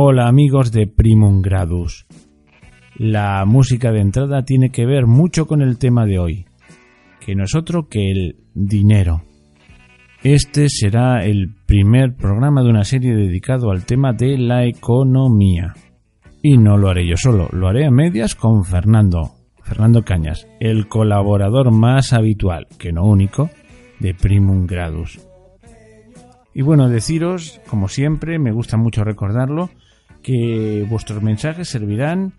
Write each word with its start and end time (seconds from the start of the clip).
Hola 0.00 0.28
amigos 0.28 0.70
de 0.70 0.86
Primum 0.86 1.42
Gradus. 1.42 2.06
La 2.94 3.44
música 3.44 3.90
de 3.90 4.00
entrada 4.00 4.44
tiene 4.44 4.70
que 4.70 4.86
ver 4.86 5.08
mucho 5.08 5.48
con 5.48 5.60
el 5.60 5.76
tema 5.76 6.06
de 6.06 6.20
hoy, 6.20 6.46
que 7.18 7.34
no 7.34 7.42
es 7.42 7.56
otro 7.56 7.88
que 7.88 8.12
el 8.12 8.36
dinero. 8.54 9.24
Este 10.22 10.68
será 10.68 11.24
el 11.24 11.52
primer 11.66 12.14
programa 12.14 12.62
de 12.62 12.70
una 12.70 12.84
serie 12.84 13.12
dedicado 13.16 13.72
al 13.72 13.86
tema 13.86 14.12
de 14.12 14.38
la 14.38 14.66
economía. 14.66 15.74
Y 16.44 16.58
no 16.58 16.76
lo 16.76 16.90
haré 16.90 17.04
yo 17.04 17.16
solo, 17.16 17.48
lo 17.50 17.66
haré 17.66 17.84
a 17.84 17.90
medias 17.90 18.36
con 18.36 18.64
Fernando, 18.64 19.32
Fernando 19.64 20.04
Cañas, 20.04 20.46
el 20.60 20.86
colaborador 20.86 21.72
más 21.72 22.12
habitual, 22.12 22.68
que 22.78 22.92
no 22.92 23.04
único, 23.04 23.50
de 23.98 24.14
Primum 24.14 24.64
Gradus. 24.64 25.18
Y 26.54 26.62
bueno, 26.62 26.88
deciros, 26.88 27.60
como 27.68 27.88
siempre, 27.88 28.38
me 28.38 28.52
gusta 28.52 28.76
mucho 28.76 29.02
recordarlo, 29.02 29.70
que 30.22 30.86
vuestros 30.88 31.22
mensajes 31.22 31.68
servirán 31.68 32.32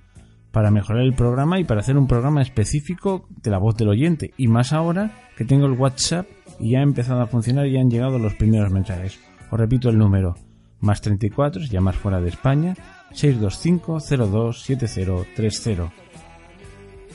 para 0.52 0.72
mejorar 0.72 1.04
el 1.04 1.14
programa 1.14 1.60
y 1.60 1.64
para 1.64 1.82
hacer 1.82 1.96
un 1.98 2.08
programa 2.08 2.42
específico 2.42 3.28
de 3.42 3.52
la 3.52 3.60
voz 3.60 3.78
del 3.78 3.90
oyente. 3.90 4.34
Y 4.38 4.48
más 4.48 4.74
ahora 4.74 5.12
que 5.38 5.46
tengo 5.46 5.68
el 5.68 5.74
WhatsApp 5.74 6.26
y 6.60 6.72
ya 6.72 6.80
ha 6.80 6.84
empezado 6.84 7.22
a 7.22 7.28
funcionar 7.28 7.68
y 7.68 7.78
han 7.78 7.90
llegado 7.90 8.18
los 8.20 8.36
primeros 8.36 8.70
mensajes. 8.72 9.20
Os 9.52 9.60
repito 9.60 9.90
el 9.90 9.98
número. 9.98 10.36
Más 10.82 11.02
34, 11.02 11.64
si 11.64 11.78
fuera 11.78 12.22
de 12.22 12.30
España, 12.30 12.74
625-027030. 13.12 15.92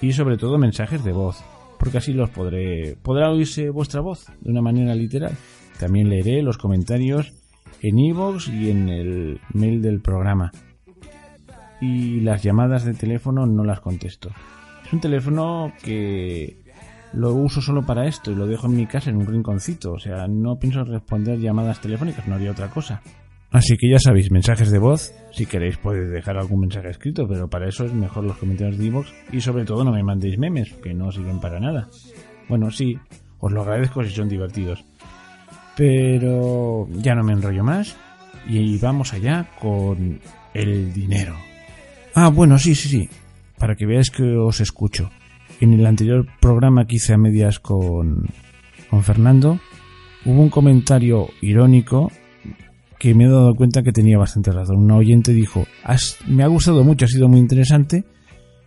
Y 0.02 0.12
sobre 0.12 0.36
todo 0.36 0.58
mensajes 0.58 1.02
de 1.02 1.12
voz, 1.12 1.42
porque 1.78 1.96
así 1.98 2.12
los 2.12 2.30
podré... 2.30 2.96
Podrá 3.02 3.30
oírse 3.30 3.70
vuestra 3.70 4.02
voz 4.02 4.26
de 4.40 4.50
una 4.50 4.60
manera 4.60 4.94
literal. 4.94 5.32
También 5.78 6.10
leeré 6.10 6.42
los 6.42 6.58
comentarios 6.58 7.32
en 7.80 7.98
iVoox 7.98 8.48
y 8.48 8.70
en 8.70 8.88
el 8.88 9.40
mail 9.52 9.82
del 9.82 10.00
programa. 10.00 10.50
Y 11.80 12.20
las 12.20 12.42
llamadas 12.42 12.84
de 12.84 12.94
teléfono 12.94 13.46
no 13.46 13.64
las 13.64 13.80
contesto. 13.80 14.30
Es 14.84 14.92
un 14.92 15.00
teléfono 15.00 15.72
que 15.82 16.64
lo 17.12 17.34
uso 17.34 17.60
solo 17.60 17.82
para 17.82 18.06
esto 18.06 18.32
y 18.32 18.34
lo 18.34 18.46
dejo 18.46 18.66
en 18.66 18.76
mi 18.76 18.86
casa 18.86 19.10
en 19.10 19.16
un 19.16 19.26
rinconcito. 19.26 19.92
O 19.92 19.98
sea, 19.98 20.26
no 20.28 20.56
pienso 20.58 20.84
responder 20.84 21.38
llamadas 21.38 21.80
telefónicas, 21.80 22.26
no 22.26 22.34
haría 22.34 22.50
otra 22.50 22.68
cosa. 22.68 23.02
Así 23.50 23.76
que 23.76 23.88
ya 23.88 23.98
sabéis, 24.00 24.32
mensajes 24.32 24.72
de 24.72 24.80
voz, 24.80 25.14
si 25.30 25.46
queréis 25.46 25.76
podéis 25.76 26.10
dejar 26.10 26.36
algún 26.36 26.62
mensaje 26.62 26.90
escrito, 26.90 27.24
pero 27.28 27.48
para 27.48 27.68
eso 27.68 27.84
es 27.84 27.92
mejor 27.92 28.24
los 28.24 28.36
comentarios 28.36 28.76
de 28.78 28.86
iVoox 28.86 29.08
y 29.32 29.40
sobre 29.40 29.64
todo 29.64 29.84
no 29.84 29.92
me 29.92 30.02
mandéis 30.02 30.36
memes, 30.38 30.72
que 30.82 30.92
no 30.92 31.12
sirven 31.12 31.38
para 31.38 31.60
nada. 31.60 31.88
Bueno, 32.48 32.72
sí, 32.72 32.98
os 33.38 33.52
lo 33.52 33.62
agradezco 33.62 34.02
si 34.02 34.10
son 34.10 34.28
divertidos. 34.28 34.84
Pero 35.76 36.88
ya 36.92 37.14
no 37.14 37.24
me 37.24 37.32
enrollo 37.32 37.64
más 37.64 37.96
y 38.46 38.78
vamos 38.78 39.12
allá 39.12 39.48
con 39.60 40.20
el 40.52 40.92
dinero. 40.92 41.34
Ah, 42.14 42.28
bueno, 42.28 42.58
sí, 42.58 42.74
sí, 42.74 42.88
sí. 42.88 43.08
Para 43.58 43.74
que 43.74 43.86
veáis 43.86 44.10
que 44.10 44.36
os 44.36 44.60
escucho. 44.60 45.10
En 45.60 45.72
el 45.72 45.86
anterior 45.86 46.26
programa 46.40 46.86
que 46.86 46.96
hice 46.96 47.14
a 47.14 47.18
medias 47.18 47.58
con, 47.58 48.26
con 48.90 49.02
Fernando, 49.02 49.60
hubo 50.24 50.42
un 50.42 50.50
comentario 50.50 51.28
irónico 51.40 52.10
que 52.98 53.14
me 53.14 53.24
he 53.24 53.28
dado 53.28 53.54
cuenta 53.54 53.82
que 53.82 53.92
tenía 53.92 54.18
bastante 54.18 54.50
razón. 54.50 54.78
Un 54.78 54.90
oyente 54.90 55.32
dijo, 55.32 55.66
me 56.26 56.42
ha 56.42 56.46
gustado 56.46 56.84
mucho, 56.84 57.04
ha 57.04 57.08
sido 57.08 57.28
muy 57.28 57.38
interesante 57.38 58.04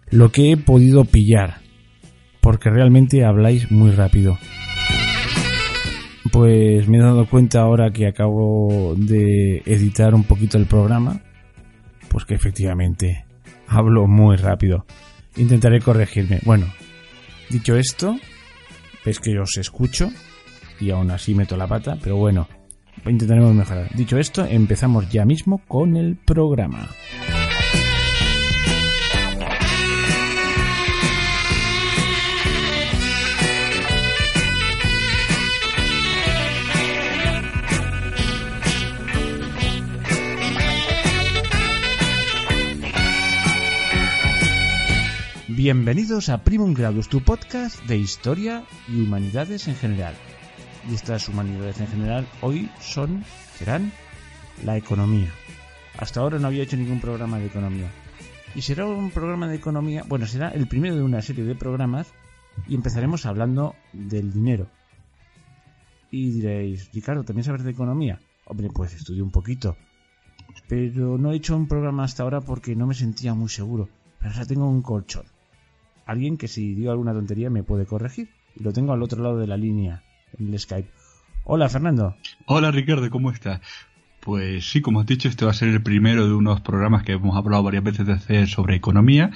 lo 0.09 0.31
que 0.31 0.51
he 0.51 0.57
podido 0.57 1.05
pillar, 1.05 1.61
porque 2.41 2.69
realmente 2.69 3.25
habláis 3.25 3.71
muy 3.71 3.91
rápido 3.91 4.37
pues 6.37 6.87
me 6.87 6.99
he 6.99 7.01
dado 7.01 7.25
cuenta 7.25 7.61
ahora 7.61 7.89
que 7.89 8.05
acabo 8.05 8.93
de 8.95 9.63
editar 9.65 10.13
un 10.13 10.23
poquito 10.23 10.59
el 10.59 10.67
programa, 10.67 11.19
pues 12.09 12.25
que 12.25 12.35
efectivamente 12.35 13.25
hablo 13.67 14.05
muy 14.05 14.35
rápido. 14.35 14.85
Intentaré 15.35 15.81
corregirme. 15.81 16.39
Bueno, 16.45 16.67
dicho 17.49 17.75
esto, 17.75 18.19
veis 19.03 19.19
que 19.19 19.33
yo 19.33 19.41
os 19.41 19.57
escucho 19.57 20.11
y 20.79 20.91
aún 20.91 21.09
así 21.09 21.33
meto 21.33 21.57
la 21.57 21.65
pata, 21.65 21.97
pero 22.03 22.17
bueno, 22.17 22.47
intentaremos 23.03 23.55
mejorar. 23.55 23.89
Dicho 23.95 24.19
esto, 24.19 24.45
empezamos 24.45 25.09
ya 25.09 25.25
mismo 25.25 25.63
con 25.67 25.97
el 25.97 26.17
programa. 26.17 26.87
Bienvenidos 45.67 46.29
a 46.29 46.45
Primum 46.45 46.73
Gradus, 46.73 47.09
tu 47.09 47.19
podcast 47.19 47.83
de 47.87 47.97
historia 47.97 48.63
y 48.87 49.01
humanidades 49.01 49.67
en 49.67 49.75
general. 49.75 50.15
Y 50.89 50.95
estas 50.95 51.27
humanidades 51.27 51.81
en 51.81 51.87
general 51.87 52.25
hoy 52.39 52.69
son, 52.79 53.25
serán, 53.57 53.91
la 54.63 54.77
economía. 54.77 55.29
Hasta 55.97 56.21
ahora 56.21 56.39
no 56.39 56.47
había 56.47 56.63
hecho 56.63 56.77
ningún 56.77 57.01
programa 57.01 57.37
de 57.37 57.47
economía. 57.47 57.91
Y 58.55 58.61
será 58.61 58.85
un 58.85 59.11
programa 59.11 59.49
de 59.49 59.57
economía, 59.57 60.05
bueno, 60.07 60.25
será 60.25 60.51
el 60.51 60.69
primero 60.69 60.95
de 60.95 61.03
una 61.03 61.21
serie 61.21 61.43
de 61.43 61.53
programas 61.53 62.07
y 62.65 62.73
empezaremos 62.73 63.25
hablando 63.25 63.75
del 63.91 64.31
dinero. 64.31 64.69
Y 66.11 66.29
diréis, 66.29 66.89
Ricardo, 66.93 67.25
¿también 67.25 67.43
sabes 67.43 67.65
de 67.65 67.71
economía? 67.71 68.21
Hombre, 68.45 68.69
pues 68.73 68.93
estudié 68.93 69.21
un 69.21 69.31
poquito. 69.31 69.75
Pero 70.69 71.17
no 71.17 71.33
he 71.33 71.35
hecho 71.35 71.57
un 71.57 71.67
programa 71.67 72.05
hasta 72.05 72.23
ahora 72.23 72.39
porque 72.39 72.73
no 72.73 72.87
me 72.87 72.93
sentía 72.93 73.33
muy 73.33 73.49
seguro. 73.49 73.89
Pero 74.19 74.31
ahora 74.31 74.45
tengo 74.45 74.69
un 74.69 74.81
colchón 74.81 75.25
alguien 76.07 76.37
que 76.37 76.47
si 76.47 76.73
digo 76.73 76.91
alguna 76.91 77.13
tontería 77.13 77.49
me 77.49 77.63
puede 77.63 77.85
corregir. 77.85 78.29
Y 78.55 78.63
lo 78.63 78.73
tengo 78.73 78.93
al 78.93 79.03
otro 79.03 79.21
lado 79.21 79.37
de 79.37 79.45
la 79.45 79.57
línea, 79.57 80.03
en 80.39 80.47
el 80.47 80.59
Skype. 80.59 80.89
Hola, 81.43 81.69
Fernando. 81.69 82.15
Hola, 82.45 82.71
Ricardo, 82.71 83.09
¿cómo 83.11 83.29
estás? 83.29 83.61
Pues 84.21 84.69
sí, 84.69 84.81
como 84.81 85.01
has 85.01 85.05
dicho, 85.05 85.29
este 85.29 85.45
va 85.45 85.51
a 85.51 85.53
ser 85.53 85.69
el 85.69 85.83
primero 85.83 86.25
de 86.25 86.33
unos 86.33 86.61
programas 86.61 87.03
que 87.03 87.13
hemos 87.13 87.37
hablado 87.37 87.63
varias 87.63 87.83
veces 87.83 88.07
de 88.07 88.13
hacer 88.13 88.47
sobre 88.47 88.75
economía. 88.75 89.31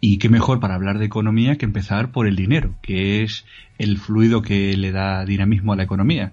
Y 0.00 0.18
qué 0.18 0.30
mejor 0.30 0.60
para 0.60 0.74
hablar 0.74 0.98
de 0.98 1.04
economía 1.04 1.56
que 1.56 1.66
empezar 1.66 2.10
por 2.10 2.26
el 2.26 2.34
dinero, 2.34 2.74
que 2.82 3.22
es 3.22 3.44
el 3.78 3.98
fluido 3.98 4.42
que 4.42 4.76
le 4.76 4.92
da 4.92 5.24
dinamismo 5.26 5.74
a 5.74 5.76
la 5.76 5.82
economía. 5.82 6.32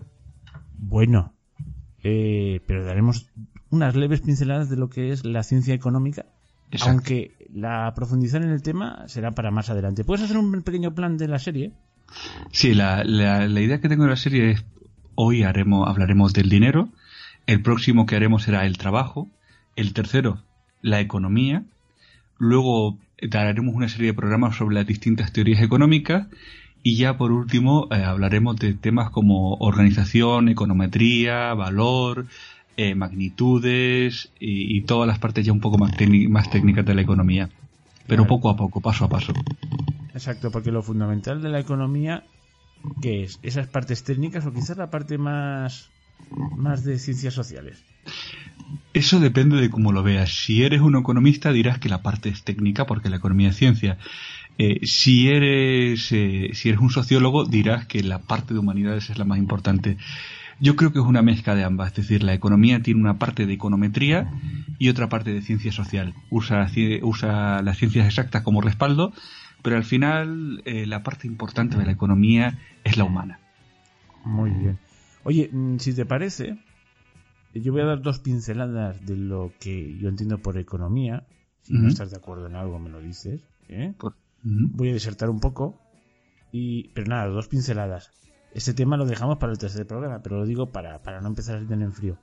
Bueno, 0.78 1.34
eh, 2.04 2.62
pero 2.66 2.86
daremos 2.86 3.30
unas 3.70 3.96
leves 3.96 4.22
pinceladas 4.22 4.70
de 4.70 4.78
lo 4.78 4.90
que 4.90 5.12
es 5.12 5.26
la 5.26 5.44
ciencia 5.44 5.74
económica 5.74 6.26
aunque 6.82 7.32
la 7.54 7.94
profundizar 7.96 8.42
en 8.44 8.50
el 8.50 8.62
tema 8.62 9.08
será 9.08 9.32
para 9.32 9.52
más 9.52 9.70
adelante. 9.70 10.04
¿Puedes 10.04 10.26
hacer 10.26 10.38
un 10.38 10.62
pequeño 10.64 10.94
plan 10.94 11.18
de 11.18 11.28
la 11.28 11.40
serie? 11.40 11.74
Sí, 12.52 12.74
la, 12.74 13.04
la, 13.04 13.62
idea 13.62 13.82
que 13.82 13.90
tengo 13.90 14.04
de 14.04 14.10
la 14.10 14.16
serie 14.16 14.52
es 14.52 14.66
hoy 15.16 15.44
haremos, 15.44 15.88
hablaremos 15.88 16.34
del 16.34 16.50
dinero, 16.50 16.90
el 17.46 17.62
próximo 17.62 18.06
que 18.06 18.16
haremos 18.16 18.44
será 18.44 18.66
el 18.66 18.78
trabajo, 18.78 19.30
el 19.76 19.94
tercero 19.94 20.44
la 20.82 21.00
economía, 21.00 21.66
luego 22.38 23.00
daremos 23.22 23.76
una 23.76 23.90
serie 23.90 24.08
de 24.08 24.14
programas 24.14 24.56
sobre 24.56 24.76
las 24.76 24.88
distintas 24.88 25.34
teorías 25.34 25.62
económicas 25.62 26.28
y 26.84 26.96
ya 26.96 27.18
por 27.18 27.32
último 27.32 27.88
eh, 27.92 28.04
hablaremos 28.04 28.58
de 28.58 28.74
temas 28.74 29.10
como 29.10 29.56
organización, 29.56 30.50
econometría, 30.50 31.54
valor, 31.54 32.28
eh, 32.78 32.96
magnitudes 32.96 34.32
y, 34.40 34.82
todas 34.82 35.08
las 35.08 35.20
partes 35.20 35.46
ya 35.46 35.52
un 35.52 35.60
poco 35.60 35.78
más, 35.78 35.92
más 36.30 36.50
técnicas 36.50 36.86
de 36.86 36.94
la 36.94 37.02
economía. 37.02 37.50
Pero 38.08 38.26
poco 38.26 38.50
a 38.50 38.56
poco, 38.56 38.80
paso 38.80 39.06
a 39.06 39.10
paso. 39.10 39.34
Exacto, 40.14 40.52
porque 40.52 40.72
lo 40.72 40.82
fundamental 40.82 41.42
de 41.42 41.50
la 41.50 41.60
economía, 41.60 42.24
¿qué 43.02 43.24
es? 43.24 43.40
¿Esas 43.44 43.68
partes 43.68 44.04
técnicas 44.04 44.46
o 44.46 44.54
quizás 44.54 44.78
la 44.78 44.90
parte 44.90 45.18
más, 45.18 45.90
más 46.56 46.84
de 46.84 47.00
ciencias 47.00 47.34
sociales? 47.34 47.84
Eso 48.94 49.20
depende 49.20 49.58
de 49.58 49.70
cómo 49.70 49.92
lo 49.92 50.04
veas. 50.04 50.32
Si 50.32 50.64
eres 50.64 50.82
un 50.82 50.96
economista 50.96 51.52
dirás 51.52 51.80
que 51.80 51.90
la 51.90 52.02
parte 52.02 52.30
es 52.30 52.44
técnica 52.44 52.86
porque 52.86 53.10
la 53.10 53.18
economía 53.18 53.50
es 53.50 53.58
ciencia. 53.58 53.98
Eh, 54.58 54.86
si 54.88 55.30
eres 55.30 56.12
eh, 56.12 56.50
si 56.54 56.70
eres 56.70 56.82
un 56.82 56.90
sociólogo 56.90 57.46
dirás 57.46 57.86
que 57.86 58.02
la 58.02 58.20
parte 58.20 58.56
de 58.56 58.60
humanidades 58.60 59.10
es 59.10 59.18
la 59.18 59.26
más 59.26 59.38
importante. 59.38 59.98
Yo 60.60 60.76
creo 60.76 60.92
que 60.92 61.00
es 61.00 61.06
una 61.06 61.22
mezcla 61.22 61.54
de 61.56 61.64
ambas, 61.64 61.90
es 61.90 61.96
decir, 61.98 62.24
la 62.24 62.34
economía 62.34 62.82
tiene 62.82 63.00
una 63.00 63.20
parte 63.20 63.46
de 63.46 63.54
econometría 63.54 64.32
y 64.80 64.90
otra 64.90 65.08
parte 65.08 65.32
de 65.32 65.42
ciencia 65.42 65.72
social. 65.72 66.16
Usa, 66.32 66.68
usa 67.04 67.62
las 67.62 67.78
ciencias 67.78 68.08
exactas 68.08 68.42
como 68.42 68.62
respaldo, 68.62 69.14
pero 69.62 69.76
al 69.78 69.84
final 69.84 70.62
eh, 70.66 70.88
la 70.88 71.04
parte 71.04 71.28
importante 71.28 71.78
de 71.78 71.86
la 71.86 71.92
economía 71.92 72.58
es 72.84 72.98
la 72.98 73.04
humana. 73.04 73.40
Muy 74.26 74.50
bien. 74.50 74.80
Oye, 75.24 75.50
mm, 75.52 75.78
si 75.78 75.94
te 75.94 76.06
parece, 76.06 76.58
yo 77.54 77.72
voy 77.72 77.82
a 77.82 77.86
dar 77.86 78.02
dos 78.02 78.20
pinceladas 78.20 79.06
de 79.06 79.16
lo 79.16 79.52
que 79.60 79.98
yo 79.98 80.10
entiendo 80.10 80.40
por 80.40 80.58
economía. 80.58 81.28
Si 81.62 81.74
no 81.74 81.88
estás 81.88 82.12
de 82.12 82.18
acuerdo 82.18 82.48
en 82.48 82.56
algo, 82.56 82.80
me 82.80 82.90
lo 82.90 83.02
dices. 83.02 83.42
¿eh? 83.68 83.94
Voy 84.44 84.90
a 84.90 84.94
disertar 84.94 85.30
un 85.30 85.40
poco. 85.40 85.78
Y, 86.52 86.90
pero 86.90 87.08
nada, 87.08 87.28
dos 87.28 87.48
pinceladas. 87.48 88.12
Este 88.58 88.74
tema 88.74 88.98
lo 88.98 89.06
dejamos 89.06 89.38
para 89.38 89.52
el 89.52 89.60
tercer 89.60 89.86
programa, 89.86 90.24
pero 90.24 90.38
lo 90.40 90.46
digo 90.48 90.72
para, 90.72 91.04
para 91.04 91.22
no 91.22 91.28
empezar 91.28 91.58
a 91.58 91.60
tener 91.60 91.86
en 91.86 91.94
frío. 91.94 92.18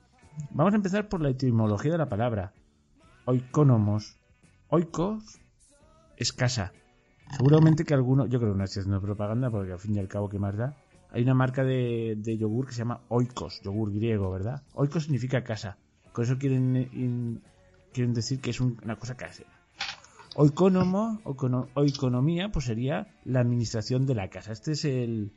Vamos 0.51 0.73
a 0.73 0.75
empezar 0.75 1.07
por 1.07 1.21
la 1.21 1.29
etimología 1.29 1.93
de 1.93 1.97
la 1.97 2.09
palabra. 2.09 2.51
oikonomos. 3.23 4.17
Oikos 4.67 5.39
es 6.17 6.33
casa. 6.33 6.73
Seguramente 7.37 7.85
que 7.85 7.93
alguno, 7.93 8.25
yo 8.25 8.41
creo 8.41 8.51
que 8.51 8.57
no 8.57 8.65
estoy 8.65 8.81
haciendo 8.81 8.99
propaganda 8.99 9.49
porque 9.49 9.71
al 9.71 9.79
fin 9.79 9.95
y 9.95 9.99
al 9.99 10.09
cabo, 10.09 10.27
¿qué 10.27 10.37
más 10.37 10.57
da? 10.57 10.75
Hay 11.11 11.23
una 11.23 11.35
marca 11.35 11.63
de, 11.63 12.37
yogur 12.37 12.65
que 12.65 12.73
se 12.73 12.79
llama 12.79 12.99
Oikos, 13.07 13.61
yogur 13.63 13.93
griego, 13.93 14.29
¿verdad? 14.29 14.61
Oikos 14.73 15.03
significa 15.03 15.45
casa. 15.45 15.77
Con 16.11 16.25
eso 16.25 16.37
quieren, 16.37 17.41
quieren 17.93 18.13
decir 18.13 18.41
que 18.41 18.49
es 18.49 18.59
una 18.59 18.97
cosa 18.97 19.15
casera. 19.15 19.51
Oikonomo, 20.35 21.21
o 21.23 21.83
economía, 21.85 22.51
pues 22.51 22.65
sería 22.65 23.07
la 23.23 23.39
administración 23.39 24.05
de 24.05 24.15
la 24.15 24.29
casa. 24.29 24.51
Este 24.51 24.73
es 24.73 24.83
el, 24.83 25.31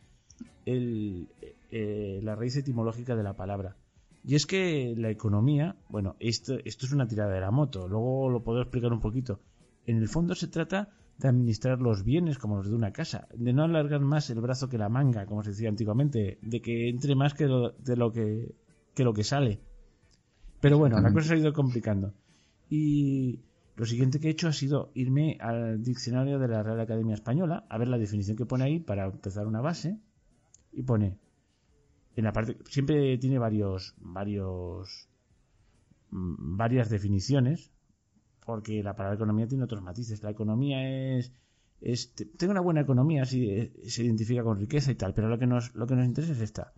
eh, 0.67 2.20
la 2.23 2.35
raíz 2.35 2.56
etimológica 2.56 3.17
de 3.17 3.23
la 3.23 3.35
palabra. 3.35 3.76
Y 4.25 4.35
es 4.35 4.46
que 4.46 4.94
la 4.96 5.11
economía, 5.11 5.76
bueno, 5.88 6.17
esto, 6.20 6.56
esto 6.64 6.87
es 6.87 6.93
una 6.93 7.06
tirada 7.06 7.32
de 7.32 7.40
la 7.40 7.50
moto, 7.50 7.88
luego 7.88 8.29
lo 8.29 8.43
puedo 8.43 8.61
explicar 8.61 8.93
un 8.93 9.00
poquito. 9.00 9.40
En 9.87 9.96
el 9.96 10.08
fondo 10.08 10.35
se 10.35 10.49
trata 10.49 10.90
de 11.19 11.29
administrar 11.29 11.81
los 11.81 12.05
bienes 12.05 12.38
como 12.38 12.56
los 12.56 12.69
de 12.69 12.75
una 12.75 12.93
casa, 12.93 13.26
de 13.35 13.52
no 13.52 13.64
alargar 13.64 14.00
más 14.00 14.31
el 14.31 14.40
brazo 14.40 14.69
que 14.69 14.79
la 14.79 14.88
manga, 14.88 15.26
como 15.26 15.43
se 15.43 15.50
decía 15.50 15.69
antiguamente, 15.69 16.38
de 16.43 16.61
que 16.61 16.88
entre 16.88 17.14
más 17.14 17.35
que 17.35 17.46
lo, 17.46 17.70
de 17.70 17.96
lo 17.96 18.12
que, 18.12 18.55
que 18.94 19.05
lo 19.05 19.12
que 19.14 19.25
sale. 19.25 19.61
Pero 20.61 20.79
bueno, 20.79 21.00
la 21.00 21.12
cosa 21.12 21.29
se 21.29 21.35
ha 21.35 21.38
ido 21.38 21.52
complicando. 21.52 22.14
Y 22.69 23.40
lo 23.76 23.87
siguiente 23.87 24.19
que 24.19 24.29
he 24.29 24.31
hecho 24.32 24.49
ha 24.49 24.52
sido 24.52 24.90
irme 24.94 25.38
al 25.40 25.82
diccionario 25.82 26.38
de 26.38 26.49
la 26.49 26.62
Real 26.62 26.81
Academia 26.81 27.14
Española 27.14 27.64
a 27.69 27.79
ver 27.79 27.88
la 27.88 27.99
definición 27.99 28.37
que 28.37 28.44
pone 28.44 28.64
ahí 28.64 28.81
para 28.81 29.06
empezar 29.06 29.46
una 29.46 29.61
base. 29.61 29.99
Y 30.73 30.82
pone 30.82 31.19
en 32.17 32.25
la 32.25 32.32
parte 32.32 32.59
siempre 32.69 33.17
tiene 33.19 33.38
varios 33.38 33.94
varios 33.99 35.09
mm, 36.11 36.56
varias 36.56 36.91
definiciones 36.91 37.70
porque 38.44 38.82
la 38.82 38.97
palabra 38.97 39.17
economía 39.17 39.47
tiene 39.47 39.65
otros 39.65 39.82
matices. 39.82 40.23
La 40.23 40.31
economía 40.31 41.19
es, 41.19 41.32
es 41.82 42.15
tengo 42.15 42.53
una 42.53 42.62
buena 42.62 42.81
economía, 42.81 43.26
si 43.26 43.50
eh, 43.50 43.73
se 43.87 44.05
identifica 44.05 44.43
con 44.43 44.59
riqueza 44.59 44.91
y 44.91 44.94
tal, 44.94 45.12
pero 45.12 45.29
lo 45.29 45.38
que 45.38 45.47
nos, 45.47 45.75
lo 45.75 45.87
que 45.87 45.94
nos 45.94 46.06
interesa 46.06 46.32
es 46.32 46.41
esta. 46.41 46.73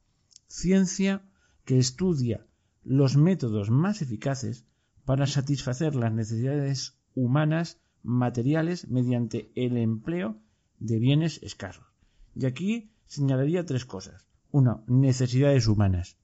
Ciencia 0.49 1.23
que 1.65 1.79
estudia 1.79 2.45
los 2.83 3.17
métodos 3.17 3.71
más 3.71 4.03
eficaces 4.03 4.67
para 5.05 5.29
satisfacer 5.29 5.95
las 5.95 6.13
necesidades 6.13 6.99
humanas 7.15 7.81
materiales 8.03 8.89
mediante 8.89 9.53
el 9.55 9.77
empleo 9.77 10.37
de 10.81 10.99
bienes 10.99 11.41
escasos. 11.43 11.87
Y 12.35 12.47
aquí 12.47 12.91
señalaría 13.17 13.67
tres 13.71 13.85
cosas. 13.85 14.19
Una, 14.51 14.73
necesidades 14.87 15.67
humanas. 15.67 16.17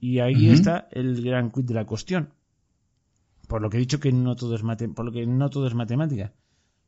Y 0.00 0.18
ahí 0.18 0.50
está 0.50 0.88
el 0.90 1.22
gran 1.22 1.50
quid 1.52 1.64
de 1.64 1.74
la 1.74 1.86
cuestión 1.86 2.32
por 3.50 3.60
lo 3.62 3.68
que 3.68 3.78
he 3.78 3.80
dicho 3.80 3.98
que 3.98 4.12
no 4.12 4.36
todo 4.36 4.54
es 4.54 4.62
por 4.94 5.04
lo 5.04 5.10
que 5.10 5.26
no 5.26 5.50
todo 5.50 5.66
es 5.66 5.74
matemática, 5.74 6.32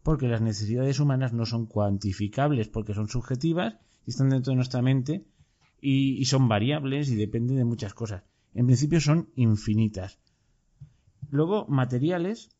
porque 0.04 0.28
las 0.28 0.40
necesidades 0.40 1.00
humanas 1.00 1.32
no 1.32 1.44
son 1.44 1.66
cuantificables, 1.66 2.68
porque 2.68 2.94
son 2.94 3.08
subjetivas 3.08 3.74
y 4.06 4.10
están 4.10 4.30
dentro 4.30 4.52
de 4.52 4.56
nuestra 4.56 4.80
mente 4.80 5.26
y, 5.80 6.24
son 6.26 6.46
variables 6.46 7.10
y 7.10 7.16
dependen 7.16 7.56
de 7.56 7.64
muchas 7.64 7.94
cosas. 7.94 8.22
En 8.54 8.66
principio 8.66 9.00
son 9.00 9.28
infinitas. 9.34 10.20
Luego, 11.30 11.66
materiales, 11.66 12.50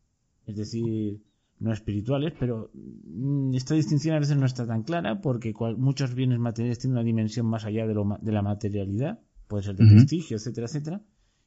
es 0.47 0.57
decir, 0.57 1.23
no 1.63 1.73
espirituales, 1.73 2.35
pero 2.39 2.71
mm, 2.75 3.55
esta 3.55 3.75
distinción 3.75 4.17
a 4.17 4.19
veces 4.19 4.37
no 4.37 4.47
está 4.47 4.67
tan 4.67 4.83
clara 4.83 5.21
porque 5.21 5.55
muchos 5.77 6.15
bienes 6.15 6.39
materiales 6.39 6.79
tienen 6.79 6.97
una 6.97 7.05
dimensión 7.05 7.47
más 7.47 7.65
allá 7.65 7.87
de, 7.87 7.95
lo, 7.95 8.19
de 8.21 8.33
la 8.33 8.43
materialidad, 8.43 9.21
puede 9.47 9.63
ser 9.63 9.77
de 9.77 9.87
prestigio, 9.87 10.37
etcétera, 10.37 10.67
etcétera. 10.67 11.01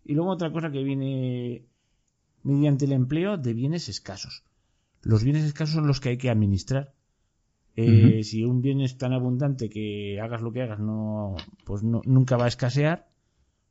Y 0.04 0.14
luego 0.14 0.32
otra 0.32 0.52
cosa 0.52 0.72
que 0.72 0.84
viene 0.84 1.66
mediante 2.44 2.86
el 2.86 2.94
empleo 2.94 3.38
de 3.38 3.54
bienes 3.54 3.90
escasos. 3.90 4.44
Los 5.02 5.24
bienes 5.24 5.44
escasos 5.44 5.76
son 5.76 5.88
los 5.88 6.00
que 6.00 6.10
hay 6.10 6.18
que 6.18 6.30
administrar. 6.30 6.94
Eh, 7.76 8.24
si 8.24 8.46
un 8.46 8.62
bien 8.62 8.80
es 8.80 8.98
tan 8.98 9.12
abundante 9.12 9.70
que 9.70 10.20
hagas 10.22 10.42
lo 10.42 10.54
que 10.54 10.62
hagas, 10.62 10.80
no, 10.80 11.36
pues 11.66 11.84
nunca 11.84 12.38
va 12.38 12.46
a 12.46 12.48
escasear, 12.48 13.10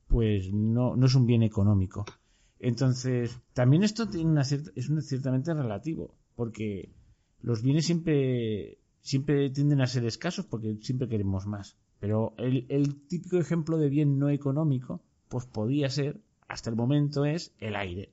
pues 0.07 0.53
no, 0.53 0.95
no 0.95 1.07
es 1.07 1.15
un 1.15 1.25
bien 1.25 1.41
económico. 1.41 2.05
Entonces, 2.59 3.39
también 3.53 3.83
esto 3.83 4.07
tiene 4.07 4.29
una 4.29 4.41
es 4.41 4.89
un, 4.89 5.01
ciertamente 5.01 5.53
relativo, 5.53 6.13
porque 6.35 6.89
los 7.41 7.61
bienes 7.61 7.85
siempre, 7.85 8.79
siempre 9.01 9.49
tienden 9.49 9.81
a 9.81 9.87
ser 9.87 10.05
escasos 10.05 10.45
porque 10.45 10.77
siempre 10.81 11.07
queremos 11.07 11.45
más. 11.45 11.77
Pero 11.99 12.33
el, 12.37 12.65
el 12.69 13.07
típico 13.07 13.37
ejemplo 13.37 13.77
de 13.77 13.89
bien 13.89 14.19
no 14.19 14.29
económico, 14.29 15.01
pues 15.29 15.45
podía 15.45 15.89
ser, 15.89 16.19
hasta 16.47 16.69
el 16.69 16.75
momento, 16.75 17.25
es 17.25 17.53
el 17.59 17.75
aire 17.75 18.11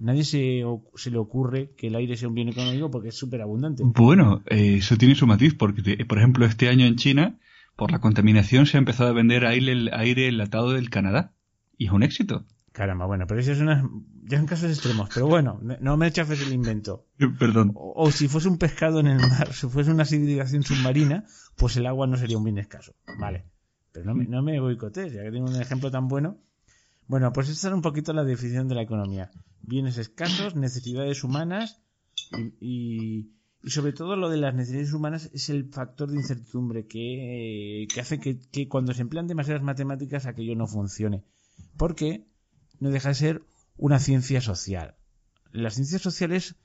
nadie 0.00 0.24
se, 0.24 0.62
se, 0.94 1.10
le 1.10 1.18
ocurre 1.18 1.70
que 1.76 1.88
el 1.88 1.94
aire 1.94 2.16
sea 2.16 2.28
un 2.28 2.34
bien 2.34 2.48
económico 2.48 2.90
porque 2.90 3.08
es 3.08 3.16
súper 3.16 3.42
abundante. 3.42 3.82
Bueno, 3.84 4.42
eh, 4.46 4.76
eso 4.78 4.96
tiene 4.96 5.14
su 5.14 5.26
matiz, 5.26 5.54
porque, 5.54 6.04
por 6.06 6.18
ejemplo, 6.18 6.46
este 6.46 6.68
año 6.68 6.86
en 6.86 6.96
China, 6.96 7.38
por 7.76 7.90
la 7.90 8.00
contaminación, 8.00 8.66
se 8.66 8.76
ha 8.76 8.80
empezado 8.80 9.10
a 9.10 9.14
vender 9.14 9.46
aire, 9.46 9.90
aire 9.92 10.28
enlatado 10.28 10.72
del 10.72 10.90
Canadá. 10.90 11.32
Y 11.76 11.86
es 11.86 11.92
un 11.92 12.02
éxito. 12.02 12.44
Caramba, 12.80 13.04
bueno, 13.04 13.26
pero 13.26 13.40
eso 13.40 13.52
es 13.52 13.60
una, 13.60 13.86
ya 14.24 14.38
en 14.38 14.46
casos 14.46 14.70
extremos. 14.70 15.10
Pero 15.12 15.26
bueno, 15.26 15.60
no 15.60 15.98
me 15.98 16.10
chafes 16.10 16.40
el 16.40 16.54
invento. 16.54 17.04
Perdón. 17.38 17.72
O, 17.74 18.10
si 18.10 18.26
fuese 18.26 18.48
un 18.48 18.56
pescado 18.56 19.00
en 19.00 19.08
el 19.08 19.18
mar, 19.18 19.52
si 19.52 19.68
fuese 19.68 19.90
una 19.90 20.06
civilización 20.06 20.62
submarina, 20.62 21.26
pues 21.56 21.76
el 21.76 21.86
agua 21.86 22.06
no 22.06 22.16
sería 22.16 22.38
un 22.38 22.44
bien 22.44 22.56
escaso. 22.56 22.94
Vale. 23.18 23.44
Pero 23.92 24.06
no 24.06 24.14
me, 24.14 24.24
no 24.24 24.42
me 24.42 24.58
boicotees, 24.58 25.12
ya 25.12 25.22
que 25.22 25.30
tengo 25.30 25.50
un 25.50 25.60
ejemplo 25.60 25.90
tan 25.90 26.08
bueno. 26.08 26.38
Bueno, 27.06 27.34
pues 27.34 27.50
esta 27.50 27.68
es 27.68 27.74
un 27.74 27.82
poquito 27.82 28.14
la 28.14 28.24
definición 28.24 28.66
de 28.66 28.76
la 28.76 28.82
economía. 28.82 29.30
Bienes 29.60 29.98
escasos, 29.98 30.56
necesidades 30.56 31.22
humanas 31.22 31.82
y, 32.62 33.28
sobre 33.66 33.92
todo 33.92 34.16
lo 34.16 34.30
de 34.30 34.38
las 34.38 34.54
necesidades 34.54 34.94
humanas 34.94 35.28
es 35.34 35.50
el 35.50 35.68
factor 35.68 36.10
de 36.10 36.16
incertidumbre 36.16 36.86
que, 36.86 37.86
hace 38.00 38.18
que, 38.18 38.68
cuando 38.68 38.94
se 38.94 39.02
emplean 39.02 39.26
demasiadas 39.26 39.62
matemáticas 39.62 40.24
aquello 40.24 40.56
no 40.56 40.66
funcione. 40.66 41.24
Porque 41.76 42.29
no 42.80 42.90
deja 42.90 43.10
de 43.10 43.14
ser 43.14 43.42
una 43.76 43.98
ciencia 43.98 44.40
social. 44.40 44.96
Las 45.52 45.74
ciencias 45.74 46.02
sociales 46.02 46.56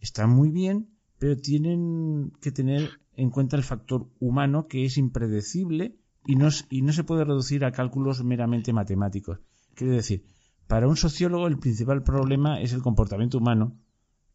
están 0.00 0.30
muy 0.30 0.50
bien, 0.50 0.90
pero 1.18 1.36
tienen 1.36 2.32
que 2.40 2.52
tener 2.52 2.90
en 3.16 3.30
cuenta 3.30 3.56
el 3.56 3.62
factor 3.62 4.10
humano 4.20 4.66
que 4.66 4.84
es 4.84 4.98
impredecible 4.98 5.96
y 6.26 6.36
no, 6.36 6.48
y 6.70 6.82
no 6.82 6.92
se 6.92 7.04
puede 7.04 7.24
reducir 7.24 7.64
a 7.64 7.72
cálculos 7.72 8.24
meramente 8.24 8.72
matemáticos. 8.72 9.38
Quiero 9.74 9.94
decir, 9.94 10.24
para 10.66 10.88
un 10.88 10.96
sociólogo 10.96 11.46
el 11.46 11.58
principal 11.58 12.02
problema 12.02 12.60
es 12.60 12.72
el 12.72 12.82
comportamiento 12.82 13.38
humano 13.38 13.76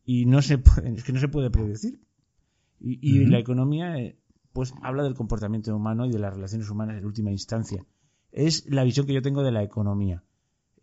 y 0.06 0.26
no 0.26 0.42
se 0.42 0.58
puede, 0.58 0.94
es 0.94 1.04
que 1.04 1.14
no 1.14 1.20
se 1.20 1.28
puede 1.28 1.50
predecir. 1.50 2.00
Y, 2.82 3.26
la 3.26 3.40
economía, 3.40 3.98
eh, 3.98 4.18
pues, 4.54 4.74
habla 4.82 5.04
del 5.04 5.14
comportamiento 5.14 5.76
humano 5.76 6.06
y 6.06 6.12
de 6.12 6.20
las 6.20 6.34
relaciones 6.34 6.70
humanas 6.70 6.98
en 6.98 7.06
última 7.06 7.30
instancia. 7.30 7.86
Es 8.32 8.66
la 8.70 8.86
visión 8.86 9.06
que 9.06 9.14
yo 9.14 9.22
tengo 9.22 9.44
de 9.44 9.52
la 9.52 9.64
economía. 9.64 10.24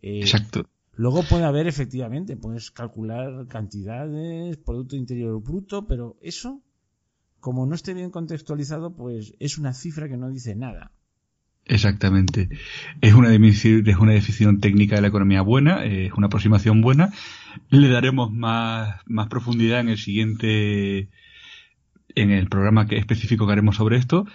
Eh, 0.01 0.19
Exacto. 0.19 0.69
Luego 0.95 1.23
puede 1.23 1.43
haber, 1.43 1.67
efectivamente, 1.67 2.35
puedes 2.37 2.71
calcular 2.71 3.47
cantidades, 3.47 4.57
Producto 4.57 4.95
Interior 4.95 5.39
Bruto, 5.41 5.85
pero 5.85 6.17
eso, 6.21 6.63
como 7.39 7.67
no 7.67 7.75
esté 7.75 7.93
bien 7.93 8.09
contextualizado, 8.09 8.95
pues 8.95 9.35
es 9.39 9.59
una 9.59 9.73
cifra 9.73 10.09
que 10.09 10.17
no 10.17 10.29
dice 10.29 10.55
nada. 10.55 10.91
Exactamente. 11.65 12.49
Es 13.01 13.13
una, 13.13 13.31
es 13.31 13.97
una 13.97 14.13
definición 14.13 14.59
técnica 14.59 14.95
de 14.95 15.01
la 15.01 15.09
economía 15.09 15.41
buena, 15.41 15.83
es 15.85 16.13
una 16.13 16.27
aproximación 16.27 16.81
buena. 16.81 17.13
Le 17.69 17.89
daremos 17.89 18.31
más, 18.31 19.01
más 19.05 19.27
profundidad 19.27 19.81
en 19.81 19.89
el 19.89 19.97
siguiente, 19.97 21.09
en 22.15 22.31
el 22.31 22.47
programa 22.47 22.87
que 22.87 22.97
específico 22.97 23.45
que 23.45 23.51
haremos 23.51 23.75
sobre 23.75 23.97
esto. 23.97 24.25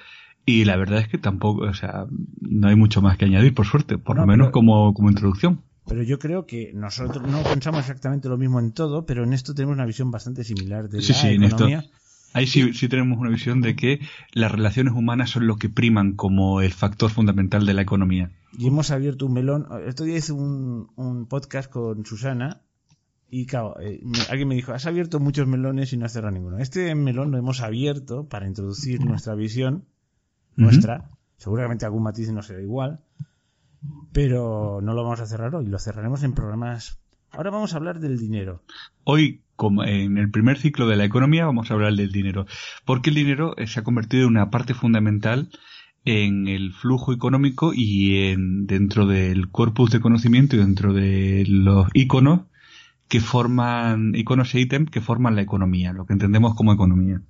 Y 0.45 0.65
la 0.65 0.77
verdad 0.77 1.01
es 1.01 1.09
que 1.09 1.19
tampoco, 1.19 1.63
o 1.63 1.75
sea, 1.75 2.07
no 2.41 2.69
hay 2.69 2.77
mucho 2.77 3.01
más 3.01 3.17
que 3.17 3.27
añadir, 3.27 3.55
por 3.55 3.67
suerte, 3.67 3.99
por 3.99 4.17
lo 4.17 4.27
menos 4.27 4.51
como, 4.51 4.93
como 4.95 5.09
introducción. 5.09 5.63
Pero 5.87 6.03
yo 6.03 6.19
creo 6.19 6.47
que 6.47 6.73
nosotros 6.75 7.27
no 7.29 7.43
pensamos 7.43 7.81
exactamente 7.81 8.29
lo 8.29 8.39
mismo 8.39 8.61
en 8.61 8.73
todo, 8.73 9.05
pero 9.05 9.25
en 9.25 9.33
esto 9.33 9.55
tenemos 9.55 9.75
una 9.75 9.87
visión 9.87 10.11
bastante 10.11 10.45
similar 10.45 10.89
de 10.89 11.01
sí, 11.01 11.13
la 11.13 11.19
sí, 11.19 11.29
economía. 11.29 11.79
En 11.79 11.85
esto 11.85 12.03
Ahí 12.35 12.47
sí, 12.47 12.73
sí 12.73 12.89
tenemos 12.89 13.19
una 13.19 13.31
visión 13.31 13.61
de 13.61 13.77
que 13.77 14.01
las 14.33 14.51
relaciones 14.51 14.95
humanas 14.95 15.31
son 15.31 15.47
lo 15.47 15.57
que 15.57 15.69
priman 15.69 16.13
como 16.13 16.63
el 16.63 16.73
factor 16.73 17.11
fundamental 17.11 17.67
de 17.67 17.75
la 17.75 17.83
economía. 17.83 18.31
Y 18.57 18.69
hemos 18.69 18.91
abierto 18.91 19.27
un 19.27 19.35
melón. 19.35 19.67
Estos 19.87 20.07
día 20.07 20.17
hice 20.17 20.33
un, 20.33 20.89
un 20.97 21.27
podcast 21.27 21.71
con 21.71 22.07
Susana 22.07 22.63
y 23.35 23.47
claro, 23.47 23.81
eh, 23.81 24.01
alguien 24.31 24.49
me 24.49 24.55
dijo, 24.55 24.73
has 24.73 24.87
abierto 24.87 25.21
muchos 25.21 25.47
melones 25.47 25.93
y 25.93 25.97
no 25.97 26.07
has 26.07 26.13
cerrado 26.13 26.33
ninguno. 26.33 26.59
Este 26.59 26.95
melón 26.95 27.31
lo 27.31 27.39
hemos 27.39 27.61
abierto 27.61 28.29
para 28.29 28.47
introducir 28.47 29.05
nuestra 29.05 29.35
visión, 29.35 29.85
nuestra. 30.57 31.11
Seguramente 31.37 31.85
algún 31.85 32.05
matiz 32.05 32.31
no 32.31 32.43
será 32.43 32.61
igual, 32.61 33.01
pero 34.13 34.81
no 34.83 34.95
lo 34.95 35.03
vamos 35.03 35.21
a 35.21 35.27
cerrar 35.27 35.55
hoy, 35.55 35.67
lo 35.67 35.79
cerraremos 35.79 36.23
en 36.23 36.35
programas. 36.35 36.99
Ahora 37.31 37.51
vamos 37.51 37.75
a 37.75 37.79
hablar 37.79 37.99
del 37.99 38.19
dinero. 38.19 38.63
Hoy 39.05 39.43
como 39.57 39.85
en 39.85 40.19
el 40.19 40.31
primer 40.31 40.59
ciclo 40.59 40.89
de 40.89 40.97
la 40.97 41.05
economía 41.05 41.47
vamos 41.47 41.71
a 41.71 41.75
hablar 41.75 41.95
del 41.95 42.11
dinero, 42.11 42.47
porque 42.85 43.11
el 43.11 43.17
dinero 43.17 43.57
eh, 43.57 43.67
se 43.67 43.81
ha 43.81 43.85
convertido 43.85 44.25
en 44.25 44.31
una 44.31 44.51
parte 44.51 44.75
fundamental 44.75 45.51
en 46.05 46.49
el 46.49 46.73
flujo 46.73 47.13
económico 47.13 47.73
y 47.73 48.25
en, 48.27 48.67
dentro 48.67 49.07
del 49.07 49.51
corpus 49.51 49.91
de 49.93 50.01
conocimiento 50.01 50.57
y 50.57 50.59
dentro 50.59 50.93
de 50.93 51.45
los 51.47 51.87
iconos 51.95 52.43
que 53.09 53.21
forman, 53.21 54.15
iconos 54.15 54.55
e 54.55 54.61
ítems 54.61 54.91
que 54.91 55.01
forman 55.01 55.37
la 55.37 55.43
economía, 55.43 55.93
lo 55.93 56.07
que 56.07 56.15
entendemos 56.15 56.55
como 56.55 56.73
economía. 56.73 57.23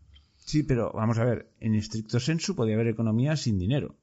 Sí, 0.45 0.63
pero 0.63 0.93
vamos 0.93 1.19
a 1.19 1.25
ver, 1.25 1.51
en 1.61 1.75
estricto 1.75 2.21
sensu 2.21 2.55
podría 2.55 2.75
haber 2.75 2.89
economía 2.89 3.37
sin 3.37 3.59
dinero. 3.59 3.97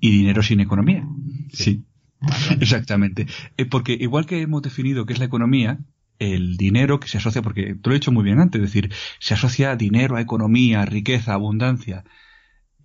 Y 0.00 0.10
dinero 0.10 0.42
sin 0.42 0.60
economía. 0.60 1.06
Sí. 1.52 1.84
Exactamente. 2.60 3.26
Eh, 3.56 3.66
porque 3.66 3.96
igual 3.98 4.26
que 4.26 4.40
hemos 4.40 4.62
definido 4.62 5.04
qué 5.04 5.12
es 5.12 5.18
la 5.18 5.24
economía, 5.24 5.78
el 6.18 6.56
dinero 6.56 7.00
que 7.00 7.08
se 7.08 7.18
asocia, 7.18 7.42
porque 7.42 7.74
tú 7.74 7.90
lo 7.90 7.96
he 7.96 7.98
dicho 7.98 8.12
muy 8.12 8.24
bien 8.24 8.38
antes, 8.38 8.60
es 8.60 8.72
decir, 8.72 8.92
se 9.18 9.34
asocia 9.34 9.76
dinero 9.76 10.16
a 10.16 10.20
economía, 10.20 10.82
a 10.82 10.86
riqueza, 10.86 11.32
a 11.32 11.34
abundancia. 11.34 12.04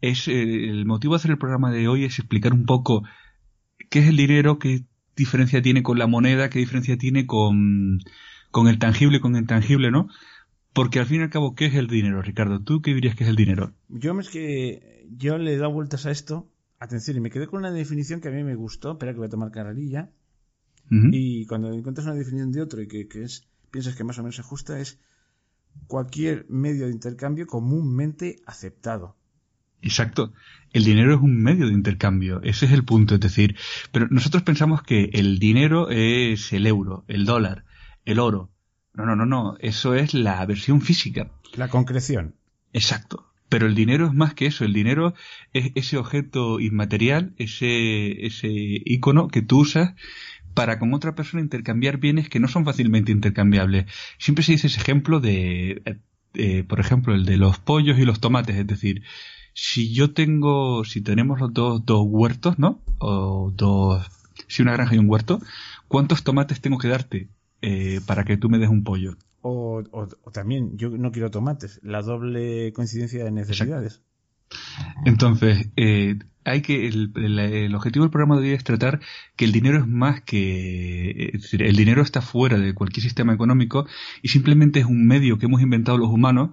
Es, 0.01 0.27
eh, 0.27 0.69
el 0.69 0.85
motivo 0.85 1.13
de 1.13 1.17
hacer 1.17 1.31
el 1.31 1.37
programa 1.37 1.71
de 1.71 1.87
hoy 1.87 2.05
es 2.05 2.19
explicar 2.19 2.53
un 2.53 2.65
poco 2.65 3.03
qué 3.89 3.99
es 3.99 4.07
el 4.07 4.17
dinero, 4.17 4.59
qué 4.59 4.83
diferencia 5.15 5.61
tiene 5.61 5.83
con 5.83 5.99
la 5.99 6.07
moneda, 6.07 6.49
qué 6.49 6.59
diferencia 6.59 6.97
tiene 6.97 7.27
con, 7.27 7.99
con 8.51 8.67
el 8.67 8.79
tangible 8.79 9.17
y 9.17 9.19
con 9.19 9.35
el 9.35 9.41
intangible, 9.41 9.91
¿no? 9.91 10.09
Porque 10.73 10.99
al 10.99 11.05
fin 11.05 11.21
y 11.21 11.23
al 11.23 11.29
cabo, 11.29 11.55
¿qué 11.55 11.65
es 11.65 11.75
el 11.75 11.87
dinero, 11.87 12.21
Ricardo? 12.21 12.61
¿Tú 12.61 12.81
qué 12.81 12.93
dirías 12.93 13.15
que 13.15 13.23
es 13.23 13.29
el 13.29 13.35
dinero? 13.35 13.73
Yo 13.87 14.17
es 14.19 14.29
que 14.29 15.05
yo 15.09 15.37
le 15.37 15.53
he 15.53 15.57
dado 15.57 15.73
vueltas 15.73 16.05
a 16.05 16.11
esto, 16.11 16.51
atención, 16.79 17.17
y 17.17 17.21
me 17.21 17.31
quedé 17.31 17.47
con 17.47 17.59
una 17.59 17.71
definición 17.71 18.21
que 18.21 18.29
a 18.29 18.31
mí 18.31 18.43
me 18.43 18.55
gustó, 18.55 18.91
espera 18.91 19.13
que 19.13 19.19
voy 19.19 19.27
a 19.27 19.31
tomar 19.31 19.51
carrerilla, 19.51 20.11
y 20.91 21.45
cuando 21.45 21.71
encuentras 21.71 22.07
una 22.07 22.15
definición 22.15 22.51
de 22.51 22.61
otro 22.61 22.81
y 22.81 22.87
que, 22.87 23.07
es, 23.21 23.47
piensas 23.69 23.95
que 23.95 24.03
más 24.03 24.17
o 24.17 24.23
menos 24.23 24.35
se 24.35 24.41
ajusta, 24.41 24.79
es 24.79 24.99
cualquier 25.87 26.47
medio 26.49 26.87
de 26.87 26.91
intercambio 26.91 27.45
comúnmente 27.45 28.37
aceptado. 28.45 29.15
Exacto. 29.81 30.33
El 30.73 30.83
dinero 30.83 31.13
es 31.15 31.21
un 31.21 31.41
medio 31.41 31.67
de 31.67 31.73
intercambio. 31.73 32.41
Ese 32.41 32.65
es 32.65 32.71
el 32.71 32.83
punto. 32.83 33.15
Es 33.15 33.21
decir, 33.21 33.55
pero 33.91 34.07
nosotros 34.09 34.43
pensamos 34.43 34.81
que 34.83 35.09
el 35.13 35.39
dinero 35.39 35.89
es 35.89 36.51
el 36.53 36.65
euro, 36.67 37.05
el 37.07 37.25
dólar, 37.25 37.65
el 38.03 38.19
oro. 38.19 38.51
No, 38.93 39.05
no, 39.05 39.15
no, 39.15 39.25
no. 39.25 39.55
Eso 39.59 39.95
es 39.95 40.13
la 40.13 40.45
versión 40.45 40.81
física. 40.81 41.31
La 41.55 41.69
concreción. 41.69 42.35
Exacto. 42.73 43.25
Pero 43.49 43.65
el 43.65 43.75
dinero 43.75 44.05
es 44.05 44.13
más 44.13 44.33
que 44.33 44.45
eso. 44.45 44.63
El 44.63 44.73
dinero 44.73 45.13
es 45.53 45.71
ese 45.75 45.97
objeto 45.97 46.59
inmaterial, 46.59 47.33
ese, 47.37 48.25
ese 48.25 48.49
icono 48.49 49.27
que 49.27 49.41
tú 49.41 49.59
usas 49.59 49.95
para 50.53 50.77
con 50.79 50.93
otra 50.93 51.15
persona 51.15 51.41
intercambiar 51.41 51.97
bienes 51.97 52.29
que 52.29 52.39
no 52.39 52.47
son 52.47 52.65
fácilmente 52.65 53.11
intercambiables. 53.11 53.85
Siempre 54.17 54.43
se 54.43 54.53
dice 54.53 54.67
ese 54.67 54.79
ejemplo 54.79 55.19
de, 55.19 55.81
eh, 55.85 55.99
eh, 56.33 56.63
por 56.63 56.79
ejemplo, 56.79 57.15
el 57.15 57.25
de 57.25 57.37
los 57.37 57.59
pollos 57.59 57.97
y 57.97 58.05
los 58.05 58.19
tomates. 58.19 58.55
Es 58.55 58.67
decir, 58.67 59.03
si 59.53 59.93
yo 59.93 60.13
tengo, 60.13 60.85
si 60.85 61.01
tenemos 61.01 61.39
los 61.39 61.53
dos, 61.53 61.85
dos 61.85 62.05
huertos, 62.07 62.59
¿no? 62.59 62.83
O 62.99 63.51
dos, 63.55 64.05
si 64.47 64.61
una 64.61 64.73
granja 64.73 64.95
y 64.95 64.99
un 64.99 65.09
huerto, 65.09 65.41
¿cuántos 65.87 66.23
tomates 66.23 66.61
tengo 66.61 66.77
que 66.77 66.87
darte 66.87 67.29
eh, 67.61 67.99
para 68.05 68.23
que 68.23 68.37
tú 68.37 68.49
me 68.49 68.57
des 68.57 68.69
un 68.69 68.83
pollo? 68.83 69.15
O, 69.41 69.83
también, 70.33 70.77
yo 70.77 70.89
no 70.89 71.11
quiero 71.11 71.31
tomates, 71.31 71.79
la 71.81 72.01
doble 72.01 72.73
coincidencia 72.73 73.23
de 73.23 73.31
necesidades. 73.31 74.01
Entonces, 75.05 75.69
eh, 75.77 76.19
hay 76.43 76.61
que 76.61 76.87
el, 76.87 77.11
el, 77.15 77.75
objetivo 77.75 78.03
del 78.03 78.11
programa 78.11 78.35
de 78.37 78.47
hoy 78.47 78.53
es 78.53 78.63
tratar 78.63 78.99
que 79.35 79.45
el 79.45 79.51
dinero 79.51 79.77
es 79.77 79.87
más 79.87 80.21
que 80.21 81.31
es 81.33 81.43
decir, 81.43 81.61
el 81.61 81.75
dinero 81.75 82.01
está 82.01 82.21
fuera 82.21 82.57
de 82.57 82.73
cualquier 82.73 83.03
sistema 83.03 83.33
económico 83.33 83.85
y 84.21 84.29
simplemente 84.29 84.79
es 84.79 84.85
un 84.85 85.05
medio 85.05 85.37
que 85.37 85.45
hemos 85.45 85.61
inventado 85.61 85.97
los 85.97 86.09
humanos 86.09 86.51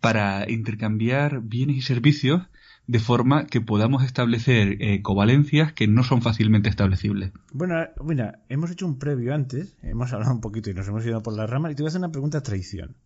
para 0.00 0.50
intercambiar 0.50 1.40
bienes 1.42 1.76
y 1.76 1.82
servicios 1.82 2.42
de 2.88 2.98
forma 2.98 3.46
que 3.46 3.60
podamos 3.60 4.02
establecer 4.02 4.78
eh, 4.80 5.02
covalencias 5.02 5.74
que 5.74 5.86
no 5.86 6.02
son 6.02 6.22
fácilmente 6.22 6.70
establecibles. 6.70 7.32
Bueno, 7.52 7.76
mira, 8.02 8.40
hemos 8.48 8.70
hecho 8.70 8.86
un 8.86 8.98
previo 8.98 9.34
antes, 9.34 9.76
hemos 9.82 10.12
hablado 10.12 10.32
un 10.32 10.40
poquito 10.40 10.70
y 10.70 10.74
nos 10.74 10.88
hemos 10.88 11.04
ido 11.04 11.22
por 11.22 11.34
la 11.34 11.46
rama 11.46 11.70
y 11.70 11.74
te 11.74 11.82
voy 11.82 11.88
a 11.88 11.90
hacer 11.90 12.00
una 12.00 12.10
pregunta 12.10 12.38
a 12.38 12.42
traición. 12.42 12.96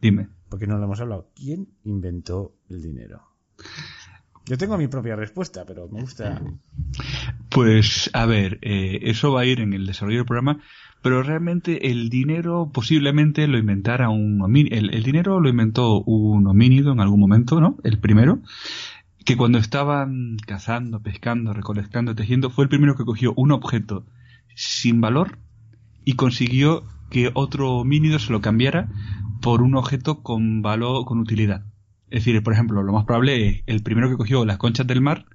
Dime. 0.00 0.28
Porque 0.50 0.66
no 0.66 0.76
lo 0.76 0.84
hemos 0.84 1.00
hablado. 1.00 1.30
¿Quién 1.34 1.68
inventó 1.84 2.54
el 2.68 2.82
dinero? 2.82 3.22
Yo 4.44 4.58
tengo 4.58 4.76
mi 4.76 4.88
propia 4.88 5.16
respuesta, 5.16 5.64
pero 5.66 5.88
me 5.88 6.02
gusta. 6.02 6.42
Pues, 7.48 8.10
a 8.12 8.26
ver, 8.26 8.58
eh, 8.62 8.98
eso 9.02 9.32
va 9.32 9.42
a 9.42 9.46
ir 9.46 9.60
en 9.60 9.72
el 9.72 9.86
desarrollo 9.86 10.18
del 10.18 10.26
programa, 10.26 10.60
pero 11.02 11.22
realmente 11.22 11.90
el 11.90 12.10
dinero 12.10 12.70
posiblemente 12.72 13.46
lo 13.48 13.58
inventara 13.58 14.10
un 14.10 14.44
el, 14.70 14.94
el 14.94 15.02
dinero 15.02 15.40
lo 15.40 15.48
inventó 15.48 16.02
un 16.02 16.46
homínido 16.46 16.92
en 16.92 17.00
algún 17.00 17.20
momento, 17.20 17.60
¿no? 17.60 17.78
El 17.84 17.98
primero, 18.00 18.40
que 19.24 19.36
cuando 19.36 19.58
estaban 19.58 20.36
cazando, 20.46 21.02
pescando, 21.02 21.52
recolectando, 21.52 22.14
tejiendo, 22.14 22.50
fue 22.50 22.64
el 22.64 22.68
primero 22.68 22.96
que 22.96 23.04
cogió 23.04 23.34
un 23.36 23.52
objeto 23.52 24.06
sin 24.54 25.00
valor 25.00 25.38
y 26.04 26.14
consiguió 26.14 26.84
que 27.10 27.30
otro 27.34 27.72
homínido 27.72 28.18
se 28.18 28.32
lo 28.32 28.40
cambiara 28.40 28.88
por 29.42 29.62
un 29.62 29.74
objeto 29.74 30.22
con 30.22 30.62
valor, 30.62 31.04
con 31.04 31.18
utilidad. 31.18 31.64
Es 32.08 32.24
decir, 32.24 32.42
por 32.42 32.52
ejemplo, 32.52 32.82
lo 32.82 32.92
más 32.92 33.04
probable 33.04 33.48
es 33.48 33.62
el 33.66 33.82
primero 33.82 34.08
que 34.08 34.16
cogió 34.16 34.44
las 34.44 34.58
conchas 34.58 34.86
del 34.86 35.00
mar 35.00 35.26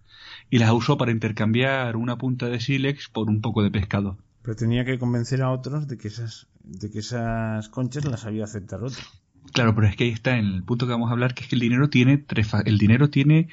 y 0.49 0.59
las 0.59 0.71
usó 0.71 0.97
para 0.97 1.11
intercambiar 1.11 1.95
una 1.95 2.17
punta 2.17 2.47
de 2.47 2.59
sílex 2.59 3.09
por 3.09 3.29
un 3.29 3.41
poco 3.41 3.63
de 3.63 3.71
pescado. 3.71 4.17
Pero 4.41 4.55
tenía 4.55 4.85
que 4.85 4.99
convencer 4.99 5.41
a 5.41 5.51
otros 5.51 5.87
de 5.87 5.97
que 5.97 6.07
esas, 6.07 6.47
de 6.63 6.91
que 6.91 6.99
esas 6.99 7.69
conchas 7.69 8.05
las 8.05 8.25
había 8.25 8.43
aceptar 8.43 8.83
otro. 8.83 9.01
Claro, 9.53 9.73
pero 9.75 9.87
es 9.87 9.95
que 9.95 10.05
ahí 10.05 10.09
está 10.09 10.37
en 10.37 10.45
el 10.45 10.63
punto 10.63 10.85
que 10.85 10.91
vamos 10.91 11.09
a 11.09 11.13
hablar, 11.13 11.33
que 11.33 11.43
es 11.43 11.49
que 11.49 11.55
el 11.55 11.61
dinero 11.61 11.89
tiene 11.89 12.17
tres, 12.17 12.51
el 12.65 12.77
dinero 12.77 13.09
tiene, 13.09 13.49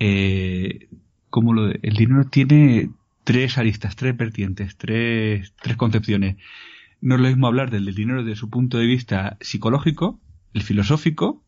eh, 0.00 0.88
como 1.30 1.52
lo 1.54 1.70
el 1.70 1.96
dinero 1.96 2.24
tiene 2.26 2.90
tres 3.24 3.58
aristas, 3.58 3.96
tres 3.96 4.16
vertientes, 4.16 4.76
tres, 4.76 5.54
tres 5.60 5.76
concepciones. 5.76 6.36
No 7.00 7.16
es 7.16 7.20
lo 7.20 7.28
mismo 7.28 7.46
hablar 7.46 7.70
del, 7.70 7.84
del 7.84 7.94
dinero 7.94 8.24
desde 8.24 8.36
su 8.36 8.50
punto 8.50 8.78
de 8.78 8.86
vista 8.86 9.36
psicológico, 9.40 10.20
el 10.54 10.62
filosófico 10.62 11.42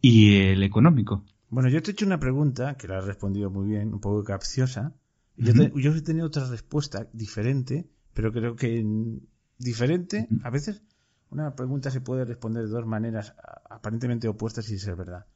y 0.00 0.36
el 0.36 0.62
económico. 0.62 1.24
Bueno, 1.50 1.68
yo 1.68 1.82
te 1.82 1.90
he 1.90 1.92
hecho 1.92 2.06
una 2.06 2.18
pregunta 2.18 2.76
que 2.76 2.88
la 2.88 2.98
has 2.98 3.04
respondido 3.04 3.50
muy 3.50 3.68
bien, 3.68 3.92
un 3.92 4.00
poco 4.00 4.24
capciosa. 4.24 4.94
Yo, 5.36 5.52
yo 5.74 5.94
he 5.94 6.02
tenido 6.02 6.26
otra 6.26 6.48
respuesta 6.48 7.08
diferente 7.12 7.86
pero 8.14 8.32
creo 8.32 8.56
que 8.56 8.84
diferente, 9.58 10.28
a 10.42 10.50
veces 10.50 10.82
una 11.32 11.56
pregunta 11.56 11.90
se 11.90 12.00
puede 12.00 12.24
responder 12.24 12.64
de 12.64 12.68
dos 12.68 12.86
maneras 12.86 13.34
aparentemente 13.68 14.28
opuestas 14.28 14.70
y 14.70 14.78
ser 14.78 14.96
verdad. 14.96 15.26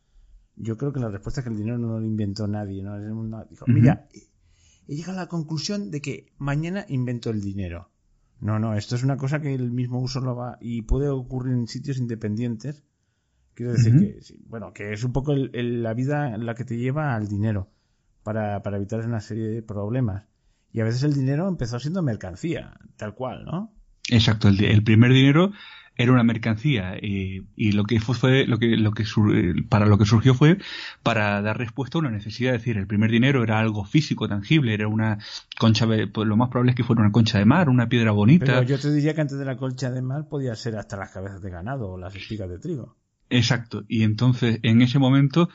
Yo 0.55 0.77
creo 0.77 0.93
que 0.93 1.01
la 1.01 1.09
respuesta 1.09 1.41
es 1.41 1.45
que 1.45 1.51
el 1.51 1.57
dinero 1.59 1.79
no 1.79 1.99
lo 1.99 2.07
inventó 2.07 2.47
nadie. 2.47 2.83
¿no? 2.83 2.99
Dijo, 3.47 3.65
mira, 3.67 4.07
he 4.87 4.95
llegado 4.95 5.19
a 5.19 5.23
la 5.23 5.29
conclusión 5.29 5.91
de 5.91 6.01
que 6.01 6.33
mañana 6.39 6.85
invento 6.89 7.31
el 7.31 7.41
dinero. 7.41 7.91
No, 8.41 8.59
no, 8.59 8.75
esto 8.75 8.95
es 8.95 9.03
una 9.03 9.17
cosa 9.17 9.41
que 9.41 9.55
el 9.55 9.73
mismo 9.73 10.01
uso 10.01 10.21
lo 10.21 10.37
va 10.37 10.59
y 10.61 10.83
puede 10.83 11.09
ocurrir 11.09 11.55
en 11.55 11.67
sitios 11.67 11.97
independientes. 11.99 12.85
Quiero 13.55 13.73
decir 13.73 13.99
que, 13.99 14.21
bueno, 14.47 14.75
que 14.75 14.93
es 14.93 15.03
un 15.03 15.13
poco 15.13 15.35
la 15.35 15.95
vida 15.95 16.37
la 16.37 16.55
que 16.55 16.67
te 16.67 16.77
lleva 16.77 17.15
al 17.15 17.27
dinero 17.27 17.71
para, 18.23 18.63
para 18.63 18.77
evitar 18.77 19.01
una 19.07 19.21
serie 19.21 19.49
de 19.49 19.63
problemas. 19.63 20.25
Y 20.73 20.81
a 20.81 20.85
veces 20.85 21.05
el 21.05 21.15
dinero 21.15 21.49
empezó 21.49 21.81
siendo 21.81 22.03
mercancía, 22.03 22.79
tal 22.99 23.15
cual, 23.15 23.47
¿no? 23.47 23.73
Exacto, 24.09 24.49
el, 24.49 24.85
primer 24.85 25.13
dinero 25.13 25.53
era 25.97 26.13
una 26.13 26.23
mercancía 26.23 26.97
y, 27.01 27.73
lo 27.73 27.85
que 27.85 28.01
fue, 28.01 28.47
lo 28.47 28.59
que 28.59 28.77
lo 28.77 28.93
que 28.93 29.05
para 29.69 29.87
lo 29.87 29.99
que 29.99 30.05
surgió 30.05 30.35
fue 30.35 30.59
para 31.03 31.41
dar 31.43 31.59
respuesta 31.59 31.99
a 31.99 32.01
una 32.01 32.11
necesidad. 32.11 32.55
Es 32.55 32.61
decir 32.61 32.77
el 32.77 32.87
primer 32.87 33.11
dinero 33.11 33.43
era 33.43 33.59
algo 33.59 33.85
físico 33.85 34.29
tangible 34.29 34.75
era 34.75 34.89
una 34.89 35.19
concha 35.59 35.87
pues 36.13 36.29
lo 36.29 36.37
más 36.37 36.51
probable 36.51 36.73
es 36.73 36.77
que 36.77 36.85
fuera 36.85 37.03
una 37.03 37.13
concha 37.13 37.39
de 37.39 37.45
mar 37.45 37.69
una 37.69 37.89
piedra 37.89 38.11
bonita. 38.11 38.47
Pero 38.47 38.63
yo 38.63 38.79
te 38.79 38.93
diría 38.93 39.15
que 39.15 39.23
antes 39.23 39.39
de 39.39 39.45
la 39.45 39.57
concha 39.57 39.91
de 39.91 40.03
mar 40.03 40.29
podía 40.29 40.55
ser 40.55 40.77
hasta 40.77 40.97
las 40.97 41.11
cabezas 41.11 41.41
de 41.43 41.51
ganado 41.51 41.91
o 41.91 41.99
las 41.99 42.15
espigas 42.15 42.49
de 42.49 42.59
trigo. 42.59 42.97
Exacto. 43.31 43.85
Y 43.89 44.03
entonces 44.03 44.61
en 44.63 44.83
ese 44.83 44.99
momento 44.99 45.49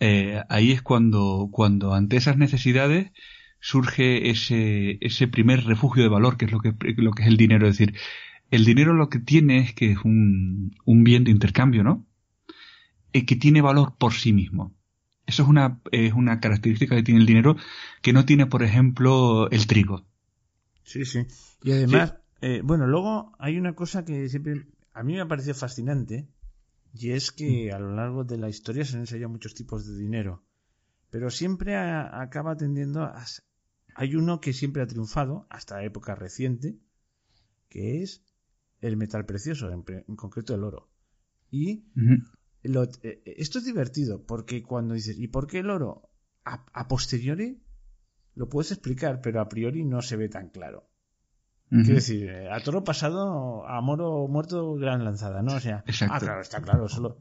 eh, 0.00 0.42
ahí 0.48 0.72
es 0.72 0.82
cuando 0.82 1.48
cuando 1.52 1.94
ante 1.94 2.16
esas 2.16 2.36
necesidades 2.36 3.12
surge 3.60 4.30
ese, 4.30 4.98
ese 5.00 5.26
primer 5.26 5.64
refugio 5.64 6.02
de 6.02 6.08
valor, 6.08 6.36
que 6.36 6.44
es 6.44 6.52
lo 6.52 6.60
que, 6.60 6.74
lo 6.96 7.12
que 7.12 7.22
es 7.22 7.28
el 7.28 7.36
dinero. 7.36 7.66
Es 7.66 7.78
decir, 7.78 7.96
el 8.50 8.64
dinero 8.64 8.94
lo 8.94 9.08
que 9.08 9.18
tiene 9.18 9.58
es 9.58 9.74
que 9.74 9.92
es 9.92 9.98
un, 10.04 10.76
un 10.84 11.04
bien 11.04 11.24
de 11.24 11.30
intercambio, 11.30 11.82
¿no? 11.82 12.06
Y 13.12 13.22
que 13.26 13.36
tiene 13.36 13.60
valor 13.60 13.96
por 13.96 14.12
sí 14.12 14.32
mismo. 14.32 14.74
Eso 15.26 15.42
es 15.42 15.48
una, 15.48 15.80
es 15.90 16.12
una 16.12 16.40
característica 16.40 16.94
que 16.94 17.02
tiene 17.02 17.20
el 17.20 17.26
dinero 17.26 17.56
que 18.00 18.12
no 18.12 18.24
tiene, 18.24 18.46
por 18.46 18.62
ejemplo, 18.62 19.50
el 19.50 19.66
trigo. 19.66 20.04
Sí, 20.84 21.04
sí. 21.04 21.26
Y 21.62 21.72
además, 21.72 22.14
eh, 22.40 22.60
bueno, 22.62 22.86
luego 22.86 23.32
hay 23.38 23.58
una 23.58 23.74
cosa 23.74 24.04
que 24.04 24.28
siempre 24.28 24.66
a 24.92 25.02
mí 25.02 25.14
me 25.14 25.20
ha 25.20 25.28
parecido 25.28 25.54
fascinante 25.54 26.28
y 26.94 27.10
es 27.10 27.32
que 27.32 27.72
a 27.72 27.78
lo 27.78 27.94
largo 27.94 28.24
de 28.24 28.38
la 28.38 28.48
historia 28.48 28.84
se 28.84 28.94
han 28.94 29.00
ensayado 29.00 29.28
muchos 29.28 29.54
tipos 29.54 29.86
de 29.86 29.98
dinero, 29.98 30.44
pero 31.10 31.30
siempre 31.30 31.76
acaba 31.76 32.56
tendiendo 32.56 33.02
a, 33.02 33.24
hay 33.96 34.14
uno 34.14 34.40
que 34.40 34.52
siempre 34.52 34.82
ha 34.82 34.86
triunfado, 34.86 35.46
hasta 35.50 35.82
época 35.82 36.14
reciente, 36.14 36.78
que 37.68 38.02
es 38.02 38.22
el 38.86 38.96
metal 38.96 39.24
precioso, 39.24 39.70
en, 39.70 40.16
concreto 40.16 40.54
el 40.54 40.64
oro. 40.64 40.88
Y 41.50 41.84
eh, 42.62 43.22
esto 43.24 43.58
es 43.58 43.64
divertido, 43.64 44.24
porque 44.24 44.62
cuando 44.62 44.94
dices, 44.94 45.18
¿y 45.18 45.28
por 45.28 45.46
qué 45.46 45.60
el 45.60 45.70
oro? 45.70 46.10
A, 46.44 46.86
posteriori 46.86 47.60
lo 48.34 48.48
puedes 48.48 48.70
explicar, 48.70 49.20
pero 49.20 49.40
a 49.40 49.48
priori 49.48 49.84
no 49.84 50.00
se 50.02 50.16
ve 50.16 50.28
tan 50.28 50.50
claro. 50.50 50.88
Quiero 51.68 51.94
decir, 51.94 52.28
eh, 52.28 52.48
a 52.48 52.60
toro 52.60 52.84
pasado, 52.84 53.66
a 53.66 53.80
moro 53.80 54.28
muerto, 54.28 54.74
gran 54.74 55.04
lanzada, 55.04 55.42
¿no? 55.42 55.56
O 55.56 55.60
sea, 55.60 55.82
ah, 56.08 56.20
claro, 56.20 56.40
está 56.40 56.62
claro, 56.62 56.88
solo. 56.88 57.18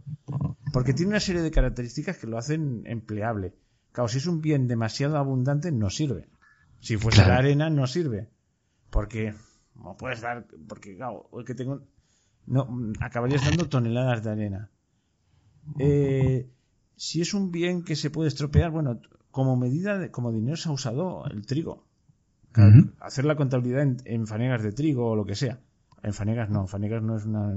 Porque 0.72 0.94
tiene 0.94 1.10
una 1.10 1.20
serie 1.20 1.42
de 1.42 1.50
características 1.50 2.20
que 2.20 2.28
lo 2.28 2.38
hacen 2.38 2.84
empleable. 2.86 3.56
Claro, 3.92 4.08
si 4.08 4.20
es 4.20 4.28
un 4.28 4.42
bien 4.42 4.68
demasiado 4.68 5.18
abundante, 5.18 5.72
no 5.72 5.90
sirve. 5.90 6.30
Si 6.80 6.98
fuese 6.98 7.26
la 7.26 7.38
arena, 7.38 7.72
no 7.72 7.88
sirve. 7.88 8.30
Porque, 8.92 9.34
no 9.76 9.96
puedes 9.98 10.22
dar, 10.22 10.48
porque, 10.68 10.96
claro, 10.96 11.30
el 11.38 11.46
que 11.46 11.56
tengo, 11.56 11.82
no, 12.48 12.68
acabarías 13.00 13.46
dando 13.46 13.68
toneladas 13.68 14.24
de 14.24 14.32
arena. 14.32 14.70
Eh, 15.80 16.50
si 16.96 17.22
es 17.22 17.34
un 17.34 17.52
bien 17.52 17.84
que 17.84 17.96
se 17.96 18.10
puede 18.10 18.30
estropear, 18.30 18.72
bueno, 18.72 19.00
como 19.32 19.56
medida, 19.58 19.98
de, 19.98 20.12
como 20.12 20.32
dinero 20.32 20.56
se 20.56 20.70
ha 20.70 20.72
usado 20.72 21.26
el 21.26 21.46
trigo. 21.46 21.86
Hacer 23.02 23.26
la 23.26 23.36
contabilidad 23.36 23.86
en, 24.06 24.28
fanegas 24.28 24.64
de 24.64 24.72
trigo 24.72 25.10
o 25.10 25.16
lo 25.16 25.26
que 25.26 25.36
sea. 25.36 25.60
En 26.04 26.14
fanegas 26.14 26.50
no, 26.50 26.68
fanegas 26.68 27.04
no 27.04 27.18
es 27.18 27.26
una. 27.26 27.54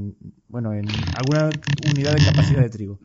Bueno, 0.49 0.73
en 0.73 0.87
alguna 1.17 1.51
unidad 1.89 2.15
de 2.17 2.25
capacidad 2.25 2.63
de 2.63 2.71
trigo. 2.71 2.99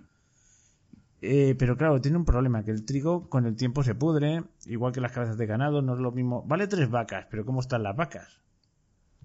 Eh, 1.21 1.55
pero 1.57 1.77
claro, 1.77 2.01
tiene 2.01 2.17
un 2.17 2.25
problema, 2.25 2.63
que 2.63 2.71
el 2.71 2.83
trigo 2.83 3.29
con 3.29 3.45
el 3.45 3.55
tiempo 3.55 3.83
se 3.83 3.93
pudre, 3.93 4.43
igual 4.65 4.91
que 4.91 5.01
las 5.01 5.11
cabezas 5.11 5.37
de 5.37 5.45
ganado, 5.45 5.81
no 5.81 5.93
es 5.93 5.99
lo 5.99 6.11
mismo. 6.11 6.43
Vale 6.43 6.67
tres 6.67 6.89
vacas, 6.89 7.27
pero 7.29 7.45
¿cómo 7.45 7.59
están 7.59 7.83
las 7.83 7.95
vacas? 7.95 8.41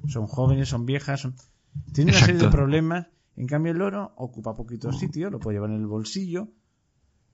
Son 0.07 0.26
jóvenes, 0.26 0.69
son 0.69 0.87
viejas, 0.87 1.28
tiene 1.93 2.12
una 2.12 2.21
serie 2.21 2.40
de 2.40 2.49
problemas. 2.49 3.09
En 3.37 3.47
cambio, 3.47 3.73
el 3.73 3.83
oro 3.83 4.12
ocupa 4.17 4.57
poquito 4.57 4.93
sitio, 4.93 5.31
lo 5.31 5.38
puede 5.38 5.57
llevar 5.57 5.71
en 5.71 5.76
el 5.76 5.87
bolsillo, 5.87 6.49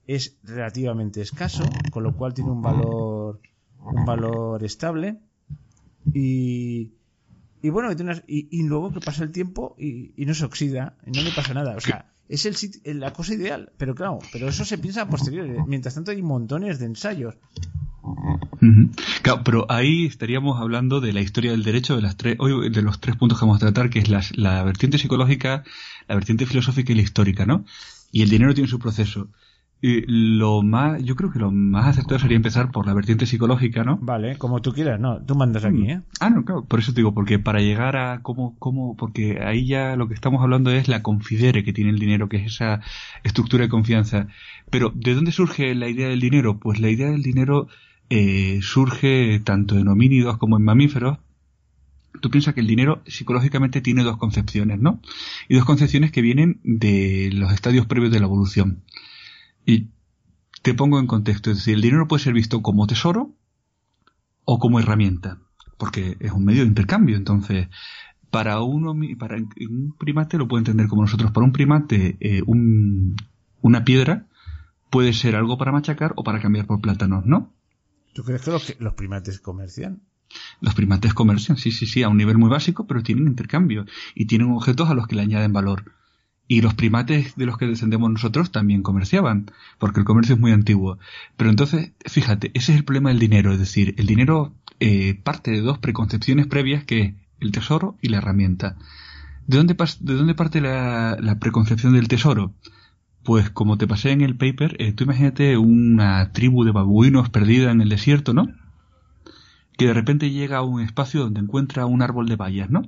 es 0.06 0.38
relativamente 0.42 1.20
escaso, 1.20 1.64
con 1.90 2.02
lo 2.02 2.14
cual 2.16 2.34
tiene 2.34 2.50
un 2.50 2.62
valor, 2.62 3.40
un 3.80 4.04
valor 4.04 4.62
estable. 4.64 5.20
Y, 6.12 6.92
y 7.62 7.70
bueno, 7.70 7.90
y, 8.26 8.62
luego 8.64 8.92
que 8.92 9.00
pasa 9.00 9.24
el 9.24 9.32
tiempo 9.32 9.74
y, 9.78 10.12
no 10.18 10.34
se 10.34 10.44
oxida, 10.44 10.96
y 11.06 11.12
no 11.12 11.22
le 11.22 11.32
pasa 11.32 11.54
nada. 11.54 11.74
O 11.76 11.80
sea, 11.80 12.12
es 12.28 12.44
el, 12.84 13.00
la 13.00 13.12
cosa 13.12 13.34
ideal, 13.34 13.72
pero 13.78 13.94
claro, 13.94 14.18
pero 14.32 14.48
eso 14.48 14.64
se 14.64 14.78
piensa 14.78 15.02
a 15.02 15.08
posteriori. 15.08 15.56
Mientras 15.66 15.94
tanto 15.94 16.10
hay 16.10 16.20
montones 16.22 16.78
de 16.78 16.86
ensayos. 16.86 17.36
Claro, 19.22 19.42
pero 19.44 19.66
ahí 19.68 20.06
estaríamos 20.06 20.60
hablando 20.60 21.00
de 21.00 21.12
la 21.12 21.20
historia 21.20 21.52
del 21.52 21.62
derecho 21.62 21.96
de 21.96 22.02
las 22.02 22.16
tres, 22.16 22.36
de 22.38 22.82
los 22.82 23.00
tres 23.00 23.16
puntos 23.16 23.38
que 23.38 23.44
vamos 23.44 23.56
a 23.56 23.66
tratar, 23.66 23.90
que 23.90 23.98
es 23.98 24.08
la, 24.08 24.22
la 24.34 24.62
vertiente 24.62 24.98
psicológica, 24.98 25.64
la 26.08 26.14
vertiente 26.14 26.46
filosófica 26.46 26.92
y 26.92 26.96
la 26.96 27.02
histórica, 27.02 27.46
¿no? 27.46 27.64
Y 28.12 28.22
el 28.22 28.30
dinero 28.30 28.54
tiene 28.54 28.68
su 28.68 28.78
proceso 28.78 29.28
lo 30.06 30.62
más, 30.62 31.02
yo 31.02 31.14
creo 31.14 31.30
que 31.30 31.38
lo 31.38 31.50
más 31.50 31.88
acertado 31.88 32.18
sería 32.18 32.36
empezar 32.36 32.70
por 32.70 32.86
la 32.86 32.94
vertiente 32.94 33.26
psicológica, 33.26 33.84
¿no? 33.84 33.98
Vale, 34.00 34.38
como 34.38 34.62
tú 34.62 34.72
quieras, 34.72 34.98
no, 34.98 35.22
tú 35.22 35.34
mandas 35.34 35.64
aquí, 35.64 35.82
mm. 35.82 35.90
¿eh? 35.90 36.02
Ah, 36.20 36.30
no, 36.30 36.44
claro, 36.44 36.64
por 36.64 36.78
eso 36.78 36.92
te 36.92 37.00
digo, 37.00 37.12
porque 37.12 37.38
para 37.38 37.60
llegar 37.60 37.96
a 37.96 38.22
cómo, 38.22 38.56
cómo, 38.58 38.96
porque 38.96 39.40
ahí 39.44 39.66
ya 39.66 39.96
lo 39.96 40.08
que 40.08 40.14
estamos 40.14 40.42
hablando 40.42 40.70
es 40.70 40.88
la 40.88 41.02
confidere 41.02 41.64
que 41.64 41.74
tiene 41.74 41.90
el 41.90 41.98
dinero, 41.98 42.30
que 42.30 42.38
es 42.38 42.46
esa 42.46 42.80
estructura 43.24 43.64
de 43.64 43.68
confianza. 43.68 44.28
Pero, 44.70 44.90
¿de 44.94 45.14
dónde 45.14 45.32
surge 45.32 45.74
la 45.74 45.88
idea 45.88 46.08
del 46.08 46.20
dinero? 46.20 46.58
Pues 46.58 46.80
la 46.80 46.88
idea 46.88 47.10
del 47.10 47.22
dinero 47.22 47.68
eh, 48.16 48.60
surge 48.62 49.40
tanto 49.40 49.76
en 49.76 49.88
homínidos 49.88 50.38
como 50.38 50.56
en 50.56 50.62
mamíferos, 50.62 51.18
tú 52.20 52.30
piensas 52.30 52.54
que 52.54 52.60
el 52.60 52.68
dinero 52.68 53.02
psicológicamente 53.06 53.80
tiene 53.80 54.04
dos 54.04 54.18
concepciones, 54.18 54.78
¿no? 54.78 55.00
Y 55.48 55.56
dos 55.56 55.64
concepciones 55.64 56.12
que 56.12 56.22
vienen 56.22 56.60
de 56.62 57.30
los 57.32 57.52
estadios 57.52 57.86
previos 57.86 58.12
de 58.12 58.20
la 58.20 58.26
evolución. 58.26 58.84
Y 59.66 59.88
te 60.62 60.74
pongo 60.74 61.00
en 61.00 61.08
contexto, 61.08 61.50
es 61.50 61.56
decir, 61.56 61.74
el 61.74 61.80
dinero 61.80 62.06
puede 62.06 62.22
ser 62.22 62.34
visto 62.34 62.62
como 62.62 62.86
tesoro 62.86 63.34
o 64.44 64.60
como 64.60 64.78
herramienta, 64.78 65.40
porque 65.76 66.16
es 66.20 66.30
un 66.30 66.44
medio 66.44 66.62
de 66.62 66.68
intercambio. 66.68 67.16
Entonces, 67.16 67.66
para 68.30 68.60
uno, 68.60 68.94
para 69.18 69.38
un 69.38 69.96
primate 69.98 70.38
lo 70.38 70.46
puede 70.46 70.60
entender 70.60 70.86
como 70.86 71.02
nosotros. 71.02 71.32
Para 71.32 71.46
un 71.46 71.52
primate, 71.52 72.16
eh, 72.20 72.42
una 72.46 73.84
piedra 73.84 74.28
puede 74.88 75.12
ser 75.14 75.34
algo 75.34 75.58
para 75.58 75.72
machacar 75.72 76.12
o 76.14 76.22
para 76.22 76.40
cambiar 76.40 76.66
por 76.66 76.80
plátanos, 76.80 77.26
¿no? 77.26 77.52
¿Tú 78.14 78.22
crees 78.22 78.42
que 78.42 78.50
los, 78.50 78.94
primates 78.94 79.40
comercian? 79.40 80.02
Los 80.60 80.74
primates 80.74 81.12
comercian, 81.12 81.58
sí, 81.58 81.72
sí, 81.72 81.86
sí, 81.86 82.02
a 82.02 82.08
un 82.08 82.16
nivel 82.16 82.38
muy 82.38 82.48
básico, 82.48 82.86
pero 82.86 83.02
tienen 83.02 83.26
intercambio 83.26 83.86
y 84.14 84.26
tienen 84.26 84.50
objetos 84.52 84.88
a 84.88 84.94
los 84.94 85.06
que 85.06 85.16
le 85.16 85.22
añaden 85.22 85.52
valor. 85.52 85.92
Y 86.46 86.60
los 86.60 86.74
primates 86.74 87.36
de 87.36 87.46
los 87.46 87.58
que 87.58 87.66
descendemos 87.66 88.10
nosotros 88.10 88.52
también 88.52 88.82
comerciaban, 88.82 89.50
porque 89.78 90.00
el 90.00 90.06
comercio 90.06 90.34
es 90.34 90.40
muy 90.40 90.52
antiguo. 90.52 90.98
Pero 91.36 91.50
entonces, 91.50 91.92
fíjate, 92.06 92.52
ese 92.54 92.72
es 92.72 92.78
el 92.78 92.84
problema 92.84 93.08
del 93.10 93.18
dinero, 93.18 93.52
es 93.52 93.58
decir, 93.58 93.94
el 93.98 94.06
dinero 94.06 94.54
eh, 94.78 95.14
parte 95.14 95.50
de 95.50 95.60
dos 95.60 95.78
preconcepciones 95.78 96.46
previas 96.46 96.84
que 96.84 97.00
es 97.00 97.14
el 97.40 97.50
tesoro 97.50 97.98
y 98.00 98.08
la 98.10 98.18
herramienta. 98.18 98.76
¿De 99.46 99.56
dónde, 99.56 99.74
de 99.74 100.14
dónde 100.14 100.34
parte 100.34 100.60
la, 100.60 101.36
preconcepción 101.40 101.94
del 101.94 102.08
tesoro? 102.08 102.54
Pues 103.24 103.50
como 103.50 103.78
te 103.78 103.86
pasé 103.86 104.10
en 104.10 104.20
el 104.20 104.36
paper, 104.36 104.76
eh, 104.78 104.92
tú 104.92 105.04
imagínate 105.04 105.56
una 105.56 106.32
tribu 106.32 106.64
de 106.64 106.72
babuinos 106.72 107.30
perdida 107.30 107.70
en 107.70 107.80
el 107.80 107.88
desierto, 107.88 108.34
¿no? 108.34 108.48
Que 109.76 109.86
de 109.86 109.94
repente 109.94 110.30
llega 110.30 110.58
a 110.58 110.62
un 110.62 110.80
espacio 110.82 111.20
donde 111.20 111.40
encuentra 111.40 111.86
un 111.86 112.02
árbol 112.02 112.28
de 112.28 112.36
bayas, 112.36 112.70
¿no? 112.70 112.82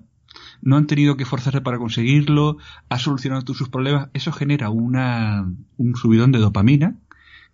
no 0.62 0.76
han 0.76 0.86
tenido 0.86 1.16
que 1.16 1.24
forzarse 1.24 1.60
para 1.60 1.78
conseguirlo, 1.78 2.58
ha 2.88 2.98
solucionado 2.98 3.42
todos 3.42 3.58
sus 3.58 3.68
problemas, 3.68 4.08
eso 4.14 4.32
genera 4.32 4.70
una, 4.70 5.50
un 5.76 5.96
subidón 5.96 6.32
de 6.32 6.38
dopamina, 6.38 6.96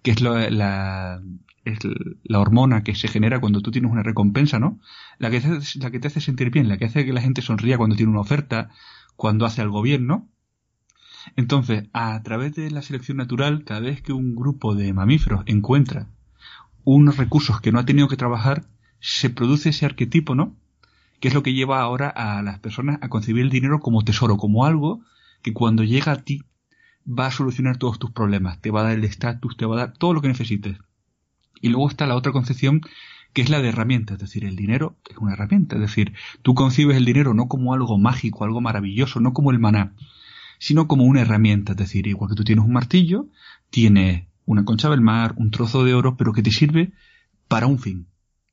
que 0.02 0.10
es 0.10 0.20
la, 0.20 0.50
la, 0.50 1.22
es 1.64 1.78
la 2.24 2.40
hormona 2.40 2.82
que 2.82 2.94
se 2.94 3.08
genera 3.08 3.40
cuando 3.40 3.60
tú 3.60 3.70
tienes 3.70 3.90
una 3.90 4.02
recompensa, 4.02 4.58
¿no? 4.58 4.80
La 5.18 5.30
que, 5.30 5.40
te, 5.40 5.48
la 5.78 5.90
que 5.90 6.00
te 6.00 6.08
hace 6.08 6.20
sentir 6.20 6.50
bien, 6.50 6.68
la 6.68 6.76
que 6.76 6.86
hace 6.86 7.04
que 7.04 7.12
la 7.12 7.20
gente 7.22 7.42
sonría 7.42 7.78
cuando 7.78 7.96
tiene 7.96 8.10
una 8.10 8.20
oferta, 8.20 8.70
cuando 9.16 9.46
hace 9.46 9.62
algo 9.62 9.82
bien, 9.82 10.06
¿no? 10.06 10.28
Entonces, 11.36 11.84
a 11.92 12.22
través 12.22 12.54
de 12.54 12.70
la 12.70 12.82
selección 12.82 13.16
natural, 13.16 13.64
cada 13.64 13.80
vez 13.80 14.02
que 14.02 14.12
un 14.12 14.34
grupo 14.34 14.74
de 14.74 14.92
mamíferos 14.92 15.42
encuentra 15.46 16.08
unos 16.84 17.16
recursos 17.16 17.60
que 17.60 17.72
no 17.72 17.78
ha 17.78 17.84
tenido 17.84 18.08
que 18.08 18.16
trabajar, 18.16 18.64
se 19.00 19.30
produce 19.30 19.70
ese 19.70 19.86
arquetipo, 19.86 20.34
¿no? 20.34 20.56
que 21.22 21.28
es 21.28 21.34
lo 21.34 21.44
que 21.44 21.54
lleva 21.54 21.80
ahora 21.80 22.08
a 22.08 22.42
las 22.42 22.58
personas 22.58 22.98
a 23.00 23.08
concebir 23.08 23.44
el 23.44 23.50
dinero 23.50 23.78
como 23.78 24.02
tesoro, 24.02 24.36
como 24.36 24.66
algo 24.66 25.04
que 25.42 25.52
cuando 25.52 25.84
llega 25.84 26.10
a 26.10 26.22
ti 26.24 26.42
va 27.06 27.26
a 27.26 27.30
solucionar 27.30 27.76
todos 27.76 28.00
tus 28.00 28.10
problemas, 28.10 28.60
te 28.60 28.72
va 28.72 28.80
a 28.80 28.84
dar 28.84 28.94
el 28.94 29.04
estatus, 29.04 29.56
te 29.56 29.64
va 29.64 29.76
a 29.76 29.78
dar 29.78 29.92
todo 29.92 30.14
lo 30.14 30.20
que 30.20 30.26
necesites. 30.26 30.78
Y 31.60 31.68
luego 31.68 31.88
está 31.88 32.08
la 32.08 32.16
otra 32.16 32.32
concepción 32.32 32.80
que 33.32 33.42
es 33.42 33.50
la 33.50 33.62
de 33.62 33.68
herramienta, 33.68 34.14
es 34.14 34.18
decir, 34.18 34.44
el 34.44 34.56
dinero 34.56 34.96
es 35.08 35.16
una 35.16 35.34
herramienta, 35.34 35.76
es 35.76 35.82
decir, 35.82 36.12
tú 36.42 36.56
concibes 36.56 36.96
el 36.96 37.04
dinero 37.04 37.34
no 37.34 37.46
como 37.46 37.72
algo 37.72 37.98
mágico, 37.98 38.42
algo 38.42 38.60
maravilloso, 38.60 39.20
no 39.20 39.32
como 39.32 39.52
el 39.52 39.60
maná, 39.60 39.94
sino 40.62 40.86
como 40.86 41.02
una 41.02 41.22
herramienta, 41.22 41.72
es 41.72 41.76
decir, 41.76 42.06
igual 42.06 42.30
que 42.30 42.36
tú 42.36 42.44
tienes 42.44 42.64
un 42.64 42.72
martillo, 42.72 43.26
tienes 43.70 44.28
una 44.44 44.64
concha 44.64 44.88
del 44.88 45.00
mar, 45.00 45.34
un 45.36 45.50
trozo 45.50 45.82
de 45.82 45.92
oro, 45.92 46.16
pero 46.16 46.32
que 46.32 46.40
te 46.40 46.52
sirve 46.52 46.92
para 47.48 47.66
un 47.66 47.80
fin. 47.80 48.06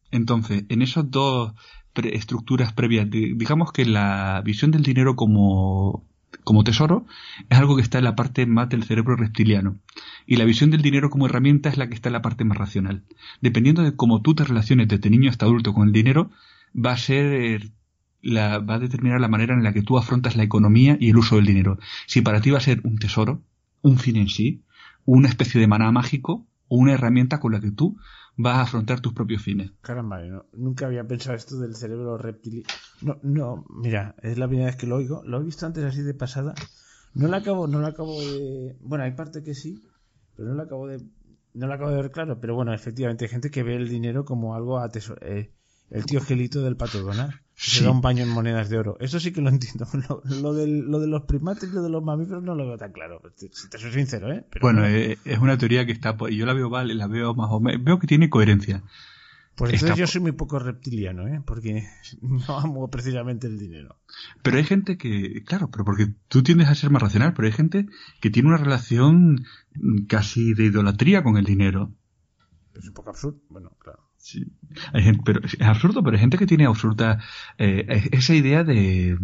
Entonces, 0.10 0.64
en 0.70 0.82
esos 0.82 1.12
dos 1.12 1.54
estructuras 1.94 2.74
previas. 2.74 3.08
digamos 3.12 3.72
que 3.72 3.86
la 3.86 4.42
visión 4.44 4.72
del 4.72 4.82
dinero 4.82 5.16
como, 5.16 6.04
como 6.44 6.64
tesoro 6.64 7.06
es 7.48 7.60
algo 7.60 7.76
que 7.76 7.84
está 7.84 8.00
en 8.00 8.06
la 8.06 8.16
parte 8.16 8.48
más 8.48 8.70
del 8.70 8.86
cerebro 8.86 9.16
reptiliano. 9.16 9.78
Y 10.26 10.38
la 10.38 10.46
visión 10.46 10.72
del 10.72 10.82
dinero 10.82 11.12
como 11.12 11.28
herramienta 11.28 11.70
es 11.70 11.78
la 11.78 11.90
que 11.90 11.94
está 11.94 12.10
en 12.10 12.14
la 12.14 12.24
parte 12.24 12.44
más 12.44 12.58
racional. 12.58 13.04
Dependiendo 13.40 13.84
de 13.84 13.96
cómo 13.96 14.24
tú 14.24 14.34
te 14.34 14.46
relaciones 14.46 14.88
desde 14.88 15.12
niño 15.12 15.30
hasta 15.30 15.46
adulto 15.46 15.76
con 15.76 15.86
el 15.86 15.94
dinero, 15.94 16.32
va 16.76 16.94
a 16.94 16.98
ser 16.98 17.70
la, 18.22 18.60
va 18.60 18.76
a 18.76 18.80
determinar 18.80 19.22
la 19.22 19.28
manera 19.28 19.54
en 19.54 19.64
la 19.64 19.74
que 19.74 19.82
tú 19.82 19.98
afrontas 19.98 20.36
la 20.36 20.44
economía 20.44 20.98
y 21.00 21.10
el 21.10 21.18
uso 21.18 21.36
del 21.36 21.46
dinero. 21.46 21.78
Si 22.08 22.22
para 22.22 22.42
ti 22.42 22.52
va 22.52 22.58
a 22.58 22.62
ser 22.62 22.82
un 22.84 22.98
tesoro, 22.98 23.44
un 23.82 23.98
fin 23.98 24.18
en 24.18 24.28
sí, 24.28 24.64
una 25.06 25.30
especie 25.30 25.60
de 25.60 25.68
maná 25.68 25.92
mágico 25.92 26.46
o 26.68 26.78
una 26.78 26.94
herramienta 26.94 27.40
con 27.40 27.52
la 27.54 27.60
que 27.60 27.72
tú 27.72 27.98
vas 28.38 28.58
a 28.58 28.62
afrontar 28.62 29.02
tus 29.02 29.14
propios 29.14 29.42
fines. 29.42 29.72
Caramba, 29.82 30.22
nunca 30.54 30.86
había 30.86 31.06
pensado 31.06 31.36
esto 31.36 31.60
del 31.60 31.76
cerebro 31.76 32.18
reptil. 32.18 32.66
No, 33.02 33.20
no, 33.22 33.66
mira, 33.70 34.16
es 34.22 34.38
la 34.38 34.48
primera 34.48 34.68
vez 34.68 34.78
que 34.78 34.88
lo 34.88 34.96
oigo. 34.96 35.24
Lo 35.26 35.42
he 35.42 35.44
visto 35.44 35.66
antes 35.66 35.84
así 35.84 36.02
de 36.02 36.14
pasada. 36.14 36.54
No 37.14 37.28
lo 37.28 37.36
acabo, 37.36 37.68
no 37.68 37.80
lo 37.80 37.88
acabo 37.88 38.20
de. 38.22 38.78
Bueno, 38.82 39.04
hay 39.04 39.12
parte 39.12 39.44
que 39.44 39.56
sí, 39.56 39.84
pero 40.36 40.50
no 40.50 40.56
lo 40.56 40.64
acabo 40.64 40.88
de. 40.88 41.02
No 41.54 41.68
lo 41.68 41.74
acabo 41.74 41.90
de 41.90 41.98
ver 41.98 42.12
claro, 42.12 42.40
pero 42.40 42.56
bueno, 42.56 42.74
efectivamente 42.74 43.26
hay 43.26 43.30
gente 43.30 43.50
que 43.50 43.64
ve 43.64 43.76
el 43.76 43.90
dinero 43.90 44.24
como 44.24 44.56
algo 44.56 44.80
a 44.80 44.90
eh, 45.22 45.52
el 45.90 46.06
tío 46.06 46.22
Gelito 46.22 46.62
del 46.62 46.78
Pato 46.78 47.04
se 47.60 47.84
da 47.84 47.92
un 47.92 48.02
baño 48.02 48.24
en 48.24 48.30
monedas 48.30 48.70
de 48.70 48.78
oro. 48.78 48.98
Eso 49.02 49.20
sí 49.20 49.34
que 49.34 49.42
lo 49.42 49.50
entiendo. 49.50 49.86
Lo, 50.42 50.54
de, 50.54 50.68
lo 50.68 51.00
de 51.00 51.08
los 51.08 51.24
primates 51.24 51.70
y 51.70 51.74
lo 51.74 51.82
de 51.82 51.90
los 51.90 52.04
mamíferos 52.04 52.42
no 52.42 52.56
lo 52.56 52.66
veo 52.66 52.78
tan 52.78 52.94
claro. 52.94 53.22
Si 53.36 53.50
te 53.70 53.78
soy 53.78 53.92
sincero, 53.92 54.32
¿eh? 54.32 54.46
bueno, 54.62 54.86
eh, 54.86 55.18
es 55.26 55.40
una 55.40 55.58
teoría 55.58 55.86
que 55.86 55.92
está. 55.92 56.16
Yo 56.30 56.46
la 56.46 56.54
veo 56.54 56.70
vale, 56.70 56.96
la 56.96 57.08
veo 57.08 57.34
más 57.34 57.50
o 57.52 57.60
menos. 57.60 57.84
Veo 57.84 58.00
que 58.00 58.08
tiene 58.08 58.30
coherencia. 58.30 58.84
Pues 59.56 59.74
entonces 59.74 59.98
yo 59.98 60.08
soy 60.08 60.22
muy 60.22 60.32
poco 60.32 60.58
reptiliano, 60.58 61.28
¿eh? 61.28 61.42
Porque 61.46 61.84
no 62.22 62.60
amo 62.60 62.90
precisamente 62.90 63.48
el 63.48 63.60
dinero. 63.60 63.98
Pero 64.42 64.58
hay 64.58 64.64
gente 64.64 64.98
que, 64.98 65.44
claro, 65.44 65.70
pero 65.70 65.84
porque 65.84 66.14
tú 66.30 66.44
tiendes 66.44 66.70
a 66.70 66.76
ser 66.76 66.92
más 66.92 67.02
racional, 67.02 67.34
pero 67.34 67.48
hay 67.48 67.52
gente 67.52 67.88
que 68.22 68.30
tiene 68.30 68.48
una 68.48 68.58
relación 68.58 69.44
casi 70.08 70.54
de 70.54 70.66
idolatría 70.66 71.24
con 71.24 71.36
el 71.36 71.46
dinero. 71.46 71.92
es 72.74 72.88
un 72.88 72.94
poco 72.94 73.10
absurdo. 73.10 73.42
Bueno, 73.50 73.72
claro. 73.80 74.09
Sí. 74.20 74.46
Hay 74.94 75.04
gente, 75.04 75.22
pero 75.24 75.40
es 75.44 75.60
absurdo, 75.62 76.04
pero 76.04 76.16
hay 76.16 76.22
gente 76.22 76.38
que 76.38 76.46
tiene 76.46 76.66
absurda 76.66 77.24
eh, 77.58 78.10
esa 78.12 78.36
idea 78.36 78.64
de 78.66 79.18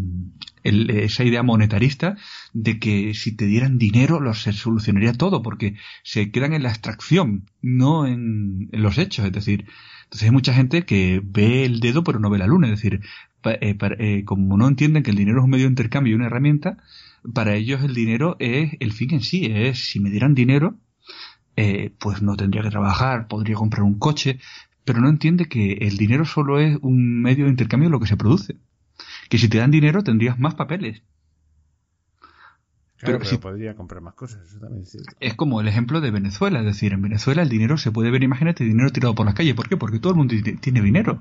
esa 0.64 1.24
idea 1.24 1.44
monetarista 1.44 2.16
de 2.54 2.80
que 2.80 3.14
si 3.14 3.36
te 3.36 3.46
dieran 3.46 3.78
dinero 3.78 4.20
lo 4.20 4.34
se 4.34 4.52
solucionaría 4.52 5.14
todo, 5.14 5.44
porque 5.44 5.76
se 6.04 6.32
quedan 6.32 6.54
en 6.54 6.64
la 6.64 6.70
abstracción, 6.70 7.52
no 7.62 8.08
en, 8.08 8.70
los 8.72 8.98
hechos. 8.98 9.26
Es 9.26 9.32
decir, 9.32 9.68
entonces 10.06 10.24
hay 10.24 10.32
mucha 10.32 10.54
gente 10.54 10.86
que 10.86 11.22
ve 11.24 11.66
el 11.66 11.82
dedo 11.82 12.04
pero 12.04 12.20
no 12.20 12.30
ve 12.30 12.40
la 12.40 12.48
luna. 12.48 12.68
Es 12.68 12.82
decir, 12.82 13.02
eh, 13.44 13.78
eh, 14.00 14.24
como 14.26 14.58
no 14.58 14.68
entienden 14.68 15.04
que 15.04 15.12
el 15.12 15.18
dinero 15.18 15.40
es 15.40 15.44
un 15.44 15.52
medio 15.52 15.66
de 15.66 15.72
intercambio 15.72 16.14
y 16.14 16.16
una 16.16 16.28
herramienta, 16.28 16.78
para 17.34 17.56
ellos 17.56 17.84
el 17.84 17.94
dinero 17.94 18.38
es 18.40 18.72
el 18.80 18.94
fin 18.94 19.14
en 19.14 19.22
sí. 19.22 19.46
Es 19.46 19.92
si 19.92 20.00
me 20.00 20.10
dieran 20.10 20.34
dinero, 20.34 20.80
eh, 21.58 21.94
pues 22.00 22.22
no 22.22 22.36
tendría 22.36 22.64
que 22.64 22.70
trabajar, 22.70 23.28
podría 23.28 23.56
comprar 23.56 23.84
un 23.84 23.98
coche, 23.98 24.40
pero 24.86 25.02
no 25.02 25.10
entiende 25.10 25.46
que 25.46 25.74
el 25.82 25.98
dinero 25.98 26.26
solo 26.26 26.60
es 26.60 26.78
un 26.82 27.22
medio 27.22 27.46
de 27.46 27.52
intercambio 27.52 27.90
de 27.90 27.92
lo 27.92 28.00
que 28.00 28.08
se 28.08 28.16
produce. 28.16 28.56
Que 29.30 29.40
si 29.40 29.50
te 29.50 29.58
dan 29.58 29.72
dinero 29.72 30.04
tendrías 30.04 30.40
más 30.40 30.54
papeles. 30.54 31.02
pero, 33.02 33.24
si, 33.26 33.38
podría 33.38 33.76
comprar 33.76 34.02
más 34.02 34.14
cosas, 34.14 34.48
eso 34.48 34.60
también 34.60 34.84
es 34.84 34.92
cierto. 34.92 35.14
Es 35.20 35.34
como 35.34 35.60
el 35.60 35.68
ejemplo 35.68 36.02
de 36.02 36.12
Venezuela, 36.12 36.60
es 36.60 36.66
decir, 36.66 36.94
en 36.94 37.02
Venezuela 37.02 37.42
el 37.42 37.50
dinero 37.50 37.78
se 37.78 37.92
puede 37.92 38.12
ver, 38.12 38.24
imagínate, 38.24 38.64
dinero 38.64 38.92
tirado 38.92 39.16
por 39.16 39.26
las 39.26 39.36
calles. 39.36 39.56
¿Por 39.56 39.68
qué? 39.68 39.76
Porque 39.76 40.00
todo 40.00 40.14
el 40.14 40.18
mundo 40.18 40.36
tiene 40.62 40.82
dinero. 40.82 41.20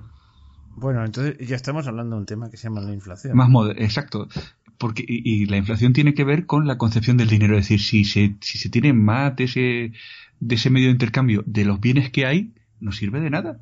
Bueno, 0.76 1.04
entonces 1.04 1.36
ya 1.46 1.56
estamos 1.56 1.86
hablando 1.86 2.16
de 2.16 2.20
un 2.20 2.26
tema 2.26 2.50
que 2.50 2.58
se 2.58 2.68
llama 2.68 2.82
la 2.82 2.92
inflación. 2.92 3.36
Más 3.36 3.48
exacto. 3.76 4.28
Porque, 4.76 5.04
y, 5.06 5.46
la 5.46 5.56
inflación 5.56 5.92
tiene 5.92 6.14
que 6.14 6.24
ver 6.24 6.46
con 6.46 6.66
la 6.66 6.76
concepción 6.76 7.16
del 7.16 7.28
dinero. 7.28 7.56
Es 7.56 7.68
decir, 7.68 7.80
si 7.80 8.04
se, 8.04 8.36
si 8.40 8.58
se 8.58 8.68
tiene 8.68 8.92
más 8.92 9.34
de 9.36 9.44
ese, 9.44 9.92
de 10.40 10.54
ese 10.54 10.68
medio 10.68 10.88
de 10.88 10.92
intercambio 10.92 11.42
de 11.46 11.64
los 11.64 11.80
bienes 11.80 12.10
que 12.10 12.26
hay, 12.26 12.52
no 12.84 12.92
sirve 12.92 13.20
de 13.20 13.30
nada. 13.30 13.60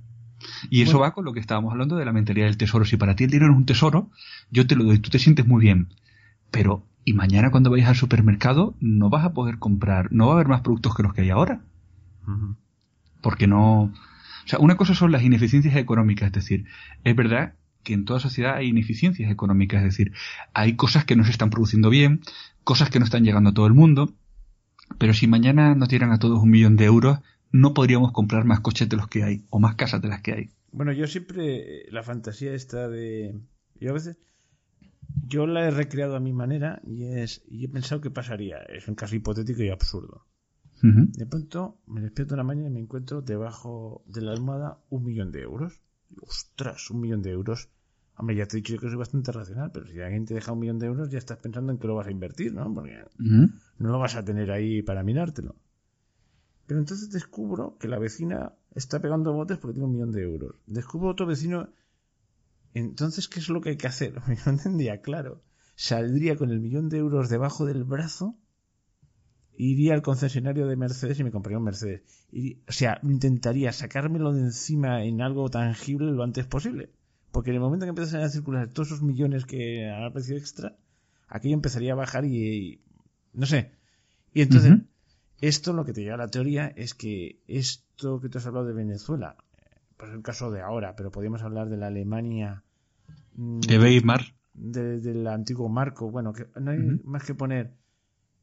Y 0.71 0.83
eso 0.83 0.99
va 0.99 1.13
con 1.13 1.25
lo 1.25 1.33
que 1.33 1.41
estábamos 1.41 1.73
hablando 1.73 1.97
de 1.97 2.05
la 2.05 2.13
mentalidad 2.13 2.47
del 2.47 2.57
tesoro. 2.57 2.85
Si 2.85 2.97
para 2.97 3.15
ti 3.15 3.25
el 3.25 3.31
dinero 3.31 3.53
es 3.53 3.57
un 3.57 3.67
tesoro, 3.67 4.11
yo 4.51 4.67
te 4.67 4.75
lo 4.75 4.85
doy, 4.85 4.99
tú 4.99 5.11
te 5.11 5.19
sientes 5.19 5.47
muy 5.47 5.63
bien. 5.63 5.89
Pero, 6.51 6.85
y 7.05 7.15
mañana 7.15 7.51
cuando 7.51 7.71
vayas 7.71 7.89
al 7.89 7.97
supermercado, 7.97 8.75
no 8.81 9.09
vas 9.09 9.25
a 9.25 9.33
poder 9.33 9.59
comprar, 9.59 10.13
no 10.13 10.27
va 10.27 10.33
a 10.33 10.35
haber 10.35 10.49
más 10.49 10.63
productos 10.63 10.95
que 10.95 11.03
los 11.03 11.15
que 11.15 11.23
hay 11.23 11.31
ahora. 11.31 11.61
Porque 13.21 13.47
no. 13.47 13.83
O 13.85 13.93
sea, 14.47 14.59
una 14.59 14.77
cosa 14.77 14.95
son 14.95 15.13
las 15.13 15.23
ineficiencias 15.23 15.77
económicas, 15.77 16.27
es 16.27 16.33
decir, 16.33 16.65
es 17.05 17.15
verdad 17.15 17.55
que 17.85 17.95
en 17.95 18.05
toda 18.05 18.21
sociedad 18.21 18.57
hay 18.57 18.69
ineficiencias 18.69 19.31
económicas, 19.31 19.79
es 19.79 19.97
decir, 19.97 20.13
hay 20.55 20.75
cosas 20.75 21.05
que 21.05 21.17
no 21.17 21.25
se 21.25 21.31
están 21.31 21.51
produciendo 21.51 21.91
bien, 21.91 22.21
cosas 22.65 22.91
que 22.91 22.99
no 22.99 23.05
están 23.05 23.25
llegando 23.25 23.51
a 23.51 23.55
todo 23.55 23.67
el 23.67 23.75
mundo, 23.75 24.13
pero 24.99 25.15
si 25.15 25.27
mañana 25.27 25.75
nos 25.75 25.89
dieran 25.89 26.13
a 26.13 26.19
todos 26.19 26.43
un 26.43 26.51
millón 26.51 26.77
de 26.77 26.85
euros, 26.85 27.21
no 27.53 27.75
podríamos 27.75 28.13
comprar 28.13 28.45
más 28.45 28.61
coches 28.61 28.89
de 28.89 28.97
los 28.97 29.09
que 29.09 29.23
hay 29.23 29.45
o 29.51 29.61
más 29.61 29.77
casas 29.77 30.03
de 30.03 30.09
las 30.09 30.23
que 30.23 30.33
hay. 30.33 30.51
Bueno, 30.73 30.93
yo 30.93 31.07
siempre 31.07 31.85
la 31.91 32.03
fantasía 32.03 32.55
está 32.55 32.89
de 32.89 33.39
yo 33.79 33.91
a 33.91 33.95
veces 33.95 34.17
yo 35.27 35.47
la 35.47 35.67
he 35.67 35.71
recreado 35.71 36.17
a 36.17 36.21
mi 36.21 36.33
manera 36.33 36.81
y 36.85 37.05
es 37.05 37.43
y 37.49 37.65
he 37.65 37.69
pensado 37.69 38.01
que 38.01 38.11
pasaría, 38.11 38.59
es 38.63 38.89
un 38.89 38.95
caso 38.95 39.15
hipotético 39.15 39.63
y 39.63 39.71
absurdo. 39.71 40.27
De 40.85 41.27
pronto 41.27 41.79
me 41.87 42.01
despierto 42.01 42.35
una 42.35 42.43
mañana 42.43 42.69
y 42.69 42.73
me 42.73 42.81
encuentro 42.81 43.23
debajo 43.23 44.03
de 44.07 44.21
la 44.21 44.33
almohada 44.33 44.79
un 44.91 45.05
millón 45.05 45.31
de 45.31 45.43
euros. 45.43 45.81
Ostras, 46.21 46.91
un 46.91 47.01
millón 47.01 47.23
de 47.23 47.31
euros. 47.31 47.69
Hombre, 48.17 48.35
ya 48.35 48.47
te 48.47 48.57
he 48.57 48.61
dicho 48.61 48.77
que 48.79 48.89
soy 48.89 48.97
bastante 48.97 49.31
racional, 49.31 49.71
pero 49.73 49.87
si 49.87 50.01
alguien 50.01 50.27
te 50.27 50.35
deja 50.35 50.51
un 50.51 50.59
millón 50.59 50.81
de 50.81 50.87
euros 50.87 51.09
ya 51.09 51.19
estás 51.19 51.39
pensando 51.39 51.71
en 51.71 51.79
que 51.79 51.87
lo 51.87 51.95
vas 51.95 52.09
a 52.09 52.11
invertir, 52.11 52.53
¿no? 52.53 52.75
Porque 52.75 53.05
no 53.19 53.91
lo 53.91 53.99
vas 54.01 54.17
a 54.17 54.25
tener 54.25 54.51
ahí 54.51 54.83
para 54.83 55.05
mirártelo. 55.05 55.55
Pero 56.67 56.81
entonces 56.81 57.11
descubro 57.11 57.77
que 57.79 57.89
la 57.89 57.99
vecina 57.99 58.55
está 58.75 59.01
pegando 59.01 59.33
botes 59.33 59.59
porque 59.59 59.75
tiene 59.75 59.87
un 59.87 59.93
millón 59.93 60.13
de 60.13 60.23
euros. 60.23 60.57
Descubro 60.67 61.11
otro 61.11 61.27
vecino. 61.27 61.69
Entonces, 62.75 63.29
¿qué 63.29 63.41
es 63.41 63.49
lo 63.49 63.61
que 63.61 63.71
hay 63.71 63.77
que 63.77 63.89
hacer? 63.89 64.15
No 64.47 64.53
entendía, 64.53 65.03
claro. 65.03 65.43
Saldría 65.75 66.37
con 66.37 66.51
el 66.51 66.61
millón 66.61 66.89
de 66.89 66.99
euros 66.99 67.29
debajo 67.29 67.67
del 67.67 67.85
brazo, 67.85 68.37
iría 69.57 69.95
al 69.95 70.03
concesionario 70.03 70.67
de 70.67 70.77
Mercedes 70.77 71.19
y 71.21 71.25
me 71.25 71.31
compraría 71.31 71.59
un 71.59 71.65
Mercedes. 71.65 72.03
o 72.69 72.73
sea, 72.73 72.99
intentaría 73.03 73.73
sacármelo 73.73 74.33
de 74.33 74.41
encima 74.41 75.05
en 75.05 75.21
algo 75.21 75.49
tangible 75.51 76.13
lo 76.13 76.23
antes 76.23 76.47
posible. 76.47 76.91
Porque 77.31 77.51
en 77.51 77.57
el 77.57 77.63
momento 77.63 77.87
que 77.87 77.91
empiezan 77.91 78.21
a 78.21 78.29
circular 78.29 78.69
todos 78.69 78.89
esos 78.89 79.03
millones 79.03 79.47
que 79.47 79.89
han 79.89 80.05
aparecido 80.05 80.37
extra, 80.37 80.77
aquello 81.29 81.55
empezaría 81.55 81.93
a 81.93 81.97
bajar 81.97 82.27
y, 82.27 82.83
no 83.33 83.47
sé. 83.47 83.73
Y 84.35 84.43
entonces, 84.43 84.73
esto 85.43 85.73
lo 85.73 85.85
que 85.85 85.93
te 85.93 86.03
lleva 86.03 86.15
a 86.15 86.19
la 86.19 86.29
teoría 86.29 86.73
es 86.77 86.95
que 86.95 87.43
esto 87.49 88.21
que 88.21 88.29
tú 88.29 88.39
has 88.39 88.47
hablado 88.47 88.65
de 88.65 88.73
Venezuela, 88.73 89.37
pues 89.97 90.11
es 90.11 90.17
el 90.17 90.23
caso 90.23 90.53
de 90.53 90.63
ahora, 90.63 90.95
pero 90.95 91.11
podríamos 91.11 91.43
hablar 91.43 91.69
de 91.69 91.77
la 91.77 91.89
Alemania. 91.89 92.63
Mm, 93.35 93.61
de 93.61 93.79
Weimar. 93.79 94.23
del 94.55 95.27
antiguo 95.27 95.69
marco. 95.69 96.11
Bueno, 96.13 96.33
que 96.33 96.47
no 96.61 96.71
hay 96.71 96.79
más 97.03 97.25
que 97.25 97.35
poner 97.35 97.75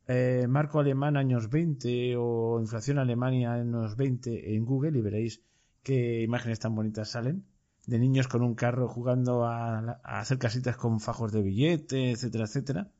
eh, 0.08 0.46
marco 0.50 0.80
alemán 0.80 1.16
años 1.16 1.50
20 1.50 2.16
o 2.18 2.60
inflación 2.60 3.00
Alemania 3.00 3.54
años 3.54 3.96
20 3.96 4.56
en 4.56 4.66
Google 4.66 4.98
y 5.00 5.02
veréis 5.02 5.42
qué 5.84 6.22
imágenes 6.22 6.60
tan 6.60 6.76
bonitas 6.76 7.10
salen 7.10 7.46
de 7.86 7.98
niños 7.98 8.28
con 8.28 8.42
un 8.42 8.56
carro 8.56 8.90
jugando 8.90 9.46
a, 9.46 10.00
a 10.04 10.20
hacer 10.20 10.38
casitas 10.38 10.76
con 10.76 11.00
fajos 11.00 11.32
de 11.32 11.44
billetes, 11.44 12.16
etcétera, 12.16 12.44
etcétera. 12.44 12.92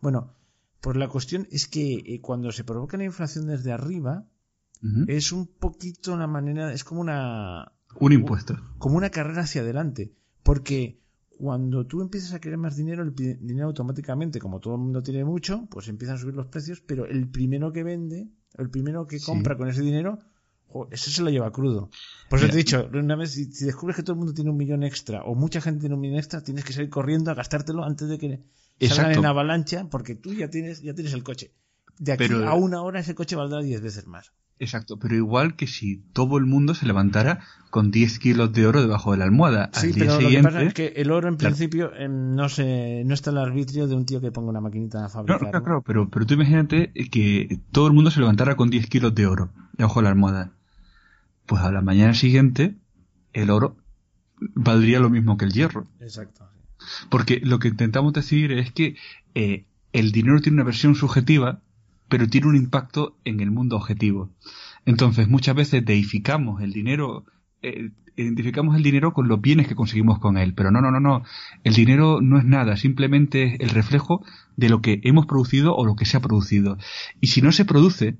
Bueno, 0.00 0.34
pues 0.80 0.96
la 0.96 1.08
cuestión 1.08 1.46
es 1.50 1.66
que 1.66 2.02
eh, 2.06 2.20
cuando 2.20 2.52
se 2.52 2.64
provoca 2.64 2.96
la 2.96 3.04
inflación 3.04 3.46
desde 3.46 3.72
arriba, 3.72 4.26
es 5.08 5.30
un 5.30 5.46
poquito 5.46 6.14
una 6.14 6.26
manera, 6.26 6.72
es 6.72 6.84
como 6.84 7.02
una... 7.02 7.72
Un 7.98 8.12
impuesto. 8.12 8.56
Como 8.78 8.96
una 8.96 9.10
carrera 9.10 9.42
hacia 9.42 9.60
adelante. 9.60 10.14
Porque 10.42 11.00
cuando 11.40 11.86
tú 11.86 12.00
empiezas 12.00 12.32
a 12.32 12.40
querer 12.40 12.56
más 12.56 12.76
dinero, 12.76 13.02
el 13.02 13.14
dinero 13.14 13.66
automáticamente, 13.66 14.38
como 14.38 14.58
todo 14.60 14.74
el 14.74 14.80
mundo 14.80 15.02
tiene 15.02 15.24
mucho, 15.24 15.66
pues 15.70 15.88
empiezan 15.88 16.16
a 16.16 16.18
subir 16.18 16.34
los 16.34 16.46
precios, 16.46 16.80
pero 16.80 17.04
el 17.04 17.28
primero 17.28 17.72
que 17.72 17.82
vende, 17.82 18.30
el 18.56 18.70
primero 18.70 19.06
que 19.06 19.20
compra 19.20 19.56
con 19.56 19.68
ese 19.68 19.82
dinero, 19.82 20.18
eso 20.90 21.10
se 21.10 21.22
lo 21.22 21.30
lleva 21.30 21.52
crudo. 21.52 21.90
Por 22.28 22.38
eso 22.38 22.48
te 22.48 22.54
he 22.54 22.56
dicho, 22.56 22.88
una 22.92 23.16
vez, 23.16 23.32
si, 23.32 23.46
descubres 23.64 23.96
que 23.96 24.02
todo 24.02 24.12
el 24.12 24.18
mundo 24.18 24.34
tiene 24.34 24.50
un 24.50 24.56
millón 24.56 24.82
extra, 24.82 25.22
o 25.22 25.34
mucha 25.34 25.60
gente 25.60 25.80
tiene 25.80 25.94
un 25.94 26.00
millón 26.00 26.18
extra, 26.18 26.42
tienes 26.42 26.64
que 26.64 26.72
salir 26.72 26.90
corriendo 26.90 27.30
a 27.30 27.34
gastártelo 27.34 27.84
antes 27.84 28.08
de 28.08 28.18
que 28.18 28.40
salgan 28.88 29.18
en 29.18 29.26
avalancha, 29.26 29.88
porque 29.90 30.14
tú 30.14 30.34
ya 30.34 30.48
tienes, 30.48 30.82
ya 30.82 30.94
tienes 30.94 31.12
el 31.12 31.22
coche. 31.22 31.52
De 31.98 32.12
aquí 32.12 32.32
a 32.32 32.54
una 32.54 32.82
hora 32.82 33.00
ese 33.00 33.14
coche 33.14 33.36
valdrá 33.36 33.60
10 33.60 33.82
veces 33.82 34.06
más. 34.06 34.32
Exacto, 34.60 34.98
pero 34.98 35.14
igual 35.14 35.56
que 35.56 35.66
si 35.66 35.96
todo 36.12 36.36
el 36.36 36.44
mundo 36.44 36.74
se 36.74 36.84
levantara 36.84 37.40
con 37.70 37.90
10 37.90 38.18
kilos 38.18 38.52
de 38.52 38.66
oro 38.66 38.82
debajo 38.82 39.12
de 39.12 39.16
la 39.16 39.24
almohada. 39.24 39.70
Sí, 39.72 39.92
pero 39.98 40.20
lo 40.20 40.28
que 40.28 40.42
pasa 40.42 40.62
es 40.62 40.74
que 40.74 40.92
el 40.96 41.10
oro 41.10 41.28
en 41.28 41.38
principio 41.38 41.94
em, 41.96 42.34
no 42.34 42.50
se, 42.50 43.02
no 43.06 43.14
está 43.14 43.30
al 43.30 43.38
arbitrio 43.38 43.88
de 43.88 43.94
un 43.94 44.04
tío 44.04 44.20
que 44.20 44.30
ponga 44.30 44.50
una 44.50 44.60
maquinita 44.60 45.06
a 45.06 45.08
fabricar. 45.08 45.38
Claro, 45.38 45.64
claro, 45.64 45.82
pero, 45.82 46.10
pero 46.10 46.26
tú 46.26 46.34
imagínate 46.34 46.92
que 47.10 47.58
todo 47.72 47.86
el 47.86 47.94
mundo 47.94 48.10
se 48.10 48.20
levantara 48.20 48.54
con 48.54 48.68
10 48.68 48.86
kilos 48.88 49.14
de 49.14 49.26
oro 49.26 49.50
debajo 49.72 50.00
de 50.00 50.04
la 50.04 50.10
almohada. 50.10 50.52
Pues 51.50 51.64
a 51.64 51.72
la 51.72 51.80
mañana 51.80 52.14
siguiente 52.14 52.76
el 53.32 53.50
oro 53.50 53.76
valdría 54.54 55.00
lo 55.00 55.10
mismo 55.10 55.36
que 55.36 55.46
el 55.46 55.52
hierro. 55.52 55.84
Exacto. 55.98 56.48
Porque 57.08 57.40
lo 57.42 57.58
que 57.58 57.66
intentamos 57.66 58.12
decir 58.12 58.52
es 58.52 58.70
que 58.70 58.94
eh, 59.34 59.64
el 59.92 60.12
dinero 60.12 60.40
tiene 60.40 60.58
una 60.58 60.64
versión 60.64 60.94
subjetiva, 60.94 61.60
pero 62.08 62.28
tiene 62.28 62.46
un 62.46 62.54
impacto 62.54 63.18
en 63.24 63.40
el 63.40 63.50
mundo 63.50 63.74
objetivo. 63.74 64.30
Entonces, 64.86 65.26
muchas 65.26 65.56
veces 65.56 65.84
deificamos 65.84 66.62
el 66.62 66.72
dinero, 66.72 67.24
eh, 67.62 67.90
identificamos 68.14 68.76
el 68.76 68.84
dinero 68.84 69.12
con 69.12 69.26
los 69.26 69.40
bienes 69.40 69.66
que 69.66 69.74
conseguimos 69.74 70.20
con 70.20 70.38
él. 70.38 70.54
Pero 70.54 70.70
no, 70.70 70.80
no, 70.80 70.92
no, 70.92 71.00
no. 71.00 71.24
El 71.64 71.74
dinero 71.74 72.20
no 72.20 72.38
es 72.38 72.44
nada, 72.44 72.76
simplemente 72.76 73.56
es 73.56 73.60
el 73.60 73.70
reflejo 73.70 74.24
de 74.56 74.68
lo 74.68 74.82
que 74.82 75.00
hemos 75.02 75.26
producido 75.26 75.74
o 75.74 75.84
lo 75.84 75.96
que 75.96 76.04
se 76.04 76.16
ha 76.16 76.20
producido. 76.20 76.78
Y 77.20 77.26
si 77.26 77.42
no 77.42 77.50
se 77.50 77.64
produce, 77.64 78.18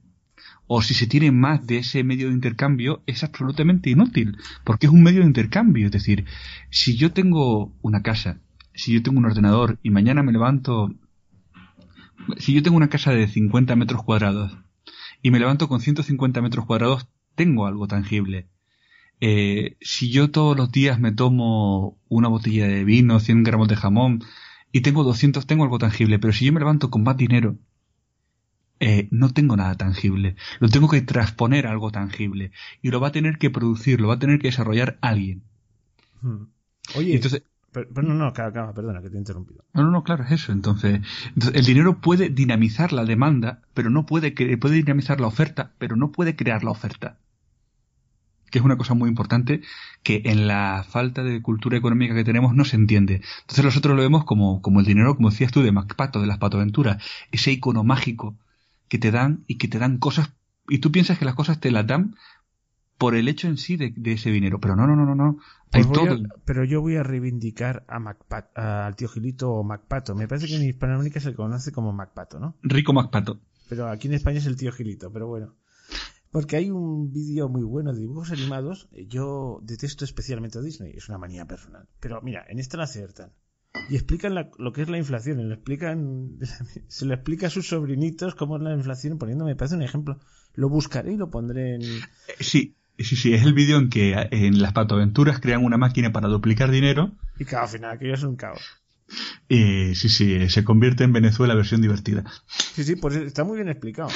o 0.72 0.82
si 0.82 0.94
se 0.94 1.06
tiene 1.06 1.32
más 1.32 1.66
de 1.66 1.78
ese 1.78 2.04
medio 2.04 2.28
de 2.28 2.34
intercambio, 2.34 3.02
es 3.06 3.24
absolutamente 3.24 3.90
inútil, 3.90 4.36
porque 4.64 4.86
es 4.86 4.92
un 4.92 5.02
medio 5.02 5.20
de 5.20 5.26
intercambio. 5.26 5.86
Es 5.86 5.92
decir, 5.92 6.26
si 6.70 6.96
yo 6.96 7.12
tengo 7.12 7.74
una 7.82 8.02
casa 8.02 8.40
si 8.74 8.92
yo 8.92 9.02
tengo 9.02 9.18
un 9.18 9.26
ordenador 9.26 9.78
y 9.82 9.90
mañana 9.90 10.22
me 10.22 10.32
levanto, 10.32 10.94
si 12.38 12.54
yo 12.54 12.62
tengo 12.62 12.76
una 12.76 12.88
casa 12.88 13.12
de 13.12 13.28
50 13.28 13.76
metros 13.76 14.02
cuadrados 14.02 14.56
y 15.22 15.30
me 15.30 15.38
levanto 15.38 15.68
con 15.68 15.80
150 15.80 16.40
metros 16.40 16.66
cuadrados, 16.66 17.08
tengo 17.34 17.66
algo 17.66 17.86
tangible. 17.86 18.48
Eh, 19.20 19.76
si 19.80 20.10
yo 20.10 20.30
todos 20.30 20.56
los 20.56 20.72
días 20.72 20.98
me 20.98 21.12
tomo 21.12 21.98
una 22.08 22.28
botella 22.28 22.66
de 22.66 22.84
vino, 22.84 23.20
100 23.20 23.42
gramos 23.42 23.68
de 23.68 23.76
jamón 23.76 24.24
y 24.72 24.80
tengo 24.80 25.04
200, 25.04 25.46
tengo 25.46 25.64
algo 25.64 25.78
tangible, 25.78 26.18
pero 26.18 26.32
si 26.32 26.46
yo 26.46 26.52
me 26.52 26.60
levanto 26.60 26.90
con 26.90 27.02
más 27.02 27.16
dinero, 27.16 27.58
eh, 28.80 29.08
no 29.10 29.32
tengo 29.32 29.56
nada 29.56 29.76
tangible. 29.76 30.36
Lo 30.58 30.68
tengo 30.68 30.88
que 30.88 31.02
transponer 31.02 31.66
a 31.66 31.70
algo 31.70 31.90
tangible. 31.90 32.50
Y 32.80 32.90
lo 32.90 33.00
va 33.00 33.08
a 33.08 33.12
tener 33.12 33.38
que 33.38 33.50
producir, 33.50 34.00
lo 34.00 34.08
va 34.08 34.14
a 34.14 34.18
tener 34.18 34.38
que 34.38 34.48
desarrollar 34.48 34.98
alguien. 35.02 35.42
Hmm. 36.22 36.46
Oye, 36.96 37.14
entonces, 37.14 37.42
pero, 37.72 38.02
no, 38.02 38.14
no, 38.14 38.26
acaba, 38.26 38.72
perdona 38.72 39.02
que 39.02 39.10
te 39.10 39.16
he 39.16 39.18
interrumpido. 39.18 39.64
No, 39.74 39.84
no, 39.84 39.90
no, 39.90 40.02
claro, 40.02 40.24
es 40.24 40.32
eso. 40.32 40.52
Entonces, 40.52 41.00
el 41.54 41.64
dinero 41.64 42.00
puede 42.00 42.30
dinamizar 42.30 42.92
la 42.92 43.04
demanda, 43.04 43.60
pero 43.74 43.90
no 43.90 44.06
puede, 44.06 44.32
puede 44.56 44.74
dinamizar 44.74 45.20
la 45.20 45.28
oferta, 45.28 45.72
pero 45.78 45.94
no 45.94 46.10
puede 46.10 46.34
crear 46.34 46.64
la 46.64 46.70
oferta. 46.70 47.18
que 48.50 48.58
es 48.58 48.64
una 48.64 48.76
cosa 48.76 48.94
muy 48.94 49.08
importante 49.08 49.60
que 50.02 50.22
en 50.24 50.48
la 50.48 50.84
falta 50.88 51.22
de 51.22 51.40
cultura 51.42 51.76
económica 51.78 52.14
que 52.14 52.24
tenemos 52.24 52.54
no 52.54 52.64
se 52.64 52.76
entiende. 52.76 53.22
Entonces 53.42 53.64
nosotros 53.64 53.94
lo 53.94 54.02
vemos 54.02 54.24
como, 54.24 54.60
como 54.62 54.80
el 54.80 54.86
dinero, 54.86 55.14
como 55.14 55.30
decías 55.30 55.52
tú, 55.52 55.62
de 55.62 55.70
MacPato, 55.70 56.20
de 56.20 56.26
las 56.26 56.38
patoaventuras, 56.38 57.00
ese 57.30 57.52
icono 57.52 57.84
mágico 57.84 58.36
que 58.90 58.98
te 58.98 59.10
dan 59.10 59.44
y 59.46 59.56
que 59.56 59.68
te 59.68 59.78
dan 59.78 59.96
cosas, 59.98 60.32
y 60.68 60.80
tú 60.80 60.92
piensas 60.92 61.18
que 61.18 61.24
las 61.24 61.36
cosas 61.36 61.60
te 61.60 61.70
las 61.70 61.86
dan 61.86 62.16
por 62.98 63.14
el 63.14 63.28
hecho 63.28 63.46
en 63.46 63.56
sí 63.56 63.76
de, 63.76 63.94
ese 64.12 64.30
dinero, 64.30 64.60
pero 64.60 64.76
no, 64.76 64.86
no, 64.86 64.94
no, 64.94 65.06
no, 65.06 65.14
no. 65.14 65.38
Hay 65.72 65.84
pues 65.84 65.92
todo... 65.92 66.18
pero 66.44 66.64
yo 66.64 66.82
voy 66.82 66.96
a 66.96 67.02
reivindicar 67.02 67.84
a 67.88 67.98
Macpato, 67.98 68.50
al 68.60 68.96
tío 68.96 69.08
Gilito 69.08 69.50
o 69.52 69.62
Macpato. 69.62 70.14
Me 70.14 70.28
parece 70.28 70.48
que 70.48 70.56
en 70.56 70.64
Hispanoamérica 70.64 71.20
se 71.20 71.32
conoce 71.32 71.72
como 71.72 71.92
Macpato, 71.92 72.38
¿no? 72.40 72.56
Rico 72.62 72.92
Macpato. 72.92 73.40
Pero 73.70 73.88
aquí 73.88 74.08
en 74.08 74.14
España 74.14 74.38
es 74.38 74.46
el 74.46 74.56
tío 74.56 74.72
Gilito, 74.72 75.10
pero 75.10 75.28
bueno. 75.28 75.54
Porque 76.32 76.56
hay 76.56 76.70
un 76.70 77.12
vídeo 77.12 77.48
muy 77.48 77.62
bueno 77.62 77.94
de 77.94 78.00
dibujos 78.00 78.32
animados. 78.32 78.88
Yo 78.92 79.60
detesto 79.62 80.04
especialmente 80.04 80.58
a 80.58 80.62
Disney, 80.62 80.92
es 80.94 81.08
una 81.08 81.16
manía 81.16 81.46
personal. 81.46 81.88
Pero 82.00 82.20
mira, 82.22 82.44
en 82.48 82.58
esta 82.58 82.76
la 82.76 82.84
aciertan. 82.84 83.32
Y 83.88 83.96
explican 83.96 84.34
lo 84.34 84.72
que 84.72 84.82
es 84.82 84.88
la 84.88 84.98
inflación. 84.98 85.40
Y 85.40 85.44
lo 85.44 85.54
explican, 85.54 86.38
se 86.88 87.06
lo 87.06 87.14
explica 87.14 87.46
a 87.48 87.50
sus 87.50 87.68
sobrinitos 87.68 88.34
cómo 88.34 88.56
es 88.56 88.62
la 88.62 88.74
inflación, 88.74 89.18
poniéndome, 89.18 89.52
me 89.52 89.56
parece 89.56 89.76
un 89.76 89.82
ejemplo. 89.82 90.18
Lo 90.54 90.68
buscaré 90.68 91.12
y 91.12 91.16
lo 91.16 91.30
pondré 91.30 91.76
en. 91.76 91.82
Eh, 91.82 92.04
sí, 92.40 92.76
sí, 92.98 93.16
sí, 93.16 93.34
es 93.34 93.42
el 93.42 93.54
vídeo 93.54 93.78
en 93.78 93.88
que 93.88 94.14
en 94.30 94.60
las 94.60 94.72
patoaventuras 94.72 95.40
crean 95.40 95.64
una 95.64 95.76
máquina 95.76 96.12
para 96.12 96.28
duplicar 96.28 96.70
dinero. 96.70 97.12
Y 97.38 97.44
cada 97.44 97.62
al 97.62 97.68
final 97.68 97.90
aquello 97.92 98.14
es 98.14 98.22
un 98.22 98.36
caos. 98.36 98.60
sí, 99.48 99.94
sí, 99.94 100.48
se 100.48 100.64
convierte 100.64 101.04
en 101.04 101.12
Venezuela 101.12 101.54
versión 101.54 101.80
divertida. 101.80 102.24
Sí, 102.46 102.84
sí, 102.84 102.96
pues 102.96 103.16
está 103.16 103.44
muy 103.44 103.56
bien 103.56 103.68
explicado. 103.68 104.10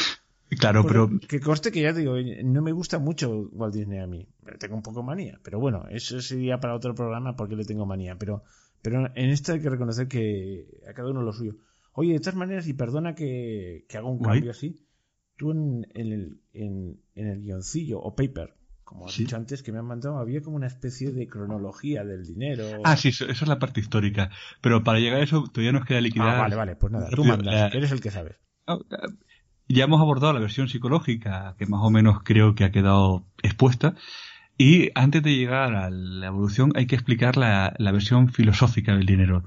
Claro, 0.59 0.85
pero... 0.87 1.11
Que 1.29 1.41
conste 1.41 1.73
que 1.73 1.83
ya 1.83 1.93
digo, 1.93 2.15
no 2.45 2.63
me 2.63 2.73
gusta 2.73 2.99
mucho 2.99 3.49
Walt 3.53 3.75
Disney 3.75 3.99
a 3.99 4.07
mí. 4.07 4.29
Tengo 4.59 4.77
un 4.77 4.83
poco 4.83 5.03
manía. 5.03 5.41
Pero 5.43 5.59
bueno, 5.59 5.85
eso 5.91 6.21
sería 6.21 6.59
para 6.59 6.75
otro 6.75 6.95
programa 6.95 7.37
porque 7.37 7.57
le 7.57 7.65
tengo 7.65 7.87
manía. 7.87 8.17
Pero, 8.19 8.45
pero 8.85 9.11
en 9.15 9.31
esto 9.31 9.55
hay 9.55 9.63
que 9.63 9.71
reconocer 9.71 10.09
que 10.09 10.83
a 10.87 10.93
cada 10.93 11.09
uno 11.09 11.23
lo 11.23 11.33
suyo. 11.33 11.55
Oye, 11.95 12.13
de 12.13 12.19
todas 12.19 12.35
maneras, 12.35 12.69
y 12.69 12.75
perdona 12.75 13.15
que, 13.15 13.87
haga 13.89 14.05
un 14.05 14.19
cambio 14.19 14.51
así, 14.51 14.87
tú 15.39 15.53
en, 15.53 15.87
el, 15.95 16.43
en, 16.53 17.01
el 17.15 17.41
guioncillo 17.41 17.99
o 17.99 18.15
paper, 18.15 18.59
como 18.85 19.07
has 19.07 19.17
dicho 19.17 19.37
antes, 19.37 19.63
que 19.63 19.73
me 19.73 19.79
han 19.79 19.87
mandado, 19.87 20.19
había 20.19 20.43
como 20.43 20.57
una 20.57 20.67
especie 20.67 21.13
de 21.13 21.27
cronología 21.27 22.05
del 22.05 22.27
dinero. 22.27 22.83
Ah, 22.85 22.99
sí, 22.99 23.09
eso, 23.09 23.25
es 23.25 23.49
la 23.49 23.59
parte 23.59 23.81
histórica. 23.81 24.31
Pero 24.61 24.85
para 24.85 24.99
llegar 24.99 25.21
a 25.21 25.25
eso 25.25 25.45
todavía 25.45 25.73
nos 25.73 25.87
queda 25.87 26.03
liquidar. 26.03 26.35
Ah, 26.35 26.41
vale, 26.41 26.57
vale, 26.57 26.77
pues 26.77 26.93
nada, 26.93 27.09
tú 27.09 27.25
mandas, 27.25 27.75
eres 27.75 27.91
el 27.91 28.03
que 28.03 28.11
sabes. 28.11 28.37
Ah, 28.67 28.79
ya 29.67 29.85
hemos 29.85 30.03
abordado 30.03 30.35
la 30.35 30.41
versión 30.41 30.69
psicológica, 30.69 31.55
que 31.59 31.65
más 31.65 31.81
o 31.83 31.89
menos 31.89 32.23
creo 32.23 32.55
que 32.55 32.65
ha 32.65 32.71
quedado 32.71 33.25
expuesta. 33.43 33.95
Y 34.57 34.91
antes 34.95 35.23
de 35.23 35.35
llegar 35.35 35.75
a 35.75 35.91
la 35.91 36.27
evolución 36.27 36.73
hay 36.77 36.87
que 36.87 36.95
explicar 36.95 37.37
la, 37.37 37.75
versión 37.79 38.29
filosófica 38.29 38.95
del 38.95 39.07
dinero. 39.07 39.45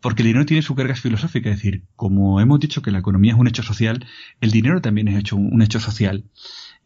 Porque 0.00 0.22
el 0.22 0.28
dinero 0.28 0.46
tiene 0.46 0.62
su 0.62 0.74
carga 0.74 0.94
filosófica, 0.94 1.50
es 1.50 1.56
decir, 1.56 1.84
como 1.94 2.40
hemos 2.40 2.58
dicho 2.58 2.80
que 2.80 2.90
la 2.90 3.00
economía 3.00 3.32
es 3.32 3.38
un 3.38 3.48
hecho 3.48 3.62
social, 3.62 4.06
el 4.40 4.50
dinero 4.50 4.80
también 4.80 5.08
es 5.08 5.18
hecho, 5.18 5.36
un 5.36 5.60
hecho 5.60 5.78
social. 5.78 6.24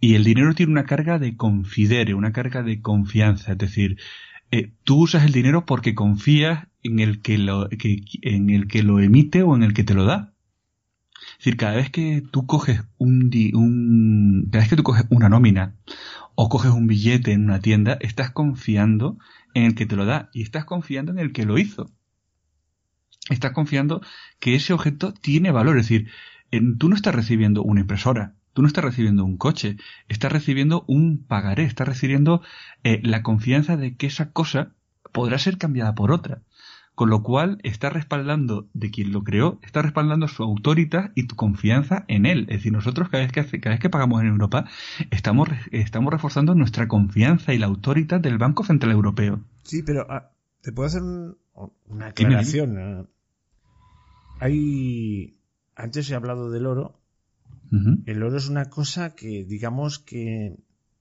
Y 0.01 0.15
el 0.15 0.25
dinero 0.25 0.55
tiene 0.55 0.73
una 0.73 0.85
carga 0.85 1.19
de 1.19 1.37
confidere, 1.37 2.15
una 2.15 2.33
carga 2.33 2.63
de 2.63 2.83
confianza, 2.83 3.53
es 3.53 3.59
decir, 3.59 3.99
eh, 4.51 4.73
tú 4.85 5.03
usas 5.03 5.25
el 5.25 5.33
dinero 5.33 5.65
porque 5.65 5.95
confías 5.95 6.67
en 6.83 6.99
el 6.99 7.23
que 7.23 7.39
lo, 7.39 7.69
en 7.71 8.51
el 8.51 8.69
que 8.69 8.83
lo 8.83 9.01
emite 9.01 9.43
o 9.43 9.55
en 9.55 9.63
el 9.63 9.75
que 9.75 9.85
te 9.85 9.95
lo 9.95 10.05
da. 10.05 10.33
Es 11.33 11.39
decir, 11.39 11.57
cada 11.57 11.77
vez 11.77 11.91
que 11.91 12.23
tú 12.31 12.47
coges 12.47 12.83
un, 12.99 13.31
un, 13.55 14.49
cada 14.51 14.63
vez 14.63 14.71
que 14.71 14.77
tú 14.77 14.83
coges 14.83 15.07
una 15.11 15.29
nómina 15.29 15.75
o 16.35 16.49
coges 16.49 16.73
un 16.73 16.87
billete 16.87 17.33
en 17.33 17.45
una 17.45 17.61
tienda, 17.61 17.97
estás 18.01 18.31
confiando 18.31 19.19
en 19.55 19.65
el 19.65 19.75
que 19.75 19.87
te 19.87 19.97
lo 19.97 20.05
da 20.05 20.31
y 20.33 20.43
estás 20.43 20.65
confiando 20.65 21.13
en 21.13 21.19
el 21.19 21.33
que 21.33 21.47
lo 21.47 21.59
hizo. 21.59 21.91
Estás 23.31 23.53
confiando 23.53 24.03
que 24.39 24.55
ese 24.55 24.73
objeto 24.73 25.15
tiene 25.15 25.51
valor. 25.51 25.79
Es 25.79 25.89
decir, 25.89 26.11
tú 26.79 26.89
no 26.89 26.97
estás 26.97 27.15
recibiendo 27.15 27.63
una 27.63 27.81
impresora, 27.81 28.35
tú 28.53 28.63
no 28.63 28.69
estás 28.69 28.85
recibiendo 28.85 29.25
un 29.25 29.37
coche, 29.37 29.77
estás 30.09 30.33
recibiendo 30.33 30.85
un 30.87 31.25
pagaré, 31.25 31.65
estás 31.65 31.89
recibiendo 31.89 32.43
eh, 32.83 33.01
la 33.03 33.23
confianza 33.23 33.77
de 33.77 33.97
que 33.97 34.07
esa 34.07 34.33
cosa 34.33 34.73
podrá 35.13 35.39
ser 35.39 35.59
cambiada 35.59 35.95
por 35.95 36.13
otra. 36.13 36.43
Con 36.95 37.11
lo 37.11 37.25
cual 37.25 37.59
está 37.65 37.91
respaldando 37.91 38.69
de 38.73 38.91
quien 38.91 39.11
lo 39.11 39.25
creó, 39.25 39.59
está 39.63 39.83
respaldando 39.83 40.29
su 40.29 40.45
autoridad 40.45 41.11
y 41.17 41.27
tu 41.27 41.35
confianza 41.35 42.05
en 42.07 42.25
él. 42.25 42.43
Es 42.43 42.59
decir, 42.59 42.73
nosotros 42.73 43.09
cada 43.09 43.25
vez 43.25 43.33
que, 43.33 43.61
cada 43.61 43.75
vez 43.75 43.81
que 43.81 43.91
pagamos 43.91 44.23
en 44.23 44.29
Europa, 44.29 44.67
estamos, 45.11 45.49
estamos 45.73 46.13
reforzando 46.13 46.55
nuestra 46.55 46.87
confianza 46.87 47.53
y 47.53 47.59
la 47.59 47.67
autoridad 47.67 48.21
del 48.21 48.39
Banco 48.39 48.63
Central 48.63 48.93
Europeo. 48.93 49.41
Sí, 49.65 49.83
pero 49.83 50.07
ah, 50.09 50.31
te 50.61 50.71
puedo 50.71 50.87
hacer 50.87 51.03
una 51.03 52.07
aclaración. 52.07 53.09
Hay. 54.39 55.37
Antes 55.75 56.11
he 56.11 56.15
hablado 56.15 56.51
del 56.51 56.67
oro. 56.67 57.01
El 58.07 58.23
oro 58.23 58.37
es 58.37 58.49
una 58.49 58.71
cosa 58.71 59.17
que, 59.17 59.45
digamos 59.45 59.99
que. 59.99 60.57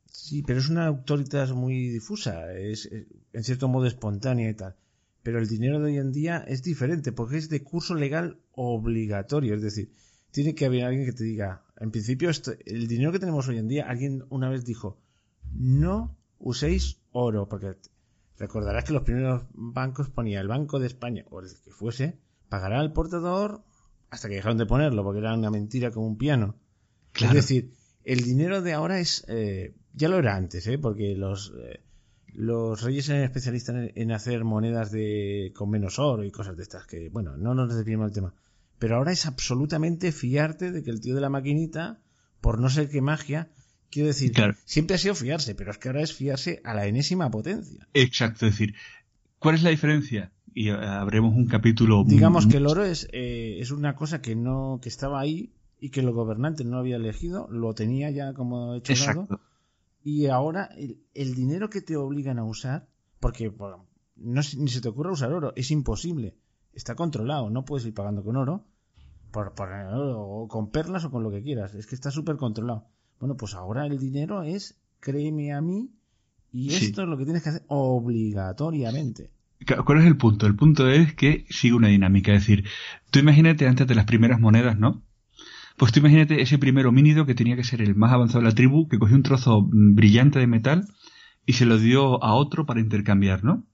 Sí, 0.06 0.42
pero 0.42 0.58
es 0.58 0.70
una 0.70 0.88
autoridad 0.88 1.50
muy 1.50 1.90
difusa. 1.90 2.52
es 2.54 2.90
en 3.34 3.44
cierto 3.44 3.68
modo 3.68 3.86
espontánea 3.86 4.50
y 4.50 4.56
tal. 4.56 4.76
Pero 5.24 5.40
el 5.40 5.48
dinero 5.48 5.80
de 5.80 5.86
hoy 5.86 5.98
en 5.98 6.12
día 6.12 6.44
es 6.48 6.62
diferente 6.64 7.12
porque 7.12 7.38
es 7.38 7.50
de 7.50 7.64
curso 7.64 7.96
legal 7.96 8.40
obligatorio. 8.52 9.56
Es 9.56 9.62
decir, 9.62 9.92
tiene 10.32 10.54
que 10.54 10.66
haber 10.66 10.84
alguien 10.84 11.06
que 11.06 11.14
te 11.14 11.24
diga, 11.24 11.64
en 11.80 11.92
principio, 11.92 12.30
el 12.66 12.88
dinero 12.88 13.12
que 13.12 13.20
tenemos 13.20 13.48
hoy 13.48 13.58
en 13.58 13.68
día, 13.68 13.88
alguien 13.88 14.26
una 14.30 14.50
vez 14.50 14.66
dijo, 14.66 15.00
no 15.54 16.18
uséis 16.40 17.00
oro, 17.12 17.48
porque 17.48 17.78
recordarás 18.38 18.84
que 18.84 18.94
los 18.94 19.04
primeros 19.04 19.44
bancos 19.54 20.10
ponía 20.10 20.42
el 20.42 20.48
Banco 20.48 20.80
de 20.80 20.88
España, 20.88 21.26
o 21.30 21.40
el 21.40 21.48
que 21.64 21.72
fuese, 21.72 22.18
pagará 22.50 22.80
al 22.80 22.94
portador 22.94 23.64
hasta 24.10 24.28
que 24.28 24.36
dejaron 24.36 24.58
de 24.58 24.66
ponerlo, 24.66 25.04
porque 25.04 25.20
era 25.20 25.34
una 25.34 25.50
mentira 25.50 25.92
como 25.92 26.08
un 26.08 26.18
piano. 26.18 26.56
Es 27.20 27.34
decir, 27.34 27.74
el 28.04 28.24
dinero 28.24 28.62
de 28.62 28.74
ahora 28.74 29.00
es, 29.00 29.26
eh, 29.28 29.76
ya 29.94 30.10
lo 30.10 30.18
era 30.18 30.36
antes, 30.36 30.68
¿eh? 30.68 30.78
porque 30.78 31.16
los... 31.16 31.54
Eh, 31.64 31.80
los 32.36 32.82
reyes 32.82 33.10
eran 33.10 33.24
especialistas 33.24 33.92
en, 33.96 34.12
hacer 34.12 34.44
monedas 34.44 34.92
de 34.92 35.52
con 35.56 35.70
menos 35.70 36.00
oro 36.00 36.24
y 36.24 36.32
cosas 36.32 36.58
de 36.58 36.64
estas 36.64 36.86
que, 36.86 37.10
bueno, 37.10 37.38
no 37.38 37.54
nos 37.54 37.74
desviemos 37.74 38.08
del 38.08 38.16
tema. 38.16 38.34
Pero 38.80 38.98
ahora 38.98 39.12
es 39.12 39.26
absolutamente 39.26 40.12
fiarte 40.12 40.72
de 40.72 40.84
que 40.84 40.92
el 40.92 41.00
tío 41.00 41.16
de 41.16 41.22
la 41.22 41.30
maquinita, 41.30 42.00
por 42.42 42.60
no 42.60 42.70
ser 42.70 42.90
qué 42.90 43.02
magia, 43.02 43.50
quiero 43.90 44.08
decir, 44.08 44.34
siempre 44.66 44.96
ha 44.96 45.00
sido 45.00 45.16
fiarse, 45.16 45.56
pero 45.56 45.72
es 45.72 45.78
que 45.78 45.90
ahora 45.90 46.02
es 46.02 46.14
fiarse 46.14 46.62
a 46.64 46.74
la 46.74 46.88
enésima 46.88 47.30
potencia. 47.30 47.88
Exacto, 47.94 48.46
es 48.46 48.54
decir, 48.54 48.76
¿cuál 49.40 49.56
es 49.56 49.64
la 49.64 49.70
diferencia? 49.70 50.32
Y 50.56 50.70
eh, 50.70 50.74
habremos 50.74 51.36
un 51.36 51.48
capítulo. 51.48 52.04
Digamos 52.06 52.48
que 52.48 52.58
el 52.58 52.68
oro 52.68 52.84
es, 52.84 53.08
eh, 53.12 53.58
es 53.60 53.72
una 53.72 53.96
cosa 53.96 54.22
que 54.22 54.36
no, 54.36 54.80
que 54.82 54.90
estaba 54.90 55.20
ahí 55.20 55.54
y 55.80 55.90
que 55.90 56.02
los 56.02 56.14
gobernantes 56.14 56.66
no 56.66 56.78
había 56.78 56.96
elegido, 56.96 57.48
lo 57.50 57.74
tenía 57.74 58.10
ya 58.10 58.34
como 58.34 58.76
hecho 58.76 58.94
Exacto. 58.94 59.40
Y 60.04 60.28
ahora 60.28 60.70
el, 61.14 61.34
dinero 61.34 61.70
que 61.70 61.82
te 61.82 61.96
obligan 61.96 62.38
a 62.38 62.44
usar, 62.44 62.88
porque 63.20 63.52
no, 64.18 64.42
ni 64.58 64.68
se 64.68 64.82
te 64.82 64.90
ocurra 64.90 65.12
usar 65.12 65.32
oro, 65.32 65.54
es 65.56 65.72
imposible. 65.72 66.36
Está 66.74 66.96
controlado, 66.96 67.50
no 67.50 67.64
puedes 67.64 67.86
ir 67.86 67.94
pagando 67.94 68.24
con 68.24 68.36
oro, 68.36 68.66
por, 69.32 69.54
por 69.54 69.70
o 69.72 70.48
con 70.50 70.72
perlas 70.72 71.06
o 71.06 71.12
con 71.12 71.24
lo 71.24 71.32
que 71.32 71.42
quieras. 71.42 71.74
Es 71.74 71.88
que 71.88 71.96
está 71.96 72.12
súper 72.12 72.36
controlado. 72.36 72.88
Bueno, 73.20 73.38
pues 73.38 73.54
ahora 73.54 73.86
el 73.86 73.98
dinero 73.98 74.44
es, 74.44 74.78
créeme 75.00 75.54
a 75.54 75.62
mí, 75.62 75.90
y 76.52 76.74
esto 76.74 77.02
es 77.04 77.08
lo 77.08 77.18
que 77.18 77.24
tienes 77.24 77.42
que 77.42 77.50
hacer 77.50 77.64
obligatoriamente. 77.68 79.32
¿Cuál 79.86 80.00
es 80.00 80.06
el 80.06 80.18
punto? 80.18 80.46
El 80.46 80.56
punto 80.56 80.90
es 80.90 81.14
que 81.16 81.46
sigue 81.50 81.74
una 81.74 81.88
dinámica. 81.88 82.34
Es 82.34 82.42
decir, 82.42 82.66
tú 83.10 83.20
imagínate 83.20 83.68
antes 83.68 83.88
de 83.88 83.96
las 83.96 84.06
primeras 84.06 84.40
monedas, 84.40 84.78
¿no? 84.78 85.02
Pues 85.78 85.92
tú 85.92 86.00
imagínate 86.00 86.42
ese 86.42 86.58
primer 86.58 86.86
homínido 86.88 87.26
que 87.26 87.36
tenía 87.36 87.56
que 87.56 87.64
ser 87.64 87.82
el 87.82 87.96
más 87.96 88.12
avanzado 88.12 88.42
de 88.42 88.50
la 88.50 88.56
tribu, 88.56 88.88
que 88.88 89.00
cogió 89.00 89.16
un 89.16 89.24
trozo 89.24 89.68
brillante 89.72 90.40
de 90.40 90.48
metal 90.48 90.88
y 91.46 91.54
se 91.54 91.66
lo 91.66 91.78
dio 91.78 92.24
a 92.24 92.34
otro 92.34 92.66
para 92.66 92.80
intercambiar, 92.80 93.44
¿no? 93.44 93.66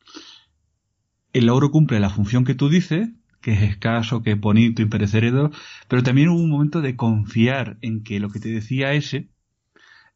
El 1.34 1.50
oro 1.50 1.72
cumple 1.72 2.00
la 2.00 2.10
función 2.10 2.46
que 2.46 2.56
tú 2.56 2.70
dices, 2.70 3.10
que 3.42 3.54
es 3.54 3.62
escaso, 3.62 4.24
que 4.24 4.32
es 4.32 4.40
bonito, 4.40 4.82
imperecedero, 4.82 5.52
pero 5.88 6.04
también 6.04 6.30
hubo 6.30 6.42
un 6.42 6.50
momento 6.50 6.82
de 6.82 6.96
confiar 6.96 7.78
en 7.82 8.04
que 8.04 8.20
lo 8.20 8.30
que 8.30 8.40
te 8.40 8.50
decía 8.50 8.94
ese 8.94 9.30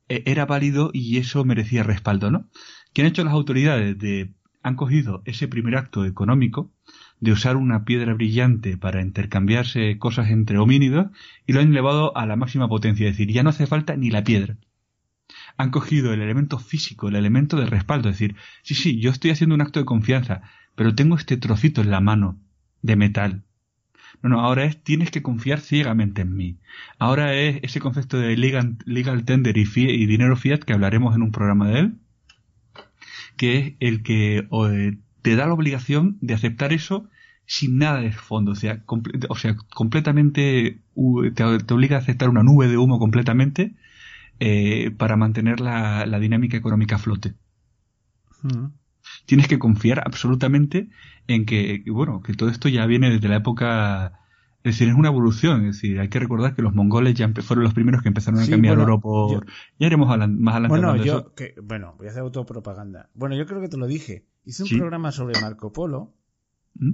eh, 0.09 0.23
era 0.25 0.45
válido 0.45 0.89
y 0.93 1.17
eso 1.17 1.45
merecía 1.45 1.83
respaldo, 1.83 2.31
¿no? 2.31 2.49
¿Qué 2.93 3.01
han 3.01 3.07
hecho 3.07 3.23
las 3.23 3.33
autoridades? 3.33 3.97
De, 3.97 4.33
han 4.63 4.75
cogido 4.75 5.21
ese 5.25 5.47
primer 5.47 5.75
acto 5.75 6.05
económico 6.05 6.71
de 7.23 7.31
usar 7.31 7.55
una 7.55 7.85
piedra 7.85 8.13
brillante 8.13 8.75
para 8.75 9.01
intercambiarse 9.01 9.97
cosas 9.97 10.29
entre 10.29 10.57
homínidos 10.57 11.07
y 11.47 11.53
lo 11.53 11.61
han 11.61 11.69
elevado 11.69 12.15
a 12.17 12.25
la 12.25 12.35
máxima 12.35 12.67
potencia, 12.67 13.07
es 13.07 13.13
decir, 13.13 13.33
ya 13.33 13.43
no 13.43 13.49
hace 13.49 13.65
falta 13.65 13.95
ni 13.95 14.09
la 14.09 14.25
piedra. 14.25 14.57
Han 15.55 15.71
cogido 15.71 16.11
el 16.11 16.21
elemento 16.21 16.59
físico, 16.59 17.07
el 17.07 17.15
elemento 17.15 17.55
de 17.55 17.65
respaldo, 17.65 18.09
es 18.09 18.15
decir, 18.19 18.35
sí, 18.61 18.75
sí, 18.75 18.99
yo 18.99 19.09
estoy 19.09 19.31
haciendo 19.31 19.55
un 19.55 19.61
acto 19.61 19.79
de 19.79 19.85
confianza, 19.85 20.41
pero 20.75 20.95
tengo 20.95 21.15
este 21.15 21.37
trocito 21.37 21.79
en 21.79 21.91
la 21.91 22.01
mano 22.01 22.41
de 22.81 22.97
metal. 22.97 23.45
No, 24.21 24.27
no, 24.27 24.41
ahora 24.41 24.65
es 24.65 24.83
tienes 24.83 25.09
que 25.09 25.21
confiar 25.21 25.61
ciegamente 25.61 26.23
en 26.23 26.35
mí. 26.35 26.57
Ahora 26.99 27.33
es 27.35 27.59
ese 27.63 27.79
concepto 27.79 28.17
de 28.17 28.35
legal, 28.35 29.23
tender 29.23 29.57
y, 29.57 29.65
y 29.75 30.05
dinero 30.07 30.35
fiat 30.35 30.59
que 30.59 30.73
hablaremos 30.73 31.15
en 31.15 31.21
un 31.21 31.31
programa 31.31 31.69
de 31.69 31.79
él. 31.79 31.93
que 33.37 33.57
es 33.57 33.73
el 33.79 34.03
que 34.03 34.39
eh, 34.39 34.97
te 35.21 35.35
da 35.37 35.47
la 35.47 35.53
obligación 35.53 36.17
de 36.19 36.33
aceptar 36.33 36.73
eso 36.73 37.09
sin 37.45 37.77
nada 37.77 38.01
de 38.01 38.11
fondo, 38.11 38.51
o 38.51 38.55
sea, 38.55 38.83
o 39.29 39.35
sea 39.35 39.55
completamente 39.73 40.81
te, 41.35 41.73
obliga 41.73 41.97
a 41.97 41.99
aceptar 41.99 42.29
una 42.29 42.43
nube 42.43 42.67
de 42.67 42.77
humo 42.77 42.99
completamente 42.99 43.75
eh, 44.39 44.91
para 44.91 45.17
mantener 45.17 45.59
la, 45.59 46.05
dinámica 46.19 46.57
económica 46.57 46.95
a 46.95 46.99
flote. 46.99 47.35
Mm. 48.41 48.67
Tienes 49.25 49.47
que 49.47 49.59
confiar 49.59 50.01
absolutamente 50.05 50.89
en 51.27 51.45
que, 51.45 51.83
bueno, 51.87 52.21
que 52.21 52.33
todo 52.33 52.49
esto 52.49 52.69
ya 52.69 52.85
viene 52.85 53.09
desde 53.09 53.27
la 53.27 53.37
época 53.37 54.19
es 54.63 54.75
decir, 54.75 54.87
es 54.87 54.95
una 54.95 55.09
evolución. 55.09 55.65
Es 55.65 55.75
decir, 55.75 55.99
hay 55.99 56.07
que 56.07 56.19
recordar 56.19 56.55
que 56.55 56.61
los 56.61 56.73
mongoles 56.73 57.15
ya 57.15 57.29
fueron 57.41 57.65
los 57.65 57.73
primeros 57.73 58.01
que 58.01 58.07
empezaron 58.07 58.39
a 58.39 58.47
cambiar 58.47 58.79
oro 58.79 58.99
por. 59.01 59.45
ya 59.77 59.87
iremos 59.87 60.07
más 60.07 60.55
adelante. 60.55 60.67
Bueno, 60.69 60.95
yo, 60.95 61.35
Que, 61.35 61.53
bueno, 61.61 61.95
voy 61.97 62.07
a 62.07 62.11
hacer 62.11 62.21
autopropaganda. 62.21 63.09
Bueno, 63.13 63.35
yo 63.35 63.45
creo 63.45 63.59
que 63.59 63.67
te 63.67 63.75
lo 63.75 63.87
dije. 63.87 64.25
Hice 64.45 64.63
un 64.63 64.69
programa 64.69 65.11
sobre 65.11 65.39
Marco 65.41 65.73
Polo. 65.73 66.13
¿Mm? 66.75 66.91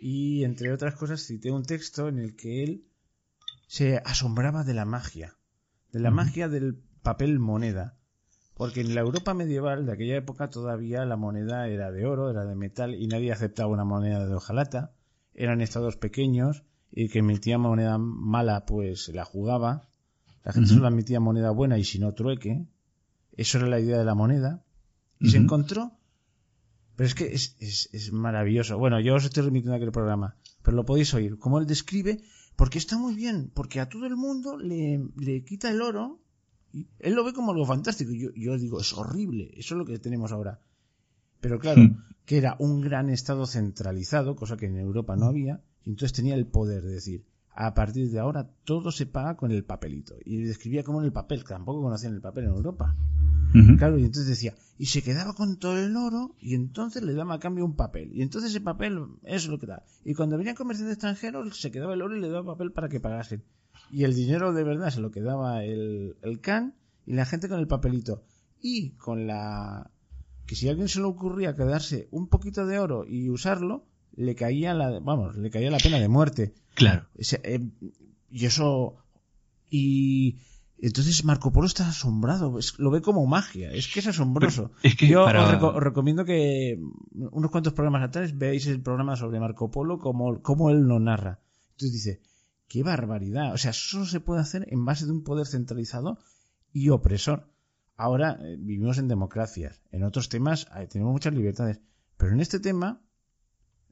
Y 0.00 0.44
entre 0.44 0.72
otras 0.72 0.94
cosas, 0.94 1.20
cité 1.20 1.50
un 1.50 1.62
texto 1.62 2.08
en 2.08 2.18
el 2.18 2.34
que 2.34 2.64
él 2.64 2.84
se 3.66 3.98
asombraba 3.98 4.64
de 4.64 4.74
la 4.74 4.86
magia. 4.86 5.36
De 5.92 6.00
la 6.00 6.10
magia 6.10 6.48
del 6.48 6.82
papel 7.02 7.38
moneda. 7.38 7.96
Porque 8.54 8.80
en 8.80 8.94
la 8.94 9.02
Europa 9.02 9.34
medieval 9.34 9.86
de 9.86 9.92
aquella 9.92 10.16
época 10.16 10.50
todavía 10.50 11.04
la 11.04 11.16
moneda 11.16 11.68
era 11.68 11.90
de 11.90 12.06
oro, 12.06 12.30
era 12.30 12.44
de 12.44 12.54
metal 12.54 12.94
y 12.94 13.06
nadie 13.06 13.32
aceptaba 13.32 13.70
una 13.70 13.84
moneda 13.84 14.26
de 14.26 14.34
hojalata. 14.34 14.92
Eran 15.34 15.60
estados 15.60 15.96
pequeños 15.96 16.64
y 16.90 17.08
que 17.08 17.20
emitía 17.20 17.58
moneda 17.58 17.98
mala, 17.98 18.66
pues 18.66 19.08
la 19.08 19.24
jugaba. 19.24 19.88
La 20.44 20.52
gente 20.52 20.70
solo 20.70 20.88
emitía 20.88 21.20
moneda 21.20 21.50
buena 21.50 21.78
y 21.78 21.84
si 21.84 21.98
no, 21.98 22.12
trueque. 22.14 22.66
Eso 23.36 23.58
era 23.58 23.66
la 23.66 23.80
idea 23.80 23.98
de 23.98 24.04
la 24.04 24.14
moneda. 24.14 24.64
Y 25.18 25.30
se 25.30 25.36
encontró. 25.36 25.92
Pero 27.00 27.08
es 27.08 27.14
que 27.14 27.32
es, 27.32 27.88
es, 27.94 28.12
maravilloso. 28.12 28.76
Bueno, 28.76 29.00
yo 29.00 29.14
os 29.14 29.24
estoy 29.24 29.44
remitiendo 29.44 29.72
a 29.72 29.76
aquel 29.78 29.90
programa, 29.90 30.36
pero 30.62 30.76
lo 30.76 30.84
podéis 30.84 31.14
oír. 31.14 31.38
Como 31.38 31.58
él 31.58 31.66
describe, 31.66 32.20
porque 32.56 32.76
está 32.76 32.98
muy 32.98 33.14
bien, 33.14 33.50
porque 33.54 33.80
a 33.80 33.88
todo 33.88 34.04
el 34.04 34.16
mundo 34.16 34.58
le, 34.58 35.02
le 35.16 35.42
quita 35.42 35.70
el 35.70 35.80
oro. 35.80 36.20
Y 36.74 36.88
él 36.98 37.14
lo 37.14 37.24
ve 37.24 37.32
como 37.32 37.52
algo 37.52 37.64
fantástico. 37.64 38.12
Yo, 38.12 38.28
yo 38.36 38.58
digo, 38.58 38.82
es 38.82 38.92
horrible. 38.92 39.50
Eso 39.56 39.74
es 39.74 39.78
lo 39.78 39.86
que 39.86 39.98
tenemos 39.98 40.30
ahora. 40.30 40.60
Pero 41.40 41.58
claro, 41.58 41.80
que 42.26 42.36
era 42.36 42.56
un 42.58 42.82
gran 42.82 43.08
estado 43.08 43.46
centralizado, 43.46 44.36
cosa 44.36 44.58
que 44.58 44.66
en 44.66 44.76
Europa 44.76 45.16
no 45.16 45.24
había 45.24 45.62
y 45.86 45.92
entonces 45.92 46.12
tenía 46.12 46.34
el 46.34 46.48
poder 46.48 46.82
de 46.82 46.92
decir, 46.92 47.24
a 47.54 47.72
partir 47.72 48.10
de 48.10 48.18
ahora 48.18 48.50
todo 48.64 48.92
se 48.92 49.06
paga 49.06 49.38
con 49.38 49.52
el 49.52 49.64
papelito. 49.64 50.16
Y 50.22 50.42
describía 50.42 50.84
como 50.84 51.00
en 51.00 51.06
el 51.06 51.12
papel, 51.12 51.44
que 51.44 51.54
tampoco 51.54 51.80
conocían 51.80 52.12
el 52.12 52.20
papel 52.20 52.44
en 52.44 52.50
Europa. 52.50 52.94
Claro, 53.78 53.98
y 53.98 54.04
entonces 54.04 54.28
decía, 54.28 54.54
y 54.78 54.86
se 54.86 55.02
quedaba 55.02 55.34
con 55.34 55.58
todo 55.58 55.78
el 55.78 55.96
oro 55.96 56.34
y 56.40 56.54
entonces 56.54 57.02
le 57.02 57.14
daba 57.14 57.34
a 57.34 57.38
cambio 57.40 57.64
un 57.64 57.74
papel. 57.74 58.10
Y 58.14 58.22
entonces 58.22 58.50
ese 58.50 58.60
papel 58.60 58.98
es 59.24 59.48
lo 59.48 59.58
que 59.58 59.66
da. 59.66 59.84
Y 60.04 60.14
cuando 60.14 60.38
venían 60.38 60.54
comerciantes 60.54 60.94
extranjeros 60.94 61.60
se 61.60 61.70
quedaba 61.70 61.94
el 61.94 62.02
oro 62.02 62.16
y 62.16 62.20
le 62.20 62.28
daba 62.28 62.54
papel 62.54 62.72
para 62.72 62.88
que 62.88 63.00
pagasen. 63.00 63.42
Y 63.90 64.04
el 64.04 64.14
dinero 64.14 64.52
de 64.52 64.64
verdad 64.64 64.90
se 64.90 65.00
lo 65.00 65.10
quedaba 65.10 65.64
el, 65.64 66.16
el 66.22 66.40
can 66.40 66.74
y 67.06 67.14
la 67.14 67.26
gente 67.26 67.48
con 67.48 67.58
el 67.58 67.66
papelito. 67.66 68.22
Y 68.62 68.90
con 68.90 69.26
la... 69.26 69.90
que 70.46 70.54
si 70.54 70.68
a 70.68 70.70
alguien 70.70 70.88
se 70.88 71.00
le 71.00 71.06
ocurría 71.06 71.54
quedarse 71.54 72.08
un 72.10 72.28
poquito 72.28 72.66
de 72.66 72.78
oro 72.78 73.04
y 73.06 73.30
usarlo, 73.30 73.86
le 74.14 74.34
caía 74.34 74.74
la, 74.74 75.00
vamos, 75.00 75.36
le 75.36 75.50
caía 75.50 75.70
la 75.70 75.78
pena 75.78 75.98
de 75.98 76.08
muerte. 76.08 76.54
Claro. 76.74 77.06
Eh, 77.16 77.68
y 78.30 78.46
eso, 78.46 78.96
y 79.70 80.36
entonces 80.86 81.24
Marco 81.24 81.52
Polo 81.52 81.66
está 81.66 81.88
asombrado, 81.88 82.58
lo 82.78 82.90
ve 82.90 83.02
como 83.02 83.26
magia, 83.26 83.70
es 83.72 83.88
que 83.88 84.00
es 84.00 84.06
asombroso. 84.06 84.72
es 84.82 84.96
que 84.96 85.06
Yo 85.06 85.24
os, 85.24 85.74
recomiendo 85.76 86.24
que 86.24 86.80
unos 87.12 87.50
cuantos 87.50 87.74
programas 87.74 88.02
atrás 88.02 88.36
veáis 88.36 88.66
el 88.66 88.80
programa 88.80 89.16
sobre 89.16 89.40
Marco 89.40 89.70
Polo, 89.70 89.98
como, 89.98 90.40
como 90.40 90.70
él 90.70 90.80
lo 90.80 90.98
narra. 90.98 91.40
Entonces 91.72 91.92
dice, 91.92 92.22
qué 92.66 92.82
barbaridad, 92.82 93.52
o 93.52 93.58
sea, 93.58 93.72
eso 93.72 94.06
se 94.06 94.20
puede 94.20 94.40
hacer 94.40 94.66
en 94.70 94.84
base 94.84 95.04
de 95.04 95.12
un 95.12 95.22
poder 95.22 95.46
centralizado 95.46 96.18
y 96.72 96.88
opresor. 96.88 97.52
Ahora 97.96 98.38
eh, 98.40 98.56
vivimos 98.58 98.96
en 98.96 99.08
democracias, 99.08 99.82
en 99.92 100.04
otros 100.04 100.30
temas 100.30 100.66
tenemos 100.88 101.12
muchas 101.12 101.34
libertades, 101.34 101.80
pero 102.16 102.32
en 102.32 102.40
este 102.40 102.58
tema 102.58 103.02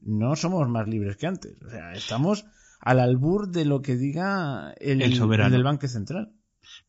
no 0.01 0.35
somos 0.35 0.67
más 0.69 0.87
libres 0.87 1.17
que 1.17 1.27
antes. 1.27 1.61
O 1.61 1.69
sea, 1.69 1.93
estamos 1.93 2.45
al 2.79 2.99
albur 2.99 3.49
de 3.49 3.65
lo 3.65 3.81
que 3.81 3.95
diga 3.95 4.73
el, 4.79 5.13
soberano. 5.15 5.51
del 5.51 5.63
Banco 5.63 5.87
Central. 5.87 6.33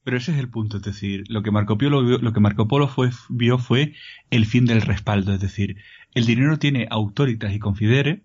Pero 0.05 0.17
ese 0.17 0.33
es 0.33 0.39
el 0.39 0.49
punto, 0.49 0.79
es 0.79 0.83
decir, 0.83 1.25
lo 1.29 1.43
que 1.43 1.51
Marco 1.51 1.77
Polo, 1.77 2.03
lo 2.03 2.33
que 2.33 2.41
Marco 2.41 2.69
Polo 2.69 2.89
fue, 2.89 3.11
vio 3.29 3.59
fue 3.59 3.95
el 4.31 4.47
fin 4.47 4.65
del 4.65 4.83
respaldo, 4.83 5.35
es 5.35 5.41
decir, 5.41 5.77
el 6.15 6.27
dinero 6.27 6.59
tiene 6.59 6.87
autoritas 6.91 7.53
y 7.53 7.59
confidere, 7.59 8.25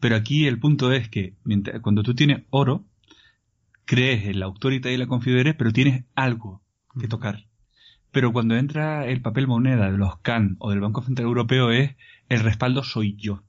pero 0.00 0.16
aquí 0.16 0.46
el 0.46 0.58
punto 0.58 0.92
es 0.92 1.08
que 1.08 1.34
cuando 1.82 2.02
tú 2.02 2.14
tienes 2.14 2.42
oro, 2.50 2.84
crees 3.84 4.24
en 4.26 4.40
la 4.40 4.46
autorita 4.46 4.90
y 4.90 4.96
la 4.96 5.06
confidere, 5.06 5.54
pero 5.54 5.72
tienes 5.72 6.04
algo 6.14 6.62
que 6.98 7.08
tocar. 7.08 7.46
Pero 8.10 8.32
cuando 8.32 8.56
entra 8.56 9.06
el 9.06 9.22
papel 9.22 9.46
moneda 9.46 9.90
de 9.90 9.98
los 9.98 10.18
CAN 10.18 10.56
o 10.58 10.70
del 10.70 10.80
Banco 10.80 11.02
Central 11.02 11.28
Europeo 11.28 11.70
es 11.70 11.96
el 12.28 12.40
respaldo 12.40 12.82
soy 12.82 13.16
yo 13.16 13.42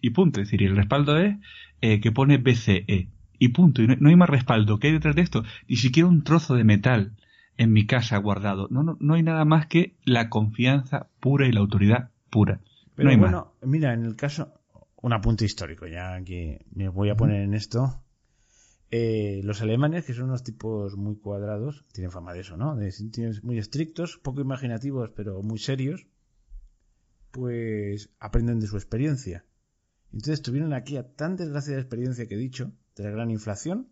y 0.00 0.10
punto. 0.10 0.40
Es 0.40 0.48
decir, 0.48 0.66
el 0.66 0.76
respaldo 0.76 1.18
es 1.18 1.36
eh, 1.80 2.00
que 2.00 2.12
pone 2.12 2.38
BCE 2.38 3.10
y 3.38 3.48
punto. 3.48 3.82
Y 3.82 3.86
no, 3.86 4.08
hay 4.08 4.16
más 4.16 4.30
respaldo. 4.30 4.78
¿Qué 4.78 4.88
hay 4.88 4.92
detrás 4.94 5.16
de 5.16 5.22
esto? 5.22 5.44
Ni 5.68 5.76
siquiera 5.76 6.08
un 6.08 6.24
trozo 6.24 6.54
de 6.54 6.64
metal 6.64 7.16
en 7.56 7.72
mi 7.72 7.86
casa 7.86 8.16
guardado. 8.18 8.68
No, 8.70 8.82
no, 8.82 8.96
no 9.00 9.14
hay 9.14 9.22
nada 9.22 9.44
más 9.44 9.66
que 9.66 9.96
la 10.04 10.28
confianza 10.28 11.08
pura 11.20 11.46
y 11.46 11.52
la 11.52 11.60
autoridad 11.60 12.10
pura. 12.30 12.60
Pero 12.94 13.10
no 13.10 13.18
bueno, 13.18 13.54
mira, 13.62 13.94
en 13.94 14.04
el 14.04 14.16
caso, 14.16 14.52
un 15.00 15.12
apunte 15.12 15.44
histórico, 15.44 15.86
ya 15.86 16.20
que 16.24 16.64
me 16.72 16.88
voy 16.88 17.10
a 17.10 17.16
poner 17.16 17.42
en 17.42 17.54
esto. 17.54 18.02
Eh, 18.90 19.42
los 19.44 19.60
alemanes, 19.60 20.06
que 20.06 20.14
son 20.14 20.26
unos 20.26 20.42
tipos 20.42 20.96
muy 20.96 21.16
cuadrados, 21.16 21.84
tienen 21.92 22.10
fama 22.10 22.32
de 22.32 22.40
eso, 22.40 22.56
¿no? 22.56 22.74
De 22.74 22.92
muy 23.42 23.58
estrictos, 23.58 24.18
poco 24.18 24.40
imaginativos, 24.40 25.10
pero 25.14 25.42
muy 25.42 25.58
serios, 25.58 26.06
pues 27.30 28.10
aprenden 28.18 28.60
de 28.60 28.66
su 28.66 28.76
experiencia. 28.76 29.44
Entonces 30.12 30.40
tuvieron 30.40 30.72
aquí 30.72 30.96
a 30.96 31.06
tan 31.06 31.36
desgraciada 31.36 31.80
experiencia 31.80 32.26
que 32.26 32.34
he 32.34 32.38
dicho, 32.38 32.72
de 32.98 33.04
la 33.04 33.10
gran 33.10 33.30
inflación, 33.30 33.88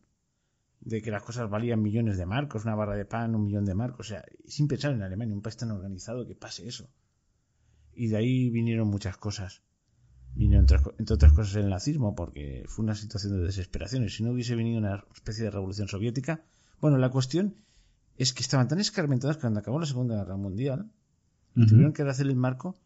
de 0.81 1.01
que 1.01 1.11
las 1.11 1.23
cosas 1.23 1.49
valían 1.49 1.81
millones 1.81 2.19
de 2.19 2.27
marcos, 2.27 2.64
una 2.64 2.75
barra 2.75 2.97
de 2.97 3.07
pan, 3.07 3.35
un 3.35 3.45
millón 3.45 3.64
de 3.64 3.75
marcos, 3.75 4.07
o 4.07 4.09
sea, 4.11 4.25
sin 4.47 4.69
pensar 4.69 4.92
en 4.92 5.03
Alemania, 5.03 5.35
un 5.35 5.42
país 5.42 5.57
tan 5.57 5.71
organizado 5.71 6.27
que 6.27 6.35
pase 6.35 6.66
eso. 6.66 6.90
Y 7.95 8.09
de 8.09 8.16
ahí 8.19 8.51
vinieron 8.51 8.88
muchas 8.88 9.16
cosas. 9.16 9.62
Vinieron, 10.35 10.66
entre 10.99 11.14
otras 11.14 11.33
cosas, 11.33 11.57
el 11.57 11.71
nazismo, 11.71 12.14
porque 12.14 12.64
fue 12.66 12.85
una 12.85 12.95
situación 12.95 13.38
de 13.38 13.47
desesperación. 13.47 14.05
Y 14.05 14.11
si 14.11 14.23
no 14.23 14.33
hubiese 14.33 14.55
venido 14.55 14.79
una 14.79 15.03
especie 15.14 15.45
de 15.45 15.51
revolución 15.51 15.88
soviética. 15.88 16.45
Bueno, 16.81 16.99
la 16.99 17.09
cuestión 17.09 17.55
es 18.19 18.35
que 18.35 18.42
estaban 18.42 18.69
tan 18.69 18.79
escarmentados 18.79 19.37
que 19.37 19.42
cuando 19.42 19.61
acabó 19.61 19.81
la 19.81 19.87
Segunda 19.87 20.16
Guerra 20.16 20.37
Mundial, 20.37 20.90
tuvieron 21.55 21.95
que 21.95 22.03
hacer 22.03 22.27
el 22.27 22.37
marco. 22.37 22.77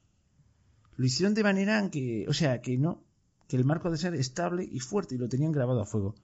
Lo 0.97 1.05
hicieron 1.05 1.35
de 1.35 1.43
manera 1.43 1.91
que, 1.91 2.27
o 2.29 2.33
sea, 2.33 2.61
que 2.61 2.79
no, 2.79 3.03
que 3.51 3.57
el 3.57 3.65
marco 3.65 3.91
de 3.91 3.97
ser 3.97 4.15
estable 4.15 4.63
y 4.63 4.79
fuerte 4.79 5.17
y 5.17 5.19
lo 5.19 5.29
tenían 5.29 5.51
grabado 5.51 5.81
a 5.81 5.85
fuego. 5.85 6.15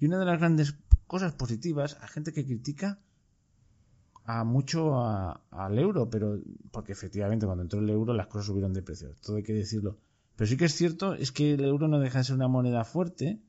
Y 0.00 0.06
una 0.06 0.18
de 0.18 0.24
las 0.24 0.40
grandes 0.40 0.74
cosas 1.06 1.32
positivas 1.32 1.96
a 2.00 2.08
gente 2.08 2.32
que 2.32 2.44
critica 2.44 2.98
a 4.24 4.42
mucho 4.42 4.98
al 4.98 5.78
euro, 5.78 6.10
pero 6.10 6.40
porque 6.72 6.90
efectivamente 6.90 7.46
cuando 7.46 7.62
entró 7.62 7.78
el 7.78 7.88
euro 7.88 8.14
las 8.14 8.26
cosas 8.26 8.46
subieron 8.46 8.72
de 8.72 8.82
precio, 8.82 9.14
todo 9.24 9.36
hay 9.36 9.44
que 9.44 9.52
decirlo. 9.52 9.96
Pero 10.34 10.48
sí 10.48 10.56
que 10.56 10.64
es 10.64 10.74
cierto 10.74 11.14
es 11.14 11.30
que 11.30 11.52
el 11.54 11.64
euro 11.64 11.86
no 11.86 12.00
deja 12.00 12.18
de 12.18 12.24
ser 12.24 12.34
una 12.34 12.48
moneda 12.48 12.82
fuerte 12.82 13.40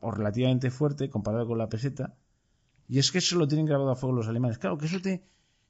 o 0.00 0.10
relativamente 0.10 0.70
fuerte 0.70 1.10
comparado 1.10 1.46
con 1.46 1.58
la 1.58 1.68
peseta. 1.68 2.14
Y 2.88 2.98
es 2.98 3.12
que 3.12 3.18
eso 3.18 3.36
lo 3.36 3.46
tienen 3.46 3.66
grabado 3.66 3.90
a 3.90 3.96
fuego 3.96 4.16
los 4.16 4.28
alemanes. 4.28 4.56
Claro 4.56 4.78
que 4.78 4.86
eso 4.86 5.02
te, 5.02 5.22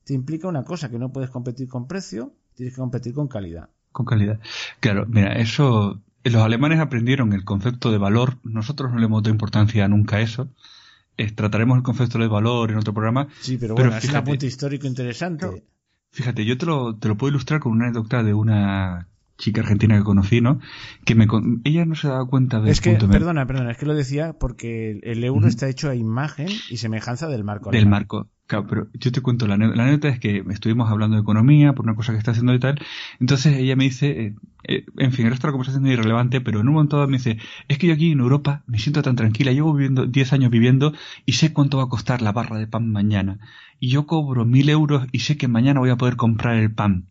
te 0.04 0.14
implica 0.14 0.46
una 0.46 0.62
cosa, 0.62 0.88
que 0.88 1.00
no 1.00 1.12
puedes 1.12 1.30
competir 1.30 1.68
con 1.68 1.88
precio, 1.88 2.34
tienes 2.54 2.72
que 2.74 2.80
competir 2.80 3.14
con 3.14 3.26
calidad. 3.26 3.68
Con 3.90 4.06
calidad. 4.06 4.38
Claro, 4.78 5.06
mira, 5.06 5.32
eso 5.34 6.03
los 6.30 6.42
alemanes 6.42 6.80
aprendieron 6.80 7.32
el 7.32 7.44
concepto 7.44 7.92
de 7.92 7.98
valor. 7.98 8.38
Nosotros 8.42 8.92
no 8.92 8.98
le 8.98 9.06
hemos 9.06 9.22
dado 9.22 9.32
importancia 9.32 9.86
nunca 9.88 10.16
a 10.16 10.20
eso. 10.20 10.48
trataremos 11.34 11.76
el 11.76 11.82
concepto 11.82 12.18
de 12.18 12.28
valor 12.28 12.70
en 12.70 12.78
otro 12.78 12.94
programa. 12.94 13.28
Sí, 13.40 13.58
pero 13.58 13.74
bueno, 13.74 13.96
es 13.96 14.08
un 14.08 14.16
apunte 14.16 14.46
histórico 14.46 14.86
interesante. 14.86 15.64
Fíjate, 16.10 16.44
yo 16.44 16.56
te 16.56 16.66
lo, 16.66 16.96
te 16.96 17.08
lo 17.08 17.16
puedo 17.16 17.30
ilustrar 17.30 17.60
con 17.60 17.72
una 17.72 17.86
anécdota 17.86 18.22
de 18.22 18.34
una 18.34 19.08
chica 19.36 19.60
argentina 19.62 19.96
que 19.96 20.04
conocí, 20.04 20.40
¿no? 20.40 20.60
Que 21.04 21.14
me, 21.14 21.26
ella 21.64 21.84
no 21.84 21.94
se 21.94 22.08
daba 22.08 22.26
cuenta 22.26 22.60
de... 22.60 22.70
Es 22.70 22.80
que, 22.80 22.92
perdona, 22.94 23.46
perdona, 23.46 23.72
es 23.72 23.78
que 23.78 23.86
lo 23.86 23.94
decía 23.94 24.34
porque 24.34 25.00
el 25.02 25.24
euro 25.24 25.48
está 25.48 25.68
hecho 25.68 25.90
a 25.90 25.94
imagen 25.94 26.48
y 26.70 26.76
semejanza 26.76 27.28
del 27.28 27.44
marco. 27.44 27.70
Del 27.70 27.86
marco. 27.86 28.28
Claro, 28.46 28.66
pero 28.68 28.88
yo 28.92 29.10
te 29.10 29.22
cuento, 29.22 29.46
la, 29.46 29.56
la 29.56 29.84
anécdota 29.84 30.08
es 30.08 30.20
que 30.20 30.44
estuvimos 30.50 30.90
hablando 30.90 31.16
de 31.16 31.22
economía 31.22 31.72
por 31.72 31.86
una 31.86 31.94
cosa 31.94 32.12
que 32.12 32.18
está 32.18 32.32
haciendo 32.32 32.54
y 32.54 32.58
tal. 32.58 32.78
Entonces 33.18 33.56
ella 33.56 33.74
me 33.74 33.84
dice, 33.84 34.10
eh, 34.10 34.34
eh, 34.68 34.84
en 34.98 35.12
fin, 35.12 35.24
el 35.24 35.30
resto 35.30 35.46
de 35.46 35.48
la 35.48 35.52
conversación 35.52 35.86
es 35.86 35.94
irrelevante, 35.94 36.42
pero 36.42 36.60
en 36.60 36.68
un 36.68 36.74
momento 36.74 36.96
dado 36.96 37.08
me 37.08 37.16
dice, 37.16 37.38
es 37.68 37.78
que 37.78 37.86
yo 37.86 37.94
aquí 37.94 38.12
en 38.12 38.20
Europa 38.20 38.62
me 38.66 38.78
siento 38.78 39.00
tan 39.00 39.16
tranquila, 39.16 39.52
llevo 39.52 39.72
viviendo 39.72 40.06
10 40.06 40.34
años 40.34 40.50
viviendo 40.50 40.92
y 41.24 41.32
sé 41.32 41.54
cuánto 41.54 41.78
va 41.78 41.84
a 41.84 41.88
costar 41.88 42.20
la 42.20 42.32
barra 42.32 42.58
de 42.58 42.66
pan 42.66 42.92
mañana. 42.92 43.38
Y 43.80 43.88
yo 43.88 44.06
cobro 44.06 44.44
mil 44.44 44.68
euros 44.68 45.06
y 45.10 45.20
sé 45.20 45.38
que 45.38 45.48
mañana 45.48 45.80
voy 45.80 45.90
a 45.90 45.96
poder 45.96 46.16
comprar 46.16 46.56
el 46.56 46.70
pan. 46.70 47.06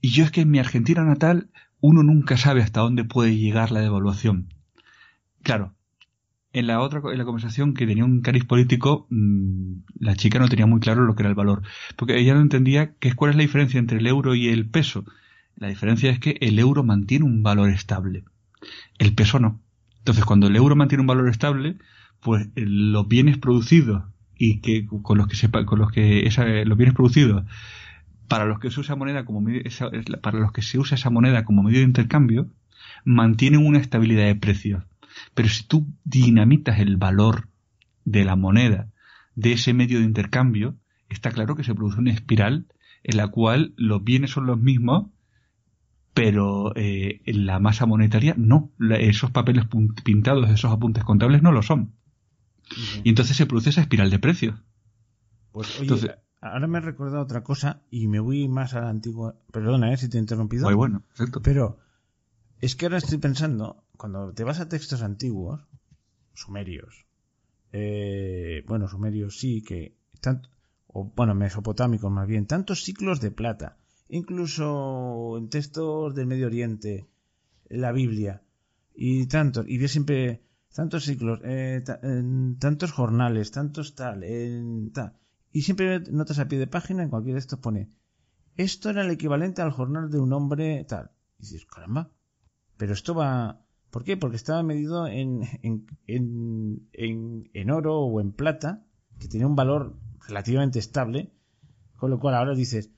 Y 0.00 0.10
yo 0.10 0.24
es 0.24 0.30
que 0.30 0.42
en 0.42 0.50
mi 0.50 0.58
Argentina 0.58 1.04
natal 1.04 1.50
uno 1.80 2.02
nunca 2.02 2.36
sabe 2.36 2.62
hasta 2.62 2.80
dónde 2.80 3.04
puede 3.04 3.36
llegar 3.36 3.70
la 3.70 3.80
devaluación. 3.80 4.52
Claro, 5.42 5.74
en 6.52 6.66
la 6.66 6.80
otra 6.80 7.00
en 7.12 7.18
la 7.18 7.24
conversación 7.24 7.74
que 7.74 7.86
tenía 7.86 8.04
un 8.04 8.20
cariz 8.20 8.44
político, 8.44 9.06
mm, 9.10 9.72
la 10.00 10.16
chica 10.16 10.38
no 10.38 10.48
tenía 10.48 10.66
muy 10.66 10.80
claro 10.80 11.04
lo 11.04 11.14
que 11.14 11.22
era 11.22 11.30
el 11.30 11.34
valor, 11.34 11.62
porque 11.96 12.18
ella 12.18 12.34
no 12.34 12.40
entendía 12.40 12.94
que 12.94 13.12
cuál 13.14 13.30
es 13.30 13.36
la 13.36 13.42
diferencia 13.42 13.78
entre 13.78 13.98
el 13.98 14.06
euro 14.06 14.34
y 14.34 14.48
el 14.48 14.68
peso. 14.68 15.04
La 15.56 15.68
diferencia 15.68 16.10
es 16.10 16.18
que 16.20 16.38
el 16.40 16.58
euro 16.58 16.84
mantiene 16.84 17.24
un 17.24 17.42
valor 17.42 17.70
estable, 17.70 18.24
el 18.98 19.14
peso 19.14 19.38
no. 19.38 19.60
Entonces, 19.98 20.24
cuando 20.24 20.46
el 20.46 20.56
euro 20.56 20.76
mantiene 20.76 21.02
un 21.02 21.08
valor 21.08 21.28
estable, 21.28 21.76
pues 22.20 22.46
eh, 22.56 22.64
los 22.66 23.06
bienes 23.08 23.38
producidos 23.38 24.04
y 24.36 24.60
que 24.60 24.86
con 25.02 25.18
los 25.18 25.26
que 25.26 25.36
sepa, 25.36 25.66
con 25.66 25.80
los 25.80 25.90
que 25.90 26.26
esa, 26.26 26.44
los 26.46 26.78
bienes 26.78 26.94
producidos 26.94 27.44
para 28.28 28.44
los 28.44 28.58
que 28.60 28.70
se 28.70 28.80
usa 28.80 28.96
moneda 28.96 29.24
como 29.24 29.44
para 30.22 30.38
los 30.38 30.52
que 30.52 30.62
se 30.62 30.78
usa 30.78 30.94
esa 30.94 31.10
moneda 31.10 31.44
como 31.44 31.62
medio 31.62 31.78
de 31.78 31.84
intercambio 31.84 32.50
mantienen 33.04 33.66
una 33.66 33.78
estabilidad 33.78 34.26
de 34.26 34.36
precios 34.36 34.84
pero 35.34 35.48
si 35.48 35.64
tú 35.64 35.86
dinamitas 36.04 36.78
el 36.78 36.96
valor 36.96 37.48
de 38.04 38.24
la 38.24 38.36
moneda 38.36 38.90
de 39.34 39.52
ese 39.52 39.74
medio 39.74 39.98
de 39.98 40.04
intercambio 40.04 40.76
está 41.08 41.30
claro 41.30 41.56
que 41.56 41.64
se 41.64 41.74
produce 41.74 41.98
una 41.98 42.12
espiral 42.12 42.66
en 43.02 43.16
la 43.16 43.28
cual 43.28 43.72
los 43.76 44.04
bienes 44.04 44.30
son 44.30 44.46
los 44.46 44.58
mismos 44.58 45.08
pero 46.14 46.72
eh, 46.74 47.20
la 47.26 47.60
masa 47.60 47.86
monetaria 47.86 48.34
no. 48.36 48.72
Esos 48.98 49.30
papeles 49.30 49.66
pintados 50.02 50.50
esos 50.50 50.72
apuntes 50.72 51.04
contables 51.04 51.42
no 51.42 51.52
lo 51.52 51.62
son. 51.62 51.94
Y 53.04 53.10
entonces 53.10 53.36
se 53.36 53.46
produce 53.46 53.70
esa 53.70 53.82
espiral 53.82 54.10
de 54.10 54.18
precios 54.18 54.56
pues 55.52 55.80
oye, 55.80 56.14
ahora 56.40 56.66
me 56.66 56.78
he 56.78 56.80
recordado 56.80 57.22
otra 57.22 57.42
cosa 57.42 57.82
y 57.90 58.08
me 58.08 58.20
voy 58.20 58.48
más 58.48 58.74
a 58.74 58.80
la 58.80 58.90
antigua. 58.90 59.36
Perdona, 59.52 59.92
¿eh? 59.92 59.96
si 59.96 60.08
te 60.08 60.18
he 60.18 60.20
interrumpido. 60.20 60.64
Muy 60.66 60.74
bueno. 60.74 61.02
Pero 61.42 61.78
es 62.60 62.76
que 62.76 62.86
ahora 62.86 62.98
estoy 62.98 63.18
pensando, 63.18 63.84
cuando 63.96 64.32
te 64.32 64.44
vas 64.44 64.60
a 64.60 64.68
textos 64.68 65.02
antiguos, 65.02 65.60
sumerios, 66.34 67.06
eh, 67.72 68.64
bueno, 68.66 68.88
sumerios 68.88 69.38
sí, 69.38 69.62
que 69.62 69.96
tanto, 70.20 70.48
o 70.86 71.04
bueno, 71.14 71.34
mesopotámicos 71.34 72.10
más 72.10 72.26
bien, 72.26 72.46
tantos 72.46 72.84
ciclos 72.84 73.20
de 73.20 73.30
plata, 73.30 73.76
incluso 74.08 75.36
en 75.38 75.48
textos 75.48 76.14
del 76.14 76.26
Medio 76.26 76.46
Oriente, 76.46 77.08
la 77.68 77.92
Biblia, 77.92 78.42
y 78.94 79.26
tantos, 79.26 79.66
y 79.68 79.78
ve 79.78 79.88
siempre 79.88 80.42
tantos 80.74 81.04
ciclos, 81.04 81.40
eh, 81.44 81.82
tantos 82.58 82.92
jornales, 82.92 83.50
tantos 83.50 83.94
tal, 83.94 84.24
en, 84.24 84.92
tal 84.92 85.14
y 85.52 85.62
siempre 85.62 86.00
notas 86.10 86.38
a 86.38 86.48
pie 86.48 86.58
de 86.58 86.66
página, 86.66 87.02
en 87.02 87.10
cualquier 87.10 87.34
de 87.34 87.40
estos 87.40 87.58
pone, 87.58 87.90
esto 88.56 88.90
era 88.90 89.02
el 89.02 89.10
equivalente 89.10 89.62
al 89.62 89.70
jornal 89.70 90.10
de 90.10 90.18
un 90.18 90.32
hombre 90.32 90.84
tal. 90.84 91.10
Y 91.38 91.42
dices, 91.42 91.66
caramba, 91.66 92.10
pero 92.76 92.92
esto 92.92 93.14
va... 93.14 93.64
¿Por 93.90 94.04
qué? 94.04 94.16
Porque 94.16 94.36
estaba 94.36 94.62
medido 94.62 95.06
en, 95.06 95.42
en, 95.62 95.86
en, 96.92 97.50
en, 97.54 97.70
oro 97.70 98.00
o 98.00 98.20
en 98.20 98.32
plata, 98.32 98.84
que 99.18 99.28
tenía 99.28 99.46
un 99.46 99.56
valor 99.56 99.96
relativamente 100.26 100.78
estable, 100.78 101.32
con 101.96 102.10
lo 102.10 102.20
cual 102.20 102.34
ahora 102.34 102.54
dices, 102.54 102.90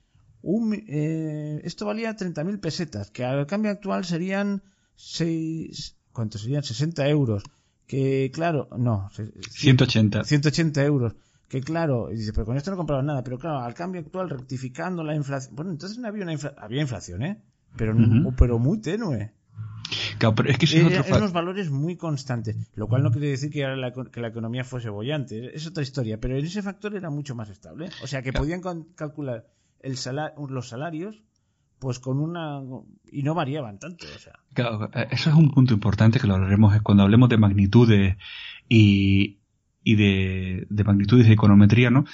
un, 0.42 0.74
eh, 0.74 1.61
esto 1.62 1.86
valía 1.86 2.16
30.000 2.16 2.59
pesetas, 2.59 3.11
que 3.12 3.24
al 3.24 3.46
cambio 3.46 3.70
actual 3.70 4.05
serían 4.05 4.64
6, 4.96 5.96
¿cuánto 6.12 6.38
serían? 6.38 6.64
60 6.64 7.09
euros. 7.09 7.44
Que 7.86 8.30
claro, 8.32 8.68
no, 8.76 9.11
180. 9.51 10.24
180 10.24 10.84
euros 10.84 11.14
que 11.51 11.61
claro, 11.61 12.11
dice, 12.11 12.32
pero 12.32 12.46
con 12.46 12.57
esto 12.57 12.70
no 12.70 12.76
compraba 12.76 13.03
nada, 13.03 13.24
pero 13.24 13.36
claro, 13.36 13.59
al 13.59 13.74
cambio 13.74 14.01
actual, 14.01 14.30
rectificando 14.30 15.03
la 15.03 15.16
inflación, 15.16 15.57
bueno, 15.57 15.72
entonces 15.72 15.98
no 15.98 16.07
había 16.07 16.22
una 16.22 16.36
había 16.59 16.80
inflación, 16.80 17.24
¿eh? 17.24 17.42
Pero, 17.76 17.92
pero 18.36 18.61
muy 18.61 18.80
tenue. 18.80 19.32
Claro, 20.18 20.36
pero 20.36 20.48
es 20.48 20.59
que 20.59 20.68
son 20.68 20.92
eh, 20.92 21.03
unos 21.11 21.32
valores 21.32 21.68
muy 21.72 21.96
constantes, 21.96 22.57
lo 22.76 22.86
cual 22.86 23.03
no 23.03 23.11
quiere 23.11 23.30
decir 23.30 23.51
que 23.51 23.66
la, 23.66 23.92
que 23.92 24.20
la 24.20 24.28
economía 24.28 24.62
fuese 24.62 24.90
bollante, 24.90 25.57
es 25.57 25.66
otra 25.66 25.82
historia, 25.82 26.20
pero 26.20 26.38
en 26.38 26.44
ese 26.44 26.62
factor 26.62 26.94
era 26.94 27.11
mucho 27.11 27.34
más 27.34 27.51
estable, 27.51 27.90
o 28.01 28.07
sea 28.07 28.22
que 28.22 28.32
podían 28.32 28.61
calcular 28.94 29.48
el 29.80 29.96
los 30.51 30.68
salarios 30.68 31.20
pues 31.80 31.98
con 31.98 32.20
una 32.20 32.61
y 33.11 33.22
no 33.22 33.34
variaban 33.34 33.78
tanto 33.78 34.05
o 34.14 34.18
sea. 34.18 34.34
claro, 34.53 34.90
eh, 34.94 35.09
eso 35.11 35.30
es 35.30 35.36
un 35.36 35.51
punto 35.51 35.74
importante 35.74 36.20
que 36.20 36.26
lo 36.26 36.34
hablaremos 36.34 36.80
cuando 36.82 37.03
hablemos 37.03 37.28
de 37.30 37.38
magnitudes 37.38 38.16
y, 38.68 39.39
y 39.91 39.97
de, 39.97 40.66
de 40.70 40.84
magnitudes 40.84 41.26
de 41.26 41.32
econometría, 41.32 41.91
¿no? 41.91 42.05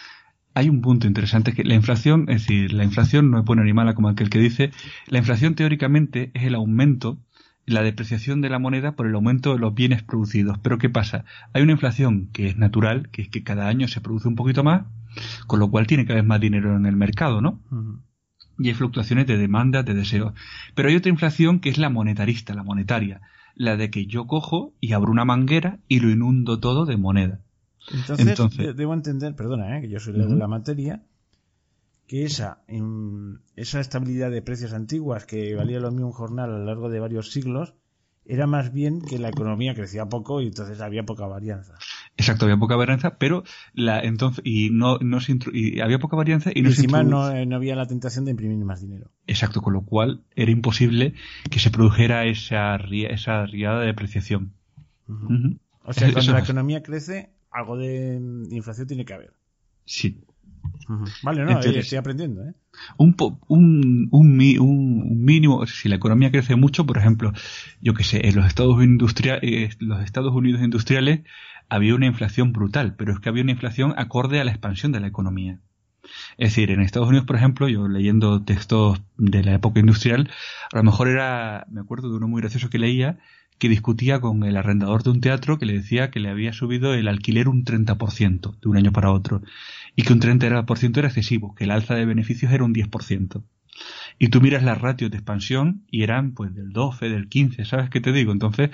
Hay 0.55 0.71
un 0.71 0.81
punto 0.81 1.07
interesante 1.07 1.53
que 1.53 1.63
la 1.63 1.75
inflación, 1.75 2.25
es 2.31 2.47
decir, 2.47 2.73
la 2.73 2.85
inflación 2.85 3.31
no 3.31 3.39
es 3.39 3.45
buena 3.45 3.65
ni 3.65 3.75
mala 3.75 3.95
como 3.95 4.09
aquel 4.09 4.31
que 4.31 4.39
dice, 4.39 4.71
la 5.09 5.19
inflación 5.19 5.55
teóricamente 5.55 6.31
es 6.33 6.45
el 6.45 6.55
aumento, 6.55 7.19
la 7.67 7.83
depreciación 7.83 8.41
de 8.41 8.49
la 8.49 8.59
moneda 8.59 8.97
por 8.97 9.07
el 9.07 9.15
aumento 9.15 9.53
de 9.53 9.59
los 9.59 9.75
bienes 9.75 10.03
producidos. 10.03 10.59
Pero 10.63 10.79
¿qué 10.79 10.89
pasa? 10.89 11.27
Hay 11.53 11.63
una 11.63 11.73
inflación 11.73 12.31
que 12.33 12.47
es 12.47 12.57
natural, 12.57 13.11
que 13.11 13.21
es 13.21 13.29
que 13.29 13.43
cada 13.43 13.69
año 13.69 13.89
se 13.89 14.01
produce 14.01 14.27
un 14.27 14.37
poquito 14.37 14.65
más, 14.65 14.87
con 15.47 15.61
lo 15.61 15.71
cual 15.71 15.87
tiene 15.87 16.07
cada 16.07 16.21
vez 16.21 16.27
más 16.27 16.41
dinero 16.41 16.75
en 16.75 16.87
el 16.87 16.97
mercado, 16.97 17.43
¿no? 17.43 17.61
Y 18.59 18.69
hay 18.69 18.75
fluctuaciones 18.75 19.27
de 19.27 19.37
demanda, 19.37 19.83
de 19.83 19.93
deseos. 19.93 20.33
Pero 20.75 20.89
hay 20.89 20.97
otra 20.97 21.11
inflación 21.11 21.61
que 21.61 21.69
es 21.69 21.77
la 21.77 21.91
monetarista, 21.91 22.55
la 22.55 22.63
monetaria, 22.63 23.21
la 23.55 23.77
de 23.77 23.91
que 23.91 24.07
yo 24.07 24.27
cojo 24.27 24.73
y 24.81 24.95
abro 24.95 25.13
una 25.13 25.27
manguera 25.27 25.81
y 25.89 26.01
lo 26.01 26.09
inundo 26.09 26.59
todo 26.59 26.87
de 26.87 26.97
moneda. 26.97 27.41
Entonces, 27.93 28.77
debo 28.77 28.95
entender, 28.95 29.35
perdona, 29.35 29.79
¿eh? 29.79 29.83
que 29.83 29.89
yo 29.89 30.01
soy 30.01 30.15
de 30.15 30.27
la 30.27 30.49
materia, 30.49 31.03
que 32.07 32.25
esa, 32.25 32.63
esa 33.57 33.81
estabilidad 33.81 34.31
de 34.31 34.43
precios 34.43 34.73
antiguas 34.73 35.27
que 35.27 35.55
valía 35.55 35.81
lo 35.81 35.91
mismo 35.91 36.09
un 36.09 36.13
jornal 36.13 36.51
a 36.51 36.59
lo 36.59 36.65
largo 36.65 36.89
de 36.89 37.01
varios 37.01 37.33
siglos, 37.33 37.75
era 38.29 38.47
más 38.47 38.73
bien 38.73 39.01
que 39.03 39.19
la 39.19 39.29
economía 39.29 39.75
crecía 39.75 40.07
poco 40.07 40.41
y 40.41 40.49
entonces 40.49 40.81
había 40.81 41.05
poca 41.05 41.27
varianza. 41.27 41.75
Exacto, 42.17 42.47
había 42.47 42.57
poca 42.57 42.77
varianza, 42.77 43.19
pero 43.19 43.45
la 43.73 44.01
entonces 44.01 44.43
y 44.45 44.71
no, 44.71 44.99
no 44.99 45.21
se 45.21 45.39
y 45.53 45.81
había 45.81 45.99
poca 45.99 46.17
varianza 46.17 46.51
y, 46.53 46.63
no 46.63 46.71
encima 46.71 47.03
no, 47.03 47.45
no, 47.45 47.57
había 47.57 47.77
la 47.77 47.87
tentación 47.87 48.25
de 48.25 48.33
imprimir 48.33 48.65
más 48.65 48.81
dinero. 48.81 49.11
Exacto, 49.27 49.61
con 49.61 49.75
lo 49.75 49.83
cual 49.83 50.23
era 50.35 50.51
imposible 50.51 51.15
que 51.51 51.59
se 51.59 51.71
produjera 51.71 52.25
esa 52.25 52.77
esa 52.77 53.47
riada 53.47 53.81
de 53.81 53.87
depreciación. 53.87 54.55
O 55.85 55.93
sea, 55.93 56.13
cuando 56.13 56.33
la 56.33 56.41
economía 56.41 56.83
crece, 56.83 57.31
algo 57.57 57.77
de, 57.77 58.21
inflación 58.51 58.87
tiene 58.87 59.05
que 59.05 59.15
haber. 59.15 59.33
Sí. 59.85 60.21
Vale, 61.23 61.45
no, 61.45 61.59
estoy 61.61 61.99
aprendiendo. 61.99 62.43
¿eh? 62.45 62.53
Un, 62.99 63.17
un, 63.49 64.09
un, 64.11 64.59
un, 64.61 65.25
mínimo, 65.25 65.67
si 65.67 65.89
la 65.89 65.97
economía 65.97 66.31
crece 66.31 66.55
mucho, 66.55 66.85
por 66.85 66.99
ejemplo, 66.99 67.33
yo 67.81 67.95
que 67.95 68.05
sé, 68.05 68.29
en 68.29 68.37
los 68.37 68.47
Estados, 68.47 68.83
Industrial, 68.83 69.39
eh, 69.43 69.71
los 69.79 70.03
Estados 70.03 70.35
Unidos 70.35 70.63
industriales 70.63 71.21
había 71.69 71.95
una 71.95 72.07
inflación 72.07 72.53
brutal, 72.53 72.95
pero 72.97 73.13
es 73.13 73.21
que 73.21 73.29
había 73.29 73.43
una 73.43 73.53
inflación 73.53 73.95
acorde 73.97 74.41
a 74.41 74.45
la 74.45 74.51
expansión 74.51 74.93
de 74.93 75.01
la 75.01 75.07
economía. 75.07 75.61
Es 76.37 76.51
decir, 76.51 76.71
en 76.71 76.81
Estados 76.81 77.09
Unidos, 77.09 77.27
por 77.27 77.37
ejemplo, 77.37 77.69
yo 77.69 77.89
leyendo 77.89 78.45
textos 78.45 79.03
de 79.17 79.43
la 79.43 79.55
época 79.55 79.81
industrial, 79.81 80.31
a 80.73 80.77
lo 80.77 80.85
mejor 80.85 81.09
era, 81.09 81.67
me 81.71 81.81
acuerdo 81.81 82.11
de 82.11 82.17
uno 82.17 82.29
muy 82.29 82.43
gracioso 82.43 82.71
que 82.71 82.79
leía, 82.79 83.19
que 83.59 83.69
discutía 83.69 84.21
con 84.21 84.45
el 84.45 84.57
arrendador 84.57 85.03
de 85.03 85.11
un 85.11 85.21
teatro 85.21 85.59
que 85.59 85.67
le 85.67 85.75
decía 85.75 86.11
que 86.11 86.21
le 86.21 86.29
había 86.29 86.53
subido 86.53 86.95
el 86.95 87.09
alquiler 87.09 87.49
un 87.49 87.65
30% 87.65 88.59
de 88.61 88.69
un 88.69 88.77
año 88.77 88.93
para 88.93 89.13
otro 89.13 89.43
y 89.95 90.03
que 90.03 90.13
un 90.13 90.21
30% 90.21 90.99
era 90.99 91.09
excesivo, 91.09 91.55
que 91.55 91.65
el 91.65 91.71
alza 91.71 91.95
de 91.95 92.05
beneficios 92.05 92.53
era 92.53 92.65
un 92.65 92.75
10%. 92.75 93.43
Y 94.19 94.29
tú 94.29 94.41
miras 94.41 94.63
las 94.63 94.81
ratios 94.81 95.11
de 95.11 95.19
expansión 95.19 95.85
y 95.91 96.03
eran 96.03 96.33
pues 96.33 96.55
del 96.55 96.71
12, 96.71 97.09
del 97.09 97.29
15, 97.29 97.65
¿sabes 97.65 97.91
qué 97.91 98.01
te 98.01 98.13
digo? 98.13 98.33
Entonces, 98.33 98.71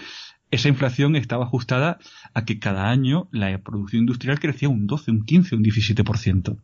esa 0.50 0.68
inflación 0.68 1.16
estaba 1.16 1.44
ajustada 1.44 1.98
a 2.34 2.44
que 2.44 2.58
cada 2.58 2.90
año 2.90 3.28
la 3.32 3.56
producción 3.62 4.00
industrial 4.00 4.38
crecía 4.38 4.68
un 4.68 4.86
12, 4.86 5.10
un 5.10 5.24
15, 5.24 5.56
un 5.56 5.64
17%. 5.64 6.58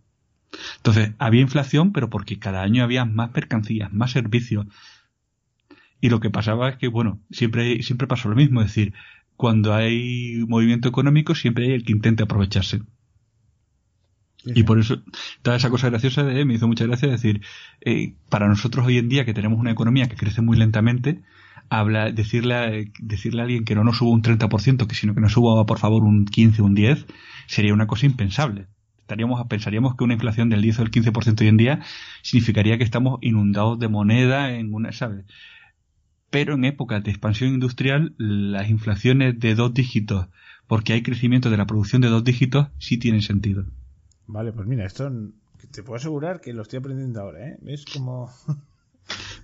Entonces, 0.77 1.12
había 1.19 1.41
inflación, 1.41 1.93
pero 1.93 2.11
porque 2.11 2.39
cada 2.39 2.62
año 2.62 2.85
había 2.85 3.05
más 3.05 3.33
mercancías, 3.35 3.93
más 3.93 4.12
servicios, 4.12 4.66
y 6.01 6.11
lo 6.11 6.20
que 6.20 6.30
pasaba 6.30 6.70
es 6.70 6.76
que, 6.76 6.88
bueno, 6.88 7.20
siempre, 7.30 7.82
siempre 7.82 8.07
pasó 8.07 8.28
lo 8.28 8.36
mismo, 8.36 8.61
es 8.61 8.68
decir, 8.68 8.94
cuando 9.36 9.74
hay 9.74 10.44
movimiento 10.49 10.88
económico 10.88 11.34
siempre 11.34 11.66
hay 11.66 11.72
el 11.72 11.84
que 11.84 11.92
intente 11.92 12.22
aprovecharse. 12.24 12.80
Y 14.44 14.62
por 14.62 14.78
eso, 14.78 15.03
toda 15.42 15.57
esa 15.57 15.68
cosa 15.68 15.90
graciosa 15.90 16.22
de, 16.22 16.44
me 16.44 16.55
hizo 16.55 16.68
mucha 16.68 16.86
gracia 16.86 17.09
decir, 17.09 17.42
eh, 17.80 18.14
para 18.28 18.49
nosotros 18.49 18.86
hoy 18.86 18.99
en 18.99 19.09
día 19.09 19.24
que 19.24 19.34
tenemos 19.34 19.59
una 19.59 19.72
economía 19.72 20.09
que 20.09 20.16
crece 20.16 20.42
muy 20.42 20.57
lentamente, 20.57 21.22
habla, 21.70 22.11
decirle 22.12 22.55
a, 22.55 22.70
decirle 23.01 23.42
a 23.42 23.44
alguien 23.44 23.64
que 23.64 23.74
no 23.74 23.84
nos 23.84 23.99
suba 23.99 24.11
un 24.12 24.22
30%, 24.22 24.86
que 24.86 24.94
sino 24.94 25.14
que 25.14 25.20
nos 25.20 25.32
suba 25.32 25.66
por 25.66 25.78
favor 25.78 26.05
un 26.05 26.24
15, 26.24 26.62
un 26.62 26.74
10, 26.74 27.07
sería 27.46 27.74
una 27.74 27.86
cosa 27.86 28.07
impensable. 28.07 28.68
Estaríamos, 29.01 29.44
pensaríamos 29.49 29.96
que 29.96 30.05
una 30.05 30.14
inflación 30.14 30.51
del 30.51 30.62
10 30.62 30.80
o 30.80 30.82
del 30.82 30.90
15% 30.90 31.40
hoy 31.40 31.49
en 31.49 31.57
día 31.57 31.80
significaría 32.22 32.78
que 32.78 32.84
estamos 32.84 33.18
inundados 33.22 33.78
de 33.78 33.88
moneda 33.88 34.53
en 34.55 34.72
una, 34.72 34.92
¿sabes? 34.92 35.24
Pero 36.31 36.55
en 36.55 36.64
épocas 36.64 37.03
de 37.03 37.11
expansión 37.11 37.51
industrial 37.51 38.14
las 38.18 38.68
inflaciones 38.68 39.39
de 39.39 39.55
dos 39.55 39.72
dígitos, 39.72 40.26
porque 40.66 40.93
hay 40.93 41.03
crecimiento 41.03 41.51
de 41.51 41.57
la 41.57 41.66
producción 41.66 42.03
de 42.03 42.09
dos 42.09 42.24
dígitos, 42.24 42.68
sí 42.79 42.99
tienen 42.99 43.22
sentido. 43.22 43.64
Vale, 44.26 44.53
pues 44.53 44.66
mira, 44.66 44.85
esto 44.85 45.11
te 45.70 45.83
puedo 45.83 45.97
asegurar 45.97 46.41
que 46.41 46.53
lo 46.53 46.62
estoy 46.62 46.81
aprendiendo 46.81 47.20
ahora, 47.20 47.49
¿eh? 47.49 47.59
¿Ves 47.62 47.85
como... 47.87 48.31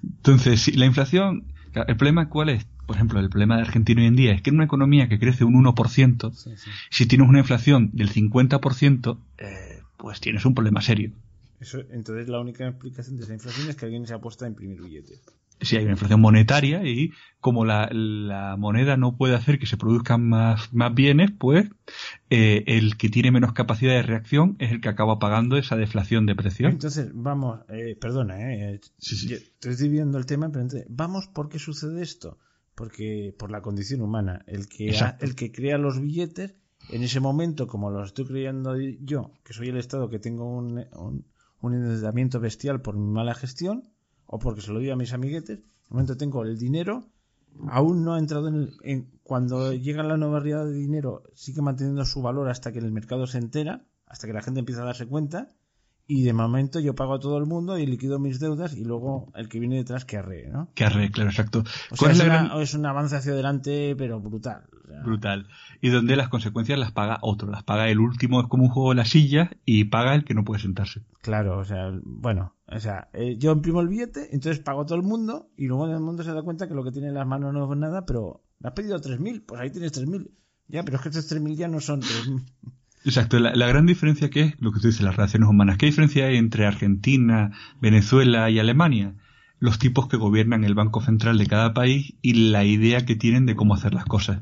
Entonces, 0.03 0.61
si 0.61 0.73
la 0.73 0.85
inflación, 0.85 1.45
el 1.75 1.97
problema 1.97 2.29
cuál 2.29 2.51
es, 2.51 2.67
por 2.87 2.97
ejemplo, 2.97 3.19
el 3.19 3.31
problema 3.31 3.57
de 3.57 3.63
Argentina 3.63 4.03
hoy 4.03 4.09
en 4.09 4.17
día 4.17 4.33
es 4.33 4.43
que 4.43 4.51
en 4.51 4.57
una 4.57 4.67
economía 4.67 5.09
que 5.09 5.19
crece 5.19 5.45
un 5.45 5.55
1%, 5.55 6.59
si 6.91 7.07
tienes 7.07 7.27
una 7.27 7.39
inflación 7.39 7.91
del 7.95 8.11
50%, 8.11 9.19
eh, 9.39 9.81
pues 9.97 10.21
tienes 10.21 10.45
un 10.45 10.55
problema 10.55 10.83
serio. 10.83 11.13
Eso, 11.61 11.81
entonces 11.91 12.29
la 12.29 12.41
única 12.41 12.69
explicación 12.69 13.17
de 13.17 13.23
esa 13.23 13.33
inflación 13.33 13.71
es 13.71 13.77
que 13.77 13.87
alguien 13.87 14.07
se 14.07 14.13
ha 14.13 14.19
puesto 14.19 14.45
a 14.45 14.49
imprimir 14.49 14.83
billetes 14.83 15.23
si 15.65 15.77
hay 15.77 15.85
una 15.85 15.93
inflación 15.93 16.21
monetaria 16.21 16.85
y 16.85 17.13
como 17.41 17.65
la, 17.65 18.57
moneda 18.59 18.97
no 18.97 19.17
puede 19.17 19.35
hacer 19.35 19.59
que 19.59 19.67
se 19.67 19.77
produzcan 19.77 20.27
más, 20.27 20.73
más 20.73 20.95
bienes, 20.95 21.31
pues 21.31 21.69
eh, 22.31 22.65
el 22.67 22.97
que 22.97 23.11
tiene 23.11 23.31
menos 23.31 23.53
capacidad 23.53 23.93
de 23.93 24.03
reacción 24.03 24.57
es 24.59 24.73
el 24.73 24.81
que 24.81 24.89
acaba 24.89 25.19
pagando 25.19 25.57
esa 25.57 25.77
deflación 25.77 26.27
de 26.27 26.35
precios. 26.35 26.73
Entonces, 26.73 27.11
vamos, 27.13 27.61
eh, 27.69 27.97
perdona, 28.01 28.41
eh, 28.41 28.81
estoy 28.99 29.89
viendo 29.89 30.19
el 30.19 30.27
tema, 30.27 30.51
pero 30.51 30.67
vamos, 30.89 31.29
¿por 31.29 31.49
qué 31.49 31.59
sucede 31.59 32.03
esto? 32.03 32.39
Porque 32.75 33.35
por 33.39 33.51
la 33.51 33.61
condición 33.61 34.01
humana, 34.01 34.43
el 34.47 34.67
que, 34.67 34.97
el 35.21 35.35
que 35.35 35.53
crea 35.53 35.79
los 35.79 36.01
billetes, 36.01 36.55
en 36.91 37.03
ese 37.03 37.21
momento, 37.21 37.67
como 37.67 37.91
los 37.91 38.09
estoy 38.09 38.27
creando 38.27 38.77
yo, 39.01 39.33
que 39.45 39.53
soy 39.53 39.69
el 39.69 39.77
Estado 39.77 40.09
que 40.09 40.19
tengo 40.19 40.45
un, 40.47 40.85
un, 40.93 41.27
un 41.61 41.75
endeudamiento 41.75 42.41
bestial 42.41 42.81
por 42.83 42.97
mi 42.97 43.11
mala 43.11 43.35
gestión, 43.35 43.94
o 44.35 44.39
porque 44.41 44.63
se 44.63 44.73
lo 44.73 44.81
digo 44.81 44.93
a 44.93 44.97
mis 44.97 45.13
amiguetes, 45.13 45.61
el 45.61 45.91
momento 45.91 46.17
tengo 46.17 46.43
el 46.43 46.59
dinero, 46.59 47.05
aún 47.69 48.05
no 48.05 48.15
ha 48.15 48.19
entrado 48.19 48.49
en, 48.49 48.71
en 48.83 49.09
cuando 49.23 49.73
llega 49.73 50.03
la 50.03 50.17
nueva 50.17 50.41
realidad 50.41 50.65
de 50.65 50.73
dinero, 50.73 51.23
sigue 51.35 51.63
manteniendo 51.63 52.05
su 52.05 52.21
valor 52.21 52.49
hasta 52.49 52.73
que 52.73 52.81
el 52.81 52.91
mercado 52.91 53.29
se 53.29 53.39
entera, 53.39 53.85
hasta 54.09 54.27
que 54.27 54.33
la 54.33 54.43
gente 54.43 54.59
empieza 54.59 54.83
a 54.83 54.87
darse 54.87 55.07
cuenta, 55.07 55.51
y 56.09 56.25
de 56.25 56.33
momento 56.33 56.81
yo 56.81 56.97
pago 56.97 57.15
a 57.15 57.21
todo 57.21 57.39
el 57.39 57.47
mundo 57.47 57.79
y 57.79 57.87
liquido 57.87 58.19
mis 58.19 58.41
deudas 58.41 58.77
y 58.77 58.85
luego 58.85 59.31
el 59.37 59.49
que 59.49 59.61
viene 59.61 59.77
detrás 59.77 60.05
que 60.05 60.19
arre, 60.19 60.49
¿no? 60.49 60.69
Que 60.75 60.85
arre, 60.85 61.13
claro, 61.13 61.31
exacto. 61.31 61.63
es, 61.93 62.75
un 62.75 62.87
avance 62.87 63.15
hacia 63.15 63.33
adelante, 63.35 63.95
pero 63.97 64.21
brutal. 64.21 64.65
Brutal. 65.05 65.47
Y 65.81 65.91
donde 65.91 66.17
las 66.17 66.29
consecuencias 66.29 66.77
las 66.77 66.91
paga 66.91 67.19
otro, 67.23 67.49
las 67.51 67.63
paga 67.63 67.89
el 67.89 68.01
último, 68.01 68.41
es 68.41 68.49
como 68.49 68.65
un 68.65 68.71
juego 68.71 68.91
de 68.91 68.97
la 68.97 69.05
silla 69.05 69.51
y 69.65 69.85
paga 69.85 70.17
el 70.17 70.25
que 70.25 70.35
no 70.35 70.43
puede 70.43 70.61
sentarse. 70.61 71.03
Claro, 71.23 71.59
o 71.59 71.65
sea, 71.65 71.93
bueno, 72.03 72.54
o 72.67 72.81
sea, 72.81 73.09
eh, 73.13 73.37
yo 73.39 73.53
imprimo 73.53 73.81
el 73.81 73.89
billete, 73.89 74.29
entonces 74.33 74.63
pago 74.63 74.83
a 74.83 74.87
todo 74.87 74.97
el 74.97 75.05
mundo 75.05 75.51
y 75.57 75.67
luego 75.67 75.87
el 75.87 76.01
mundo 76.01 76.23
se 76.23 76.33
da 76.33 76.43
cuenta 76.43 76.67
que 76.67 76.75
lo 76.75 76.83
que 76.83 76.93
tiene 76.93 77.09
en 77.09 77.15
las 77.15 77.27
manos 77.27 77.53
no 77.53 77.71
es 77.71 77.79
nada, 77.79 78.07
pero 78.07 78.43
me 78.61 78.69
has 78.69 78.75
pedido 78.75 78.99
3.000, 78.99 79.45
pues 79.47 79.61
ahí 79.61 79.71
tienes 79.71 79.93
3.000. 79.93 80.31
Ya, 80.69 80.83
pero 80.83 80.97
es 80.97 81.03
que 81.03 81.11
estos 81.11 81.31
3.000 81.31 81.57
ya 81.57 81.69
no 81.69 81.81
son 81.81 82.01
3.000. 82.01 82.45
Exacto, 83.05 83.39
la, 83.39 83.67
gran 83.67 83.85
diferencia 83.85 84.31
que 84.31 84.41
es 84.41 84.61
lo 84.61 84.73
que 84.73 84.81
tú 84.81 84.87
dices, 84.87 85.03
las 85.03 85.17
relaciones 85.17 85.49
humanas. 85.49 85.77
¿Qué 85.77 85.85
diferencia 85.85 86.25
hay 86.25 86.39
entre 86.39 86.67
Argentina, 86.67 87.53
Venezuela 87.79 88.49
y 88.49 88.59
Alemania? 88.59 89.15
Los 89.59 89.79
tipos 89.79 90.09
que 90.09 90.17
gobiernan 90.17 90.65
el 90.65 90.75
Banco 90.75 91.03
Central 91.03 91.37
de 91.37 91.47
cada 91.47 91.75
país 91.75 92.15
y 92.23 92.51
la 92.51 92.65
idea 92.65 93.05
que 93.05 93.15
tienen 93.15 93.45
de 93.45 93.57
cómo 93.57 93.75
hacer 93.75 93.93
las 93.93 94.07
cosas. 94.07 94.41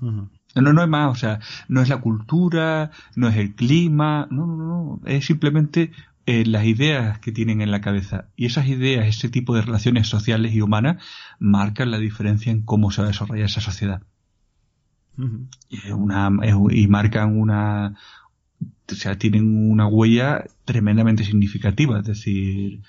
No, 0.00 0.28
no 0.54 0.82
es 0.82 0.88
más, 0.88 1.12
o 1.12 1.14
sea, 1.14 1.40
no 1.68 1.80
es 1.80 1.88
la 1.88 2.00
cultura, 2.00 2.90
no 3.16 3.28
es 3.28 3.36
el 3.36 3.54
clima, 3.54 4.26
no, 4.30 4.46
no, 4.46 4.56
no, 4.56 5.00
es 5.06 5.24
simplemente 5.24 5.92
eh, 6.26 6.44
las 6.46 6.64
ideas 6.64 7.18
que 7.18 7.32
tienen 7.32 7.60
en 7.60 7.70
la 7.70 7.80
cabeza. 7.80 8.28
Y 8.36 8.46
esas 8.46 8.66
ideas, 8.66 9.06
ese 9.06 9.28
tipo 9.28 9.54
de 9.54 9.62
relaciones 9.62 10.08
sociales 10.08 10.52
y 10.54 10.60
humanas, 10.60 11.02
marcan 11.38 11.90
la 11.90 11.98
diferencia 11.98 12.52
en 12.52 12.62
cómo 12.62 12.90
se 12.90 13.02
va 13.02 13.08
a 13.08 13.10
desarrollar 13.10 13.46
esa 13.46 13.60
sociedad 13.60 14.02
una, 15.16 16.30
y 16.70 16.88
marcan 16.88 17.38
una, 17.38 17.96
o 18.90 18.94
sea, 18.94 19.18
tienen 19.18 19.70
una 19.70 19.86
huella 19.86 20.44
tremendamente 20.64 21.24
significativa, 21.24 21.98
es 22.00 22.06
decir, 22.06 22.82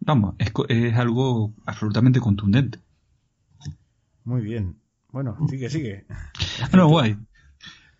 vamos, 0.00 0.34
es, 0.38 0.52
es 0.68 0.94
algo 0.96 1.52
absolutamente 1.66 2.20
contundente. 2.20 2.78
Muy 4.24 4.42
bien. 4.42 4.76
Bueno, 5.12 5.36
sigue, 5.48 5.70
sigue. 5.70 6.06
bueno, 6.70 6.88
guay. 6.88 7.16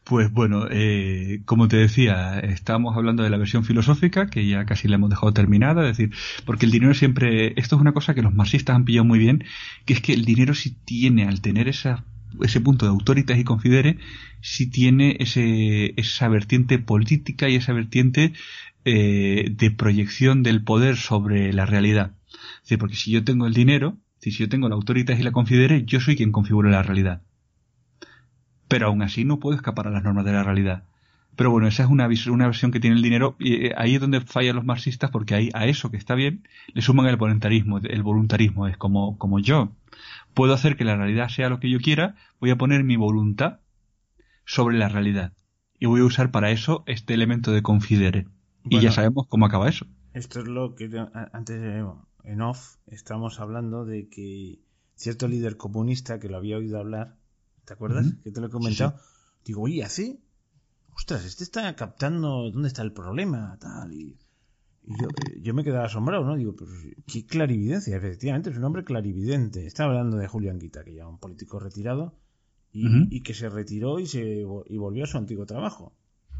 Pues 0.05 0.31
bueno, 0.31 0.67
eh, 0.71 1.41
como 1.47 1.67
te 1.67 1.79
decía, 1.79 2.39
estamos 2.41 2.95
hablando 2.95 3.23
de 3.23 3.31
la 3.31 3.39
versión 3.39 3.65
filosófica, 3.65 4.27
que 4.27 4.47
ya 4.47 4.67
casi 4.67 4.87
la 4.87 4.97
hemos 4.97 5.09
dejado 5.09 5.33
terminada, 5.33 5.89
es 5.89 5.97
decir, 5.97 6.15
porque 6.45 6.67
el 6.67 6.73
dinero 6.73 6.93
siempre, 6.93 7.59
esto 7.59 7.77
es 7.77 7.81
una 7.81 7.93
cosa 7.95 8.15
que 8.15 8.21
los 8.21 8.35
marxistas 8.35 8.77
han 8.77 8.85
pillado 8.85 9.07
muy 9.07 9.19
bien, 9.19 9.45
que 9.87 9.95
es 9.95 10.03
que 10.03 10.13
el 10.13 10.27
dinero 10.27 10.53
sí 10.55 10.77
tiene, 10.85 11.25
al 11.27 11.41
tener 11.41 11.69
esa 11.69 12.05
ese 12.43 12.61
punto 12.61 12.85
de 12.85 12.91
autoritas 12.91 13.39
y 13.39 13.45
confidere 13.45 13.99
si 14.41 14.69
tiene 14.69 15.17
ese, 15.21 15.95
esa 15.97 16.29
vertiente 16.29 16.79
política 16.79 17.49
y 17.49 17.57
esa 17.57 17.73
vertiente 17.73 18.33
eh, 18.85 19.51
de 19.51 19.71
proyección 19.71 20.43
del 20.43 20.63
poder 20.65 20.97
sobre 20.97 21.53
la 21.53 21.67
realidad. 21.67 22.13
Es 22.69 22.79
porque 22.79 22.97
si 22.97 23.11
yo 23.11 23.25
tengo 23.25 23.47
el 23.47 23.55
dinero, 23.55 23.97
si 24.21 24.31
yo 24.31 24.49
tengo 24.49 24.69
la 24.69 24.75
autoritas 24.75 25.19
y 25.19 25.23
la 25.23 25.33
confidere, 25.33 25.85
yo 25.85 26.01
soy 26.01 26.17
quien 26.17 26.33
configura 26.33 26.71
la 26.71 26.83
realidad. 26.83 27.23
Pero 28.69 28.87
aún 28.87 29.03
así 29.03 29.25
no 29.25 29.39
puedo 29.39 29.57
escapar 29.57 29.89
a 29.89 29.91
las 29.91 30.03
normas 30.03 30.25
de 30.25 30.33
la 30.33 30.43
realidad. 30.43 30.85
Pero 31.37 31.51
bueno, 31.51 31.67
esa 31.67 31.83
es 31.83 31.89
una, 31.89 32.09
una 32.31 32.47
versión 32.47 32.71
que 32.71 32.81
tiene 32.81 32.97
el 32.97 33.03
dinero 33.03 33.35
y 33.39 33.67
eh, 33.67 33.75
ahí 33.77 33.97
es 33.97 34.01
donde 34.01 34.21
fallan 34.21 34.57
los 34.57 34.65
marxistas 34.65 35.11
porque 35.11 35.35
ahí 35.35 35.51
a 35.53 35.67
eso 35.67 35.91
que 35.91 35.97
está 35.97 36.15
bien 36.15 36.47
le 36.73 36.81
suman 36.81 37.07
el 37.07 37.17
voluntarismo. 37.17 37.79
El 37.79 38.03
voluntarismo 38.03 38.69
es 38.69 38.77
como, 38.77 39.19
como 39.19 39.41
yo 39.41 39.73
puedo 40.33 40.53
hacer 40.53 40.77
que 40.77 40.85
la 40.85 40.97
realidad 40.97 41.29
sea 41.29 41.49
lo 41.49 41.59
que 41.59 41.71
yo 41.71 41.79
quiera, 41.81 42.15
voy 42.41 42.51
a 42.51 42.57
poner 42.57 42.85
mi 42.85 42.97
voluntad 42.97 43.61
sobre 44.45 44.79
la 44.79 44.89
realidad. 44.89 45.33
Y 45.79 45.87
voy 45.87 46.01
a 46.01 46.05
usar 46.05 46.31
para 46.31 46.51
eso 46.51 46.85
este 46.87 47.15
elemento 47.15 47.51
de 47.53 47.63
confidere. 47.63 48.27
y 48.65 48.81
ya 48.81 48.93
sabemos 48.93 49.27
cómo 49.29 49.47
acaba 49.47 49.69
eso. 49.69 49.87
Esto 50.13 50.41
es 50.41 50.47
lo 50.47 50.77
que 50.77 50.89
antes 51.33 51.61
en 52.25 52.41
off 52.41 52.77
estamos 52.87 53.41
hablando 53.41 53.85
de 53.85 54.09
que 54.09 54.61
cierto 54.95 55.27
líder 55.27 55.57
comunista 55.57 56.21
que 56.21 56.29
lo 56.29 56.37
había 56.37 56.57
oído 56.57 56.79
hablar, 56.79 57.17
¿te 57.65 57.73
acuerdas? 57.73 58.07
Que 58.23 58.31
te 58.31 58.41
lo 58.41 58.47
he 58.49 58.51
comentado. 58.51 58.99
Digo, 59.45 59.63
oye, 59.63 59.85
así, 59.85 60.21
ostras, 60.95 61.25
este 61.25 61.45
está 61.45 61.75
captando 61.77 62.51
dónde 62.51 62.69
está 62.69 62.83
el 62.83 62.93
problema, 62.93 63.57
tal, 63.61 63.93
y 63.93 64.17
y 64.87 65.01
yo, 65.01 65.09
yo 65.41 65.55
me 65.55 65.65
quedaba 65.65 65.87
asombrado, 65.87 66.25
¿no? 66.25 66.37
Digo, 66.37 66.55
pues 66.55 66.71
qué 67.07 67.25
clarividencia, 67.25 67.97
efectivamente, 67.97 68.51
es 68.51 68.59
un 68.59 68.65
hombre 68.65 68.85
clarividente. 68.85 69.67
Estaba 69.67 69.91
hablando 69.93 70.19
de 70.19 70.29
Julián 70.29 70.59
Quita, 70.59 70.85
que 70.85 70.95
ya 70.95 71.09
un 71.09 71.19
político 71.19 71.59
retirado, 71.59 72.15
y, 72.71 73.23
que 73.23 73.35
se 73.35 73.49
retiró 73.49 74.01
y, 74.01 74.07
se, 74.07 74.41
y 74.67 74.77
volvió 74.77 75.05
a 75.05 75.07
su 75.07 75.17
antiguo 75.17 75.47
trabajo. 75.47 75.95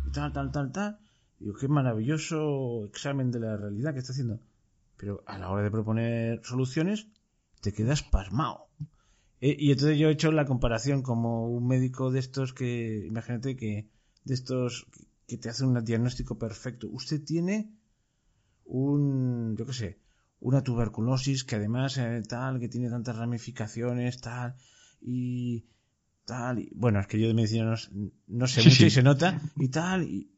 Y 0.07 0.11
tal, 0.11 0.33
tal, 0.33 0.51
tal, 0.51 0.73
tal. 0.73 0.99
Digo, 1.39 1.55
qué 1.55 1.69
maravilloso 1.69 2.85
examen 2.87 3.31
de 3.31 3.41
la 3.41 3.57
realidad 3.57 3.95
que 3.95 4.01
está 4.01 4.13
haciendo. 4.13 4.41
Pero 4.97 5.23
a 5.27 5.39
la 5.39 5.51
hora 5.51 5.63
de 5.63 5.71
proponer 5.71 6.41
soluciones, 6.45 7.07
te 7.63 7.73
quedas 7.73 8.03
pasmado. 8.03 8.67
E, 9.45 9.55
y 9.59 9.73
entonces 9.73 9.99
yo 9.99 10.09
he 10.09 10.13
hecho 10.13 10.33
la 10.33 10.47
comparación 10.47 11.03
como 11.03 11.47
un 11.51 11.67
médico 11.67 12.11
de 12.11 12.19
estos 12.19 12.55
que, 12.55 13.05
imagínate 13.07 13.57
que, 13.57 13.91
de 14.25 14.33
estos 14.33 14.87
que 15.27 15.37
te 15.37 15.51
hacen 15.51 15.69
un 15.69 15.85
diagnóstico 15.85 16.39
perfecto. 16.39 16.89
Usted 16.91 17.23
tiene 17.23 17.71
un, 18.65 19.55
yo 19.55 19.67
qué 19.67 19.75
sé, 19.75 19.99
una 20.41 20.63
tuberculosis 20.63 21.45
que 21.45 21.57
además 21.57 21.99
eh, 21.99 22.23
tal, 22.27 22.59
que 22.59 22.71
tiene 22.71 22.89
tantas 22.89 23.17
ramificaciones, 23.19 24.19
tal, 24.23 24.55
y 25.03 25.67
tal, 26.25 26.61
y, 26.61 26.71
bueno, 26.75 26.99
es 27.01 27.07
que 27.07 27.21
yo 27.21 27.29
de 27.29 27.35
medicina 27.35 27.67
no, 27.67 28.47
sé 28.47 28.63
mucho 28.63 28.87
y 28.87 28.91
se 28.91 29.03
nota, 29.03 29.43
y 29.57 29.69
tal, 29.69 30.05
y, 30.05 30.31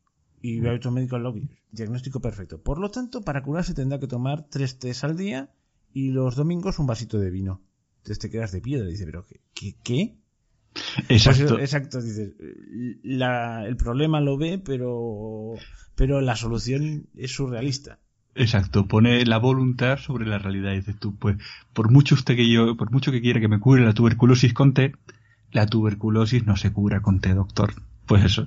y 0.42 0.66
a 0.66 0.72
otro 0.72 0.90
médico 0.90 1.16
lobby, 1.16 1.48
diagnóstico 1.70 2.20
perfecto. 2.20 2.60
Por 2.60 2.80
lo 2.80 2.90
tanto, 2.90 3.22
para 3.22 3.44
curarse 3.44 3.72
tendrá 3.72 4.00
que 4.00 4.08
tomar 4.08 4.48
tres 4.48 4.80
tés 4.80 5.04
al 5.04 5.16
día 5.16 5.54
y 5.92 6.10
los 6.10 6.34
domingos 6.34 6.80
un 6.80 6.88
vasito 6.88 7.20
de 7.20 7.30
vino. 7.30 7.62
Te 8.06 8.30
quedas 8.30 8.52
de 8.52 8.60
piedra 8.60 8.86
y 8.86 8.92
dices, 8.92 9.06
pero 9.06 9.26
¿qué? 9.52 9.74
¿Qué? 9.82 10.16
Exacto. 11.08 11.54
Pues, 11.54 11.62
exacto, 11.62 12.00
dices, 12.00 12.34
la, 13.02 13.66
el 13.66 13.76
problema 13.76 14.20
lo 14.20 14.36
ve, 14.36 14.60
pero, 14.64 15.54
pero 15.94 16.20
la 16.20 16.36
solución 16.36 17.06
es 17.16 17.32
surrealista. 17.32 17.98
Exacto, 18.34 18.86
pone 18.86 19.24
la 19.24 19.38
voluntad 19.38 19.98
sobre 19.98 20.26
la 20.26 20.38
realidad. 20.38 20.74
Dices 20.74 20.98
tú, 20.98 21.16
pues, 21.16 21.36
por 21.72 21.90
mucho 21.90 22.14
usted 22.14 22.36
que 22.36 22.50
yo, 22.50 22.76
por 22.76 22.90
mucho 22.90 23.10
que 23.10 23.22
quiera 23.22 23.40
que 23.40 23.48
me 23.48 23.58
cure 23.58 23.84
la 23.84 23.94
tuberculosis 23.94 24.52
con 24.52 24.74
té, 24.74 24.92
la 25.52 25.66
tuberculosis 25.66 26.44
no 26.46 26.56
se 26.56 26.72
cura 26.72 27.00
con 27.00 27.20
té, 27.20 27.34
doctor. 27.34 27.72
Pues 28.06 28.24
eso, 28.24 28.46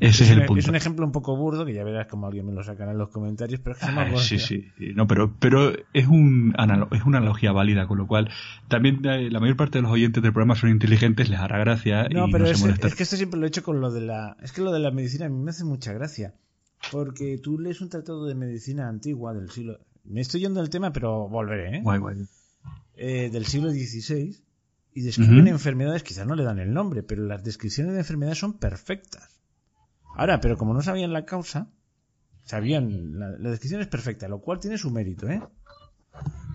ese 0.00 0.24
es, 0.24 0.30
el 0.30 0.44
punto. 0.46 0.60
Es 0.60 0.68
un 0.68 0.74
ejemplo 0.74 1.06
un 1.06 1.12
poco 1.12 1.36
burdo, 1.36 1.64
que 1.64 1.72
ya 1.72 1.84
verás 1.84 2.08
como 2.08 2.26
alguien 2.26 2.44
me 2.44 2.52
lo 2.52 2.62
sacará 2.64 2.90
en 2.90 2.98
los 2.98 3.08
comentarios, 3.08 3.60
pero 3.60 3.76
es 3.76 3.80
que 3.80 3.86
ah, 3.88 4.16
Sí, 4.18 4.38
sí, 4.38 4.66
no, 4.94 5.06
pero, 5.06 5.34
pero 5.38 5.72
es, 5.92 6.06
un 6.08 6.54
es 6.90 7.04
una 7.04 7.18
analogía 7.18 7.52
válida, 7.52 7.86
con 7.86 7.98
lo 7.98 8.06
cual 8.06 8.30
también 8.68 9.00
eh, 9.06 9.30
la 9.30 9.38
mayor 9.38 9.56
parte 9.56 9.78
de 9.78 9.82
los 9.82 9.92
oyentes 9.92 10.22
del 10.22 10.32
programa 10.32 10.56
son 10.56 10.70
inteligentes, 10.70 11.30
les 11.30 11.38
hará 11.38 11.58
gracia. 11.58 12.08
No, 12.08 12.28
y 12.28 12.32
pero 12.32 12.44
no 12.44 12.50
es, 12.50 12.58
se 12.58 12.70
es 12.70 12.94
que 12.94 13.04
esto 13.04 13.16
siempre 13.16 13.38
lo 13.38 13.46
he 13.46 13.48
hecho 13.48 13.62
con 13.62 13.80
lo 13.80 13.92
de 13.92 14.00
la. 14.00 14.36
Es 14.42 14.52
que 14.52 14.60
lo 14.60 14.72
de 14.72 14.80
la 14.80 14.90
medicina 14.90 15.26
a 15.26 15.28
mí 15.28 15.38
me 15.38 15.50
hace 15.50 15.64
mucha 15.64 15.92
gracia. 15.92 16.34
Porque 16.90 17.38
tú 17.42 17.58
lees 17.58 17.80
un 17.80 17.88
tratado 17.88 18.26
de 18.26 18.34
medicina 18.34 18.88
antigua 18.88 19.34
del 19.34 19.50
siglo. 19.50 19.78
Me 20.04 20.20
estoy 20.20 20.40
yendo 20.40 20.60
del 20.60 20.70
tema, 20.70 20.92
pero 20.92 21.28
volveré, 21.28 21.78
¿eh? 21.78 21.80
Guay, 21.82 21.98
guay. 21.98 22.16
Eh, 22.96 23.30
del 23.32 23.46
siglo 23.46 23.70
XVI 23.70 24.45
y 24.96 25.02
describen 25.02 25.46
enfermedades, 25.46 26.02
quizás 26.02 26.26
no 26.26 26.34
le 26.34 26.42
dan 26.42 26.58
el 26.58 26.72
nombre, 26.72 27.02
pero 27.02 27.22
las 27.22 27.44
descripciones 27.44 27.92
de 27.92 27.98
enfermedades 27.98 28.38
son 28.38 28.54
perfectas. 28.54 29.42
Ahora, 30.16 30.40
pero 30.40 30.56
como 30.56 30.72
no 30.72 30.80
sabían 30.80 31.12
la 31.12 31.26
causa, 31.26 31.68
sabían, 32.44 33.18
la, 33.18 33.50
descripción 33.50 33.82
es 33.82 33.88
perfecta, 33.88 34.26
lo 34.26 34.40
cual 34.40 34.58
tiene 34.58 34.78
su 34.78 34.90
mérito, 34.90 35.28
¿eh? 35.28 35.42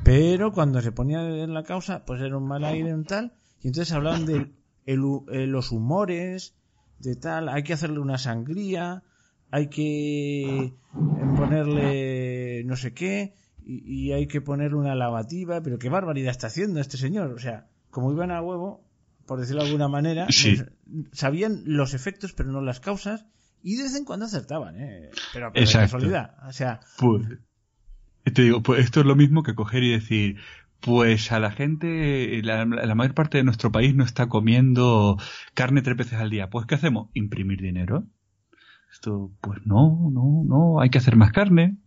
Pero 0.03 0.51
cuando 0.53 0.81
se 0.81 0.91
ponía 0.91 1.21
en 1.21 1.53
la 1.53 1.61
causa, 1.61 2.03
pues 2.03 2.19
era 2.19 2.35
un 2.35 2.47
mal 2.47 2.63
aire, 2.63 2.95
un 2.95 3.03
tal, 3.03 3.35
y 3.61 3.67
entonces 3.67 3.93
hablaban 3.93 4.25
de 4.25 4.51
el, 4.87 5.01
eh, 5.31 5.45
los 5.45 5.71
humores, 5.71 6.55
de 6.97 7.15
tal, 7.15 7.47
hay 7.47 7.61
que 7.61 7.73
hacerle 7.73 7.99
una 7.99 8.17
sangría, 8.17 9.03
hay 9.51 9.67
que 9.67 10.73
ponerle 11.37 12.63
no 12.65 12.75
sé 12.75 12.95
qué, 12.95 13.35
y, 13.63 14.13
hay 14.13 14.25
que 14.25 14.41
ponerle 14.41 14.77
una 14.77 14.95
lavativa, 14.95 15.61
pero 15.61 15.77
qué 15.77 15.89
barbaridad 15.89 16.31
está 16.31 16.47
haciendo 16.47 16.79
este 16.79 16.97
señor. 16.97 17.33
O 17.33 17.37
sea, 17.37 17.67
como 17.91 18.11
iban 18.11 18.31
a 18.31 18.41
huevo, 18.41 18.83
por 19.25 19.39
decirlo 19.39 19.61
de 19.61 19.67
alguna 19.67 19.87
manera, 19.87 20.25
pues, 20.25 20.65
sabían 21.11 21.61
los 21.65 21.93
efectos, 21.93 22.33
pero 22.33 22.51
no 22.51 22.61
las 22.61 22.79
causas, 22.79 23.25
y 23.63 23.75
de 23.75 23.83
vez 23.83 23.95
en 23.95 24.05
cuando 24.05 24.25
acertaban, 24.25 24.79
¿eh? 24.79 25.09
Pero, 25.33 25.51
pero 25.53 25.65
de 25.65 25.71
casualidad. 25.71 26.35
O 26.47 26.51
sea. 26.51 26.79
Pues, 26.97 27.27
te 28.33 28.41
digo, 28.43 28.61
pues 28.63 28.83
esto 28.83 29.01
es 29.01 29.05
lo 29.05 29.15
mismo 29.15 29.43
que 29.43 29.55
coger 29.55 29.83
y 29.83 29.91
decir, 29.91 30.37
pues 30.79 31.31
a 31.31 31.39
la 31.39 31.51
gente, 31.51 32.41
la, 32.43 32.65
mayor 32.65 33.13
parte 33.13 33.37
de 33.37 33.43
nuestro 33.43 33.71
país 33.71 33.95
no 33.95 34.03
está 34.03 34.27
comiendo 34.27 35.17
carne 35.53 35.81
tres 35.81 35.97
veces 35.97 36.19
al 36.19 36.29
día. 36.29 36.49
Pues 36.49 36.65
¿qué 36.65 36.75
hacemos? 36.75 37.09
Imprimir 37.13 37.61
dinero. 37.61 38.07
Esto, 38.91 39.31
pues 39.41 39.59
no, 39.65 40.09
no, 40.11 40.43
no, 40.45 40.81
hay 40.81 40.89
que 40.89 40.97
hacer 40.97 41.15
más 41.15 41.31
carne. 41.31 41.77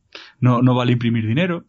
No, 0.40 0.62
no 0.62 0.74
vale 0.74 0.92
imprimir 0.92 1.26
dinero. 1.26 1.66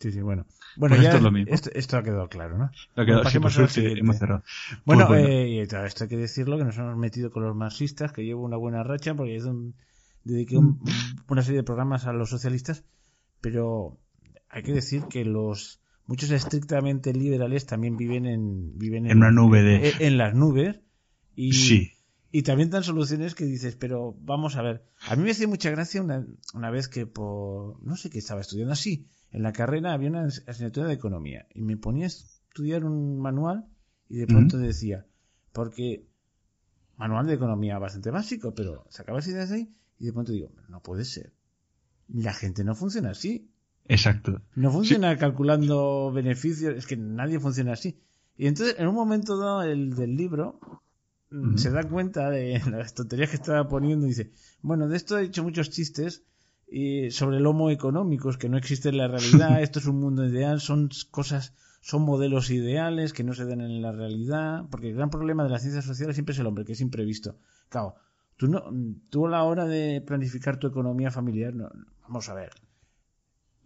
Sí, 0.00 0.12
sí, 0.12 0.20
bueno. 0.20 0.46
Bueno, 0.76 0.96
pues 0.96 1.06
esto, 1.06 1.16
es 1.18 1.22
lo 1.22 1.30
mismo. 1.30 1.54
Esto, 1.54 1.96
ha 1.96 2.02
quedado 2.02 2.28
claro, 2.28 2.58
¿no? 2.58 2.70
Ha 2.96 3.04
quedado, 3.04 3.24
sí, 3.28 3.36
hemos 3.36 4.18
cerrado. 4.18 4.42
Bueno, 4.84 5.06
pues 5.06 5.26
Eh, 5.28 5.62
esto 5.62 6.04
hay 6.04 6.08
que 6.08 6.16
decirlo, 6.16 6.58
que 6.58 6.64
nos 6.64 6.76
hemos 6.78 6.96
metido 6.96 7.30
con 7.30 7.44
los 7.44 7.54
marxistas, 7.54 8.12
que 8.12 8.24
llevo 8.24 8.44
una 8.44 8.56
buena 8.56 8.82
racha, 8.82 9.14
porque 9.14 9.40
dediqué 10.24 10.58
mm. 10.58 10.80
una 11.28 11.42
serie 11.42 11.58
de 11.58 11.64
programas 11.64 12.06
a 12.06 12.12
los 12.12 12.30
socialistas, 12.30 12.84
pero 13.40 13.98
hay 14.48 14.62
que 14.62 14.72
decir 14.72 15.02
que 15.10 15.24
los 15.24 15.80
muchos 16.06 16.30
estrictamente 16.30 17.12
liberales 17.12 17.66
también 17.66 17.96
viven 17.96 18.26
en 18.26 18.78
viven 18.78 19.06
en, 19.06 19.16
una 19.16 19.30
nube 19.30 19.62
de 19.62 19.94
en, 20.00 20.18
las 20.18 20.34
nubes 20.34 20.80
y 21.34 21.52
sí. 21.52 21.92
y 22.30 22.42
también 22.42 22.70
dan 22.70 22.84
soluciones 22.84 23.34
que 23.34 23.46
dices 23.46 23.76
pero 23.76 24.14
vamos 24.20 24.56
a 24.56 24.62
ver 24.62 24.84
a 25.08 25.16
mí 25.16 25.22
me 25.22 25.30
hacía 25.30 25.48
mucha 25.48 25.70
gracia 25.70 26.02
una, 26.02 26.26
una 26.52 26.70
vez 26.70 26.88
que 26.88 27.06
por 27.06 27.82
no 27.82 27.96
sé 27.96 28.10
qué 28.10 28.18
estaba 28.18 28.42
estudiando 28.42 28.72
así 28.72 29.06
en 29.34 29.42
la 29.42 29.52
carrera 29.52 29.92
había 29.92 30.10
una 30.10 30.26
asignatura 30.46 30.86
de 30.86 30.94
economía 30.94 31.48
y 31.52 31.62
me 31.62 31.76
ponía 31.76 32.04
a 32.04 32.06
estudiar 32.06 32.84
un 32.84 33.18
manual 33.18 33.66
y 34.08 34.18
de 34.18 34.28
pronto 34.28 34.58
decía 34.58 35.06
porque 35.52 36.06
manual 36.96 37.26
de 37.26 37.34
economía 37.34 37.80
bastante 37.80 38.12
básico 38.12 38.54
pero 38.54 38.86
sacabas 38.90 39.26
ideas 39.26 39.50
ahí 39.50 39.74
y 39.98 40.06
de 40.06 40.12
pronto 40.12 40.30
digo 40.30 40.52
no 40.68 40.80
puede 40.80 41.04
ser. 41.04 41.32
La 42.06 42.32
gente 42.32 42.62
no 42.62 42.76
funciona 42.76 43.10
así. 43.10 43.50
Exacto. 43.86 44.40
No 44.54 44.70
funciona 44.70 45.16
calculando 45.18 46.12
beneficios, 46.12 46.76
es 46.76 46.86
que 46.86 46.96
nadie 46.96 47.40
funciona 47.40 47.72
así. 47.72 47.98
Y 48.36 48.46
entonces, 48.46 48.76
en 48.78 48.86
un 48.86 48.94
momento 48.94 49.36
dado 49.36 49.62
el, 49.62 49.94
del 49.94 50.16
libro, 50.16 50.60
mm, 51.30 51.56
se 51.56 51.70
da 51.70 51.82
cuenta 51.82 52.30
de 52.30 52.60
las 52.70 52.94
tonterías 52.94 53.30
que 53.30 53.36
estaba 53.36 53.66
poniendo 53.66 54.06
y 54.06 54.10
dice, 54.10 54.32
bueno, 54.62 54.86
de 54.86 54.96
esto 54.96 55.18
he 55.18 55.24
hecho 55.24 55.42
muchos 55.42 55.70
chistes 55.70 56.24
y 56.76 57.12
sobre 57.12 57.36
el 57.36 57.46
homo 57.46 57.70
económicos, 57.70 58.36
que 58.36 58.48
no 58.48 58.58
existe 58.58 58.88
en 58.88 58.96
la 58.96 59.06
realidad, 59.06 59.62
esto 59.62 59.78
es 59.78 59.86
un 59.86 60.00
mundo 60.00 60.26
ideal, 60.26 60.60
son 60.60 60.88
cosas, 61.12 61.54
son 61.80 62.02
modelos 62.02 62.50
ideales 62.50 63.12
que 63.12 63.22
no 63.22 63.32
se 63.32 63.44
dan 63.44 63.60
en 63.60 63.80
la 63.80 63.92
realidad, 63.92 64.64
porque 64.72 64.88
el 64.88 64.96
gran 64.96 65.08
problema 65.08 65.44
de 65.44 65.50
las 65.50 65.62
ciencias 65.62 65.84
sociales 65.84 66.16
siempre 66.16 66.32
es 66.32 66.40
el 66.40 66.46
hombre, 66.46 66.64
que 66.64 66.72
es 66.72 66.80
imprevisto. 66.80 67.36
Claro, 67.68 67.94
tú, 68.36 68.48
no, 68.48 68.64
tú 69.08 69.28
a 69.28 69.30
la 69.30 69.44
hora 69.44 69.66
de 69.66 70.00
planificar 70.00 70.56
tu 70.56 70.66
economía 70.66 71.12
familiar, 71.12 71.54
no, 71.54 71.70
vamos 72.02 72.28
a 72.28 72.34
ver, 72.34 72.50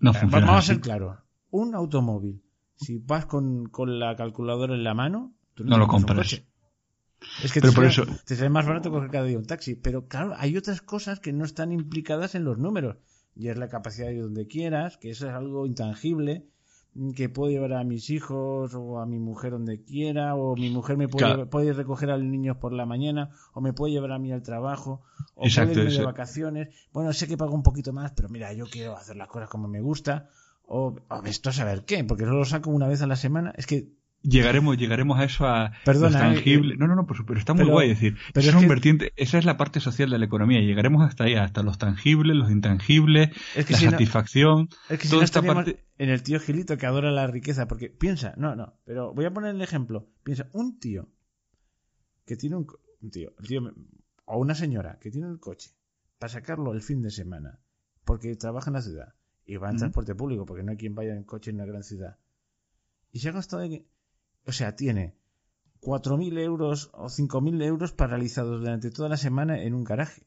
no 0.00 0.10
eh, 0.10 0.18
Vamos 0.30 0.50
a 0.50 0.60
ser 0.60 0.80
claros. 0.80 1.16
Un 1.48 1.74
automóvil, 1.74 2.42
si 2.76 2.98
vas 2.98 3.24
con, 3.24 3.70
la 3.86 4.16
calculadora 4.16 4.74
en 4.74 4.84
la 4.84 4.92
mano, 4.92 5.32
tú 5.54 5.64
no, 5.64 5.78
lo 5.78 5.88
compras. 5.88 6.42
Es 7.42 7.52
que 7.52 7.60
te, 7.60 7.72
por 7.72 7.84
eso... 7.84 8.04
te 8.24 8.36
sale 8.36 8.50
más 8.50 8.66
barato 8.66 8.90
coger 8.90 9.10
cada 9.10 9.24
día 9.24 9.38
un 9.38 9.46
taxi. 9.46 9.74
Pero 9.74 10.06
claro, 10.06 10.34
hay 10.36 10.56
otras 10.56 10.80
cosas 10.80 11.20
que 11.20 11.32
no 11.32 11.44
están 11.44 11.72
implicadas 11.72 12.34
en 12.34 12.44
los 12.44 12.58
números. 12.58 12.96
Y 13.34 13.48
es 13.48 13.56
la 13.56 13.68
capacidad 13.68 14.08
de 14.08 14.14
ir 14.14 14.22
donde 14.22 14.46
quieras, 14.48 14.96
que 14.96 15.10
eso 15.10 15.28
es 15.28 15.34
algo 15.34 15.66
intangible, 15.66 16.46
que 17.14 17.28
puedo 17.28 17.50
llevar 17.50 17.74
a 17.74 17.84
mis 17.84 18.10
hijos 18.10 18.74
o 18.74 18.98
a 18.98 19.06
mi 19.06 19.20
mujer 19.20 19.52
donde 19.52 19.84
quiera, 19.84 20.34
o 20.34 20.56
mi 20.56 20.70
mujer 20.70 20.96
me 20.96 21.06
puede, 21.08 21.46
puede 21.46 21.72
recoger 21.72 22.10
a 22.10 22.16
los 22.16 22.26
niños 22.26 22.56
por 22.56 22.72
la 22.72 22.86
mañana, 22.86 23.30
o 23.52 23.60
me 23.60 23.72
puede 23.72 23.92
llevar 23.92 24.10
a 24.12 24.18
mí 24.18 24.32
al 24.32 24.42
trabajo, 24.42 25.02
o 25.36 25.42
puede 25.42 25.72
irme 25.72 25.92
de 25.92 26.04
vacaciones. 26.04 26.68
Bueno, 26.92 27.12
sé 27.12 27.28
que 27.28 27.36
pago 27.36 27.54
un 27.54 27.62
poquito 27.62 27.92
más, 27.92 28.12
pero 28.12 28.28
mira, 28.28 28.52
yo 28.52 28.66
quiero 28.66 28.96
hacer 28.96 29.16
las 29.16 29.28
cosas 29.28 29.48
como 29.48 29.68
me 29.68 29.80
gusta, 29.80 30.30
o, 30.66 30.96
o 31.08 31.22
esto 31.24 31.50
a 31.50 31.52
saber 31.52 31.84
qué, 31.84 32.02
porque 32.02 32.24
solo 32.24 32.38
lo 32.38 32.44
saco 32.44 32.70
una 32.70 32.88
vez 32.88 33.02
a 33.02 33.06
la 33.06 33.16
semana. 33.16 33.52
Es 33.56 33.66
que 33.66 33.92
llegaremos 34.22 34.76
llegaremos 34.76 35.18
a 35.18 35.24
eso 35.24 35.46
a 35.46 35.72
Perdona, 35.84 36.18
tangible. 36.18 36.74
Eh, 36.74 36.78
no, 36.78 36.86
no, 36.86 36.94
no, 36.94 37.06
pero 37.06 37.38
está 37.38 37.54
muy 37.54 37.64
guay 37.64 37.88
decir. 37.88 38.16
Pero 38.32 38.48
es, 38.48 38.54
un 38.54 38.68
vertiente, 38.68 39.12
esa 39.16 39.38
es 39.38 39.44
la 39.44 39.56
parte 39.56 39.80
social 39.80 40.10
de 40.10 40.18
la 40.18 40.24
economía. 40.24 40.60
Llegaremos 40.60 41.06
hasta 41.06 41.24
ahí, 41.24 41.34
hasta 41.34 41.62
los 41.62 41.78
tangibles, 41.78 42.36
los 42.36 42.50
intangibles, 42.50 43.30
la 43.54 43.62
satisfacción. 43.62 44.68
es 44.88 44.98
que 44.98 45.08
toda 45.08 45.24
esta 45.24 45.42
parte... 45.42 45.84
en 45.98 46.10
el 46.10 46.22
tío 46.22 46.40
Gilito 46.40 46.76
que 46.76 46.86
adora 46.86 47.10
la 47.10 47.26
riqueza, 47.26 47.66
porque 47.68 47.88
piensa, 47.90 48.34
no, 48.36 48.56
no, 48.56 48.74
pero 48.84 49.14
voy 49.14 49.24
a 49.24 49.32
poner 49.32 49.54
el 49.54 49.62
ejemplo. 49.62 50.08
Piensa, 50.22 50.48
un 50.52 50.78
tío 50.78 51.08
que 52.26 52.36
tiene 52.36 52.56
un, 52.56 52.66
un 53.00 53.10
tío, 53.10 53.32
el 53.38 53.46
tío, 53.46 53.62
o 54.26 54.38
una 54.38 54.54
señora 54.54 54.98
que 55.00 55.10
tiene 55.10 55.26
un 55.26 55.38
coche 55.38 55.70
para 56.18 56.30
sacarlo 56.30 56.72
el 56.72 56.82
fin 56.82 57.02
de 57.02 57.10
semana, 57.10 57.60
porque 58.04 58.34
trabaja 58.36 58.70
en 58.70 58.74
la 58.74 58.82
ciudad 58.82 59.14
y 59.46 59.56
va 59.56 59.70
en 59.70 59.78
transporte 59.78 60.14
público, 60.14 60.44
porque 60.44 60.62
no 60.62 60.72
hay 60.72 60.76
quien 60.76 60.94
vaya 60.94 61.14
en 61.14 61.24
coche 61.24 61.50
en 61.50 61.56
una 61.56 61.64
gran 61.64 61.82
ciudad. 61.82 62.18
Y 63.12 63.20
se 63.20 63.30
ha 63.30 63.32
gastado 63.32 63.62
o 64.48 64.52
sea, 64.52 64.74
tiene 64.74 65.14
4.000 65.82 66.38
euros 66.38 66.90
o 66.94 67.06
5.000 67.06 67.62
euros 67.62 67.92
paralizados 67.92 68.60
durante 68.60 68.90
toda 68.90 69.10
la 69.10 69.18
semana 69.18 69.62
en 69.62 69.74
un 69.74 69.84
garaje. 69.84 70.22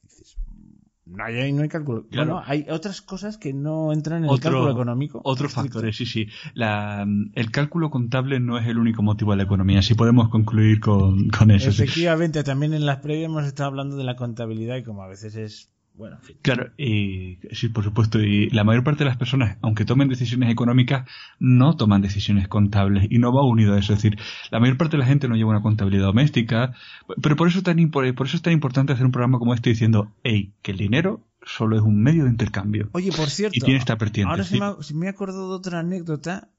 no 1.05 1.23
hay, 1.25 1.51
no 1.51 1.63
hay 1.63 1.69
cálculo. 1.69 2.05
Bueno, 2.13 2.39
hay 2.45 2.67
otras 2.69 3.01
cosas 3.01 3.39
que 3.39 3.51
no 3.51 3.91
entran 3.91 4.23
en 4.23 4.29
el 4.29 4.39
cálculo 4.39 4.71
económico. 4.71 5.21
Otros 5.23 5.51
factores, 5.51 5.97
sí, 5.97 6.05
sí. 6.05 6.27
La, 6.53 7.05
el 7.33 7.51
cálculo 7.51 7.89
contable 7.89 8.39
no 8.39 8.59
es 8.59 8.67
el 8.67 8.77
único 8.77 9.01
motivo 9.01 9.31
de 9.31 9.37
la 9.37 9.43
economía. 9.43 9.81
Si 9.81 9.95
podemos 9.95 10.29
concluir 10.29 10.79
con, 10.79 11.29
con 11.29 11.49
eso. 11.49 11.69
Efectivamente, 11.69 12.43
también 12.43 12.75
en 12.75 12.85
las 12.85 12.99
previas 12.99 13.25
hemos 13.25 13.45
estado 13.45 13.69
hablando 13.69 13.97
de 13.97 14.03
la 14.03 14.15
contabilidad 14.15 14.77
y 14.77 14.83
como 14.83 15.01
a 15.01 15.07
veces 15.07 15.35
es 15.35 15.71
bueno, 16.01 16.17
Claro, 16.41 16.71
y 16.79 17.37
sí, 17.51 17.69
por 17.69 17.83
supuesto. 17.83 18.19
Y 18.19 18.49
la 18.49 18.63
mayor 18.63 18.83
parte 18.83 19.03
de 19.03 19.09
las 19.11 19.17
personas, 19.17 19.59
aunque 19.61 19.85
tomen 19.85 20.09
decisiones 20.09 20.49
económicas, 20.49 21.07
no 21.37 21.77
toman 21.77 22.01
decisiones 22.01 22.47
contables 22.47 23.05
y 23.11 23.19
no 23.19 23.31
va 23.31 23.45
unido 23.45 23.75
a 23.75 23.77
eso. 23.77 23.93
Es 23.93 24.01
decir, 24.01 24.17
la 24.49 24.59
mayor 24.59 24.77
parte 24.77 24.97
de 24.97 25.01
la 25.01 25.05
gente 25.05 25.27
no 25.27 25.35
lleva 25.35 25.51
una 25.51 25.61
contabilidad 25.61 26.05
doméstica. 26.05 26.73
Pero 27.21 27.35
por 27.35 27.47
eso, 27.47 27.61
tan, 27.61 27.77
por 27.91 28.07
eso 28.07 28.35
es 28.35 28.41
tan 28.41 28.51
importante 28.51 28.93
hacer 28.93 29.05
un 29.05 29.11
programa 29.11 29.37
como 29.37 29.53
este 29.53 29.69
diciendo, 29.69 30.11
hey, 30.23 30.55
que 30.63 30.71
el 30.71 30.77
dinero 30.77 31.21
solo 31.43 31.77
es 31.77 31.83
un 31.83 32.01
medio 32.01 32.23
de 32.23 32.31
intercambio. 32.31 32.89
Oye, 32.93 33.11
por 33.11 33.29
cierto. 33.29 33.55
Y 33.55 33.61
tiene 33.61 33.77
esta 33.77 33.93
vertiente. 33.93 34.31
Ahora 34.31 34.43
se, 34.43 34.57
me 34.57 34.65
ha, 34.65 34.75
me 34.95 35.05
he 35.05 35.09
acordado 35.09 35.49
de 35.49 35.55
otra 35.55 35.81
anécdota. 35.81 36.49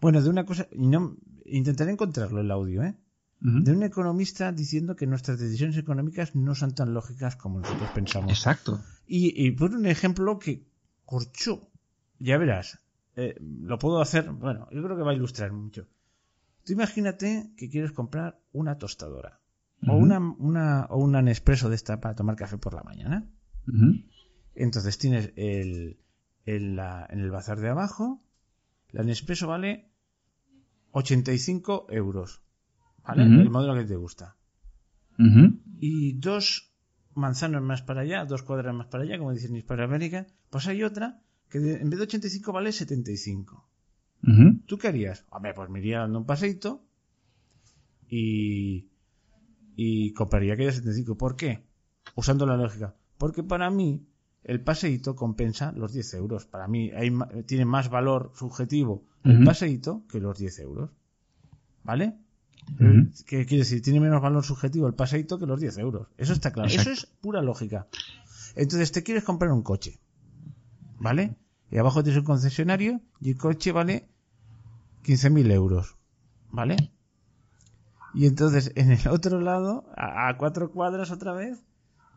Bueno, 0.00 0.20
de 0.20 0.28
una 0.28 0.44
cosa. 0.44 0.66
Y 0.72 0.88
no, 0.88 1.14
intentaré 1.46 1.92
encontrarlo 1.92 2.40
el 2.40 2.50
audio, 2.50 2.82
¿eh? 2.82 2.96
De 3.44 3.72
un 3.72 3.82
economista 3.82 4.52
diciendo 4.52 4.94
que 4.94 5.06
nuestras 5.06 5.40
decisiones 5.40 5.76
económicas 5.76 6.36
no 6.36 6.54
son 6.54 6.74
tan 6.74 6.94
lógicas 6.94 7.34
como 7.34 7.58
nosotros 7.58 7.90
pensamos. 7.90 8.30
Exacto. 8.30 8.80
Y, 9.06 9.50
por 9.52 9.74
un 9.74 9.86
ejemplo 9.86 10.38
que 10.38 10.64
corchó. 11.04 11.68
Ya 12.20 12.38
verás, 12.38 12.78
eh, 13.16 13.34
lo 13.40 13.80
puedo 13.80 14.00
hacer, 14.00 14.30
bueno, 14.30 14.68
yo 14.70 14.80
creo 14.84 14.96
que 14.96 15.02
va 15.02 15.10
a 15.10 15.14
ilustrar 15.14 15.52
mucho. 15.52 15.88
Tú 16.64 16.72
imagínate 16.72 17.50
que 17.56 17.68
quieres 17.68 17.90
comprar 17.90 18.38
una 18.52 18.78
tostadora 18.78 19.40
o 19.88 19.96
una, 19.96 20.20
una 20.20 20.86
o 20.90 20.98
un 20.98 21.12
Nespresso 21.24 21.68
de 21.68 21.74
esta 21.74 22.00
para 22.00 22.14
tomar 22.14 22.36
café 22.36 22.58
por 22.58 22.74
la 22.74 22.84
mañana. 22.84 23.28
Entonces 24.54 24.98
tienes 24.98 25.32
el, 25.34 25.98
el 26.44 26.78
en 26.78 27.20
el 27.20 27.30
bazar 27.32 27.58
de 27.58 27.70
abajo, 27.70 28.22
la 28.90 29.02
Nespresso 29.02 29.48
vale 29.48 29.90
85 30.92 31.86
euros. 31.90 32.42
¿Vale? 33.06 33.22
El 33.22 33.50
modelo 33.50 33.74
que 33.74 33.84
te 33.84 33.96
gusta. 33.96 34.36
Y 35.78 36.14
dos 36.14 36.72
manzanas 37.14 37.62
más 37.62 37.82
para 37.82 38.02
allá, 38.02 38.24
dos 38.24 38.42
cuadras 38.42 38.74
más 38.74 38.86
para 38.86 39.04
allá, 39.04 39.18
como 39.18 39.32
dicen 39.32 39.54
en 39.54 39.80
América 39.80 40.26
pues 40.50 40.66
hay 40.66 40.82
otra 40.82 41.22
que 41.48 41.58
en 41.58 41.90
vez 41.90 41.98
de 41.98 42.04
85 42.04 42.52
vale 42.52 42.72
75. 42.72 43.68
¿Tú 44.66 44.78
qué 44.78 44.88
harías? 44.88 45.26
Hombre, 45.30 45.52
pues 45.54 45.68
me 45.68 45.80
iría 45.80 46.00
dando 46.00 46.18
un 46.20 46.26
paseito 46.26 46.84
y, 48.08 48.88
y 49.74 50.12
compraría 50.12 50.54
aquella 50.54 50.72
75. 50.72 51.16
¿Por 51.16 51.36
qué? 51.36 51.64
Usando 52.14 52.46
la 52.46 52.56
lógica. 52.56 52.94
Porque 53.18 53.42
para 53.42 53.70
mí 53.70 54.06
el 54.44 54.60
paseíto 54.62 55.16
compensa 55.16 55.72
los 55.72 55.92
10 55.92 56.14
euros. 56.14 56.46
Para 56.46 56.68
mí 56.68 56.90
hay, 56.90 57.10
tiene 57.46 57.64
más 57.64 57.88
valor 57.90 58.32
subjetivo 58.34 59.04
el 59.24 59.44
paseíto 59.44 60.04
que 60.08 60.20
los 60.20 60.38
10 60.38 60.58
euros. 60.60 60.90
¿Vale? 61.84 62.18
¿Qué 63.26 63.46
quiere 63.46 63.64
decir? 63.64 63.82
Tiene 63.82 64.00
menos 64.00 64.22
valor 64.22 64.44
subjetivo 64.44 64.86
el 64.86 64.94
paseito 64.94 65.38
que 65.38 65.46
los 65.46 65.60
10 65.60 65.78
euros. 65.78 66.08
Eso 66.16 66.32
está 66.32 66.52
claro. 66.52 66.68
Eso 66.68 66.90
es 66.90 67.06
pura 67.06 67.42
lógica. 67.42 67.88
Entonces 68.54 68.92
te 68.92 69.02
quieres 69.02 69.24
comprar 69.24 69.50
un 69.52 69.62
coche. 69.62 69.98
¿Vale? 70.98 71.36
Y 71.70 71.78
abajo 71.78 72.02
tienes 72.02 72.20
un 72.20 72.26
concesionario 72.26 73.00
y 73.20 73.30
el 73.30 73.38
coche 73.38 73.72
vale 73.72 74.08
15.000 75.04 75.50
euros. 75.52 75.96
¿Vale? 76.50 76.92
Y 78.14 78.26
entonces, 78.26 78.72
en 78.76 78.92
el 78.92 79.08
otro 79.08 79.40
lado, 79.40 79.90
a, 79.96 80.36
cuatro 80.36 80.70
cuadras 80.70 81.10
otra 81.10 81.32
vez, 81.32 81.64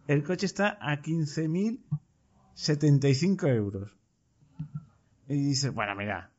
el 0.08 0.24
coche 0.24 0.46
está 0.46 0.78
a 0.82 1.02
15.075 1.02 3.48
euros. 3.48 3.98
Y 5.28 5.36
dices, 5.36 5.74
bueno, 5.74 5.96
mira, 5.96 6.32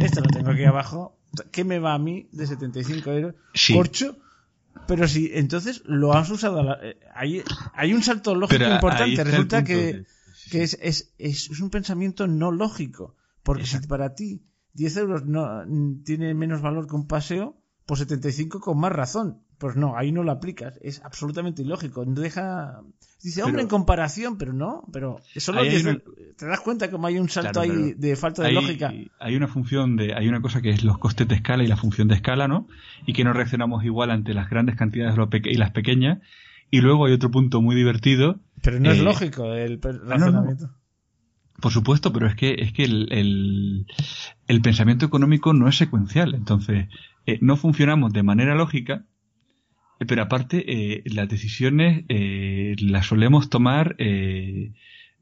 esto 0.00 0.22
lo 0.22 0.28
tengo 0.28 0.50
aquí 0.50 0.64
abajo. 0.64 1.17
¿Qué 1.50 1.64
me 1.64 1.78
va 1.78 1.94
a 1.94 1.98
mí 1.98 2.28
de 2.32 2.46
75 2.46 3.10
euros? 3.12 3.34
Corcho. 3.74 4.16
Pero 4.86 5.08
si 5.08 5.30
entonces 5.34 5.82
lo 5.84 6.14
has 6.14 6.30
usado. 6.30 6.76
Eh, 6.82 6.98
hay, 7.14 7.42
hay 7.74 7.92
un 7.92 8.02
salto 8.02 8.34
lógico 8.34 8.64
importante. 8.64 9.24
Resulta 9.24 9.64
que, 9.64 10.04
que 10.50 10.62
es, 10.62 10.78
es, 10.80 11.14
es, 11.18 11.60
un 11.60 11.70
pensamiento 11.70 12.26
no 12.26 12.52
lógico. 12.52 13.16
Porque 13.42 13.66
si 13.66 13.78
para 13.86 14.14
ti 14.14 14.42
10 14.74 14.96
euros 14.98 15.24
no 15.26 15.64
tiene 16.04 16.34
menos 16.34 16.60
valor 16.60 16.86
que 16.86 16.94
un 16.94 17.06
paseo, 17.06 17.60
pues 17.86 18.00
75 18.00 18.60
con 18.60 18.78
más 18.78 18.92
razón. 18.92 19.42
Pues 19.58 19.74
no, 19.74 19.96
ahí 19.96 20.12
no 20.12 20.22
lo 20.22 20.30
aplicas. 20.30 20.78
Es 20.82 21.02
absolutamente 21.04 21.62
ilógico. 21.62 22.04
Deja. 22.04 22.80
Dice, 23.22 23.42
hombre, 23.42 23.62
en 23.62 23.68
comparación, 23.68 24.38
pero 24.38 24.52
no. 24.52 24.84
Pero 24.92 25.20
eso 25.34 25.52
lo 25.52 25.62
te 25.62 26.46
das 26.46 26.60
cuenta 26.60 26.88
como 26.90 27.08
hay 27.08 27.18
un 27.18 27.28
salto 27.28 27.60
ahí 27.60 27.94
de 27.94 28.14
falta 28.14 28.44
de 28.44 28.52
lógica. 28.52 28.92
Hay 29.18 29.34
una 29.34 29.48
función 29.48 29.96
de. 29.96 30.14
Hay 30.14 30.28
una 30.28 30.40
cosa 30.40 30.62
que 30.62 30.70
es 30.70 30.84
los 30.84 30.98
costes 30.98 31.26
de 31.26 31.34
escala 31.34 31.64
y 31.64 31.66
la 31.66 31.76
función 31.76 32.06
de 32.06 32.14
escala, 32.14 32.46
¿no? 32.46 32.68
Y 33.06 33.12
que 33.12 33.24
no 33.24 33.32
reaccionamos 33.32 33.84
igual 33.84 34.12
ante 34.12 34.32
las 34.32 34.48
grandes 34.48 34.76
cantidades 34.76 35.16
y 35.44 35.54
las 35.56 35.72
pequeñas. 35.72 36.20
Y 36.70 36.80
luego 36.80 37.06
hay 37.06 37.12
otro 37.12 37.30
punto 37.30 37.60
muy 37.60 37.74
divertido. 37.74 38.38
Pero 38.62 38.78
no 38.78 38.92
es 38.92 38.98
eh, 38.98 39.02
lógico 39.02 39.52
el 39.54 39.80
ah, 39.82 39.92
razonamiento. 40.04 40.70
Por 41.60 41.72
supuesto, 41.72 42.12
pero 42.12 42.28
es 42.28 42.36
que, 42.36 42.54
es 42.58 42.72
que 42.72 42.84
el, 42.84 43.86
el, 44.46 44.60
pensamiento 44.60 45.06
económico 45.06 45.52
no 45.52 45.68
es 45.68 45.76
secuencial. 45.76 46.34
Entonces, 46.34 46.88
eh, 47.26 47.38
no 47.40 47.56
funcionamos 47.56 48.12
de 48.12 48.22
manera 48.22 48.54
lógica, 48.54 49.04
pero 50.06 50.22
aparte, 50.22 50.64
eh, 50.66 51.02
las 51.06 51.28
decisiones 51.28 52.04
las 52.08 53.06
solemos 53.06 53.50
tomar 53.50 53.96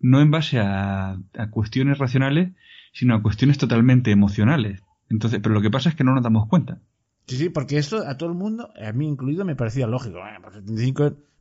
no 0.01 0.21
en 0.21 0.31
base 0.31 0.59
a, 0.59 1.19
a, 1.37 1.51
cuestiones 1.51 1.99
racionales, 1.99 2.53
sino 2.93 3.15
a 3.15 3.23
cuestiones 3.23 3.59
totalmente 3.59 4.11
emocionales. 4.11 4.83
Entonces, 5.09 5.41
pero 5.43 5.55
lo 5.55 5.63
que 5.63 5.71
pasa 5.71 5.89
es 5.89 5.95
que 5.95 6.05
no 6.05 6.15
nos 6.15 6.23
damos 6.23 6.49
cuenta. 6.49 6.81
Sí, 7.27 7.37
sí, 7.37 7.49
porque 7.49 7.79
esto 7.79 8.07
a 8.07 8.17
todo 8.17 8.29
el 8.29 8.37
mundo, 8.37 8.73
a 8.81 8.93
mí 8.93 9.09
incluido, 9.09 9.45
me 9.45 9.57
parecía 9.57 9.87
lógico. 9.87 10.21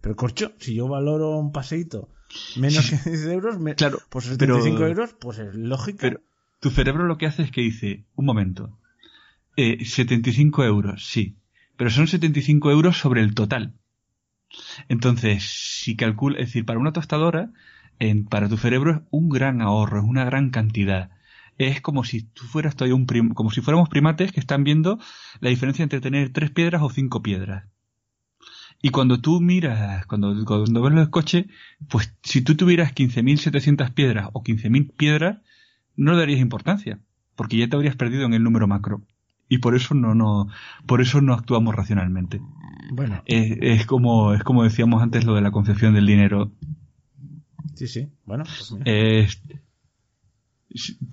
pero 0.01 0.15
corcho, 0.15 0.53
si 0.57 0.75
yo 0.75 0.87
valoro 0.87 1.37
un 1.37 1.51
paseíto 1.51 2.09
menos 2.57 2.89
que 2.89 3.09
10 3.09 3.25
euros, 3.27 3.59
me, 3.59 3.75
claro, 3.75 3.99
pues 4.09 4.25
75 4.25 4.85
euros, 4.85 5.15
pues 5.19 5.39
es 5.39 5.53
lógico. 5.55 5.99
Pero 6.01 6.21
tu 6.59 6.71
cerebro 6.71 7.05
lo 7.05 7.17
que 7.17 7.27
hace 7.27 7.43
es 7.43 7.51
que 7.51 7.61
dice, 7.61 8.05
un 8.15 8.25
momento, 8.25 8.77
eh, 9.55 9.85
75 9.85 10.63
euros, 10.63 11.05
sí, 11.05 11.35
pero 11.77 11.89
son 11.89 12.07
75 12.07 12.71
euros 12.71 12.97
sobre 12.97 13.21
el 13.21 13.33
total. 13.33 13.73
Entonces, 14.89 15.43
si 15.43 15.95
calcula, 15.95 16.39
es 16.39 16.47
decir, 16.47 16.65
para 16.65 16.79
una 16.79 16.93
tostadora, 16.93 17.51
en, 17.99 18.25
para 18.25 18.49
tu 18.49 18.57
cerebro 18.57 18.91
es 18.91 19.01
un 19.11 19.29
gran 19.29 19.61
ahorro, 19.61 19.99
es 19.99 20.05
una 20.05 20.25
gran 20.25 20.49
cantidad. 20.49 21.11
Es 21.57 21.81
como 21.81 22.03
si 22.03 22.23
tú 22.23 22.43
fueras 22.45 22.75
todavía 22.75 22.95
un 22.95 23.05
como 23.33 23.51
si 23.51 23.61
fuéramos 23.61 23.89
primates 23.89 24.31
que 24.31 24.41
están 24.41 24.63
viendo 24.63 24.99
la 25.39 25.49
diferencia 25.49 25.83
entre 25.83 26.01
tener 26.01 26.31
tres 26.33 26.51
piedras 26.51 26.81
o 26.81 26.89
cinco 26.89 27.23
piedras. 27.23 27.65
Y 28.81 28.89
cuando 28.89 29.19
tú 29.21 29.39
miras, 29.39 30.05
cuando, 30.05 30.45
cuando 30.45 30.81
ves 30.81 30.93
los 30.93 31.09
coches, 31.09 31.45
pues 31.89 32.13
si 32.23 32.41
tú 32.41 32.55
tuvieras 32.55 32.93
15.700 32.93 33.93
piedras 33.93 34.29
o 34.33 34.43
15.000 34.43 34.91
piedras, 34.95 35.37
no 35.95 36.11
le 36.11 36.19
darías 36.19 36.41
importancia, 36.41 36.99
porque 37.35 37.57
ya 37.57 37.69
te 37.69 37.75
habrías 37.75 37.95
perdido 37.95 38.25
en 38.25 38.33
el 38.33 38.43
número 38.43 38.67
macro. 38.67 39.01
Y 39.47 39.59
por 39.59 39.75
eso 39.75 39.93
no, 39.93 40.15
no, 40.15 40.47
por 40.85 41.01
eso 41.01 41.21
no 41.21 41.33
actuamos 41.33 41.75
racionalmente. 41.75 42.41
Bueno. 42.91 43.21
Es, 43.25 43.57
es 43.61 43.85
como, 43.85 44.33
es 44.33 44.43
como 44.43 44.63
decíamos 44.63 45.03
antes 45.03 45.25
lo 45.25 45.35
de 45.35 45.41
la 45.41 45.51
concepción 45.51 45.93
del 45.93 46.07
dinero. 46.07 46.51
Sí, 47.75 47.87
sí. 47.87 48.07
Bueno. 48.25 48.43
Pues 48.45 49.41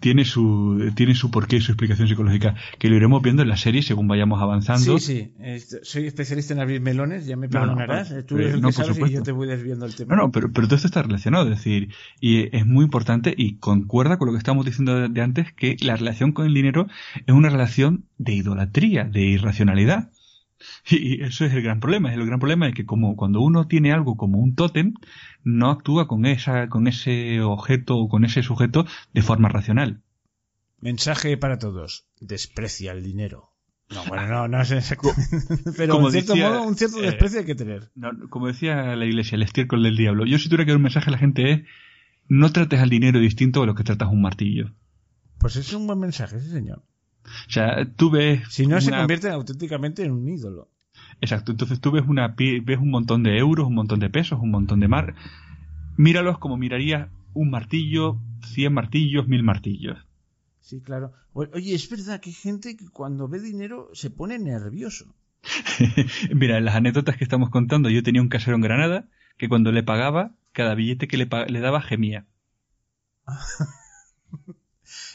tiene 0.00 0.24
su 0.24 0.90
tiene 0.94 1.14
su 1.14 1.30
porqué 1.30 1.56
y 1.56 1.60
su 1.60 1.72
explicación 1.72 2.08
psicológica 2.08 2.54
que 2.78 2.88
lo 2.88 2.96
iremos 2.96 3.22
viendo 3.22 3.42
en 3.42 3.48
la 3.48 3.56
serie 3.56 3.82
según 3.82 4.08
vayamos 4.08 4.40
avanzando. 4.42 4.98
Sí 4.98 5.30
sí. 5.38 5.78
Soy 5.82 6.06
especialista 6.06 6.54
en 6.54 6.60
abrir 6.60 6.80
melones 6.80 7.26
ya 7.26 7.36
me 7.36 7.48
perdonarás. 7.48 8.10
no, 8.10 8.24
tú 8.24 8.36
eres 8.36 8.54
el 8.54 8.62
que 8.62 8.72
sabes 8.72 8.98
y 8.98 9.12
yo 9.12 9.22
te 9.22 9.32
voy 9.32 9.48
desviando 9.48 9.86
el 9.86 9.94
tema. 9.94 10.16
No 10.16 10.22
no 10.22 10.30
pero, 10.30 10.52
pero 10.52 10.66
todo 10.66 10.76
esto 10.76 10.88
está 10.88 11.02
relacionado 11.02 11.44
es 11.44 11.50
decir 11.50 11.88
y 12.20 12.54
es 12.56 12.66
muy 12.66 12.84
importante 12.84 13.34
y 13.36 13.56
concuerda 13.58 14.18
con 14.18 14.26
lo 14.26 14.32
que 14.32 14.38
estamos 14.38 14.64
diciendo 14.64 15.08
de 15.08 15.20
antes 15.20 15.52
que 15.52 15.76
la 15.80 15.96
relación 15.96 16.32
con 16.32 16.46
el 16.46 16.54
dinero 16.54 16.86
es 17.26 17.34
una 17.34 17.48
relación 17.48 18.06
de 18.18 18.34
idolatría 18.34 19.04
de 19.04 19.22
irracionalidad 19.22 20.10
y 20.90 21.22
eso 21.22 21.44
es 21.44 21.52
el 21.52 21.62
gran 21.62 21.80
problema. 21.80 22.12
El 22.12 22.26
gran 22.26 22.38
problema 22.38 22.68
es 22.68 22.74
que 22.74 22.86
como 22.86 23.16
cuando 23.16 23.40
uno 23.40 23.66
tiene 23.66 23.92
algo 23.92 24.16
como 24.16 24.38
un 24.38 24.54
tótem, 24.54 24.94
no 25.44 25.70
actúa 25.70 26.08
con 26.08 26.26
esa, 26.26 26.68
con 26.68 26.86
ese 26.86 27.40
objeto 27.40 27.96
o 27.96 28.08
con 28.08 28.24
ese 28.24 28.42
sujeto 28.42 28.86
de 29.12 29.22
forma 29.22 29.48
racional. 29.48 30.02
Mensaje 30.80 31.36
para 31.36 31.58
todos. 31.58 32.06
Desprecia 32.20 32.92
el 32.92 33.02
dinero. 33.02 33.52
No, 33.94 34.04
bueno, 34.06 34.26
no, 34.26 34.48
no 34.48 34.60
es 34.60 34.70
exacto. 34.72 35.10
Pero 35.76 35.94
como 35.94 36.08
en 36.08 36.12
cierto 36.12 36.36
modo, 36.36 36.62
un 36.62 36.76
cierto 36.76 36.98
eh, 36.98 37.06
desprecio 37.06 37.40
hay 37.40 37.46
que 37.46 37.54
tener. 37.54 37.90
como 38.30 38.46
decía 38.46 38.96
la 38.96 39.04
iglesia, 39.04 39.36
el 39.36 39.42
estiércol 39.42 39.82
del 39.82 39.96
diablo. 39.96 40.26
Yo 40.26 40.38
si 40.38 40.48
tuviera 40.48 40.64
que 40.64 40.70
dar 40.70 40.76
un 40.78 40.84
mensaje 40.84 41.10
a 41.10 41.12
la 41.12 41.18
gente 41.18 41.52
es 41.52 41.62
no 42.28 42.50
trates 42.52 42.80
al 42.80 42.88
dinero 42.88 43.20
distinto 43.20 43.62
a 43.62 43.66
lo 43.66 43.74
que 43.74 43.84
tratas 43.84 44.08
un 44.08 44.22
martillo. 44.22 44.74
Pues 45.38 45.56
es 45.56 45.72
un 45.72 45.86
buen 45.86 45.98
mensaje, 45.98 46.40
sí 46.40 46.50
señor. 46.50 46.82
O 47.24 47.50
sea, 47.50 47.84
tú 47.96 48.10
ves... 48.10 48.42
Si 48.50 48.66
no, 48.66 48.80
se 48.80 48.90
convierte 48.90 49.30
auténticamente 49.30 50.04
en 50.04 50.12
un 50.12 50.28
ídolo. 50.28 50.68
Exacto, 51.20 51.52
entonces 51.52 51.80
tú 51.80 51.92
ves, 51.92 52.04
una, 52.06 52.34
ves 52.36 52.78
un 52.78 52.90
montón 52.90 53.22
de 53.22 53.38
euros, 53.38 53.68
un 53.68 53.74
montón 53.74 54.00
de 54.00 54.10
pesos, 54.10 54.40
un 54.40 54.50
montón 54.50 54.80
de 54.80 54.88
mar. 54.88 55.14
Míralos 55.96 56.38
como 56.38 56.56
mirarías 56.56 57.08
un 57.34 57.50
martillo, 57.50 58.18
cien 58.44 58.74
martillos, 58.74 59.28
mil 59.28 59.42
martillos. 59.42 59.98
Sí, 60.60 60.80
claro. 60.80 61.12
Oye, 61.32 61.74
es 61.74 61.88
verdad 61.88 62.20
que 62.20 62.30
hay 62.30 62.34
gente 62.34 62.76
que 62.76 62.88
cuando 62.88 63.28
ve 63.28 63.40
dinero 63.40 63.88
se 63.94 64.10
pone 64.10 64.38
nervioso. 64.38 65.14
Mira, 66.34 66.58
en 66.58 66.64
las 66.64 66.76
anécdotas 66.76 67.16
que 67.16 67.24
estamos 67.24 67.50
contando, 67.50 67.90
yo 67.90 68.02
tenía 68.02 68.22
un 68.22 68.28
casero 68.28 68.56
en 68.56 68.62
Granada 68.62 69.08
que 69.38 69.48
cuando 69.48 69.72
le 69.72 69.82
pagaba, 69.82 70.32
cada 70.52 70.74
billete 70.74 71.08
que 71.08 71.16
le, 71.16 71.28
le 71.48 71.60
daba 71.60 71.80
gemía. 71.80 72.26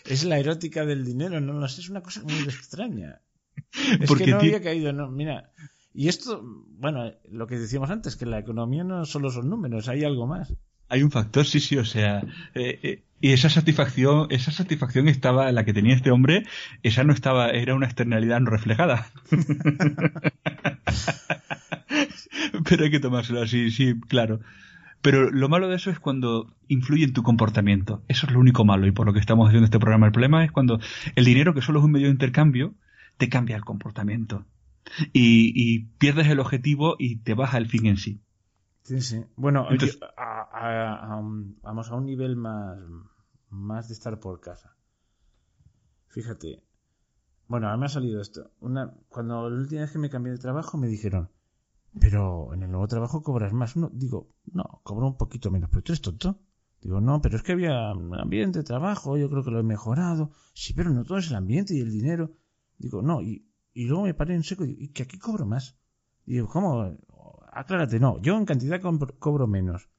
es 0.07 0.23
la 0.23 0.39
erótica 0.39 0.85
del 0.85 1.05
dinero, 1.05 1.39
no 1.41 1.53
lo 1.53 1.67
sé, 1.67 1.81
es 1.81 1.89
una 1.89 2.01
cosa 2.01 2.21
muy 2.23 2.43
extraña. 2.43 3.21
Es 3.99 4.11
que 4.11 4.27
no 4.27 4.37
había 4.37 4.61
caído, 4.61 4.93
no, 4.93 5.09
mira. 5.09 5.51
Y 5.93 6.07
esto, 6.09 6.41
bueno, 6.77 7.11
lo 7.29 7.47
que 7.47 7.57
decíamos 7.57 7.89
antes, 7.89 8.15
que 8.15 8.25
la 8.25 8.39
economía 8.39 8.83
no 8.83 9.03
solo 9.05 9.31
son 9.31 9.49
números, 9.49 9.89
hay 9.89 10.03
algo 10.03 10.27
más. 10.27 10.53
Hay 10.89 11.03
un 11.03 11.11
factor, 11.11 11.45
sí, 11.45 11.59
sí, 11.59 11.77
o 11.77 11.85
sea, 11.85 12.23
eh, 12.53 12.79
eh, 12.83 13.03
y 13.19 13.33
esa 13.33 13.49
satisfacción, 13.49 14.27
esa 14.29 14.51
satisfacción 14.51 15.07
estaba, 15.07 15.51
la 15.51 15.65
que 15.65 15.73
tenía 15.73 15.95
este 15.95 16.11
hombre, 16.11 16.45
esa 16.83 17.03
no 17.03 17.13
estaba, 17.13 17.49
era 17.49 17.75
una 17.75 17.87
externalidad 17.87 18.39
no 18.39 18.51
reflejada. 18.51 19.07
Pero 22.69 22.85
hay 22.85 22.91
que 22.91 22.99
tomárselo 22.99 23.41
así, 23.41 23.71
sí, 23.71 23.99
claro. 24.07 24.39
Pero 25.07 25.31
lo 25.31 25.47
malo 25.47 25.69
de 25.69 25.77
eso 25.77 25.89
es 25.89 26.01
cuando 26.01 26.53
influye 26.67 27.05
en 27.05 27.13
tu 27.13 27.23
comportamiento. 27.23 28.03
Eso 28.09 28.27
es 28.27 28.33
lo 28.33 28.41
único 28.41 28.65
malo 28.65 28.87
y 28.87 28.91
por 28.91 29.05
lo 29.05 29.13
que 29.13 29.21
estamos 29.21 29.47
haciendo 29.47 29.63
este 29.63 29.79
programa. 29.79 30.05
El 30.05 30.11
problema 30.11 30.43
es 30.43 30.51
cuando 30.51 30.81
el 31.15 31.23
dinero, 31.23 31.53
que 31.53 31.61
solo 31.61 31.79
es 31.79 31.85
un 31.85 31.93
medio 31.93 32.07
de 32.07 32.11
intercambio, 32.11 32.75
te 33.15 33.29
cambia 33.29 33.55
el 33.55 33.63
comportamiento. 33.63 34.43
Y, 35.13 35.85
pierdes 35.97 36.27
el 36.27 36.41
objetivo 36.41 36.97
y 36.99 37.19
te 37.19 37.35
baja 37.35 37.57
el 37.57 37.67
fin 37.67 37.85
en 37.85 37.95
sí. 37.95 38.19
Sí, 38.83 38.99
sí. 38.99 39.23
Bueno, 39.37 39.69
vamos 41.61 41.89
a 41.89 41.95
un 41.95 42.05
nivel 42.05 42.35
más, 42.35 42.77
más 43.49 43.87
de 43.87 43.93
estar 43.93 44.19
por 44.19 44.41
casa. 44.41 44.75
Fíjate. 46.09 46.65
Bueno, 47.47 47.67
ahora 47.67 47.77
me 47.77 47.85
ha 47.85 47.89
salido 47.89 48.19
esto. 48.19 48.51
Una, 48.59 48.93
cuando 49.07 49.49
la 49.49 49.55
última 49.55 49.79
vez 49.79 49.91
que 49.93 49.99
me 49.99 50.09
cambié 50.09 50.33
de 50.33 50.39
trabajo 50.39 50.77
me 50.77 50.89
dijeron, 50.89 51.29
pero 51.99 52.53
en 52.53 52.63
el 52.63 52.71
nuevo 52.71 52.87
trabajo 52.87 53.23
cobras 53.23 53.53
más. 53.53 53.75
No, 53.75 53.89
digo, 53.93 54.29
no, 54.51 54.81
cobro 54.83 55.07
un 55.07 55.17
poquito 55.17 55.51
menos, 55.51 55.69
pero 55.69 55.83
tú 55.83 55.91
eres 55.91 56.01
tonto. 56.01 56.39
Digo, 56.81 57.01
no, 57.01 57.21
pero 57.21 57.37
es 57.37 57.43
que 57.43 57.53
había 57.53 57.91
un 57.93 58.13
ambiente 58.15 58.59
de 58.59 58.65
trabajo, 58.65 59.17
yo 59.17 59.29
creo 59.29 59.43
que 59.43 59.51
lo 59.51 59.59
he 59.59 59.63
mejorado. 59.63 60.31
Sí, 60.53 60.73
pero 60.73 60.91
no 60.91 61.03
todo 61.03 61.17
es 61.17 61.29
el 61.29 61.35
ambiente 61.35 61.73
y 61.75 61.81
el 61.81 61.91
dinero. 61.91 62.31
Digo, 62.77 63.01
no, 63.01 63.21
y, 63.21 63.47
y 63.73 63.85
luego 63.85 64.03
me 64.03 64.13
paré 64.13 64.35
en 64.35 64.43
seco 64.43 64.65
y, 64.65 64.75
y 64.79 64.87
que 64.89 65.03
aquí 65.03 65.17
cobro 65.17 65.45
más. 65.45 65.75
Digo, 66.25 66.47
¿cómo? 66.47 66.97
Aclárate, 67.51 67.99
no, 67.99 68.21
yo 68.21 68.37
en 68.37 68.45
cantidad 68.45 68.81
cobro 68.81 69.47
menos. 69.47 69.89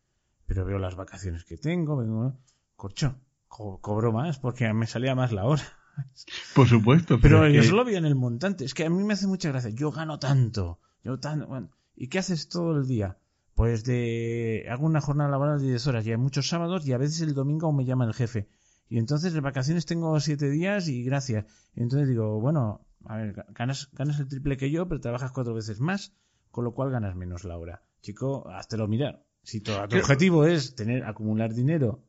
Pero 0.46 0.64
veo 0.64 0.78
las 0.78 0.94
vacaciones 0.94 1.44
que 1.44 1.58
tengo, 1.58 1.96
vengo, 1.96 2.38
corcho, 2.76 3.16
cobro 3.48 4.12
más 4.12 4.38
porque 4.38 4.72
me 4.72 4.86
salía 4.86 5.14
más 5.14 5.32
la 5.32 5.44
hora. 5.44 5.62
Por 6.54 6.68
supuesto. 6.68 7.18
Pero, 7.20 7.48
yo 7.48 7.62
solo 7.62 7.84
vi 7.84 7.96
en 7.96 8.06
el 8.06 8.14
montante. 8.14 8.64
Es 8.64 8.74
que 8.74 8.84
a 8.84 8.90
mí 8.90 9.02
me 9.02 9.14
hace 9.14 9.26
mucha 9.26 9.50
gracia. 9.50 9.70
Yo 9.70 9.90
gano 9.90 10.18
tanto. 10.18 10.80
Yo 11.02 11.18
tanto. 11.18 11.46
Bueno, 11.46 11.70
¿Y 12.00 12.06
qué 12.08 12.20
haces 12.20 12.48
todo 12.48 12.76
el 12.76 12.86
día? 12.86 13.18
Pues 13.54 13.82
de 13.82 14.66
hago 14.70 14.86
una 14.86 15.00
jornada 15.00 15.28
laboral 15.28 15.60
de 15.60 15.66
10 15.66 15.86
horas 15.88 16.06
y 16.06 16.12
hay 16.12 16.16
muchos 16.16 16.48
sábados 16.48 16.86
y 16.86 16.92
a 16.92 16.98
veces 16.98 17.20
el 17.22 17.34
domingo 17.34 17.72
me 17.72 17.84
llama 17.84 18.04
el 18.04 18.14
jefe. 18.14 18.48
Y 18.88 18.98
entonces 18.98 19.34
en 19.34 19.42
vacaciones 19.42 19.84
tengo 19.84 20.18
siete 20.20 20.48
días 20.48 20.86
y 20.86 21.02
gracias. 21.02 21.44
Y 21.74 21.82
entonces 21.82 22.08
digo, 22.08 22.40
bueno, 22.40 22.86
a 23.04 23.16
ver, 23.16 23.44
ganas, 23.48 23.90
ganas 23.92 24.20
el 24.20 24.28
triple 24.28 24.56
que 24.56 24.70
yo, 24.70 24.86
pero 24.86 25.00
trabajas 25.00 25.32
cuatro 25.32 25.54
veces 25.54 25.80
más, 25.80 26.14
con 26.52 26.62
lo 26.64 26.72
cual 26.72 26.90
ganas 26.90 27.16
menos 27.16 27.42
la 27.42 27.58
hora. 27.58 27.82
Chico, 28.00 28.48
lo 28.76 28.86
mirar. 28.86 29.24
Si 29.42 29.60
tu, 29.60 29.72
tu 29.88 29.96
objetivo 29.96 30.44
es 30.44 30.76
tener, 30.76 31.04
acumular 31.04 31.52
dinero, 31.52 32.04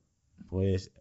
pues 0.50 0.92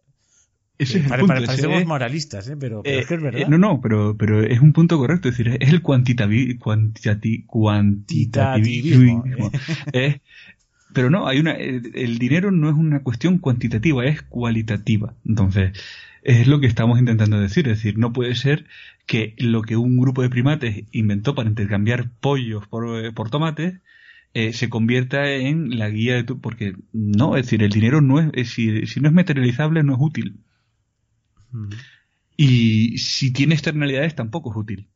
ese 0.79 0.99
es 0.99 1.11
el 1.11 1.19
punto, 1.19 1.27
parecemos 1.27 1.85
moralistas, 1.85 2.47
¿eh? 2.47 2.55
pero, 2.57 2.79
eh, 2.85 2.99
es 2.99 3.07
que 3.07 3.15
es 3.15 3.21
verdad. 3.21 3.49
no, 3.49 3.57
no, 3.57 3.81
pero, 3.81 4.15
pero 4.17 4.41
es 4.41 4.61
un 4.61 4.71
punto 4.71 4.97
correcto. 4.97 5.27
Es 5.27 5.37
decir, 5.37 5.57
es 5.59 5.73
el 5.73 5.81
cuantitativismo. 5.81 6.61
cuantitativismo. 7.47 9.25
¿eh? 9.91 10.21
pero 10.93 11.09
no, 11.09 11.27
hay 11.27 11.39
una, 11.39 11.51
el, 11.51 12.17
dinero 12.17 12.51
no 12.51 12.69
es 12.69 12.75
una 12.75 13.01
cuestión 13.03 13.39
cuantitativa, 13.39 14.05
es 14.05 14.21
cualitativa. 14.21 15.15
Entonces, 15.25 15.77
es 16.23 16.47
lo 16.47 16.61
que 16.61 16.67
estamos 16.67 16.97
intentando 16.97 17.37
decir. 17.41 17.67
Es 17.67 17.79
decir, 17.79 17.97
no 17.97 18.13
puede 18.13 18.35
ser 18.35 18.65
que 19.05 19.35
lo 19.37 19.63
que 19.63 19.75
un 19.75 19.97
grupo 19.97 20.21
de 20.21 20.29
primates 20.29 20.85
inventó 20.93 21.35
para 21.35 21.49
intercambiar 21.49 22.09
pollos 22.21 22.65
por, 22.69 23.13
por 23.13 23.29
tomates 23.29 23.81
se 24.53 24.69
convierta 24.69 25.29
en 25.29 25.77
la 25.77 25.89
guía 25.89 26.15
de 26.15 26.23
tu. 26.23 26.39
Porque 26.39 26.75
no, 26.93 27.35
es 27.35 27.47
decir, 27.47 27.63
el 27.63 27.71
dinero 27.71 27.99
no 27.99 28.21
es. 28.21 28.49
si, 28.49 28.87
si 28.87 29.01
no 29.01 29.09
es 29.09 29.13
materializable, 29.13 29.83
no 29.83 29.95
es 29.95 29.99
útil. 30.01 30.39
Y 32.35 32.97
si 32.97 33.31
tiene 33.33 33.55
externalidades 33.55 34.15
tampoco 34.15 34.51
es 34.51 34.57
útil. 34.57 34.89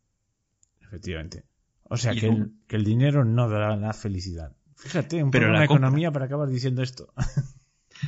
Efectivamente. 0.81 1.43
O 1.83 1.97
sea, 1.97 2.13
que 2.13 2.27
el, 2.27 2.53
que 2.67 2.75
el, 2.75 2.83
dinero 2.83 3.25
no 3.25 3.49
dará 3.49 3.75
la 3.75 3.93
felicidad. 3.93 4.55
Fíjate, 4.75 5.23
un 5.23 5.31
Pero 5.31 5.47
poco 5.47 5.57
la 5.57 5.65
economía 5.65 6.11
para 6.11 6.25
acabar 6.25 6.49
diciendo 6.49 6.81
esto. 6.81 7.13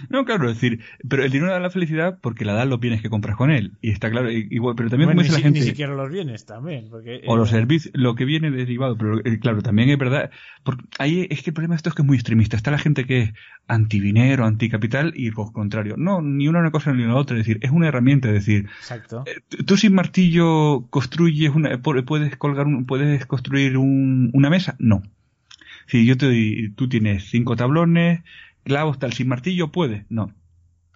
No, 0.10 0.26
claro, 0.26 0.50
es 0.50 0.56
decir, 0.56 0.80
pero 1.08 1.24
el 1.24 1.32
dinero 1.32 1.52
da 1.52 1.60
la 1.60 1.70
felicidad 1.70 2.20
porque 2.22 2.46
la 2.46 2.54
dan 2.54 2.70
los 2.70 2.80
bienes 2.80 3.02
que 3.02 3.10
compras 3.10 3.36
con 3.36 3.52
él. 3.52 3.74
Y 3.82 3.92
está 3.92 4.10
claro, 4.10 4.32
igual, 4.32 4.76
pero 4.76 4.90
también 4.90 5.10
como 5.10 5.22
dice 5.22 5.34
la 5.34 5.40
gente. 5.40 5.60
Ni 5.60 5.66
siquiera 5.66 5.94
los 5.94 6.10
bienes 6.10 6.46
también. 6.46 6.90
Porque, 6.90 7.22
o 7.28 7.38
los 7.38 7.50
eh, 7.50 7.52
servicios, 7.52 7.94
lo 7.96 8.16
que 8.16 8.26
viene 8.26 8.52
derivado. 8.52 8.98
Pero 8.98 9.20
eh, 9.20 9.40
claro, 9.40 9.62
también 9.62 9.90
es 9.90 9.98
verdad. 9.98 10.30
Porque 10.64 10.84
ahí 11.00 11.28
es 11.30 11.44
que 11.44 11.50
el 11.52 11.54
problema 11.54 11.76
de 11.76 11.78
esto 11.78 11.90
es 11.90 11.96
que 11.96 12.02
es 12.02 12.06
muy 12.06 12.18
extremista. 12.18 12.58
Está 12.58 12.72
la 12.72 12.78
gente 12.78 13.06
que 13.06 13.22
es 13.22 13.34
anti-dinero, 13.68 14.46
anti-capital 14.46 15.14
y 15.16 15.32
lo 15.32 15.52
contrario. 15.52 15.96
No, 15.98 16.22
ni 16.22 16.48
una, 16.48 16.60
una 16.60 16.72
cosa 16.72 16.94
ni 16.94 17.04
la 17.04 17.16
otra. 17.16 17.38
Es 17.38 17.46
decir, 17.46 17.60
es 17.62 17.72
una 17.72 17.88
herramienta. 17.88 18.28
Es 18.30 18.34
decir, 18.36 18.68
Exacto. 18.80 19.24
Eh, 19.26 19.64
tú 19.66 19.78
sin 19.78 19.94
martillo 19.94 20.88
construyes 20.90 21.54
una, 21.54 21.82
puedes 21.82 22.38
colgar 22.38 22.68
un, 22.68 22.86
puedes 22.86 23.26
construir 23.26 23.78
un, 23.78 24.32
una 24.34 24.50
mesa. 24.50 24.76
No. 24.80 25.04
Si 25.88 26.06
yo 26.06 26.18
te 26.18 26.72
tú 26.76 26.90
tienes 26.90 27.30
cinco 27.30 27.56
tablones, 27.56 28.22
clavos 28.66 29.00
tal, 29.00 29.14
sin 29.14 29.30
martillo 29.30 29.72
puedes. 29.72 30.06
No 30.10 30.34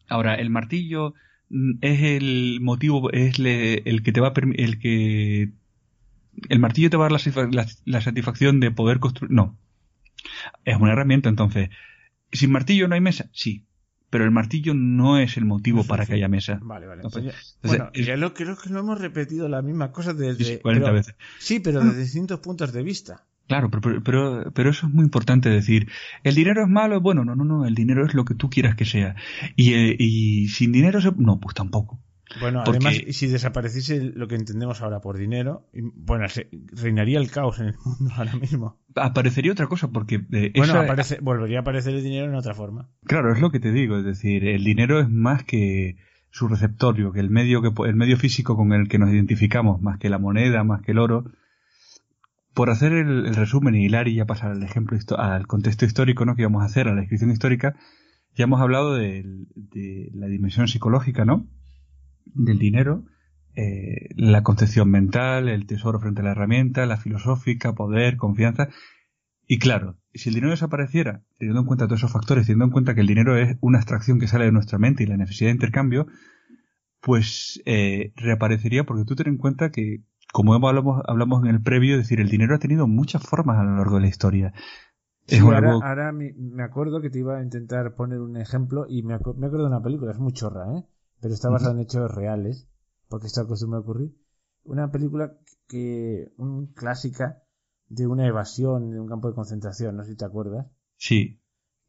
Ahora, 0.10 0.36
el 0.36 0.50
martillo 0.50 1.14
mm, 1.50 1.78
es 1.82 2.02
el 2.02 2.60
motivo, 2.62 3.12
es 3.12 3.40
el 3.40 4.04
que 4.04 4.12
te 4.12 4.20
va 4.20 4.30
a 4.30 4.34
el 4.56 4.80
que 4.80 5.52
el 6.50 6.60
martillo 6.60 6.90
te 6.90 6.98
va 6.98 7.06
a 7.06 7.10
dar 7.10 7.22
la, 7.86 8.02
satisfacción 8.02 8.60
de 8.60 8.72
poder 8.72 9.00
construir. 9.00 9.32
No. 9.32 9.58
Es 10.66 10.78
una 10.78 10.94
herramienta, 10.94 11.30
entonces. 11.30 11.70
¿Sin 12.32 12.52
martillo 12.52 12.88
no 12.88 12.96
hay 12.96 13.02
mesa? 13.02 13.30
Sí. 13.34 13.66
Pero 14.10 14.24
el 14.24 14.32
martillo 14.32 14.74
no 14.74 15.20
es 15.20 15.38
el 15.38 15.46
motivo 15.46 15.84
para 15.84 16.06
que 16.06 16.14
haya 16.14 16.28
mesa. 16.28 16.60
Vale, 16.64 16.88
vale. 16.88 17.04
bueno, 17.62 17.92
ya 17.94 18.18
lo, 18.18 18.34
creo 18.34 18.58
que 18.58 18.70
no 18.72 18.80
hemos 18.80 19.00
repetido 19.00 19.48
la 19.48 19.62
misma 19.62 19.92
cosa 19.92 20.14
desde. 20.14 20.60
40 20.60 20.92
veces. 20.92 21.16
Sí, 21.38 21.60
pero 21.60 21.82
desde 21.82 22.00
distintos 22.00 22.40
puntos 22.40 22.74
de 22.74 22.82
vista. 22.82 23.28
Claro, 23.50 23.72
pero, 23.72 24.04
pero, 24.04 24.52
pero, 24.54 24.70
eso 24.70 24.86
es 24.86 24.94
muy 24.94 25.04
importante 25.04 25.50
decir. 25.50 25.90
¿El 26.24 26.36
dinero 26.36 26.62
es 26.62 26.70
malo? 26.70 27.02
Bueno, 27.02 27.26
no, 27.26 27.36
no, 27.36 27.44
no, 27.44 27.66
el 27.66 27.74
dinero 27.74 28.06
es 28.06 28.14
lo 28.14 28.24
que 28.24 28.36
tú 28.36 28.48
quieras 28.48 28.76
que 28.76 28.86
sea. 28.86 29.16
Y, 29.56 29.74
eh, 29.74 29.96
y 29.98 30.50
sin 30.50 30.72
dinero, 30.72 31.00
no, 31.18 31.40
pues 31.40 31.56
tampoco. 31.56 32.00
Bueno, 32.40 32.62
además, 32.64 32.94
si 33.10 33.26
desapareciese 33.26 34.02
lo 34.02 34.28
que 34.28 34.36
entendemos 34.36 34.84
ahora 34.84 35.02
por 35.02 35.18
dinero, 35.18 35.68
bueno, 35.74 36.28
reinaría 36.74 37.18
el 37.18 37.32
caos 37.32 37.60
en 37.60 37.70
el 37.70 37.76
mundo 37.84 38.14
ahora 38.16 38.36
mismo. 38.36 38.78
Aparecería 38.96 39.52
otra 39.52 39.66
cosa, 39.66 39.88
porque... 39.88 40.22
Eh, 40.32 40.54
bueno, 40.56 40.86
volvería 41.22 41.58
a 41.58 41.62
aparecer 41.62 41.96
el 41.96 42.04
dinero 42.04 42.28
en 42.28 42.36
otra 42.36 42.54
forma. 42.54 42.88
Claro, 43.04 43.34
es 43.34 43.42
lo 43.42 43.50
que 43.50 43.60
te 43.60 43.72
digo, 43.72 43.98
es 43.98 44.06
decir, 44.06 44.48
el 44.48 44.64
dinero 44.64 45.00
es 45.00 45.10
más 45.10 45.44
que 45.44 45.98
su 46.30 46.48
receptorio, 46.48 47.12
que 47.12 47.20
el 47.20 47.32
medio, 47.32 47.64
que 47.64 47.72
el 47.88 47.96
medio 47.96 48.16
físico 48.16 48.56
con 48.56 48.74
el 48.74 48.88
que 48.88 49.00
nos 49.00 49.10
identificamos, 49.10 49.82
más 49.82 49.98
que 49.98 50.10
la 50.10 50.20
moneda, 50.20 50.64
más 50.64 50.84
que 50.84 50.92
el 50.92 51.00
oro, 51.00 51.32
por 52.60 52.72
hacer 52.72 52.92
el, 52.92 53.34
resumen 53.36 53.74
y 53.74 53.86
hilar 53.86 54.10
y 54.10 54.16
ya 54.16 54.26
pasar 54.26 54.52
al 54.52 54.62
ejemplo 54.64 54.98
al 55.18 55.48
contexto 55.48 55.86
histórico 55.86 56.26
¿no? 56.26 56.36
que 56.36 56.44
vamos 56.44 56.62
a 56.62 56.66
hacer, 56.66 56.90
a 56.90 56.94
la 56.94 57.00
descripción 57.00 57.32
histórica, 57.32 57.78
ya 58.36 58.44
hemos 58.44 58.60
hablado 58.60 58.96
de, 58.96 59.24
la 60.12 60.28
dimensión 60.28 60.68
psicológica, 60.68 61.24
¿no? 61.24 61.48
Del 62.26 62.60
dinero, 62.60 63.06
eh, 63.56 64.10
la 64.18 64.44
concepción 64.44 64.92
mental, 64.92 65.48
el 65.48 65.68
tesoro 65.68 66.02
frente 66.02 66.20
a 66.20 66.26
la 66.26 66.32
herramienta, 66.32 66.86
la 66.86 66.98
filosófica, 66.98 67.76
poder, 67.76 68.18
confianza. 68.18 68.68
Y 69.48 69.58
claro, 69.60 69.98
si 70.14 70.28
el 70.28 70.36
dinero 70.36 70.52
desapareciera, 70.52 71.24
teniendo 71.38 71.62
en 71.62 71.66
cuenta 71.66 71.88
todos 71.88 72.02
esos 72.02 72.12
factores, 72.12 72.46
teniendo 72.46 72.66
en 72.66 72.72
cuenta 72.72 72.94
que 72.94 73.00
el 73.00 73.08
dinero 73.08 73.38
es 73.38 73.56
una 73.62 73.78
abstracción 73.78 74.20
que 74.20 74.28
sale 74.28 74.44
de 74.44 74.52
nuestra 74.52 74.80
mente 74.80 75.04
y 75.04 75.08
la 75.08 75.16
necesidad 75.16 75.48
de 75.48 75.54
intercambio, 75.54 76.08
pues 77.00 77.62
eh, 77.64 78.12
reaparecería 78.18 78.84
porque 78.84 79.06
tú 79.06 79.16
ten 79.16 79.28
en 79.28 79.38
cuenta 79.38 79.72
que 79.72 80.04
como 80.32 80.54
hablamos, 80.54 81.02
hablamos 81.08 81.44
en 81.44 81.50
el 81.50 81.62
previo, 81.62 81.96
es 81.96 82.02
decir, 82.02 82.20
el 82.20 82.30
dinero 82.30 82.56
ha 82.56 82.60
tenido 82.60 82.88
muchas 82.88 83.24
formas 83.24 83.58
a 83.58 83.64
lo 83.64 83.76
largo 83.76 83.96
de 83.96 84.02
la 84.02 84.08
historia. 84.08 84.54
ahora, 85.42 86.12
me, 86.12 86.64
acuerdo 86.64 87.02
que 87.02 87.10
te 87.10 87.20
iba 87.20 87.38
a 87.38 87.44
intentar 87.44 87.96
poner 87.96 88.20
un 88.20 88.38
ejemplo 88.38 88.86
y 88.88 89.04
me, 89.04 89.14
acuerdo 89.16 89.58
de 89.58 89.66
una 89.66 89.82
película, 89.82 90.12
es 90.12 90.20
muy 90.20 90.34
chorra, 90.34 90.78
¿eh? 90.78 90.86
pero 91.22 91.34
está 91.34 91.50
basada 91.50 91.74
en 91.74 91.80
hechos 91.80 92.10
reales, 92.12 92.68
porque 93.08 93.28
está 93.28 93.42
acostumbrado 93.42 93.82
a 93.82 93.86
ocurrir. 93.86 94.16
Una 94.64 94.92
película 94.92 95.34
que, 95.68 96.32
un 96.38 96.68
clásica 96.74 97.44
de 97.88 98.06
una 98.06 98.28
evasión 98.28 98.92
de 98.92 99.00
un 99.00 99.08
campo 99.08 99.30
de 99.30 99.36
concentración, 99.36 99.98
no 99.98 100.04
sé 100.04 100.12
si 100.12 100.18
te 100.18 100.26
acuerdas. 100.26 100.68
Sí 100.98 101.40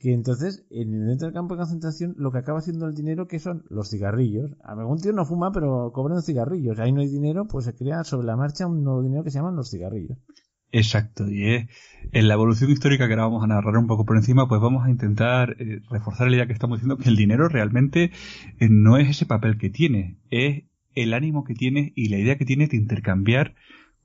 que 0.00 0.14
entonces 0.14 0.64
en 0.70 1.06
dentro 1.06 1.26
del 1.26 1.34
campo 1.34 1.54
de 1.54 1.58
concentración 1.58 2.14
lo 2.16 2.32
que 2.32 2.38
acaba 2.38 2.58
haciendo 2.58 2.86
el 2.86 2.94
dinero 2.94 3.28
que 3.28 3.38
son 3.38 3.64
los 3.68 3.90
cigarrillos. 3.90 4.50
Algún 4.64 4.98
tío 4.98 5.12
no 5.12 5.26
fuma 5.26 5.52
pero 5.52 5.92
cobran 5.92 6.22
cigarrillos. 6.22 6.78
Ahí 6.78 6.90
no 6.90 7.02
hay 7.02 7.08
dinero, 7.08 7.46
pues 7.46 7.66
se 7.66 7.74
crea 7.74 8.02
sobre 8.02 8.26
la 8.26 8.36
marcha 8.36 8.66
un 8.66 8.82
nuevo 8.82 9.02
dinero 9.02 9.22
que 9.22 9.30
se 9.30 9.38
llaman 9.38 9.56
los 9.56 9.70
cigarrillos. 9.70 10.16
Exacto, 10.72 11.28
y 11.28 11.52
es 11.52 11.68
en 12.12 12.28
la 12.28 12.34
evolución 12.34 12.70
histórica 12.70 13.08
que 13.08 13.14
ahora 13.14 13.24
vamos 13.24 13.44
a 13.44 13.48
narrar 13.48 13.76
un 13.76 13.88
poco 13.88 14.06
por 14.06 14.16
encima, 14.16 14.48
pues 14.48 14.60
vamos 14.60 14.86
a 14.86 14.90
intentar 14.90 15.56
eh, 15.58 15.80
reforzar 15.90 16.28
la 16.28 16.36
idea 16.36 16.46
que 16.46 16.52
estamos 16.52 16.78
diciendo 16.78 16.96
que 16.96 17.08
el 17.08 17.16
dinero 17.16 17.48
realmente 17.48 18.12
eh, 18.60 18.68
no 18.70 18.96
es 18.96 19.10
ese 19.10 19.26
papel 19.26 19.58
que 19.58 19.68
tiene, 19.68 20.16
es 20.30 20.62
el 20.94 21.12
ánimo 21.12 21.42
que 21.42 21.54
tiene 21.54 21.92
y 21.96 22.08
la 22.08 22.18
idea 22.18 22.38
que 22.38 22.44
tiene 22.44 22.68
de 22.68 22.76
intercambiar 22.76 23.56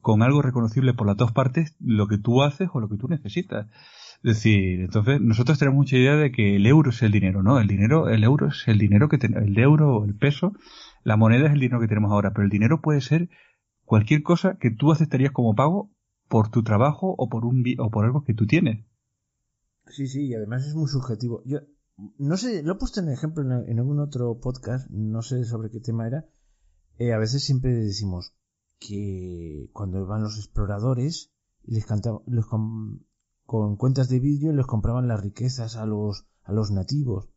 con 0.01 0.23
algo 0.23 0.41
reconocible 0.41 0.93
por 0.93 1.07
las 1.07 1.17
dos 1.17 1.31
partes 1.31 1.75
lo 1.79 2.07
que 2.07 2.17
tú 2.17 2.41
haces 2.41 2.67
o 2.73 2.79
lo 2.79 2.89
que 2.89 2.97
tú 2.97 3.07
necesitas. 3.07 3.67
Es 4.25 4.37
decir, 4.37 4.79
entonces 4.79 5.21
nosotros 5.21 5.59
tenemos 5.59 5.77
mucha 5.77 5.97
idea 5.97 6.15
de 6.15 6.31
que 6.31 6.55
el 6.55 6.65
euro 6.65 6.89
es 6.89 7.03
el 7.03 7.11
dinero, 7.11 7.43
¿no? 7.43 7.59
El 7.59 7.67
dinero, 7.67 8.09
el 8.09 8.23
euro 8.23 8.47
es 8.47 8.67
el 8.67 8.79
dinero 8.79 9.07
que 9.07 9.19
tenemos, 9.19 9.47
el 9.47 9.59
euro, 9.59 10.03
el 10.03 10.15
peso, 10.15 10.53
la 11.03 11.15
moneda 11.15 11.45
es 11.45 11.53
el 11.53 11.59
dinero 11.59 11.79
que 11.79 11.87
tenemos 11.87 12.11
ahora, 12.11 12.33
pero 12.33 12.43
el 12.43 12.49
dinero 12.49 12.81
puede 12.81 13.01
ser 13.01 13.29
cualquier 13.83 14.23
cosa 14.23 14.57
que 14.57 14.71
tú 14.71 14.91
aceptarías 14.91 15.31
como 15.31 15.53
pago 15.53 15.91
por 16.27 16.49
tu 16.49 16.63
trabajo 16.63 17.13
o 17.15 17.29
por 17.29 17.45
un 17.45 17.63
o 17.77 17.91
por 17.91 18.03
algo 18.03 18.23
que 18.23 18.33
tú 18.33 18.47
tienes. 18.47 18.87
Sí, 19.89 20.07
sí, 20.07 20.25
y 20.25 20.33
además 20.33 20.65
es 20.65 20.73
muy 20.73 20.87
subjetivo. 20.87 21.43
Yo 21.45 21.59
no 22.17 22.35
sé, 22.35 22.63
lo 22.63 22.73
he 22.73 22.77
puesto 22.77 23.01
en 23.01 23.09
ejemplo 23.09 23.43
en, 23.43 23.77
algún 23.77 23.99
otro 23.99 24.39
podcast, 24.39 24.89
no 24.89 25.21
sé 25.21 25.43
sobre 25.43 25.69
qué 25.69 25.81
tema 25.81 26.07
era. 26.07 26.25
Eh, 26.97 27.13
a 27.13 27.19
veces 27.19 27.43
siempre 27.43 27.75
decimos 27.75 28.33
que 28.79 29.69
cuando 29.71 30.03
van 30.07 30.23
los 30.23 30.39
exploradores 30.39 31.31
y 31.63 31.75
les 31.75 31.85
cantamos, 31.85 32.23
les, 32.25 32.45
con 33.45 33.77
cuentas 33.77 34.09
de 34.09 34.19
vidrio 34.19 34.53
les 34.53 34.65
compraban 34.65 35.07
las 35.07 35.21
riquezas 35.21 35.75
a 35.75 35.85
los, 35.85 36.25
a 36.43 36.51
los 36.51 36.71
nativos. 36.71 37.29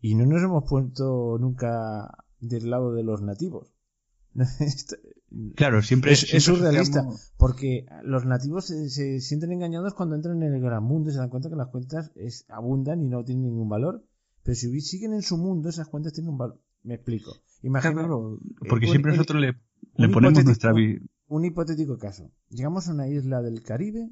Y 0.00 0.14
no 0.14 0.24
nos 0.24 0.42
hemos 0.42 0.64
puesto 0.68 1.36
nunca 1.38 2.24
del 2.40 2.70
lado 2.70 2.92
de 2.94 3.02
los 3.02 3.20
nativos. 3.20 3.72
claro, 5.56 5.82
siempre 5.82 6.12
es, 6.12 6.20
surrealista, 6.42 7.04
porque 7.36 7.86
los 8.04 8.24
nativos 8.24 8.66
se, 8.66 9.20
sienten 9.20 9.52
engañados 9.52 9.94
cuando 9.94 10.14
entran 10.14 10.42
en 10.42 10.54
el 10.54 10.60
gran 10.60 10.84
mundo 10.84 11.10
y 11.10 11.12
se 11.12 11.18
dan 11.18 11.30
cuenta 11.30 11.50
que 11.50 11.56
las 11.56 11.68
cuentas 11.68 12.12
es, 12.14 12.46
abundan 12.48 13.02
y 13.02 13.08
no 13.08 13.24
tienen 13.24 13.44
ningún 13.44 13.68
valor. 13.68 14.04
Pero 14.42 14.54
si 14.54 14.80
siguen 14.80 15.12
en 15.12 15.22
su 15.22 15.36
mundo, 15.36 15.68
esas 15.68 15.88
cuentas 15.88 16.12
tienen 16.12 16.30
un 16.30 16.38
valor. 16.38 16.60
Me 16.82 16.94
explico. 16.94 17.32
Imagina, 17.62 18.08
porque 18.68 18.86
siempre 18.86 19.12
nosotros 19.12 19.40
le, 19.40 19.56
le 19.96 20.08
ponemos 20.08 20.44
nuestra 20.44 20.72
vida. 20.72 21.00
Un 21.26 21.44
hipotético 21.44 21.98
caso. 21.98 22.30
Llegamos 22.48 22.88
a 22.88 22.94
una 22.94 23.06
isla 23.06 23.42
del 23.42 23.62
Caribe 23.62 24.10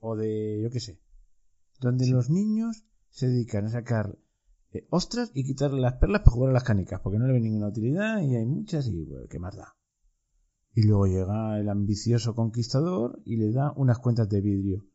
o 0.00 0.16
de, 0.16 0.60
yo 0.62 0.70
qué 0.70 0.80
sé, 0.80 1.00
donde 1.80 2.08
los 2.08 2.30
niños 2.30 2.84
se 3.10 3.28
dedican 3.28 3.66
a 3.66 3.70
sacar 3.70 4.18
eh, 4.72 4.86
ostras 4.90 5.30
y 5.34 5.44
quitarle 5.44 5.80
las 5.80 5.94
perlas 5.94 6.22
para 6.22 6.32
jugar 6.32 6.50
a 6.50 6.54
las 6.54 6.64
canicas, 6.64 7.00
porque 7.00 7.18
no 7.18 7.26
le 7.26 7.32
ven 7.32 7.42
ninguna 7.42 7.68
utilidad 7.68 8.20
y 8.20 8.36
hay 8.36 8.46
muchas 8.46 8.86
y, 8.88 9.04
bueno, 9.04 9.26
¿qué 9.28 9.38
más 9.38 9.56
da? 9.56 9.76
Y 10.74 10.82
luego 10.82 11.06
llega 11.06 11.58
el 11.58 11.68
ambicioso 11.68 12.34
conquistador 12.34 13.20
y 13.24 13.36
le 13.36 13.52
da 13.52 13.72
unas 13.76 13.98
cuentas 13.98 14.28
de 14.28 14.40
vidrio. 14.40 14.86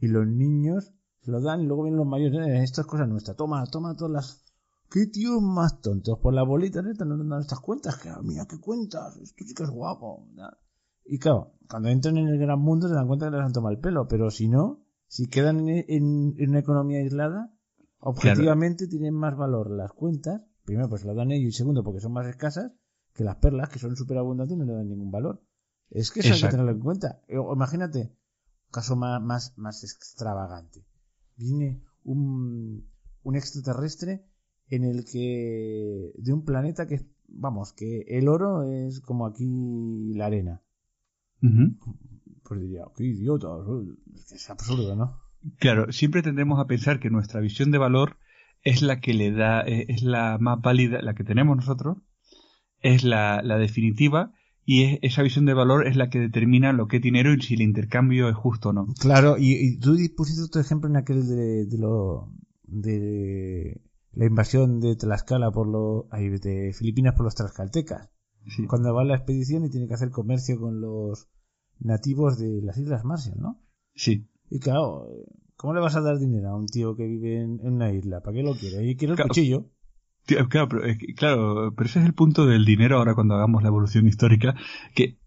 Y 0.00 0.08
los 0.08 0.26
niños 0.26 0.92
se 1.20 1.30
lo 1.30 1.40
dan 1.40 1.62
y 1.62 1.66
luego 1.66 1.84
vienen 1.84 1.98
los 1.98 2.06
mayores, 2.06 2.46
eh, 2.46 2.62
esto 2.62 2.82
es 2.82 2.86
cosa 2.86 3.06
nuestra, 3.06 3.34
toma, 3.34 3.64
toma 3.66 3.96
todas 3.96 4.12
las, 4.12 4.44
¿Qué 4.90 5.06
tíos 5.06 5.42
más 5.42 5.82
tontos? 5.82 6.18
Por 6.18 6.32
la 6.32 6.42
bolita 6.42 6.80
neta 6.80 7.04
no 7.04 7.22
dan 7.22 7.42
estas 7.42 7.60
cuentas. 7.60 7.98
Que, 7.98 8.10
mira 8.22 8.46
qué 8.46 8.58
cuentas, 8.58 9.18
esto 9.18 9.44
sí 9.44 9.54
que 9.54 9.64
es 9.64 9.70
guapo. 9.70 10.26
Y 11.08 11.18
claro, 11.18 11.54
cuando 11.70 11.88
entran 11.88 12.18
en 12.18 12.28
el 12.28 12.38
gran 12.38 12.60
mundo 12.60 12.86
se 12.86 12.94
dan 12.94 13.06
cuenta 13.06 13.26
que 13.26 13.36
les 13.36 13.44
han 13.44 13.52
tomado 13.52 13.74
el 13.74 13.80
pelo. 13.80 14.06
Pero 14.08 14.30
si 14.30 14.48
no, 14.48 14.84
si 15.06 15.26
quedan 15.26 15.66
en, 15.68 16.36
una 16.38 16.58
economía 16.58 16.98
aislada, 16.98 17.50
objetivamente 17.98 18.86
tienen 18.86 19.14
más 19.14 19.36
valor 19.36 19.70
las 19.70 19.92
cuentas. 19.92 20.42
Primero, 20.64 20.90
pues 20.90 21.06
las 21.06 21.16
dan 21.16 21.32
ellos. 21.32 21.48
Y 21.48 21.56
segundo, 21.56 21.82
porque 21.82 22.00
son 22.00 22.12
más 22.12 22.26
escasas 22.26 22.72
que 23.14 23.24
las 23.24 23.36
perlas, 23.36 23.70
que 23.70 23.78
son 23.78 23.96
súper 23.96 24.18
abundantes 24.18 24.54
y 24.54 24.58
no 24.58 24.66
le 24.66 24.74
dan 24.74 24.88
ningún 24.88 25.10
valor. 25.10 25.42
Es 25.90 26.10
que 26.10 26.20
eso 26.20 26.34
hay 26.34 26.42
que 26.42 26.48
tenerlo 26.48 26.72
en 26.72 26.80
cuenta. 26.80 27.22
imagínate, 27.26 28.00
un 28.00 28.70
caso 28.70 28.94
más, 28.94 29.22
más, 29.22 29.54
más 29.56 29.82
extravagante. 29.82 30.84
Viene 31.36 31.82
un, 32.04 32.86
un 33.22 33.36
extraterrestre 33.36 34.26
en 34.68 34.84
el 34.84 35.06
que 35.06 36.12
de 36.18 36.32
un 36.34 36.44
planeta 36.44 36.86
que 36.86 37.08
vamos 37.28 37.72
que 37.72 38.04
el 38.08 38.28
oro 38.28 38.64
es 38.64 39.00
como 39.00 39.26
aquí 39.26 40.12
la 40.14 40.26
arena 40.26 40.62
pues 41.40 42.60
diría 42.60 42.82
qué 42.96 43.04
idiota 43.04 43.48
es 44.32 44.50
absurdo 44.50 44.96
no 44.96 45.20
claro 45.58 45.92
siempre 45.92 46.22
tendremos 46.22 46.58
a 46.58 46.66
pensar 46.66 47.00
que 47.00 47.10
nuestra 47.10 47.40
visión 47.40 47.70
de 47.70 47.78
valor 47.78 48.16
es 48.62 48.82
la 48.82 49.00
que 49.00 49.14
le 49.14 49.30
da 49.30 49.60
eh, 49.62 49.86
es 49.88 50.02
la 50.02 50.38
más 50.38 50.60
válida 50.60 51.00
la 51.02 51.14
que 51.14 51.24
tenemos 51.24 51.56
nosotros 51.56 51.98
es 52.80 53.04
la, 53.04 53.42
la 53.42 53.58
definitiva 53.58 54.32
y 54.64 54.84
es, 54.84 54.98
esa 55.00 55.22
visión 55.22 55.46
de 55.46 55.54
valor 55.54 55.86
es 55.86 55.96
la 55.96 56.10
que 56.10 56.18
determina 56.18 56.74
lo 56.74 56.88
que 56.88 56.96
es 56.98 57.02
dinero 57.02 57.32
y 57.32 57.40
si 57.40 57.54
el 57.54 57.62
intercambio 57.62 58.28
es 58.28 58.36
justo 58.36 58.68
o 58.68 58.72
no. 58.74 58.86
Claro, 59.00 59.36
y, 59.38 59.78
tú 59.78 59.96
pusiste 60.14 60.42
otro 60.42 60.60
ejemplo 60.60 60.90
en 60.90 60.96
aquel 60.96 61.26
de, 61.26 61.64
de 61.64 61.78
lo 61.78 62.30
de 62.64 63.80
la 64.12 64.26
invasión 64.26 64.80
de 64.80 64.94
Tlaxcala 64.94 65.50
por 65.50 65.68
los 65.68 66.10
de 66.42 66.74
Filipinas 66.76 67.14
por 67.14 67.24
los 67.24 67.34
tlaxcaltecas. 67.34 68.10
Cuando 68.68 68.94
va 68.94 69.02
a 69.02 69.04
la 69.04 69.16
expedición 69.16 69.64
y 69.64 69.70
tiene 69.70 69.88
que 69.88 69.94
hacer 69.94 70.10
comercio 70.10 70.58
con 70.58 70.80
los 70.80 71.28
nativos 71.80 72.38
de 72.38 72.60
las 72.62 72.78
Islas 72.78 73.04
Marshall, 73.04 73.38
¿no? 73.38 73.60
Sí. 73.94 74.28
Y 74.50 74.58
claro, 74.60 75.06
¿cómo 75.56 75.74
le 75.74 75.80
vas 75.80 75.96
a 75.96 76.00
dar 76.00 76.18
dinero 76.18 76.48
a 76.48 76.56
un 76.56 76.66
tío 76.66 76.96
que 76.96 77.06
vive 77.06 77.42
en, 77.42 77.60
una 77.60 77.92
isla? 77.92 78.20
¿Para 78.20 78.36
qué 78.36 78.42
lo 78.42 78.54
quiere? 78.54 78.88
Y 78.88 78.96
quiere 78.96 79.14
el 79.14 79.20
cuchillo. 79.20 79.70
claro, 80.48 80.68
pero, 80.68 80.82
claro, 81.16 81.74
pero 81.76 81.86
ese 81.86 82.00
es 82.00 82.06
el 82.06 82.14
punto 82.14 82.46
del 82.46 82.64
dinero 82.64 82.96
ahora 82.96 83.14
cuando 83.14 83.34
hagamos 83.34 83.62
la 83.62 83.68
evolución 83.68 84.06
histórica, 84.06 84.54
que 84.94 85.18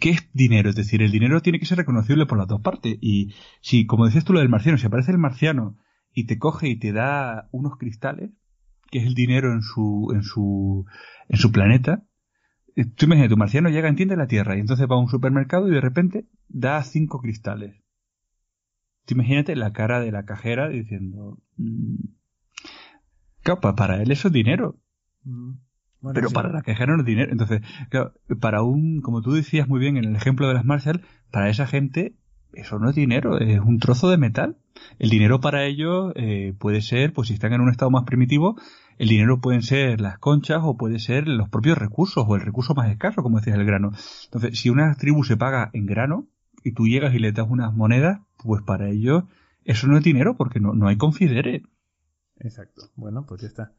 ¿qué 0.00 0.10
es 0.10 0.28
dinero? 0.32 0.70
Es 0.70 0.76
decir, 0.76 1.02
el 1.02 1.10
dinero 1.10 1.42
tiene 1.42 1.58
que 1.58 1.66
ser 1.66 1.78
reconocible 1.78 2.26
por 2.26 2.38
las 2.38 2.48
dos 2.48 2.60
partes. 2.62 2.96
Y 3.00 3.34
si, 3.60 3.86
como 3.86 4.06
decías 4.06 4.24
tú 4.24 4.32
lo 4.32 4.40
del 4.40 4.48
marciano, 4.48 4.78
si 4.78 4.86
aparece 4.86 5.12
el 5.12 5.18
marciano 5.18 5.78
y 6.12 6.24
te 6.26 6.38
coge 6.38 6.68
y 6.68 6.78
te 6.78 6.92
da 6.92 7.48
unos 7.52 7.76
cristales, 7.76 8.30
que 8.90 8.98
es 8.98 9.06
el 9.06 9.14
dinero 9.14 9.52
en 9.52 9.62
su, 9.62 10.10
en 10.14 10.22
su, 10.22 10.86
en 11.28 11.38
su 11.38 11.52
planeta. 11.52 12.04
Eh, 12.76 12.84
tú 12.84 13.06
imagínate, 13.06 13.30
tu 13.30 13.36
marciano 13.36 13.68
llega, 13.68 13.88
entiende 13.88 14.16
la 14.16 14.26
Tierra, 14.26 14.56
y 14.56 14.60
entonces 14.60 14.86
va 14.90 14.96
a 14.96 15.00
un 15.00 15.08
supermercado 15.08 15.68
y 15.68 15.70
de 15.72 15.80
repente 15.80 16.26
da 16.48 16.82
cinco 16.82 17.20
cristales. 17.20 17.76
Tú 19.06 19.14
imagínate 19.14 19.54
la 19.54 19.72
cara 19.72 20.00
de 20.00 20.12
la 20.12 20.24
cajera 20.24 20.68
diciendo, 20.68 21.38
mm, 21.56 21.96
para 23.76 24.02
él 24.02 24.10
eso 24.10 24.28
es 24.28 24.34
dinero. 24.34 24.78
Mm. 25.24 25.52
pero 26.12 26.28
para 26.30 26.52
la 26.52 26.62
cajera 26.62 26.94
no 26.94 27.00
es 27.00 27.06
dinero. 27.06 27.32
Entonces, 27.32 27.62
para 28.40 28.62
un, 28.62 29.00
como 29.00 29.22
tú 29.22 29.32
decías 29.32 29.68
muy 29.68 29.80
bien 29.80 29.96
en 29.96 30.04
el 30.04 30.16
ejemplo 30.16 30.48
de 30.48 30.54
las 30.54 30.64
Marshall, 30.64 31.02
para 31.30 31.48
esa 31.48 31.66
gente 31.66 32.14
eso 32.56 32.78
no 32.78 32.90
es 32.90 32.94
dinero, 32.94 33.38
es 33.38 33.60
un 33.60 33.78
trozo 33.78 34.10
de 34.10 34.18
metal. 34.18 34.56
El 34.98 35.10
dinero 35.10 35.40
para 35.40 35.64
ellos 35.64 36.12
eh, 36.16 36.54
puede 36.58 36.82
ser, 36.82 37.12
pues 37.12 37.28
si 37.28 37.34
están 37.34 37.52
en 37.52 37.60
un 37.60 37.70
estado 37.70 37.90
más 37.90 38.04
primitivo, 38.04 38.56
el 38.98 39.08
dinero 39.08 39.40
pueden 39.40 39.62
ser 39.62 40.00
las 40.00 40.18
conchas 40.18 40.60
o 40.62 40.76
puede 40.76 40.98
ser 40.98 41.28
los 41.28 41.48
propios 41.48 41.78
recursos 41.78 42.24
o 42.26 42.34
el 42.34 42.42
recurso 42.42 42.74
más 42.74 42.90
escaso, 42.90 43.22
como 43.22 43.38
decías, 43.38 43.56
el 43.56 43.64
grano. 43.64 43.92
Entonces, 44.24 44.58
si 44.58 44.70
una 44.70 44.94
tribu 44.94 45.24
se 45.24 45.36
paga 45.36 45.70
en 45.72 45.86
grano 45.86 46.28
y 46.62 46.72
tú 46.72 46.86
llegas 46.86 47.14
y 47.14 47.18
le 47.18 47.32
das 47.32 47.46
unas 47.48 47.74
monedas, 47.74 48.20
pues 48.42 48.62
para 48.62 48.88
ellos 48.88 49.24
eso 49.64 49.86
no 49.86 49.96
es 49.96 50.04
dinero 50.04 50.36
porque 50.36 50.60
no, 50.60 50.74
no 50.74 50.88
hay 50.88 50.96
confidere. 50.96 51.62
Exacto. 52.38 52.90
Bueno, 52.96 53.24
pues 53.26 53.42
ya 53.42 53.48
está. 53.48 53.72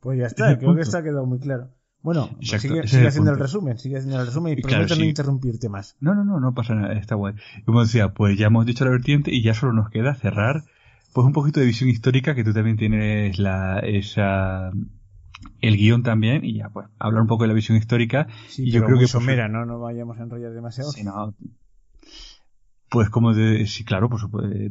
Pues 0.00 0.18
ya 0.18 0.26
está, 0.26 0.58
creo 0.58 0.74
que 0.74 0.82
está 0.82 1.02
quedado 1.02 1.26
muy 1.26 1.38
claro. 1.38 1.70
Bueno, 2.02 2.28
pues 2.36 2.60
sigue, 2.60 2.80
haciendo 2.80 3.30
el, 3.30 3.38
resumen, 3.38 3.78
sigue 3.78 3.96
haciendo 3.96 4.20
el 4.20 4.26
resumen 4.26 4.58
y 4.58 4.60
prometo 4.60 4.94
no 4.94 5.04
interrumpirte 5.04 5.70
más. 5.70 5.96
No, 6.00 6.14
no, 6.14 6.22
no, 6.22 6.38
no 6.38 6.52
pasa 6.52 6.74
nada, 6.74 6.92
está 6.92 7.14
guay. 7.14 7.34
Como 7.64 7.80
decía, 7.80 8.12
pues 8.12 8.36
ya 8.36 8.48
hemos 8.48 8.66
dicho 8.66 8.84
la 8.84 8.90
vertiente 8.90 9.32
y 9.32 9.42
ya 9.42 9.54
solo 9.54 9.72
nos 9.72 9.88
queda 9.88 10.14
cerrar 10.14 10.64
pues 11.14 11.26
un 11.26 11.32
poquito 11.32 11.60
de 11.60 11.66
visión 11.66 11.88
histórica 11.88 12.34
que 12.34 12.42
tú 12.42 12.52
también 12.52 12.76
tienes 12.76 13.38
la 13.38 13.78
esa 13.78 14.70
el 15.60 15.76
guion 15.76 16.02
también 16.02 16.44
y 16.44 16.58
ya 16.58 16.68
pues 16.70 16.88
hablar 16.98 17.22
un 17.22 17.28
poco 17.28 17.44
de 17.44 17.48
la 17.48 17.54
visión 17.54 17.78
histórica 17.78 18.26
sí, 18.48 18.64
y 18.64 18.72
yo 18.72 18.84
creo 18.84 18.98
que 18.98 19.04
pues, 19.04 19.12
somera, 19.12 19.48
no 19.48 19.64
no 19.64 19.78
vayamos 19.78 20.18
a 20.18 20.24
enrollar 20.24 20.52
demasiado. 20.52 20.90
No. 21.04 21.34
Pues 22.90 23.10
como 23.10 23.32
de, 23.32 23.66
sí, 23.66 23.84
claro, 23.84 24.08
pues, 24.08 24.22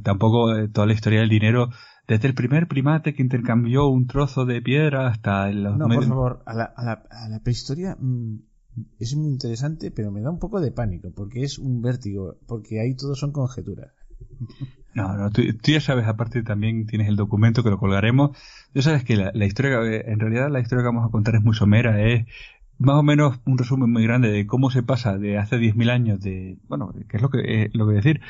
tampoco 0.04 0.56
eh, 0.56 0.70
toda 0.70 0.88
la 0.88 0.94
historia 0.94 1.20
del 1.20 1.30
dinero 1.30 1.70
desde 2.08 2.28
el 2.28 2.34
primer 2.34 2.68
primate 2.68 3.14
que 3.14 3.22
intercambió 3.22 3.88
un 3.88 4.08
trozo 4.08 4.46
de 4.46 4.62
piedra 4.62 5.08
hasta 5.08 5.50
el... 5.50 5.64
No, 5.64 5.88
por 5.88 6.06
favor, 6.06 6.44
a 6.46 6.54
la, 6.54 6.64
a 6.64 6.84
la, 6.84 7.04
a 7.10 7.30
la 7.30 7.39
prehistoria 7.39 7.98
mm, 8.00 8.38
es 9.00 9.16
muy 9.16 9.30
interesante, 9.30 9.91
pero 9.91 10.12
me 10.12 10.22
da 10.22 10.30
un 10.30 10.39
poco 10.39 10.62
de 10.62 10.72
pánico, 10.72 11.12
porque 11.16 11.41
es 11.41 11.58
un 11.58 11.82
vértigo, 11.82 12.38
porque 12.48 12.80
ahí 12.80 12.96
todo 12.96 13.16
son 13.16 13.32
conjeturas. 13.32 13.91
No, 14.96 15.16
no, 15.18 15.32
tú, 15.32 15.41
ya 15.64 15.82
sabes, 15.82 16.08
aparte 16.08 16.44
también 16.44 16.86
tienes 16.86 17.08
el 17.08 17.16
documento 17.16 17.64
que 17.64 17.70
lo 17.70 17.80
colgaremos. 17.80 18.38
Ya 18.74 18.82
sabes 18.82 19.04
que 19.04 19.16
la, 19.16 19.32
la 19.34 19.46
historia, 19.46 19.80
en 19.84 20.20
realidad 20.20 20.50
la 20.52 20.60
historia 20.60 20.84
que 20.84 20.88
vamos 20.88 21.08
a 21.08 21.12
contar 21.12 21.36
es 21.36 21.41
muy 21.41 21.56
somera, 21.56 22.02
es 22.02 22.28
más 22.78 22.96
o 22.96 23.04
menos 23.04 23.39
un 23.46 23.58
resumen 23.58 23.91
muy 23.91 24.04
grande 24.04 24.30
de 24.30 24.46
cómo 24.46 24.70
se 24.70 24.84
pasa 24.84 25.18
de 25.18 25.38
hace 25.38 25.58
10.000 25.58 25.89
años 25.89 26.22
de, 26.22 26.58
bueno, 26.68 26.94
qué 27.10 27.18
es 27.18 27.24
lo 27.24 27.30
que, 27.30 27.39
eh, 27.39 27.70
lo 27.74 27.88
que 27.88 27.94
decir, 27.94 28.22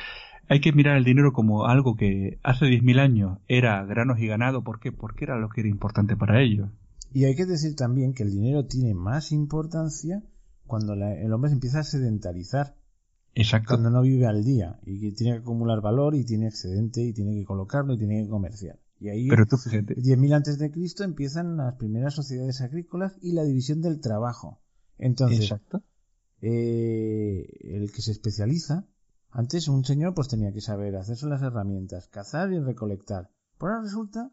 hay 0.48 0.60
que 0.60 0.72
mirar 0.72 0.96
el 0.96 1.04
dinero 1.04 1.32
como 1.32 1.66
algo 1.66 1.96
que 1.96 2.38
hace 2.42 2.66
10.000 2.66 3.00
años 3.00 3.38
era 3.48 3.84
granos 3.84 4.18
y 4.18 4.26
ganado. 4.26 4.62
¿Por 4.62 4.80
qué? 4.80 4.92
Porque 4.92 5.24
era 5.24 5.38
lo 5.38 5.48
que 5.48 5.62
era 5.62 5.70
importante 5.70 6.16
para 6.16 6.40
ellos. 6.40 6.68
Y 7.12 7.24
hay 7.24 7.34
que 7.34 7.46
decir 7.46 7.76
también 7.76 8.12
que 8.12 8.24
el 8.24 8.30
dinero 8.30 8.66
tiene 8.66 8.94
más 8.94 9.32
importancia 9.32 10.22
cuando 10.66 10.94
el 10.94 11.32
hombre 11.32 11.50
se 11.50 11.54
empieza 11.54 11.80
a 11.80 11.84
sedentarizar. 11.84 12.74
Exacto. 13.34 13.68
Cuando 13.68 13.90
no 13.90 14.02
vive 14.02 14.26
al 14.26 14.44
día 14.44 14.78
y 14.84 15.00
que 15.00 15.12
tiene 15.12 15.34
que 15.34 15.42
acumular 15.42 15.80
valor 15.80 16.14
y 16.14 16.24
tiene 16.24 16.46
excedente 16.46 17.02
y 17.02 17.12
tiene 17.12 17.34
que 17.34 17.44
colocarlo 17.44 17.94
y 17.94 17.98
tiene 17.98 18.22
que 18.22 18.28
comerciar. 18.28 18.78
Y 19.00 19.08
ahí, 19.08 19.28
Pero 19.28 19.46
tú 19.46 19.56
fíjate. 19.56 19.96
10.000 19.96 20.34
antes 20.34 20.58
de 20.58 20.70
Cristo 20.70 21.04
empiezan 21.04 21.56
las 21.56 21.74
primeras 21.74 22.14
sociedades 22.14 22.60
agrícolas 22.60 23.18
y 23.20 23.32
la 23.32 23.44
división 23.44 23.80
del 23.80 24.00
trabajo. 24.00 24.60
Entonces, 24.98 25.40
Exacto. 25.40 25.82
Eh, 26.40 27.46
el 27.62 27.90
que 27.90 28.02
se 28.02 28.12
especializa 28.12 28.86
antes 29.30 29.66
un 29.66 29.84
señor 29.84 30.14
pues 30.14 30.28
tenía 30.28 30.52
que 30.52 30.60
saber 30.60 30.94
hacerse 30.94 31.26
las 31.26 31.42
herramientas, 31.42 32.06
cazar 32.06 32.52
y 32.52 32.60
recolectar. 32.60 33.30
Por 33.58 33.70
ahora 33.70 33.82
resulta 33.82 34.30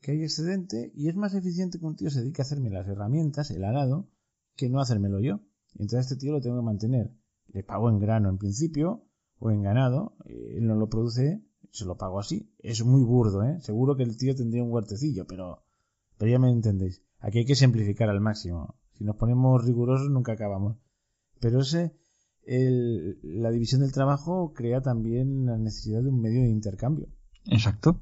que 0.00 0.12
hay 0.12 0.22
excedente 0.22 0.92
y 0.94 1.08
es 1.08 1.14
más 1.14 1.34
eficiente 1.34 1.78
que 1.78 1.84
un 1.84 1.96
tío 1.96 2.08
se 2.08 2.20
dedique 2.20 2.40
a 2.40 2.44
hacerme 2.44 2.70
las 2.70 2.88
herramientas, 2.88 3.50
el 3.50 3.64
arado, 3.64 4.08
que 4.56 4.70
no 4.70 4.80
hacérmelo 4.80 5.20
yo. 5.20 5.40
Entonces 5.74 6.10
este 6.10 6.16
tío 6.16 6.32
lo 6.32 6.40
tengo 6.40 6.56
que 6.56 6.64
mantener. 6.64 7.12
Le 7.52 7.62
pago 7.62 7.90
en 7.90 7.98
grano 7.98 8.28
en 8.28 8.38
principio 8.38 9.04
o 9.38 9.50
en 9.50 9.62
ganado, 9.62 10.16
él 10.26 10.66
no 10.66 10.74
lo 10.74 10.88
produce, 10.88 11.42
se 11.70 11.84
lo 11.84 11.96
pago 11.96 12.20
así. 12.20 12.50
Es 12.58 12.84
muy 12.84 13.02
burdo, 13.02 13.42
¿eh? 13.42 13.60
Seguro 13.60 13.96
que 13.96 14.02
el 14.02 14.16
tío 14.16 14.34
tendría 14.34 14.62
un 14.62 14.72
huertecillo, 14.72 15.26
pero, 15.26 15.62
pero 16.16 16.30
ya 16.30 16.38
me 16.38 16.50
entendéis. 16.50 17.02
Aquí 17.20 17.38
hay 17.38 17.46
que 17.46 17.54
simplificar 17.54 18.08
al 18.08 18.20
máximo. 18.20 18.76
Si 18.94 19.04
nos 19.04 19.16
ponemos 19.16 19.64
rigurosos 19.64 20.10
nunca 20.10 20.32
acabamos. 20.32 20.76
Pero 21.40 21.60
ese 21.60 21.94
el, 22.48 23.18
la 23.22 23.50
división 23.50 23.82
del 23.82 23.92
trabajo 23.92 24.52
crea 24.54 24.80
también 24.80 25.46
la 25.46 25.58
necesidad 25.58 26.02
de 26.02 26.08
un 26.08 26.20
medio 26.20 26.42
de 26.42 26.48
intercambio. 26.48 27.08
Exacto. 27.46 28.00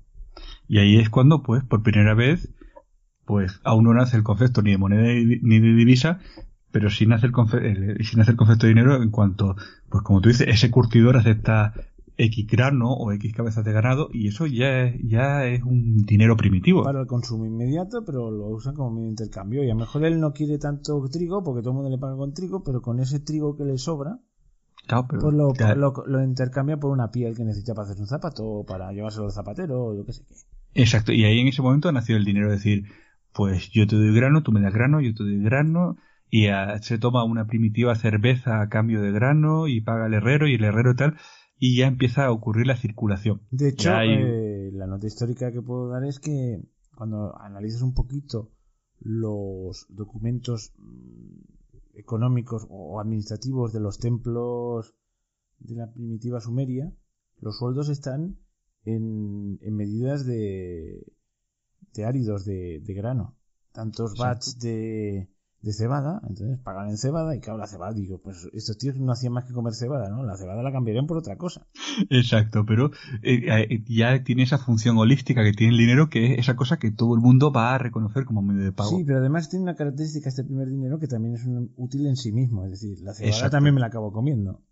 Y 0.68 0.78
ahí 0.78 0.98
es 0.98 1.10
cuando, 1.10 1.42
pues, 1.42 1.64
por 1.64 1.82
primera 1.82 2.14
vez, 2.14 2.54
pues 3.24 3.60
aún 3.64 3.84
no 3.84 3.94
nace 3.94 4.16
el 4.16 4.22
concepto 4.22 4.62
ni 4.62 4.70
de 4.70 4.78
moneda 4.78 5.02
ni 5.02 5.60
de 5.60 5.74
divisa, 5.74 6.20
pero 6.70 6.90
sí 6.90 7.06
nace 7.06 7.26
el, 7.26 7.96
sí 8.04 8.16
nace 8.16 8.32
el 8.32 8.36
concepto 8.36 8.66
de 8.66 8.74
dinero 8.74 9.02
en 9.02 9.10
cuanto, 9.10 9.56
pues 9.88 10.02
como 10.02 10.20
tú 10.20 10.28
dices, 10.28 10.48
ese 10.48 10.70
curtidor 10.70 11.16
acepta 11.16 11.72
X 12.18 12.46
grano 12.46 12.92
o 12.92 13.12
X 13.12 13.34
cabezas 13.34 13.64
de 13.64 13.72
ganado 13.72 14.08
y 14.12 14.28
eso 14.28 14.46
ya 14.46 14.84
es, 14.84 15.00
ya 15.02 15.44
es 15.44 15.62
un 15.62 16.04
dinero 16.04 16.36
primitivo. 16.36 16.82
Para 16.84 17.00
el 17.00 17.06
consumo 17.06 17.46
inmediato, 17.46 18.04
pero 18.04 18.30
lo 18.30 18.48
usan 18.48 18.74
como 18.74 18.90
medio 18.90 19.04
de 19.04 19.10
intercambio. 19.10 19.62
Y 19.62 19.70
a 19.70 19.74
lo 19.74 19.80
mejor 19.80 20.04
él 20.04 20.20
no 20.20 20.32
quiere 20.32 20.58
tanto 20.58 21.02
trigo 21.10 21.42
porque 21.42 21.60
todo 21.60 21.70
el 21.70 21.76
mundo 21.76 21.90
le 21.90 21.98
paga 21.98 22.16
con 22.16 22.32
trigo, 22.32 22.62
pero 22.64 22.80
con 22.80 23.00
ese 23.00 23.20
trigo 23.20 23.56
que 23.56 23.64
le 23.64 23.76
sobra, 23.78 24.18
pues 25.08 25.22
lo, 25.22 25.52
lo, 26.06 26.22
intercambia 26.22 26.76
por 26.76 26.92
una 26.92 27.10
piel 27.10 27.36
que 27.36 27.44
necesita 27.44 27.74
para 27.74 27.88
hacer 27.88 28.00
un 28.00 28.06
zapato 28.06 28.44
o 28.44 28.64
para 28.64 28.92
llevárselo 28.92 29.24
al 29.24 29.32
zapatero 29.32 29.86
o 29.86 29.96
yo 29.96 30.04
qué 30.04 30.12
sé 30.12 30.24
qué. 30.26 30.34
Exacto, 30.80 31.12
y 31.12 31.24
ahí 31.24 31.40
en 31.40 31.48
ese 31.48 31.62
momento 31.62 31.88
ha 31.88 31.92
nacido 31.92 32.18
el 32.18 32.24
dinero, 32.24 32.52
es 32.52 32.58
decir, 32.58 32.84
pues 33.32 33.70
yo 33.70 33.86
te 33.86 33.96
doy 33.96 34.14
grano, 34.14 34.42
tú 34.42 34.52
me 34.52 34.60
das 34.60 34.72
grano, 34.72 35.00
yo 35.00 35.12
te 35.14 35.24
doy 35.24 35.42
grano, 35.42 35.96
y 36.30 36.46
se 36.80 36.98
toma 36.98 37.24
una 37.24 37.46
primitiva 37.46 37.94
cerveza 37.94 38.60
a 38.60 38.68
cambio 38.68 39.00
de 39.00 39.12
grano 39.12 39.68
y 39.68 39.80
paga 39.80 40.06
el 40.06 40.14
herrero 40.14 40.48
y 40.48 40.54
el 40.54 40.64
herrero 40.64 40.94
tal, 40.94 41.16
y 41.58 41.76
ya 41.76 41.86
empieza 41.86 42.26
a 42.26 42.32
ocurrir 42.32 42.66
la 42.66 42.76
circulación. 42.76 43.42
De 43.50 43.70
hecho, 43.70 43.90
eh, 44.00 44.70
la 44.72 44.86
nota 44.86 45.06
histórica 45.06 45.52
que 45.52 45.62
puedo 45.62 45.88
dar 45.88 46.04
es 46.04 46.18
que 46.18 46.60
cuando 46.94 47.36
analizas 47.38 47.82
un 47.82 47.94
poquito 47.94 48.50
los 49.00 49.86
documentos 49.88 50.72
mm, 50.78 51.98
económicos 51.98 52.66
o 52.68 53.00
administrativos 53.00 53.72
de 53.72 53.80
los 53.80 53.98
templos 53.98 54.94
de 55.58 55.76
la 55.76 55.92
primitiva 55.92 56.40
Sumeria, 56.40 56.92
los 57.40 57.58
sueldos 57.58 57.88
están 57.88 58.38
en, 58.84 59.58
en 59.62 59.76
medidas 59.76 60.26
de, 60.26 61.12
de 61.94 62.04
áridos 62.04 62.44
de, 62.44 62.80
de 62.80 62.94
grano. 62.94 63.36
Tantos 63.72 64.16
bats 64.16 64.58
de, 64.58 65.28
de 65.66 65.72
cebada, 65.72 66.20
entonces 66.28 66.60
pagan 66.62 66.88
en 66.88 66.96
cebada 66.96 67.34
y 67.34 67.40
claro, 67.40 67.58
la 67.58 67.66
cebada, 67.66 67.92
digo, 67.92 68.20
pues 68.22 68.48
estos 68.52 68.78
tíos 68.78 68.96
no 68.98 69.10
hacían 69.10 69.32
más 69.32 69.44
que 69.44 69.52
comer 69.52 69.74
cebada, 69.74 70.08
¿no? 70.08 70.22
La 70.22 70.36
cebada 70.36 70.62
la 70.62 70.70
cambiarían 70.70 71.06
por 71.06 71.18
otra 71.18 71.36
cosa. 71.36 71.66
Exacto, 72.08 72.64
pero 72.64 72.92
eh, 73.22 73.66
eh, 73.68 73.84
ya 73.88 74.22
tiene 74.22 74.44
esa 74.44 74.58
función 74.58 74.96
holística 74.96 75.42
que 75.42 75.52
tiene 75.52 75.72
el 75.72 75.78
dinero, 75.78 76.08
que 76.08 76.34
es 76.34 76.38
esa 76.38 76.54
cosa 76.54 76.78
que 76.78 76.92
todo 76.92 77.16
el 77.16 77.20
mundo 77.20 77.50
va 77.50 77.74
a 77.74 77.78
reconocer 77.78 78.24
como 78.24 78.42
medio 78.42 78.62
de 78.62 78.72
pago. 78.72 78.90
Sí, 78.90 79.02
pero 79.04 79.18
además 79.18 79.50
tiene 79.50 79.64
una 79.64 79.74
característica 79.74 80.28
este 80.28 80.44
primer 80.44 80.68
dinero 80.68 81.00
que 81.00 81.08
también 81.08 81.34
es 81.34 81.44
útil 81.74 82.06
en 82.06 82.14
sí 82.14 82.32
mismo, 82.32 82.64
es 82.64 82.70
decir, 82.70 83.00
la 83.02 83.12
cebada 83.12 83.50
también 83.50 83.74
me 83.74 83.80
la 83.80 83.88
acabo 83.88 84.12
comiendo. 84.12 84.62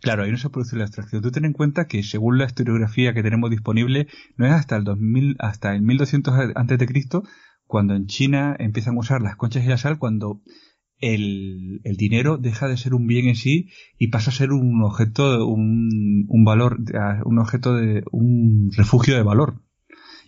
Claro, 0.00 0.22
ahí 0.22 0.30
no 0.30 0.36
se 0.36 0.50
produce 0.50 0.76
la 0.76 0.84
abstracción. 0.84 1.22
Tú 1.22 1.30
ten 1.32 1.44
en 1.44 1.52
cuenta 1.52 1.86
que 1.86 2.02
según 2.04 2.38
la 2.38 2.44
historiografía 2.44 3.14
que 3.14 3.22
tenemos 3.22 3.50
disponible, 3.50 4.06
no 4.36 4.46
es 4.46 4.52
hasta 4.52 4.76
el 4.76 4.84
2000, 4.84 5.36
hasta 5.40 5.74
el 5.74 5.82
1200 5.82 6.34
antes 6.54 6.78
de 6.78 6.86
Cristo 6.86 7.24
cuando 7.68 7.94
en 7.94 8.06
China 8.06 8.56
empiezan 8.58 8.96
a 8.96 9.00
usar 9.00 9.22
las 9.22 9.36
conchas 9.36 9.64
y 9.64 9.68
la 9.68 9.76
sal, 9.76 9.98
cuando 9.98 10.40
el, 11.00 11.80
el, 11.84 11.96
dinero 11.96 12.38
deja 12.38 12.66
de 12.66 12.76
ser 12.76 12.94
un 12.94 13.06
bien 13.06 13.28
en 13.28 13.36
sí 13.36 13.68
y 13.98 14.08
pasa 14.08 14.30
a 14.30 14.34
ser 14.34 14.52
un 14.52 14.82
objeto, 14.82 15.46
un, 15.46 16.24
un 16.28 16.44
valor, 16.44 16.78
un 17.24 17.38
objeto 17.38 17.74
de, 17.74 18.02
un 18.10 18.70
refugio 18.76 19.14
de 19.14 19.22
valor. 19.22 19.62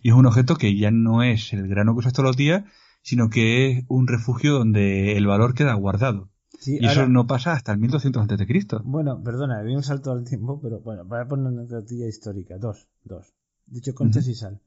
Y 0.02 0.10
es 0.10 0.14
un 0.14 0.26
objeto 0.26 0.56
que 0.56 0.78
ya 0.78 0.90
no 0.90 1.22
es 1.22 1.52
el 1.52 1.66
grano 1.66 1.94
que 1.94 2.00
usas 2.00 2.12
todos 2.12 2.28
los 2.28 2.36
días, 2.36 2.64
sino 3.02 3.30
que 3.30 3.70
es 3.70 3.84
un 3.88 4.06
refugio 4.06 4.52
donde 4.52 5.16
el 5.16 5.26
valor 5.26 5.54
queda 5.54 5.74
guardado. 5.74 6.30
y 6.66 6.84
eso 6.84 7.08
no 7.08 7.26
pasa 7.26 7.52
hasta 7.52 7.72
el 7.72 7.78
1200 7.78 8.22
antes 8.22 8.38
de 8.38 8.46
Cristo. 8.46 8.82
Bueno, 8.84 9.22
perdona, 9.22 9.58
había 9.58 9.76
un 9.76 9.82
salto 9.82 10.12
al 10.12 10.24
tiempo, 10.24 10.60
pero 10.60 10.80
bueno, 10.80 11.04
voy 11.06 11.20
a 11.20 11.26
poner 11.26 11.52
una 11.52 11.64
notilla 11.64 12.06
histórica. 12.06 12.58
Dos, 12.58 12.86
dos. 13.02 13.32
Dicho 13.66 13.94
conchas 13.94 14.28
y 14.28 14.34
sal. 14.34 14.60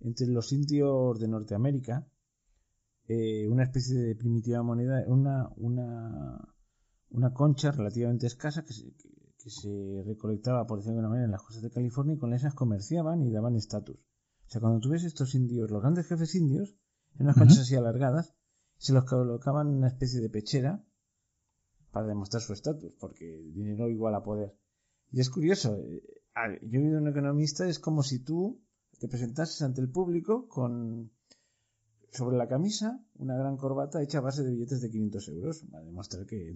Entre 0.00 0.26
los 0.26 0.52
indios 0.52 1.18
de 1.20 1.28
Norteamérica, 1.28 2.06
eh, 3.08 3.48
una 3.48 3.64
especie 3.64 3.98
de 3.98 4.14
primitiva 4.14 4.62
moneda, 4.62 5.04
una, 5.06 5.48
una, 5.56 6.54
una 7.10 7.32
concha 7.32 7.72
relativamente 7.72 8.26
escasa 8.26 8.64
que 8.64 8.72
se, 8.72 8.92
que, 9.38 9.50
se 9.50 10.02
recolectaba, 10.06 10.66
por 10.66 10.78
decirlo 10.78 10.94
de 10.94 10.98
alguna 11.00 11.08
manera, 11.10 11.24
en 11.26 11.32
las 11.32 11.42
costas 11.42 11.62
de 11.62 11.70
California 11.70 12.14
y 12.14 12.18
con 12.18 12.32
esas 12.32 12.54
comerciaban 12.54 13.22
y 13.22 13.30
daban 13.32 13.56
estatus. 13.56 13.96
O 13.96 14.50
sea, 14.50 14.60
cuando 14.60 14.80
tú 14.80 14.90
ves 14.90 15.04
estos 15.04 15.34
indios, 15.34 15.70
los 15.70 15.80
grandes 15.80 16.06
jefes 16.06 16.34
indios, 16.34 16.76
en 17.18 17.26
unas 17.26 17.36
conchas 17.36 17.60
así 17.60 17.74
alargadas, 17.74 18.34
se 18.76 18.92
los 18.92 19.04
colocaban 19.04 19.68
en 19.68 19.76
una 19.76 19.88
especie 19.88 20.20
de 20.20 20.30
pechera 20.30 20.84
para 21.90 22.06
demostrar 22.06 22.42
su 22.42 22.52
estatus, 22.52 22.92
porque 22.98 23.24
dinero 23.52 23.88
igual 23.88 24.14
a 24.14 24.22
poder. 24.22 24.56
Y 25.10 25.20
es 25.20 25.28
curioso, 25.28 25.76
eh, 25.76 26.02
yo 26.62 26.80
he 26.80 26.84
oído 26.84 26.98
un 26.98 27.08
economista, 27.08 27.68
es 27.68 27.78
como 27.78 28.02
si 28.02 28.20
tú 28.24 28.62
te 28.98 29.08
presentases 29.08 29.60
ante 29.62 29.80
el 29.80 29.90
público 29.90 30.48
con 30.48 31.12
sobre 32.12 32.36
la 32.36 32.46
camisa 32.46 33.00
una 33.14 33.36
gran 33.36 33.56
corbata 33.56 34.02
hecha 34.02 34.18
a 34.18 34.22
base 34.22 34.42
de 34.42 34.50
billetes 34.50 34.80
de 34.80 34.90
500 34.90 35.28
euros. 35.28 35.64
Para 35.70 35.84
demostrar 35.84 36.26
que 36.26 36.54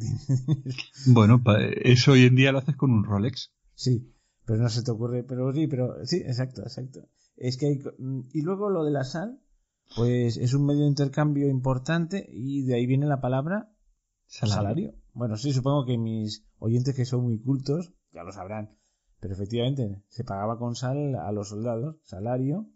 bueno 1.06 1.42
eso 1.82 2.12
hoy 2.12 2.24
en 2.26 2.36
día 2.36 2.52
lo 2.52 2.58
haces 2.58 2.76
con 2.76 2.92
un 2.92 3.04
Rolex. 3.04 3.52
Sí 3.74 4.12
pero 4.46 4.62
no 4.62 4.68
se 4.68 4.82
te 4.82 4.90
ocurre 4.90 5.24
pero 5.24 5.52
sí 5.52 5.66
pero 5.66 6.06
sí 6.06 6.16
exacto 6.24 6.62
exacto. 6.62 7.08
Es 7.36 7.58
que 7.58 7.66
hay, 7.66 7.82
y 8.32 8.42
luego 8.42 8.70
lo 8.70 8.84
de 8.84 8.92
la 8.92 9.04
sal 9.04 9.40
pues 9.94 10.36
es 10.36 10.54
un 10.54 10.64
medio 10.64 10.82
de 10.82 10.88
intercambio 10.88 11.48
importante 11.48 12.26
y 12.28 12.62
de 12.62 12.76
ahí 12.76 12.86
viene 12.86 13.06
la 13.06 13.20
palabra 13.20 13.70
salario, 14.26 14.94
bueno 15.12 15.36
sí 15.36 15.52
supongo 15.52 15.84
que 15.84 15.98
mis 15.98 16.44
oyentes 16.58 16.94
que 16.94 17.04
son 17.04 17.24
muy 17.24 17.38
cultos 17.38 17.92
ya 18.12 18.24
lo 18.24 18.32
sabrán 18.32 18.76
pero 19.20 19.34
efectivamente 19.34 20.02
se 20.08 20.24
pagaba 20.24 20.58
con 20.58 20.74
sal 20.74 21.14
a 21.14 21.30
los 21.32 21.50
soldados 21.50 21.96
salario 22.02 22.68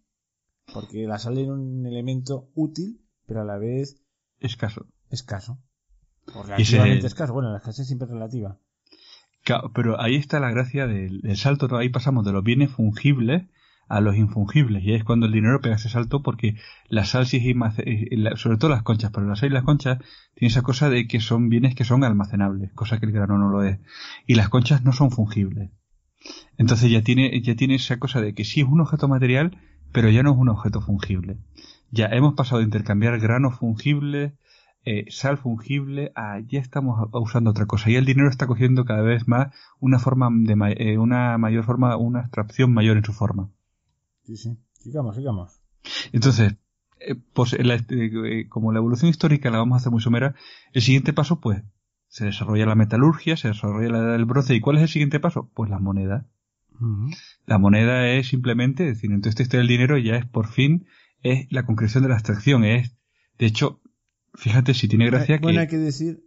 porque 0.73 1.07
la 1.07 1.19
sal 1.19 1.39
era 1.39 1.53
un 1.53 1.87
elemento 1.87 2.51
útil, 2.55 3.01
pero 3.27 3.43
a 3.43 3.45
la 3.45 3.59
vez 3.59 4.03
escaso. 4.41 4.87
Escaso. 5.11 5.59
O 6.35 6.43
relativamente 6.43 7.07
escaso. 7.07 7.33
Bueno, 7.33 7.51
la 7.51 7.59
escasez 7.59 7.87
siempre 7.87 8.07
es 8.07 8.13
relativa. 8.13 8.59
pero 9.75 10.01
ahí 10.01 10.17
está 10.17 10.41
la 10.41 10.51
gracia 10.51 10.87
del, 10.87 11.37
salto. 11.37 11.77
Ahí 11.77 11.89
pasamos 11.89 12.25
de 12.25 12.33
los 12.33 12.45
bienes 12.45 12.71
fungibles 12.71 13.49
a 13.89 14.01
los 14.01 14.17
infungibles. 14.17 14.85
Y 14.85 14.91
ahí 14.91 14.97
es 14.97 15.05
cuando 15.05 15.27
el 15.27 15.33
dinero 15.33 15.61
pega 15.61 15.75
ese 15.75 15.89
salto 15.89 16.23
porque 16.23 16.57
la 16.89 17.05
sal 17.05 17.27
sí 17.27 17.39
es 17.39 18.41
sobre 18.41 18.57
todo 18.57 18.71
las 18.71 18.85
conchas, 18.85 19.11
pero 19.13 19.27
la 19.27 19.35
sal 19.35 19.51
y 19.51 19.53
las 19.53 19.65
conchas 19.65 19.99
tienen 20.35 20.53
esa 20.53 20.63
cosa 20.63 20.89
de 20.89 21.09
que 21.09 21.21
son 21.21 21.49
bienes 21.49 21.75
que 21.75 21.85
son 21.85 22.05
almacenables, 22.05 22.73
cosa 22.73 23.01
que 23.01 23.07
el 23.07 23.13
grano 23.13 23.37
no 23.39 23.49
lo 23.49 23.65
es. 23.65 23.81
Y 24.27 24.37
las 24.37 24.49
conchas 24.49 24.85
no 24.85 24.93
son 24.93 25.11
fungibles. 25.11 25.71
Entonces 26.57 26.91
ya 26.91 27.03
tiene, 27.03 27.41
ya 27.41 27.57
tiene 27.57 27.77
esa 27.77 27.99
cosa 27.99 28.21
de 28.21 28.35
que 28.35 28.45
sí 28.45 28.61
es 28.61 28.67
un 28.67 28.81
objeto 28.81 29.09
material, 29.09 29.59
pero 29.93 30.11
ya 30.11 30.23
no 30.23 30.33
es 30.33 30.39
un 30.39 30.49
objeto 30.49 30.81
fungible. 30.81 31.39
Ya 31.91 32.07
hemos 32.07 32.35
pasado 32.35 32.59
de 32.59 32.65
intercambiar 32.65 33.19
grano 33.19 33.51
fungible, 33.51 34.37
eh, 34.85 35.05
sal 35.11 35.37
fungible, 35.37 36.13
a 36.15 36.41
ya 36.41 36.61
estamos 36.61 37.09
usando 37.13 37.51
otra 37.51 37.67
cosa. 37.67 37.91
Y 37.91 37.97
el 37.97 38.07
dinero 38.07 38.29
está 38.29 38.47
cogiendo 38.47 38.85
cada 38.85 39.03
vez 39.03 39.29
más 39.29 39.55
una 39.79 39.99
forma 39.99 40.29
de 40.33 40.55
eh, 40.79 40.99
una 40.99 41.37
mayor 41.39 41.65
forma, 41.65 41.97
una 41.97 42.21
abstracción 42.21 42.73
mayor 42.73 42.97
en 42.97 43.05
su 43.05 43.13
forma. 43.13 43.51
Sí, 44.25 44.37
sí. 44.37 44.57
Sigamos, 44.73 45.17
sigamos. 45.17 45.61
Entonces, 46.13 46.57
eh, 47.01 47.17
pues, 47.33 47.57
como 48.49 48.73
la 48.73 48.79
evolución 48.79 49.11
histórica 49.11 49.51
la 49.51 49.59
vamos 49.59 49.75
a 49.75 49.77
hacer 49.79 49.93
muy 49.93 50.01
somera, 50.01 50.35
el 50.73 50.83
siguiente 50.83 51.13
paso, 51.13 51.41
pues, 51.41 51.63
se 52.09 52.25
desarrolla 52.25 52.67
la 52.67 52.75
metalurgia, 52.75 53.37
se 53.37 53.49
desarrolla 53.49 53.91
la 53.91 53.99
edad 53.99 54.13
del 54.13 54.25
bronce. 54.25 54.55
¿Y 54.55 54.61
cuál 54.61 54.77
es 54.77 54.83
el 54.83 54.89
siguiente 54.89 55.21
paso? 55.21 55.51
Pues 55.55 55.71
las 55.71 55.81
monedas. 55.81 56.27
La 57.47 57.59
moneda 57.59 58.09
es 58.09 58.29
simplemente, 58.29 58.89
es 58.89 58.97
decir, 58.97 59.11
entonces 59.13 59.41
este 59.41 59.59
del 59.59 59.67
dinero 59.67 59.99
ya 59.99 60.17
es 60.17 60.27
por 60.27 60.49
fin, 60.49 60.87
es 61.23 61.47
la 61.51 61.65
concreción 61.65 62.03
de 62.03 62.09
la 62.09 62.17
abstracción, 62.17 62.65
es, 62.65 62.97
de 63.39 63.47
hecho, 63.47 63.81
fíjate 64.35 64.75
si 64.75 64.89
tiene 64.89 65.07
gracia 65.07 65.39
que... 65.39 65.43
Bueno, 65.43 65.61
hay 65.61 65.69
que 65.69 65.79
decir 65.79 66.25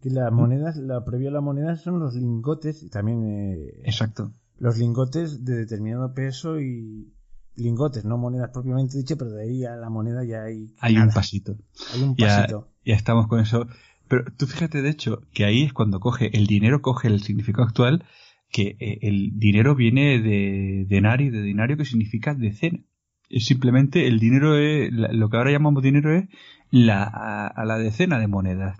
que 0.00 0.10
las 0.10 0.32
monedas, 0.32 0.76
la 0.76 1.04
previa 1.04 1.30
a 1.30 1.32
la 1.32 1.40
moneda 1.40 1.76
son 1.76 2.00
los 2.00 2.14
lingotes 2.14 2.82
y 2.82 2.90
también... 2.90 3.24
Eh, 3.24 3.80
Exacto. 3.84 4.32
Los 4.58 4.78
lingotes 4.78 5.44
de 5.44 5.56
determinado 5.56 6.14
peso 6.14 6.60
y 6.60 7.12
lingotes, 7.56 8.04
no 8.04 8.18
monedas 8.18 8.50
propiamente 8.50 8.98
dichas, 8.98 9.18
pero 9.18 9.30
de 9.30 9.42
ahí 9.42 9.64
a 9.64 9.76
la 9.76 9.90
moneda 9.90 10.24
ya 10.24 10.44
hay... 10.44 10.74
Hay 10.80 10.96
un 10.96 11.10
pasito. 11.10 11.56
Hay 11.94 12.02
un 12.02 12.16
pasito. 12.16 12.70
Ya, 12.84 12.92
ya 12.92 12.96
estamos 12.96 13.26
con 13.26 13.40
eso. 13.40 13.66
Pero 14.08 14.24
tú 14.36 14.46
fíjate, 14.46 14.82
de 14.82 14.90
hecho, 14.90 15.22
que 15.32 15.44
ahí 15.44 15.62
es 15.62 15.72
cuando 15.72 16.00
coge 16.00 16.36
el 16.36 16.46
dinero, 16.46 16.80
coge 16.80 17.08
el 17.08 17.22
significado 17.22 17.66
actual 17.66 18.04
que 18.50 18.76
eh, 18.78 18.98
el 19.02 19.38
dinero 19.38 19.74
viene 19.74 20.20
de 20.20 20.86
denario, 20.88 21.32
de 21.32 21.42
dinario 21.42 21.76
que 21.76 21.84
significa 21.84 22.34
decena. 22.34 22.80
Es 23.28 23.46
simplemente 23.46 24.06
el 24.06 24.18
dinero 24.18 24.56
es, 24.56 24.90
lo 24.92 25.28
que 25.28 25.36
ahora 25.36 25.50
llamamos 25.50 25.82
dinero 25.82 26.14
es 26.14 26.28
la, 26.70 27.04
a, 27.04 27.64
la 27.64 27.78
decena 27.78 28.18
de 28.18 28.28
monedas. 28.28 28.78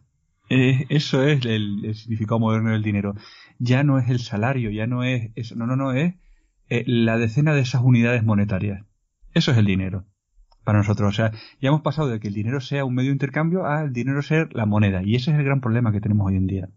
eso 0.49 1.25
es 1.25 1.45
el, 1.45 1.95
significado 1.95 2.39
moderno 2.39 2.71
del 2.71 2.83
dinero. 2.83 3.15
Ya 3.59 3.83
no 3.83 3.99
es 3.99 4.09
el 4.09 4.21
salario, 4.21 4.71
ya 4.71 4.87
no 4.87 5.03
es 5.03 5.33
eso, 5.35 5.57
no, 5.57 5.67
no, 5.67 5.77
no, 5.77 5.93
es 5.93 6.15
eh, 6.69 6.85
la 6.87 7.19
decena 7.19 7.55
de 7.55 7.61
esas 7.61 7.83
unidades 7.83 8.23
monetarias. 8.25 8.85
Eso 9.35 9.51
es 9.51 9.59
el 9.59 9.67
dinero 9.67 10.05
para 10.67 10.79
nosotros. 10.79 11.09
O 11.09 11.13
sea, 11.13 11.33
ya 11.61 11.69
hemos 11.69 11.83
pasado 11.83 12.09
de 12.09 12.21
que 12.21 12.29
el 12.29 12.35
dinero 12.35 12.61
sea 12.61 12.85
un 12.85 12.95
medio 12.95 13.11
de 13.11 13.15
intercambio 13.15 13.67
a 13.67 13.85
el 13.85 13.93
dinero 13.93 14.21
ser 14.21 14.55
la 14.55 14.67
moneda. 14.67 15.03
Y 15.03 15.15
ese 15.15 15.31
es 15.31 15.39
el 15.39 15.45
gran 15.45 15.61
problema 15.61 15.93
que 15.93 16.01
tenemos 16.01 16.27
hoy 16.27 16.37
en 16.37 16.47
día. 16.47 16.69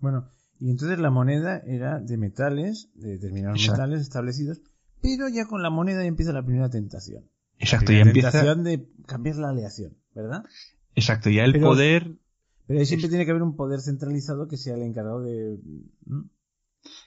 Bueno, 0.00 0.28
y 0.62 0.70
entonces 0.70 1.00
la 1.00 1.10
moneda 1.10 1.58
era 1.66 1.98
de 1.98 2.16
metales, 2.16 2.88
de 2.94 3.18
determinados 3.18 3.68
metales 3.68 4.00
establecidos, 4.00 4.60
pero 5.00 5.28
ya 5.28 5.46
con 5.46 5.60
la 5.60 5.70
moneda 5.70 6.02
ya 6.02 6.06
empieza 6.06 6.32
la 6.32 6.44
primera 6.44 6.70
tentación. 6.70 7.24
Exacto, 7.58 7.90
ya 7.90 8.02
empieza. 8.02 8.28
La 8.28 8.32
tentación 8.32 8.62
de 8.62 8.88
cambiar 9.04 9.36
la 9.38 9.48
aleación, 9.48 9.96
¿verdad? 10.14 10.44
Exacto, 10.94 11.30
ya 11.30 11.42
el 11.42 11.58
poder. 11.60 12.16
Pero 12.68 12.78
ahí 12.78 12.86
siempre 12.86 13.08
tiene 13.08 13.24
que 13.24 13.32
haber 13.32 13.42
un 13.42 13.56
poder 13.56 13.80
centralizado 13.80 14.46
que 14.46 14.56
sea 14.56 14.76
el 14.76 14.82
encargado 14.82 15.20
de. 15.22 15.58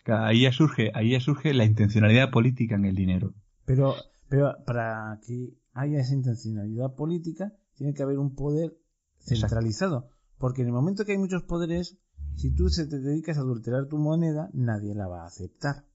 Ahí 0.04 0.42
ya 0.42 0.52
surge, 0.52 0.92
ahí 0.94 1.12
ya 1.12 1.22
surge 1.22 1.54
la 1.54 1.64
intencionalidad 1.64 2.32
política 2.32 2.76
en 2.76 2.84
el 2.84 2.96
dinero. 2.96 3.34
Pero, 3.64 3.96
pero 4.28 4.54
para 4.66 5.22
que 5.26 5.54
haya 5.72 6.02
esa 6.02 6.14
intencionalidad 6.14 6.94
política, 6.96 7.54
tiene 7.78 7.94
que 7.94 8.04
haber 8.04 8.20
un 8.20 8.36
poder 8.36 8.76
centralizado. 9.18 10.10
Porque 10.38 10.64
en 10.64 10.68
el 10.68 10.74
momento 10.74 11.06
que 11.06 11.14
hay 11.14 11.18
muchos 11.18 11.44
poderes, 11.44 11.98
si 12.36 12.52
tú 12.52 12.70
se 12.70 12.88
te 12.88 13.00
dedicas 13.00 13.38
a 13.38 13.42
adulterar 13.42 13.88
tu 13.88 13.98
moneda, 13.98 14.50
nadie 14.54 14.94
la 14.96 15.08
va 15.08 15.24
a 15.24 15.28
aceptar. 15.28 15.86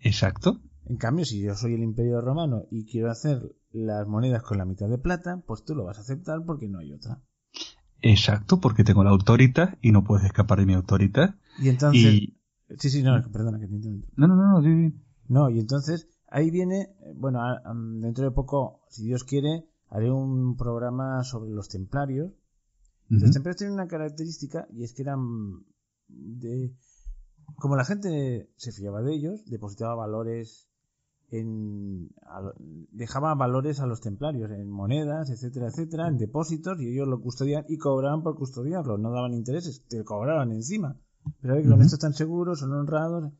Exacto. 0.00 0.60
En 0.86 0.96
cambio, 0.96 1.24
si 1.24 1.40
yo 1.40 1.54
soy 1.54 1.74
el 1.74 1.82
imperio 1.82 2.20
romano 2.20 2.66
y 2.70 2.84
quiero 2.84 3.10
hacer 3.10 3.54
las 3.72 4.06
monedas 4.06 4.42
con 4.42 4.58
la 4.58 4.66
mitad 4.66 4.88
de 4.88 4.98
plata, 4.98 5.42
pues 5.46 5.64
tú 5.64 5.74
lo 5.74 5.84
vas 5.84 5.98
a 5.98 6.02
aceptar 6.02 6.44
porque 6.44 6.68
no 6.68 6.78
hay 6.78 6.92
otra. 6.92 7.22
Exacto, 8.02 8.60
porque 8.60 8.84
tengo 8.84 9.02
la 9.02 9.10
autoridad 9.10 9.78
y 9.80 9.90
no 9.92 10.04
puedes 10.04 10.26
escapar 10.26 10.58
de 10.58 10.66
mi 10.66 10.74
autoridad. 10.74 11.36
Y 11.58 11.70
entonces... 11.70 12.20
Sí, 12.78 12.90
sí, 12.90 13.02
no, 13.02 13.12
perdona 13.32 13.58
que 13.58 13.66
te 13.66 13.74
entiendo. 13.74 14.06
No, 14.16 14.26
no, 14.26 14.36
no, 14.36 14.92
No, 15.28 15.50
y 15.50 15.58
entonces 15.58 16.08
ahí 16.28 16.50
viene, 16.50 16.90
bueno, 17.14 17.40
dentro 18.00 18.24
de 18.24 18.30
poco, 18.30 18.82
si 18.88 19.04
Dios 19.04 19.24
quiere, 19.24 19.66
haré 19.88 20.10
un 20.10 20.56
programa 20.56 21.22
sobre 21.24 21.50
los 21.50 21.68
templarios. 21.68 22.32
Los 23.08 23.30
templarios 23.30 23.56
tienen 23.56 23.74
una 23.74 23.86
característica 23.86 24.66
y 24.72 24.84
es 24.84 24.92
que 24.94 25.02
eran 25.02 25.64
de... 26.08 26.74
Como 27.56 27.76
la 27.76 27.84
gente 27.84 28.50
se 28.56 28.72
fiaba 28.72 29.02
de 29.02 29.14
ellos, 29.14 29.44
depositaba 29.46 29.94
valores 29.94 30.68
en... 31.30 32.10
dejaba 32.90 33.34
valores 33.34 33.80
a 33.80 33.86
los 33.86 34.00
templarios 34.00 34.50
en 34.50 34.70
monedas, 34.70 35.30
etcétera, 35.30 35.68
etcétera, 35.68 36.08
en 36.08 36.18
depósitos 36.18 36.80
y 36.80 36.88
ellos 36.88 37.08
lo 37.08 37.20
custodiaban 37.20 37.66
y 37.68 37.76
cobraban 37.78 38.22
por 38.22 38.36
custodiarlo, 38.36 38.98
no 38.98 39.10
daban 39.10 39.34
intereses, 39.34 39.84
te 39.88 40.02
cobraban 40.04 40.52
encima. 40.52 40.96
Pero 41.40 41.56
con 41.68 41.82
esto 41.82 41.96
están 41.96 42.14
seguros, 42.14 42.60
son 42.60 42.72
honrados. 42.72 43.32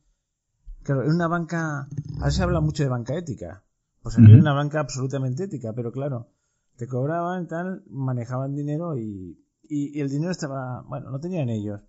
Claro, 0.83 1.03
es 1.03 1.15
una 1.15 1.29
banca... 1.29 1.89
Ahora 2.19 2.31
se 2.31 2.43
habla 2.43 2.61
mucho 2.61 2.83
de 2.83 2.89
banca 2.89 3.17
ética. 3.17 3.65
Pues 4.03 4.19
aquí 4.19 4.35
una 4.35 4.53
banca 4.53 4.81
absolutamente 4.81 5.45
ética, 5.45 5.73
pero 5.73 5.91
claro, 5.91 6.29
te 6.77 6.87
cobraban 6.87 7.49
tal, 7.49 7.85
manejaban 7.89 8.55
dinero 8.55 8.99
y, 8.99 9.44
y, 9.69 10.01
el 10.01 10.09
dinero 10.09 10.31
estaba, 10.31 10.83
bueno, 10.83 11.11
no 11.11 11.21
tenían 11.21 11.49
ellos. 11.49 11.81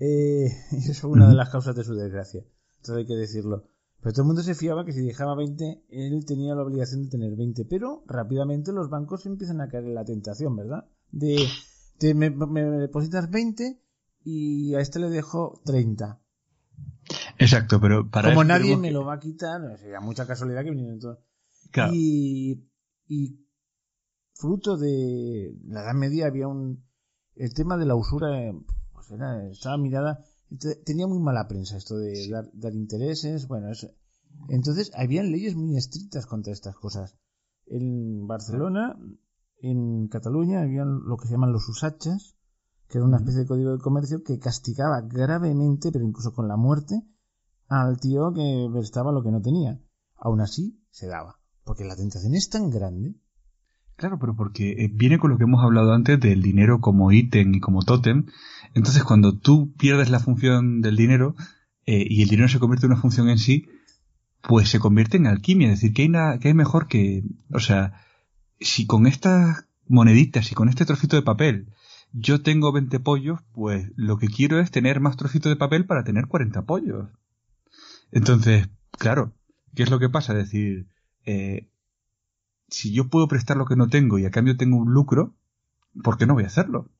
Eh, 0.00 0.46
eso 0.72 0.92
es 0.92 1.04
una 1.04 1.28
de 1.28 1.34
las 1.34 1.50
causas 1.50 1.76
de 1.76 1.84
su 1.84 1.94
desgracia, 1.94 2.44
todo 2.82 2.96
hay 2.96 3.06
que 3.06 3.16
decirlo. 3.16 3.64
Pero 4.02 4.14
todo 4.14 4.22
el 4.22 4.26
mundo 4.26 4.42
se 4.42 4.56
fiaba 4.56 4.84
que 4.84 4.92
si 4.92 5.00
dejaba 5.00 5.36
20, 5.36 5.84
él 5.90 6.24
tenía 6.26 6.56
la 6.56 6.62
obligación 6.62 7.04
de 7.04 7.08
tener 7.08 7.36
20. 7.36 7.64
Pero 7.66 8.02
rápidamente 8.06 8.72
los 8.72 8.90
bancos 8.90 9.26
empiezan 9.26 9.60
a 9.60 9.68
caer 9.68 9.84
en 9.84 9.94
la 9.94 10.04
tentación, 10.04 10.56
¿verdad? 10.56 10.88
De, 11.12 11.46
de 12.00 12.14
me, 12.14 12.30
depositas 12.30 13.30
20 13.30 13.80
y 14.24 14.74
a 14.74 14.80
este 14.80 14.98
le 14.98 15.08
dejo 15.08 15.62
30. 15.64 16.20
Exacto, 17.38 17.80
pero 17.80 18.10
para 18.10 18.30
Como 18.30 18.42
nadie 18.42 18.76
me 18.76 18.90
lo 18.90 19.04
va 19.04 19.14
a 19.14 19.20
quitar, 19.20 19.60
sería 19.78 20.00
mucha 20.00 20.26
casualidad 20.26 20.64
que 20.64 20.70
vinieron 20.70 20.98
todos. 20.98 21.18
Y, 21.92 22.64
y 23.06 23.46
fruto 24.34 24.76
de 24.76 25.54
la 25.64 25.82
Edad 25.82 25.94
Media 25.94 26.26
había 26.26 26.48
un... 26.48 26.84
El 27.34 27.54
tema 27.54 27.76
de 27.76 27.86
la 27.86 27.94
usura 27.94 28.28
pues 28.92 29.10
era, 29.10 29.48
estaba 29.48 29.76
mirada... 29.76 30.24
Tenía 30.84 31.06
muy 31.06 31.18
mala 31.18 31.48
prensa 31.48 31.78
esto 31.78 31.96
de 31.96 32.28
dar, 32.28 32.74
intereses. 32.74 33.48
Bueno. 33.48 33.68
Entonces, 34.48 34.92
habían 34.94 35.32
leyes 35.32 35.56
muy 35.56 35.78
estrictas 35.78 36.26
contra 36.26 36.52
estas 36.52 36.76
cosas. 36.76 37.16
En 37.66 38.26
Barcelona, 38.26 38.98
en 39.56 40.08
Cataluña, 40.08 40.60
habían 40.60 41.04
lo 41.04 41.16
que 41.16 41.26
se 41.26 41.32
llaman 41.32 41.52
los 41.52 41.66
usachas, 41.68 42.36
que 42.86 42.98
era 42.98 43.06
una 43.06 43.16
especie 43.16 43.40
de 43.40 43.46
código 43.46 43.72
de 43.72 43.78
comercio 43.78 44.22
que 44.22 44.38
castigaba 44.38 45.00
gravemente, 45.00 45.90
pero 45.90 46.04
incluso 46.04 46.34
con 46.34 46.48
la 46.48 46.58
muerte, 46.58 47.02
al 47.68 47.98
tío 47.98 48.34
que 48.34 48.68
prestaba 48.70 49.10
lo 49.10 49.22
que 49.22 49.30
no 49.30 49.40
tenía. 49.40 49.80
Aún 50.16 50.42
así, 50.42 50.84
se 50.90 51.06
daba. 51.06 51.40
Porque 51.64 51.84
la 51.84 51.96
tentación 51.96 52.34
es 52.34 52.50
tan 52.50 52.68
grande 52.68 53.14
Claro, 54.02 54.18
pero 54.18 54.34
porque 54.34 54.72
eh, 54.72 54.90
viene 54.92 55.20
con 55.20 55.30
lo 55.30 55.38
que 55.38 55.44
hemos 55.44 55.62
hablado 55.62 55.92
antes 55.92 56.18
del 56.18 56.42
dinero 56.42 56.80
como 56.80 57.12
ítem 57.12 57.54
y 57.54 57.60
como 57.60 57.84
tótem. 57.84 58.26
Entonces, 58.74 59.04
cuando 59.04 59.38
tú 59.38 59.72
pierdes 59.78 60.10
la 60.10 60.18
función 60.18 60.80
del 60.80 60.96
dinero 60.96 61.36
eh, 61.86 62.04
y 62.10 62.20
el 62.20 62.28
dinero 62.28 62.48
se 62.48 62.58
convierte 62.58 62.86
en 62.86 62.94
una 62.94 63.00
función 63.00 63.30
en 63.30 63.38
sí, 63.38 63.68
pues 64.40 64.70
se 64.70 64.80
convierte 64.80 65.18
en 65.18 65.28
alquimia. 65.28 65.68
Es 65.68 65.74
decir, 65.74 65.94
que 65.94 66.02
hay, 66.02 66.08
nada, 66.08 66.40
que 66.40 66.48
hay 66.48 66.54
mejor 66.54 66.88
que. 66.88 67.22
O 67.54 67.60
sea, 67.60 67.92
si 68.58 68.86
con 68.86 69.06
estas 69.06 69.68
moneditas 69.86 70.50
y 70.50 70.56
con 70.56 70.68
este 70.68 70.84
trocito 70.84 71.14
de 71.14 71.22
papel 71.22 71.68
yo 72.10 72.42
tengo 72.42 72.72
20 72.72 72.98
pollos, 72.98 73.38
pues 73.52 73.92
lo 73.94 74.18
que 74.18 74.26
quiero 74.26 74.58
es 74.58 74.72
tener 74.72 74.98
más 74.98 75.16
trocito 75.16 75.48
de 75.48 75.54
papel 75.54 75.86
para 75.86 76.02
tener 76.02 76.26
40 76.26 76.62
pollos. 76.62 77.08
Entonces, 78.10 78.68
claro, 78.98 79.32
¿qué 79.76 79.84
es 79.84 79.90
lo 79.90 80.00
que 80.00 80.08
pasa? 80.08 80.32
Es 80.32 80.50
decir, 80.50 80.88
eh, 81.24 81.68
si 82.72 82.92
yo 82.92 83.08
puedo 83.08 83.28
prestar 83.28 83.56
lo 83.56 83.66
que 83.66 83.76
no 83.76 83.88
tengo 83.88 84.18
y 84.18 84.24
a 84.24 84.30
cambio 84.30 84.56
tengo 84.56 84.76
un 84.76 84.92
lucro, 84.92 85.34
¿por 86.02 86.16
qué 86.16 86.26
no 86.26 86.34
voy 86.34 86.44
a 86.44 86.48
hacerlo? 86.48 86.90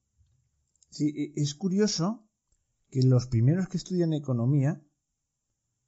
Sí, 0.91 1.09
e, 1.17 1.41
es 1.41 1.55
curioso 1.55 2.25
que 2.91 3.03
los 3.03 3.27
primeros 3.27 3.69
que 3.69 3.79
estudian 3.79 4.13
economía 4.13 4.83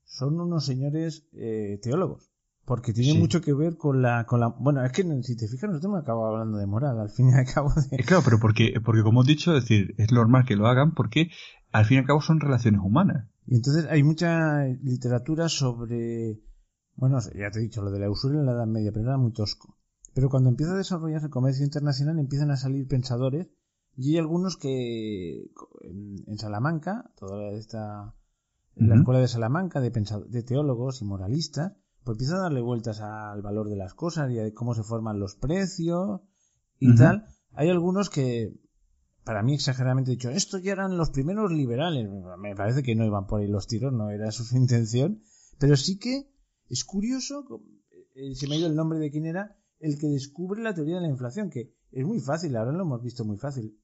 son 0.04 0.40
unos 0.40 0.64
señores 0.64 1.28
eh, 1.32 1.78
teólogos. 1.82 2.30
Porque 2.64 2.94
tiene 2.94 3.18
mucho 3.18 3.42
que 3.42 3.52
ver 3.52 3.76
con 3.76 4.00
la, 4.00 4.24
con 4.24 4.40
la... 4.40 4.48
Bueno, 4.48 4.82
es 4.82 4.92
que 4.92 5.02
si 5.22 5.36
te 5.36 5.48
fijas, 5.48 5.82
no 5.82 5.96
acabo 5.96 6.26
hablando 6.26 6.56
de 6.56 6.66
moral, 6.66 6.98
al 6.98 7.10
fin 7.10 7.28
y 7.28 7.34
al 7.34 7.44
cabo. 7.44 7.70
De... 7.90 7.98
Claro, 8.04 8.22
pero 8.24 8.38
porque, 8.40 8.80
porque 8.82 9.02
como 9.02 9.22
he 9.22 9.26
dicho, 9.26 9.54
es 9.54 9.64
decir, 9.64 9.94
es 9.98 10.10
normal 10.12 10.46
que 10.46 10.56
lo 10.56 10.66
hagan 10.66 10.94
porque 10.94 11.28
al 11.72 11.84
fin 11.84 11.96
y 11.96 12.00
al 12.00 12.06
cabo 12.06 12.22
son 12.22 12.40
relaciones 12.40 12.80
humanas. 12.82 13.28
Y 13.46 13.56
entonces 13.56 13.86
hay 13.90 14.02
mucha 14.02 14.64
literatura 14.82 15.50
sobre 15.50 16.40
bueno, 16.96 17.18
ya 17.20 17.50
te 17.50 17.58
he 17.58 17.62
dicho, 17.62 17.82
lo 17.82 17.90
de 17.90 17.98
la 17.98 18.10
usura 18.10 18.38
en 18.38 18.46
la 18.46 18.52
Edad 18.52 18.66
Media, 18.66 18.92
pero 18.92 19.06
era 19.06 19.18
muy 19.18 19.32
tosco. 19.32 19.76
Pero 20.14 20.30
cuando 20.30 20.48
empieza 20.48 20.72
a 20.72 20.76
desarrollarse 20.76 21.26
el 21.26 21.32
comercio 21.32 21.64
internacional 21.64 22.18
empiezan 22.18 22.50
a 22.50 22.56
salir 22.56 22.86
pensadores 22.86 23.48
y 23.96 24.12
hay 24.12 24.18
algunos 24.18 24.56
que 24.56 25.50
en, 25.82 26.38
Salamanca, 26.38 27.10
toda 27.16 27.52
esta 27.52 28.14
en 28.76 28.88
la 28.88 28.96
escuela 28.96 29.20
de 29.20 29.28
Salamanca 29.28 29.80
de, 29.80 29.90
de 29.90 30.42
teólogos 30.42 31.00
y 31.00 31.04
moralistas, 31.04 31.72
pues 32.02 32.16
empiezan 32.16 32.38
a 32.38 32.42
darle 32.42 32.60
vueltas 32.60 33.00
al 33.00 33.40
valor 33.40 33.68
de 33.68 33.76
las 33.76 33.94
cosas 33.94 34.30
y 34.30 34.38
a 34.38 34.52
cómo 34.52 34.74
se 34.74 34.82
forman 34.82 35.20
los 35.20 35.36
precios 35.36 36.20
y 36.78 36.94
tal. 36.96 37.26
Hay 37.52 37.70
algunos 37.70 38.10
que, 38.10 38.52
para 39.24 39.42
mí 39.42 39.54
exageradamente 39.54 40.10
dicho, 40.10 40.28
estos 40.28 40.62
ya 40.62 40.72
eran 40.72 40.96
los 40.96 41.10
primeros 41.10 41.52
liberales. 41.52 42.08
Me 42.38 42.54
parece 42.54 42.82
que 42.82 42.94
no 42.96 43.04
iban 43.04 43.26
por 43.26 43.40
ahí 43.40 43.46
los 43.46 43.66
tiros, 43.66 43.92
no 43.92 44.10
era 44.10 44.30
su 44.32 44.44
intención, 44.56 45.22
pero 45.58 45.76
sí 45.76 45.98
que 45.98 46.33
es 46.68 46.84
curioso, 46.84 47.44
eh, 48.14 48.34
se 48.34 48.48
me 48.48 48.54
ha 48.54 48.58
ido 48.58 48.68
el 48.68 48.76
nombre 48.76 48.98
de 48.98 49.10
quién 49.10 49.26
era, 49.26 49.56
el 49.80 49.98
que 49.98 50.06
descubre 50.06 50.62
la 50.62 50.74
teoría 50.74 50.96
de 50.96 51.02
la 51.02 51.08
inflación, 51.08 51.50
que 51.50 51.74
es 51.92 52.06
muy 52.06 52.20
fácil, 52.20 52.56
ahora 52.56 52.72
lo 52.72 52.82
hemos 52.82 53.02
visto 53.02 53.24
muy 53.24 53.36
fácil. 53.36 53.78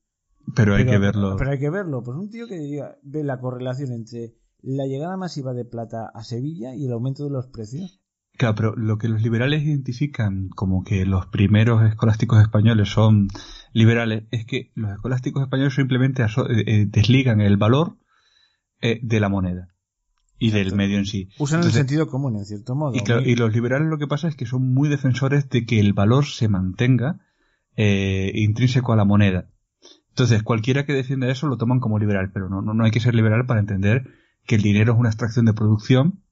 Pero 0.55 0.75
hay 0.75 0.87
que 0.87 0.99
verlo. 0.99 1.37
Pero 1.37 1.51
hay 1.51 1.59
que 1.59 1.71
verlo. 1.71 2.03
Pues 2.03 2.17
un 2.17 2.31
tío 2.31 2.47
que 2.47 2.83
ve 3.03 3.25
la 3.25 3.39
correlación 3.39 3.93
entre 3.93 4.35
la 4.63 4.87
llegada 4.87 5.17
masiva 5.17 5.53
de 5.53 5.65
plata 5.65 6.11
a 6.13 6.25
Sevilla 6.25 6.75
y 6.75 6.87
el 6.87 6.93
aumento 6.93 7.25
de 7.25 7.31
los 7.31 7.47
precios. 7.49 8.01
Claro, 8.39 8.55
pero 8.55 8.77
lo 8.77 8.97
que 8.97 9.09
los 9.09 9.21
liberales 9.21 9.63
identifican 9.63 10.49
como 10.49 10.83
que 10.83 11.05
los 11.05 11.27
primeros 11.27 11.85
escolásticos 11.85 12.41
españoles 12.41 12.89
son 12.89 13.29
liberales 13.75 14.25
es 14.31 14.47
que 14.47 14.73
los 14.75 14.91
escolásticos 14.93 15.43
españoles 15.43 15.75
simplemente 15.75 16.23
eh, 16.23 16.27
eh, 16.67 16.87
desligan 16.89 17.43
el 17.43 17.59
valor 17.59 17.99
de 18.81 19.21
la 19.21 19.29
moneda 19.29 19.75
y 20.41 20.51
del 20.53 20.75
medio 20.75 20.99
en 20.99 21.05
sí. 21.05 21.29
Usan 21.39 21.63
el 21.63 21.71
sentido 21.71 22.09
común, 22.09 22.35
en 22.37 22.47
cierto 22.47 22.75
modo. 22.75 22.95
Y, 22.97 23.37
los 23.37 23.53
liberales 23.53 23.89
lo 23.89 23.99
que 23.99 24.07
pasa 24.07 24.27
es 24.27 24.35
que 24.35 24.47
son 24.47 24.73
muy 24.73 24.89
defensores 24.89 25.51
de 25.51 25.67
que 25.67 25.79
el 25.79 25.93
valor 25.93 26.25
se 26.25 26.49
mantenga 26.49 27.21
eh, 27.77 28.33
intrínseco 28.35 28.95
a 28.95 28.97
la 28.97 29.05
moneda. 29.05 29.51
Entonces, 30.09 30.43
cualquiera 30.43 30.87
que 30.87 30.95
defienda 30.95 31.29
eso 31.29 31.47
lo 31.47 31.59
toman 31.59 31.79
como 31.79 31.99
liberal, 31.99 32.31
pero 32.33 32.49
no, 32.49 32.63
no, 32.63 32.85
hay 32.85 32.91
que 32.91 33.01
ser 33.01 33.15
liberal 33.15 33.45
para 33.45 33.61
entender 33.61 34.09
que 34.47 34.55
el 34.57 34.63
dinero 34.63 34.95
es 34.95 34.99
una 34.99 35.11
extracción 35.11 35.45
de 35.45 35.53
producción 35.53 36.25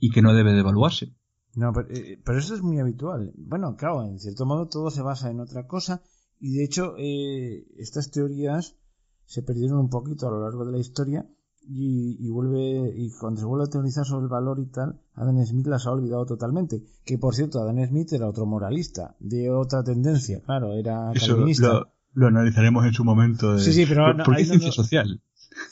y 0.00 0.10
que 0.10 0.22
no 0.22 0.32
debe 0.32 0.54
devaluarse. 0.54 1.14
No, 1.54 1.70
pero, 1.74 1.88
eh, 1.90 2.18
pero, 2.24 2.38
eso 2.38 2.54
es 2.54 2.62
muy 2.62 2.80
habitual. 2.80 3.34
Bueno, 3.36 3.76
claro, 3.76 4.04
en 4.04 4.18
cierto 4.18 4.46
modo 4.46 4.68
todo 4.68 4.90
se 4.90 5.02
basa 5.02 5.30
en 5.30 5.38
otra 5.38 5.66
cosa 5.66 6.02
y 6.40 6.56
de 6.56 6.64
hecho 6.64 6.94
eh, 6.96 7.66
estas 7.76 8.10
teorías 8.10 8.78
se 9.26 9.42
perdieron 9.42 9.78
un 9.78 9.90
poquito 9.90 10.28
a 10.28 10.30
lo 10.30 10.42
largo 10.42 10.64
de 10.64 10.72
la 10.72 10.78
historia 10.78 11.26
y, 11.64 12.28
vuelve 12.30 12.92
y 12.96 13.10
cuando 13.10 13.40
se 13.40 13.46
vuelve 13.46 13.64
a 13.64 13.70
teorizar 13.70 14.04
sobre 14.04 14.24
el 14.24 14.28
valor 14.28 14.58
y 14.60 14.66
tal, 14.66 15.00
Adam 15.14 15.44
Smith 15.44 15.66
las 15.66 15.86
ha 15.86 15.90
olvidado 15.90 16.26
totalmente. 16.26 16.82
Que 17.04 17.18
por 17.18 17.34
cierto, 17.34 17.60
Adam 17.60 17.84
Smith 17.86 18.12
era 18.12 18.28
otro 18.28 18.46
moralista, 18.46 19.16
de 19.20 19.50
otra 19.50 19.82
tendencia, 19.82 20.40
claro, 20.44 20.74
era 20.74 21.12
calvinista. 21.14 21.88
Lo, 22.14 22.26
analizaremos 22.26 22.84
en 22.84 22.92
su 22.92 23.04
momento. 23.04 23.58
sí, 23.58 23.72
sí, 23.72 23.86
pero 23.86 24.14
porque 24.24 24.42
es 24.42 24.48
ciencia 24.48 24.72
social. 24.72 25.22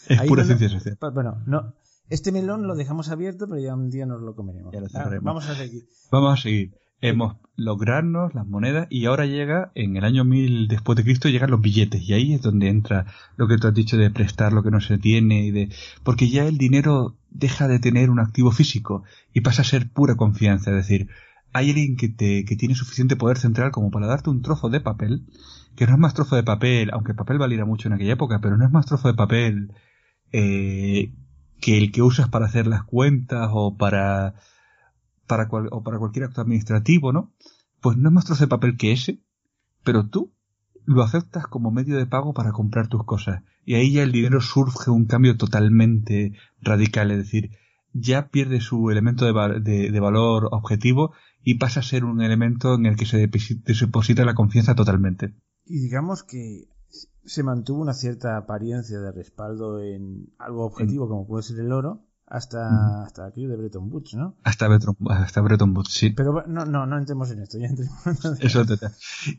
Es 0.08 0.20
pura 0.22 0.44
ciencia 0.44 0.68
social. 0.68 0.98
Bueno, 1.12 1.42
no, 1.46 1.74
este 2.08 2.32
melón 2.32 2.66
lo 2.66 2.74
dejamos 2.74 3.10
abierto, 3.10 3.46
pero 3.48 3.60
ya 3.60 3.74
un 3.74 3.90
día 3.90 4.06
nos 4.06 4.22
lo 4.22 4.34
comeremos. 4.34 4.74
Ah, 4.94 5.10
vamos 5.20 5.48
a 5.48 5.54
seguir. 5.54 5.86
Vamos 6.10 6.38
a 6.38 6.42
seguir 6.42 6.74
hemos 7.00 7.36
lograrnos 7.56 8.34
las 8.34 8.46
monedas 8.46 8.86
y 8.90 9.04
ahora 9.04 9.26
llega 9.26 9.70
en 9.74 9.96
el 9.96 10.04
año 10.04 10.24
1000 10.24 10.66
después 10.68 10.96
de 10.96 11.04
Cristo 11.04 11.28
llegan 11.28 11.50
los 11.50 11.60
billetes. 11.60 12.02
Y 12.02 12.14
ahí 12.14 12.32
es 12.34 12.42
donde 12.42 12.68
entra 12.68 13.06
lo 13.36 13.48
que 13.48 13.58
tú 13.58 13.68
has 13.68 13.74
dicho 13.74 13.96
de 13.96 14.10
prestar 14.10 14.52
lo 14.52 14.62
que 14.62 14.70
no 14.70 14.80
se 14.80 14.98
tiene 14.98 15.44
y 15.44 15.50
de 15.50 15.68
porque 16.02 16.30
ya 16.30 16.46
el 16.46 16.56
dinero 16.56 17.16
deja 17.30 17.68
de 17.68 17.78
tener 17.78 18.10
un 18.10 18.18
activo 18.18 18.50
físico 18.50 19.04
y 19.34 19.42
pasa 19.42 19.62
a 19.62 19.66
ser 19.66 19.90
pura 19.90 20.16
confianza, 20.16 20.70
es 20.70 20.76
decir, 20.76 21.08
hay 21.52 21.68
alguien 21.70 21.96
que 21.96 22.08
te 22.08 22.44
que 22.44 22.56
tiene 22.56 22.74
suficiente 22.74 23.16
poder 23.16 23.38
central 23.38 23.70
como 23.72 23.90
para 23.90 24.06
darte 24.06 24.30
un 24.30 24.42
trozo 24.42 24.70
de 24.70 24.80
papel 24.80 25.26
que 25.76 25.86
no 25.86 25.92
es 25.92 25.98
más 25.98 26.14
trozo 26.14 26.36
de 26.36 26.42
papel, 26.42 26.90
aunque 26.92 27.12
el 27.12 27.16
papel 27.16 27.38
valiera 27.38 27.64
mucho 27.64 27.88
en 27.88 27.94
aquella 27.94 28.14
época, 28.14 28.40
pero 28.40 28.56
no 28.56 28.64
es 28.64 28.72
más 28.72 28.86
trozo 28.86 29.08
de 29.08 29.14
papel 29.14 29.72
eh, 30.32 31.12
que 31.60 31.78
el 31.78 31.92
que 31.92 32.02
usas 32.02 32.28
para 32.28 32.46
hacer 32.46 32.66
las 32.66 32.84
cuentas 32.84 33.50
o 33.52 33.76
para 33.76 34.34
para 35.30 35.48
o 35.70 35.82
para 35.84 35.98
cualquier 35.98 36.24
acto 36.24 36.40
administrativo, 36.40 37.12
¿no? 37.12 37.32
Pues 37.80 37.96
no 37.96 38.08
es 38.08 38.14
más 38.14 38.24
trozo 38.24 38.44
de 38.44 38.48
papel 38.48 38.76
que 38.76 38.90
ese, 38.90 39.20
pero 39.84 40.08
tú 40.08 40.32
lo 40.84 41.04
aceptas 41.04 41.46
como 41.46 41.70
medio 41.70 41.96
de 41.96 42.06
pago 42.06 42.34
para 42.34 42.50
comprar 42.50 42.88
tus 42.88 43.04
cosas. 43.04 43.44
Y 43.64 43.74
ahí 43.74 43.92
ya 43.92 44.02
el 44.02 44.10
dinero 44.10 44.40
surge 44.40 44.90
un 44.90 45.04
cambio 45.04 45.36
totalmente 45.36 46.32
radical, 46.60 47.12
es 47.12 47.18
decir, 47.18 47.50
ya 47.92 48.28
pierde 48.28 48.60
su 48.60 48.90
elemento 48.90 49.24
de, 49.24 49.90
de, 49.90 50.00
valor 50.00 50.48
objetivo 50.50 51.12
y 51.44 51.54
pasa 51.54 51.80
a 51.80 51.84
ser 51.84 52.04
un 52.04 52.22
elemento 52.22 52.74
en 52.74 52.86
el 52.86 52.96
que 52.96 53.06
se 53.06 53.18
deposita 53.18 54.24
la 54.24 54.34
confianza 54.34 54.74
totalmente. 54.74 55.34
Y 55.64 55.78
digamos 55.78 56.24
que 56.24 56.68
se 57.24 57.42
mantuvo 57.44 57.82
una 57.82 57.94
cierta 57.94 58.36
apariencia 58.36 58.98
de 58.98 59.12
respaldo 59.12 59.80
en 59.80 60.32
algo 60.38 60.64
objetivo 60.66 61.08
como 61.08 61.26
puede 61.26 61.44
ser 61.44 61.60
el 61.60 61.72
oro 61.72 62.02
hasta, 62.30 63.02
hasta 63.02 63.26
aquello 63.26 63.48
de 63.48 63.56
Bretton 63.56 63.92
Woods, 63.92 64.14
¿no? 64.14 64.36
Hasta 64.44 64.68
Bretton, 64.68 64.96
hasta 65.08 65.40
Bretton 65.40 65.76
Woods, 65.76 65.92
sí. 65.92 66.10
Pero 66.10 66.44
no, 66.46 66.64
no, 66.64 66.86
no 66.86 66.96
entremos 66.96 67.30
en 67.32 67.40
esto, 67.40 67.58
ya 67.58 67.66
entremos 67.66 68.40
Eso 68.40 68.64
te, 68.64 68.76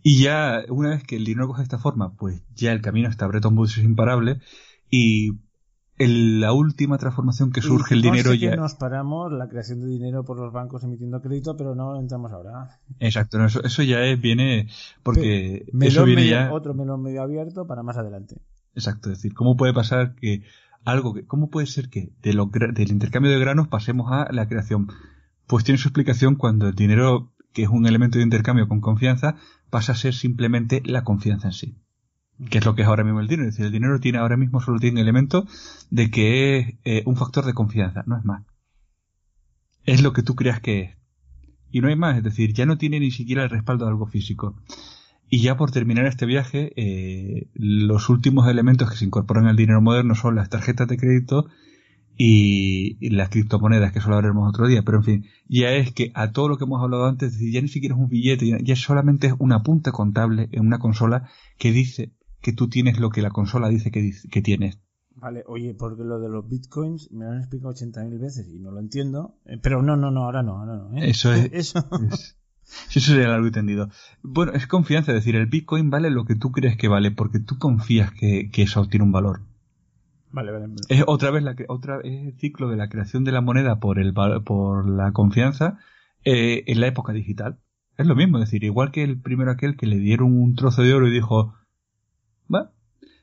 Y 0.04 0.22
ya, 0.22 0.64
una 0.70 0.90
vez 0.90 1.04
que 1.06 1.16
el 1.16 1.24
dinero 1.24 1.48
coge 1.48 1.64
esta 1.64 1.80
forma, 1.80 2.14
pues 2.16 2.44
ya 2.54 2.74
el 2.74 2.82
camino 2.82 3.08
hasta 3.08 3.26
Bretton 3.28 3.58
Woods 3.58 3.78
es 3.78 3.86
imparable 3.86 4.42
y 4.90 5.40
la 5.98 6.52
última 6.52 6.98
transformación 6.98 7.52
que 7.52 7.62
surge 7.62 7.94
el 7.94 8.02
dinero 8.02 8.34
ya. 8.34 8.56
nos 8.56 8.76
paramos 8.76 9.32
la 9.32 9.48
creación 9.48 9.80
de 9.82 9.88
dinero 9.88 10.26
por 10.26 10.38
los 10.38 10.52
bancos 10.52 10.84
emitiendo 10.84 11.22
crédito, 11.22 11.56
pero 11.56 11.76
no 11.76 11.98
entramos 11.98 12.32
ahora. 12.32 12.82
Exacto, 13.00 13.44
eso, 13.46 13.64
eso 13.64 13.84
ya 13.84 14.02
es, 14.02 14.20
viene 14.20 14.68
porque 15.04 15.66
eso 15.80 16.04
viene 16.04 16.28
ya. 16.28 16.52
Otro 16.52 16.74
melón 16.74 17.04
medio 17.04 17.22
abierto 17.22 17.68
para 17.68 17.84
más 17.84 17.98
adelante. 17.98 18.42
Exacto, 18.74 19.10
es 19.12 19.20
decir, 19.20 19.34
¿cómo 19.34 19.56
puede 19.56 19.74
pasar 19.74 20.16
que 20.16 20.44
algo 20.86 21.14
que, 21.14 21.26
¿cómo 21.26 21.50
puede 21.50 21.68
ser 21.68 21.90
que 21.90 22.12
del 22.22 22.92
intercambio 22.92 23.32
de 23.32 23.40
granos 23.40 23.68
pasemos 23.68 24.12
a 24.12 24.32
la 24.32 24.48
creación? 24.48 24.88
Pues 25.48 25.64
tiene 25.64 25.78
su 25.78 25.90
explicación 25.90 26.36
cuando 26.36 26.68
el 26.68 26.76
dinero, 26.76 27.34
que 27.54 27.64
es 27.64 27.70
un 27.70 27.86
elemento 27.86 28.18
de 28.18 28.24
intercambio 28.24 28.68
con 28.68 28.82
confianza, 28.82 29.36
pasa 29.70 29.94
a 29.94 29.96
ser 29.96 30.14
simplemente 30.14 30.82
la 30.86 31.04
confianza 31.04 31.48
en 31.48 31.54
sí 31.54 31.78
que 32.50 32.58
es 32.58 32.66
lo 32.66 32.76
que 32.76 32.82
es 32.82 32.88
ahora 32.88 33.04
mismo 33.04 33.20
el 33.20 33.28
dinero. 33.28 33.48
Es 33.48 33.56
decir, 33.56 33.66
el 33.66 33.72
dinero 33.72 34.00
tiene 34.00 34.18
ahora 34.18 34.38
mismo 34.38 34.62
solo 34.62 34.80
tiene 34.80 35.02
el 35.02 35.08
elemento 35.08 35.46
de 35.90 36.10
que 36.10 36.58
es 36.58 36.76
eh, 36.84 37.04
un 37.06 37.16
factor 37.16 37.46
de 37.46 37.54
confianza, 37.54 38.04
no 38.08 38.18
es 38.18 38.26
más. 38.26 38.46
Es 39.84 40.02
lo 40.02 40.14
que 40.14 40.24
tú 40.24 40.36
creas 40.36 40.60
que 40.62 40.82
es. 40.82 40.98
Y 41.72 41.82
no 41.82 41.88
hay 41.88 41.96
más, 41.96 42.18
es 42.18 42.24
decir, 42.24 42.54
ya 42.54 42.66
no 42.66 42.78
tiene 42.78 43.00
ni 43.00 43.12
siquiera 43.12 43.44
el 43.44 43.50
respaldo 43.50 43.86
de 43.86 43.92
algo 43.92 44.06
físico. 44.06 44.62
Y 45.34 45.42
ya 45.42 45.56
por 45.56 45.72
terminar 45.72 46.08
este 46.08 46.26
viaje, 46.26 46.74
eh, 46.76 47.48
los 47.54 48.10
últimos 48.10 48.50
elementos 48.50 48.90
que 48.90 48.98
se 48.98 49.06
incorporan 49.06 49.48
al 49.48 49.56
dinero 49.56 49.82
moderno 49.82 50.14
son 50.14 50.36
las 50.36 50.50
tarjetas 50.50 50.90
de 50.90 50.98
crédito 50.98 51.48
y, 52.18 52.98
las 53.16 53.30
criptomonedas, 53.30 53.94
que 53.94 54.00
eso 54.00 54.10
lo 54.10 54.18
haremos 54.18 54.50
otro 54.50 54.68
día, 54.68 54.84
pero 54.84 54.98
en 54.98 55.04
fin, 55.06 55.26
ya 55.48 55.72
es 55.72 55.94
que 55.94 56.12
a 56.16 56.34
todo 56.34 56.50
lo 56.50 56.58
que 56.58 56.66
hemos 56.66 56.84
hablado 56.84 57.06
antes, 57.06 57.40
ya 57.40 57.62
ni 57.62 57.70
siquiera 57.70 57.96
es 57.96 58.02
un 58.02 58.10
billete, 58.10 58.62
ya 58.62 58.76
solamente 58.76 59.28
es 59.28 59.34
una 59.40 59.64
punta 59.64 59.94
contable 59.94 60.50
en 60.52 60.68
una 60.68 60.80
consola 60.80 61.30
que 61.58 61.72
dice 61.72 62.12
que 62.42 62.52
tú 62.52 62.68
tienes 62.68 63.00
lo 63.00 63.10
que 63.10 63.22
la 63.22 63.30
consola 63.30 63.70
dice 63.70 63.90
que, 63.90 64.12
que 64.30 64.42
tienes. 64.42 64.80
Vale, 65.16 65.46
oye, 65.48 65.74
porque 65.74 66.04
lo 66.04 66.20
de 66.20 66.28
los 66.28 66.46
bitcoins 66.50 67.10
me 67.14 67.24
lo 67.24 67.32
han 67.32 67.38
explicado 67.38 67.74
80.000 67.74 68.20
veces 68.20 68.50
y 68.50 68.60
no 68.60 68.72
lo 68.72 68.82
entiendo. 68.82 69.38
Eh, 69.46 69.58
pero 69.64 69.82
no, 69.82 69.96
no, 69.96 70.12
no, 70.12 70.26
ahora 70.26 70.44
no, 70.44 70.58
ahora 70.58 70.76
no. 70.76 70.98
¿eh? 70.98 71.10
Eso 71.10 71.32
es. 71.34 71.50
Eso. 71.54 71.80
Eso 72.90 73.00
sería 73.00 73.34
algo 73.34 73.48
entendido. 73.48 73.90
Bueno, 74.22 74.54
es 74.54 74.68
confianza, 74.68 75.12
es 75.12 75.18
decir, 75.18 75.36
el 75.36 75.48
bitcoin 75.48 75.90
vale 75.90 76.10
lo 76.10 76.26
que 76.26 76.36
tú 76.36 76.52
crees 76.52 76.78
que 76.78 76.88
vale 76.88 77.12
porque 77.12 77.40
tú 77.40 77.58
confías 77.58 78.12
que, 78.12 78.50
que 78.52 78.64
eso 78.64 78.88
tiene 78.88 79.06
un 79.06 79.12
valor. 79.12 79.42
Vale, 80.32 80.52
vale. 80.52 80.68
Es 80.88 81.04
otra 81.08 81.32
vez 81.32 81.44
la 81.44 81.56
otra 81.68 82.00
es 82.04 82.28
el 82.28 82.38
ciclo 82.40 82.70
de 82.70 82.78
la 82.78 82.88
creación 82.88 83.24
de 83.26 83.34
la 83.34 83.42
moneda 83.42 83.80
por 83.80 84.00
el 84.00 84.14
por 84.14 84.90
la 84.90 85.12
confianza 85.12 85.78
eh, 86.24 86.64
en 86.68 86.80
la 86.80 86.88
época 86.88 87.12
digital. 87.12 87.60
Es 87.98 88.08
lo 88.08 88.16
mismo, 88.16 88.38
es 88.38 88.46
decir, 88.46 88.64
igual 88.64 88.92
que 88.92 89.04
el 89.04 89.20
primero 89.20 89.52
aquel 89.52 89.76
que 89.76 89.88
le 89.88 89.98
dieron 89.98 90.32
un 90.42 90.56
trozo 90.56 90.82
de 90.84 90.94
oro 90.94 91.08
y 91.08 91.12
dijo, 91.12 91.54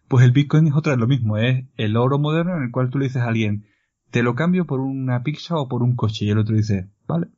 pues 0.09 0.25
el 0.25 0.33
Bitcoin 0.33 0.67
es 0.67 0.75
otra 0.75 0.93
vez 0.93 1.01
lo 1.01 1.07
mismo, 1.07 1.37
es 1.37 1.67
el 1.77 1.97
oro 1.97 2.19
moderno 2.19 2.57
en 2.57 2.65
el 2.65 2.71
cual 2.71 2.91
tú 2.91 2.99
le 2.99 3.05
dices 3.05 3.23
a 3.23 3.29
alguien, 3.29 3.67
te 4.11 4.23
lo 4.23 4.35
cambio 4.35 4.67
por 4.67 4.81
una 4.81 5.23
pizza 5.23 5.57
o 5.57 5.69
por 5.69 5.83
un 5.83 5.95
coche, 5.95 6.25
y 6.25 6.31
el 6.31 6.39
otro 6.39 6.57
dice, 6.57 6.89
vale. 7.07 7.29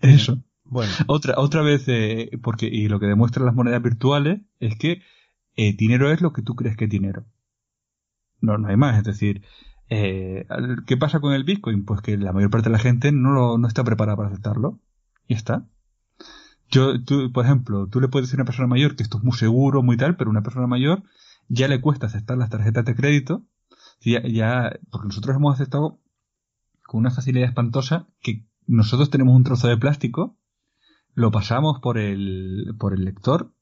Eso. 0.00 0.42
Bueno. 0.68 0.92
Otra, 1.06 1.34
otra 1.38 1.62
vez, 1.62 1.84
eh, 1.88 2.30
porque, 2.42 2.66
y 2.66 2.88
lo 2.88 3.00
que 3.00 3.06
demuestran 3.06 3.46
las 3.46 3.54
monedas 3.54 3.82
virtuales 3.82 4.42
es 4.60 4.76
que 4.76 5.02
eh, 5.56 5.74
dinero 5.74 6.10
es 6.12 6.20
lo 6.20 6.32
que 6.32 6.42
tú 6.42 6.54
crees 6.54 6.76
que 6.76 6.84
es 6.84 6.90
dinero. 6.90 7.26
No, 8.40 8.58
no 8.58 8.68
hay 8.68 8.76
más, 8.76 8.98
es 8.98 9.04
decir, 9.04 9.42
eh, 9.88 10.46
¿qué 10.86 10.96
pasa 10.96 11.20
con 11.20 11.32
el 11.32 11.44
Bitcoin? 11.44 11.84
Pues 11.84 12.02
que 12.02 12.16
la 12.16 12.32
mayor 12.32 12.50
parte 12.50 12.68
de 12.68 12.72
la 12.72 12.78
gente 12.78 13.12
no, 13.12 13.32
lo, 13.32 13.58
no 13.58 13.66
está 13.66 13.82
preparada 13.82 14.16
para 14.16 14.28
aceptarlo. 14.28 14.80
Y 15.26 15.34
está. 15.34 15.66
Yo, 16.70 17.02
tú, 17.02 17.32
por 17.32 17.44
ejemplo, 17.44 17.88
tú 17.88 18.00
le 18.00 18.08
puedes 18.08 18.28
decir 18.28 18.38
a 18.38 18.42
una 18.42 18.46
persona 18.46 18.68
mayor 18.68 18.94
que 18.94 19.02
esto 19.02 19.18
es 19.18 19.24
muy 19.24 19.36
seguro, 19.36 19.82
muy 19.82 19.96
tal, 19.96 20.16
pero 20.16 20.30
una 20.30 20.42
persona 20.42 20.66
mayor 20.66 21.02
ya 21.48 21.66
le 21.66 21.80
cuesta 21.80 22.06
aceptar 22.06 22.36
las 22.36 22.50
tarjetas 22.50 22.84
de 22.84 22.94
crédito, 22.94 23.42
ya, 24.00 24.22
ya, 24.22 24.78
porque 24.90 25.08
nosotros 25.08 25.34
hemos 25.34 25.54
aceptado 25.54 25.98
con 26.84 27.00
una 27.00 27.10
facilidad 27.10 27.48
espantosa 27.48 28.06
que 28.20 28.46
nosotros 28.66 29.10
tenemos 29.10 29.34
un 29.34 29.44
trozo 29.44 29.68
de 29.68 29.78
plástico, 29.78 30.37
lo 31.18 31.32
pasamos 31.32 31.80
por 31.80 31.98
el, 31.98 32.74
por 32.78 32.94
el 32.94 33.04
lector 33.04 33.52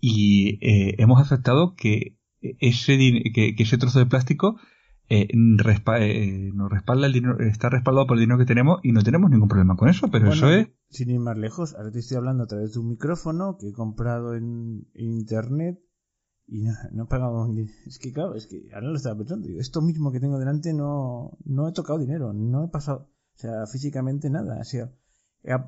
y 0.00 0.58
eh, 0.66 0.94
hemos 0.98 1.20
aceptado 1.20 1.74
que 1.74 2.18
ese, 2.40 2.96
que, 3.34 3.54
que 3.54 3.62
ese 3.62 3.76
trozo 3.76 3.98
de 3.98 4.06
plástico 4.06 4.56
eh, 5.10 5.28
eh, 5.28 5.36
nos 5.36 6.70
respalda 6.70 7.06
el 7.06 7.12
dinero, 7.12 7.38
está 7.40 7.68
respaldado 7.68 8.06
por 8.06 8.16
el 8.16 8.22
dinero 8.22 8.38
que 8.38 8.46
tenemos 8.46 8.80
y 8.82 8.92
no 8.92 9.02
tenemos 9.02 9.30
ningún 9.30 9.48
problema 9.48 9.76
con 9.76 9.90
eso, 9.90 10.08
pero 10.10 10.32
eso 10.32 10.48
es... 10.50 10.68
Sin 10.88 11.10
ir 11.10 11.20
más 11.20 11.36
lejos, 11.36 11.74
ahora 11.74 11.90
te 11.90 11.98
estoy 11.98 12.16
hablando 12.16 12.44
a 12.44 12.46
través 12.46 12.72
de 12.72 12.80
un 12.80 12.88
micrófono 12.88 13.58
que 13.58 13.68
he 13.68 13.72
comprado 13.72 14.34
en, 14.34 14.86
internet 14.94 15.78
y 16.46 16.62
no, 16.92 17.04
he 17.04 17.06
pagado 17.06 17.46
Es 17.86 17.98
que 17.98 18.12
claro, 18.12 18.34
es 18.36 18.46
que 18.46 18.70
ahora 18.72 18.88
lo 18.88 18.96
estaba 18.96 19.18
pensando, 19.18 19.48
esto 19.58 19.82
mismo 19.82 20.12
que 20.12 20.20
tengo 20.20 20.38
delante 20.38 20.72
no, 20.72 21.36
no 21.44 21.68
he 21.68 21.72
tocado 21.72 21.98
dinero, 21.98 22.32
no 22.32 22.64
he 22.64 22.68
pasado, 22.68 23.10
o 23.34 23.38
sea, 23.38 23.66
físicamente 23.66 24.30
nada, 24.30 24.58
o 24.60 24.64
sea, 24.64 24.90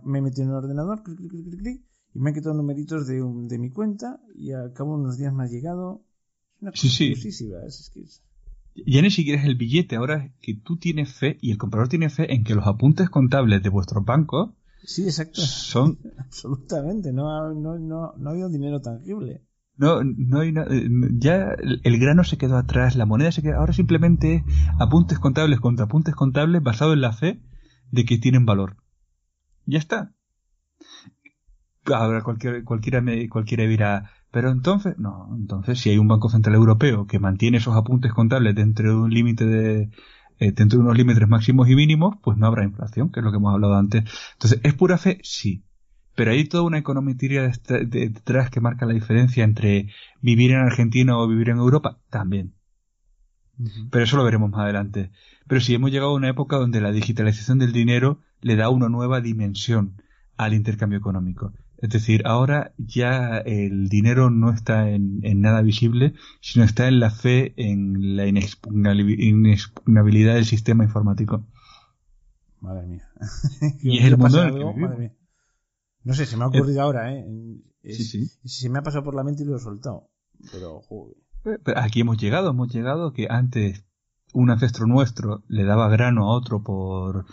me 0.05 0.19
he 0.19 0.23
metido 0.23 0.44
en 0.44 0.51
el 0.51 0.57
ordenador, 0.57 1.03
y 2.15 2.19
me 2.19 2.31
han 2.31 2.35
quitado 2.35 2.55
numeritos 2.55 3.07
de, 3.07 3.23
de 3.23 3.59
mi 3.59 3.70
cuenta 3.70 4.20
y 4.35 4.53
al 4.53 4.73
cabo 4.73 4.97
de 4.97 5.03
unos 5.03 5.19
días 5.19 5.32
me 5.32 5.44
ha 5.44 5.47
llegado. 5.47 6.05
Es 6.57 6.62
una 6.62 6.73
sí, 6.74 6.89
sí. 6.89 7.12
Es 7.12 7.90
que 7.93 8.05
ya 8.74 9.03
ni 9.03 9.11
siquiera 9.11 9.40
es 9.40 9.47
el 9.47 9.57
billete, 9.57 9.97
ahora 9.97 10.24
es 10.24 10.32
que 10.40 10.55
tú 10.55 10.78
tienes 10.78 11.12
fe 11.12 11.36
y 11.40 11.51
el 11.51 11.59
comprador 11.59 11.89
tiene 11.89 12.09
fe 12.09 12.32
en 12.32 12.44
que 12.44 12.55
los 12.55 12.66
apuntes 12.66 13.11
contables 13.11 13.62
de 13.62 13.69
vuestros 13.69 14.05
bancos 14.05 14.51
sí, 14.85 15.05
exacto. 15.05 15.40
son... 15.40 15.99
Absolutamente, 16.19 17.12
no, 17.12 17.53
no, 17.55 17.78
no, 17.78 18.15
no 18.16 18.28
ha 18.28 18.32
habido 18.32 18.49
dinero 18.49 18.81
tangible. 18.81 19.43
No, 19.77 20.03
no 20.05 20.40
hay 20.40 20.51
eh, 20.51 20.89
ya 21.19 21.57
el 21.82 21.99
grano 21.99 22.24
se 22.24 22.36
quedó 22.36 22.57
atrás, 22.57 22.94
la 22.94 23.07
moneda 23.07 23.32
se 23.32 23.43
quedó, 23.43 23.57
ahora 23.57 23.73
simplemente 23.73 24.44
apuntes 24.78 25.19
contables 25.19 25.61
contra 25.61 25.86
apuntes 25.86 26.15
contables 26.15 26.62
basados 26.62 26.94
en 26.94 27.01
la 27.01 27.12
fe 27.12 27.40
de 27.90 28.05
que 28.05 28.19
tienen 28.19 28.47
valor. 28.47 28.77
Ya 29.66 29.78
está. 29.78 30.12
Ahora 31.86 32.22
cualquier, 32.22 32.64
cualquiera, 32.64 33.02
cualquiera 33.28 33.64
dirá, 33.64 34.10
pero 34.30 34.51
entonces, 34.51 34.97
no, 34.98 35.28
entonces 35.36 35.80
si 35.80 35.90
hay 35.90 35.98
un 35.98 36.09
Banco 36.09 36.28
Central 36.28 36.55
Europeo 36.55 37.06
que 37.06 37.18
mantiene 37.18 37.59
esos 37.59 37.76
apuntes 37.76 38.12
contables 38.12 38.55
dentro 38.55 38.89
de 38.89 38.94
un 38.94 39.12
límite 39.12 39.44
de, 39.44 39.90
eh, 40.39 40.52
dentro 40.52 40.78
de 40.78 40.84
unos 40.84 40.97
límites 40.97 41.28
máximos 41.28 41.68
y 41.68 41.76
mínimos, 41.76 42.16
pues 42.22 42.39
no 42.39 42.47
habrá 42.47 42.64
inflación, 42.64 43.10
que 43.10 43.20
es 43.20 43.24
lo 43.24 43.30
que 43.30 43.36
hemos 43.36 43.52
hablado 43.52 43.76
antes. 43.76 44.05
Entonces, 44.32 44.60
¿es 44.62 44.74
pura 44.74 44.98
fe? 44.98 45.18
Sí. 45.22 45.64
Pero 46.14 46.32
hay 46.32 46.47
toda 46.47 46.64
una 46.64 46.78
econometría 46.78 47.51
detrás 47.68 48.51
que 48.51 48.60
marca 48.60 48.86
la 48.86 48.94
diferencia 48.94 49.44
entre 49.44 49.90
vivir 50.20 50.52
en 50.52 50.59
Argentina 50.59 51.16
o 51.16 51.28
vivir 51.28 51.51
en 51.51 51.59
Europa, 51.59 52.01
también. 52.10 52.55
Pero 53.90 54.05
eso 54.05 54.16
lo 54.16 54.24
veremos 54.24 54.51
más 54.51 54.62
adelante. 54.62 55.12
Pero 55.47 55.60
sí 55.60 55.74
hemos 55.74 55.90
llegado 55.90 56.10
a 56.10 56.16
una 56.16 56.28
época 56.28 56.56
donde 56.56 56.80
la 56.80 56.93
digitalización 56.93 57.59
del 57.59 57.72
dinero 57.72 58.20
le 58.43 58.56
da 58.56 58.69
una 58.69 58.89
nueva 58.89 59.20
dimensión 59.20 60.02
al 60.36 60.55
intercambio 60.55 60.98
económico. 60.98 61.52
Es 61.78 61.90
decir, 61.90 62.23
ahora 62.27 62.74
ya 62.78 63.39
el 63.39 63.89
dinero 63.89 64.31
no 64.31 64.52
está 64.52 64.90
en, 64.90 65.20
nada 65.40 65.62
visible, 65.62 66.14
sino 66.40 66.64
está 66.64 66.86
en 66.86 67.01
la 67.01 67.10
fe 67.10 67.55
en 67.56 68.16
la 68.16 68.27
inexpugnabilidad 68.27 70.35
del 70.35 70.44
sistema 70.44 70.85
informático. 70.85 71.44
Madre 72.60 72.86
mía. 72.86 73.09
y 73.82 73.98
es 73.98 74.05
el 74.05 74.16
mundo 74.16 74.44
No 76.05 76.14
sé, 76.14 76.27
se 76.27 76.36
me 76.36 76.44
ha 76.44 76.47
ocurrido 76.47 76.82
ahora, 76.82 77.12
¿eh? 77.12 77.27
sí, 77.82 78.05
sí. 78.05 78.31
Se 78.44 78.69
me 78.69 78.78
ha 78.78 78.82
pasado 78.82 79.02
por 79.02 79.16
la 79.16 79.24
mente 79.24 79.43
y 79.43 79.47
lo 79.47 79.56
he 79.56 79.60
soltado. 79.60 80.09
Pero, 80.52 80.82
joder. 80.82 81.16
Eh, 81.44 81.59
aquí 81.74 82.02
hemos 82.02 82.16
llegado, 82.16 82.51
hemos 82.51 82.73
llegado 82.73 83.12
que 83.12 83.27
antes 83.28 83.85
un 84.32 84.51
ancestro 84.51 84.86
nuestro 84.86 85.43
le 85.48 85.64
daba 85.64 85.89
grano 85.89 86.31
a 86.31 86.36
otro 86.36 86.62
por, 86.62 87.27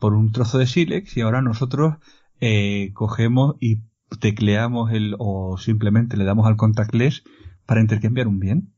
por 0.00 0.14
un 0.14 0.32
trozo 0.32 0.58
de 0.58 0.66
sílex 0.66 1.16
y 1.16 1.20
ahora 1.20 1.42
nosotros 1.42 1.98
eh, 2.40 2.90
cogemos 2.94 3.54
y 3.60 3.82
tecleamos 4.18 4.90
el 4.92 5.14
o 5.18 5.56
simplemente 5.58 6.16
le 6.16 6.24
damos 6.24 6.46
al 6.46 6.56
contactless 6.56 7.22
para 7.66 7.80
intercambiar 7.80 8.26
un 8.26 8.40
bien 8.40 8.72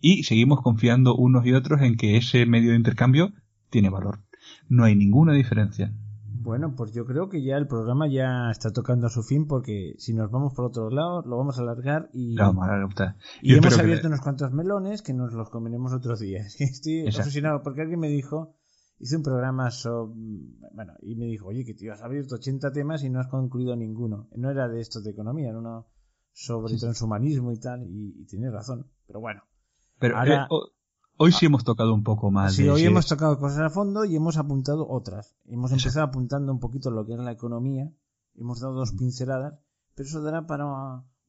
y 0.00 0.24
seguimos 0.24 0.60
confiando 0.62 1.16
unos 1.16 1.46
y 1.46 1.52
otros 1.52 1.80
en 1.82 1.96
que 1.96 2.16
ese 2.16 2.46
medio 2.46 2.70
de 2.70 2.76
intercambio 2.76 3.32
tiene 3.70 3.90
valor. 3.90 4.20
No 4.68 4.84
hay 4.84 4.94
ninguna 4.94 5.32
diferencia. 5.32 5.92
Bueno, 6.46 6.74
pues 6.76 6.92
yo 6.92 7.04
creo 7.06 7.28
que 7.28 7.42
ya 7.42 7.56
el 7.56 7.66
programa 7.66 8.06
ya 8.06 8.50
está 8.50 8.72
tocando 8.72 9.08
a 9.08 9.10
su 9.10 9.24
fin 9.24 9.48
porque 9.48 9.94
si 9.98 10.14
nos 10.14 10.30
vamos 10.30 10.54
por 10.54 10.66
otro 10.66 10.90
lado 10.90 11.22
lo 11.22 11.36
vamos 11.36 11.58
a 11.58 11.62
alargar 11.62 12.08
y, 12.12 12.36
y 13.42 13.54
hemos 13.54 13.78
abierto 13.78 14.06
unos 14.06 14.20
cuantos 14.20 14.52
melones 14.52 15.02
que 15.02 15.12
nos 15.12 15.32
los 15.32 15.50
comeremos 15.50 15.92
otros 15.92 16.20
días. 16.20 16.54
Estoy 16.60 17.06
obsesionado 17.06 17.62
porque 17.64 17.82
alguien 17.82 17.98
me 17.98 18.08
dijo 18.08 18.54
hice 18.98 19.16
un 19.16 19.22
programa 19.22 19.70
sobre... 19.70 20.14
Bueno, 20.72 20.94
y 21.02 21.16
me 21.16 21.26
dijo, 21.26 21.48
oye, 21.48 21.64
que 21.64 21.74
te 21.74 21.90
has 21.90 22.02
abierto 22.02 22.36
80 22.36 22.72
temas 22.72 23.02
y 23.04 23.10
no 23.10 23.20
has 23.20 23.28
concluido 23.28 23.76
ninguno. 23.76 24.28
No 24.36 24.50
era 24.50 24.68
de 24.68 24.80
estos 24.80 25.04
de 25.04 25.10
economía, 25.10 25.50
era 25.50 25.58
uno 25.58 25.86
sobre 26.32 26.76
transhumanismo 26.76 27.52
y 27.52 27.58
tal, 27.58 27.86
y, 27.88 28.26
tienes 28.26 28.52
razón. 28.52 28.90
Pero 29.06 29.20
bueno. 29.20 29.42
Pero 29.98 30.18
ahora, 30.18 30.44
eh, 30.44 30.54
hoy 31.16 31.32
sí 31.32 31.46
hemos 31.46 31.64
tocado 31.64 31.94
un 31.94 32.02
poco 32.02 32.30
más. 32.30 32.54
Sí, 32.54 32.68
hoy 32.68 32.84
hemos 32.84 33.06
tocado 33.06 33.38
cosas 33.38 33.60
a 33.60 33.70
fondo 33.70 34.04
y 34.04 34.16
hemos 34.16 34.36
apuntado 34.36 34.86
otras. 34.88 35.36
Hemos 35.46 35.72
empezado 35.72 36.04
apuntando 36.04 36.52
un 36.52 36.60
poquito 36.60 36.90
lo 36.90 37.06
que 37.06 37.14
es 37.14 37.18
la 37.18 37.32
economía, 37.32 37.90
hemos 38.34 38.60
dado 38.60 38.74
dos 38.74 38.92
pinceladas, 38.92 39.58
pero 39.94 40.08
eso 40.08 40.22
dará 40.22 40.46
para 40.46 40.66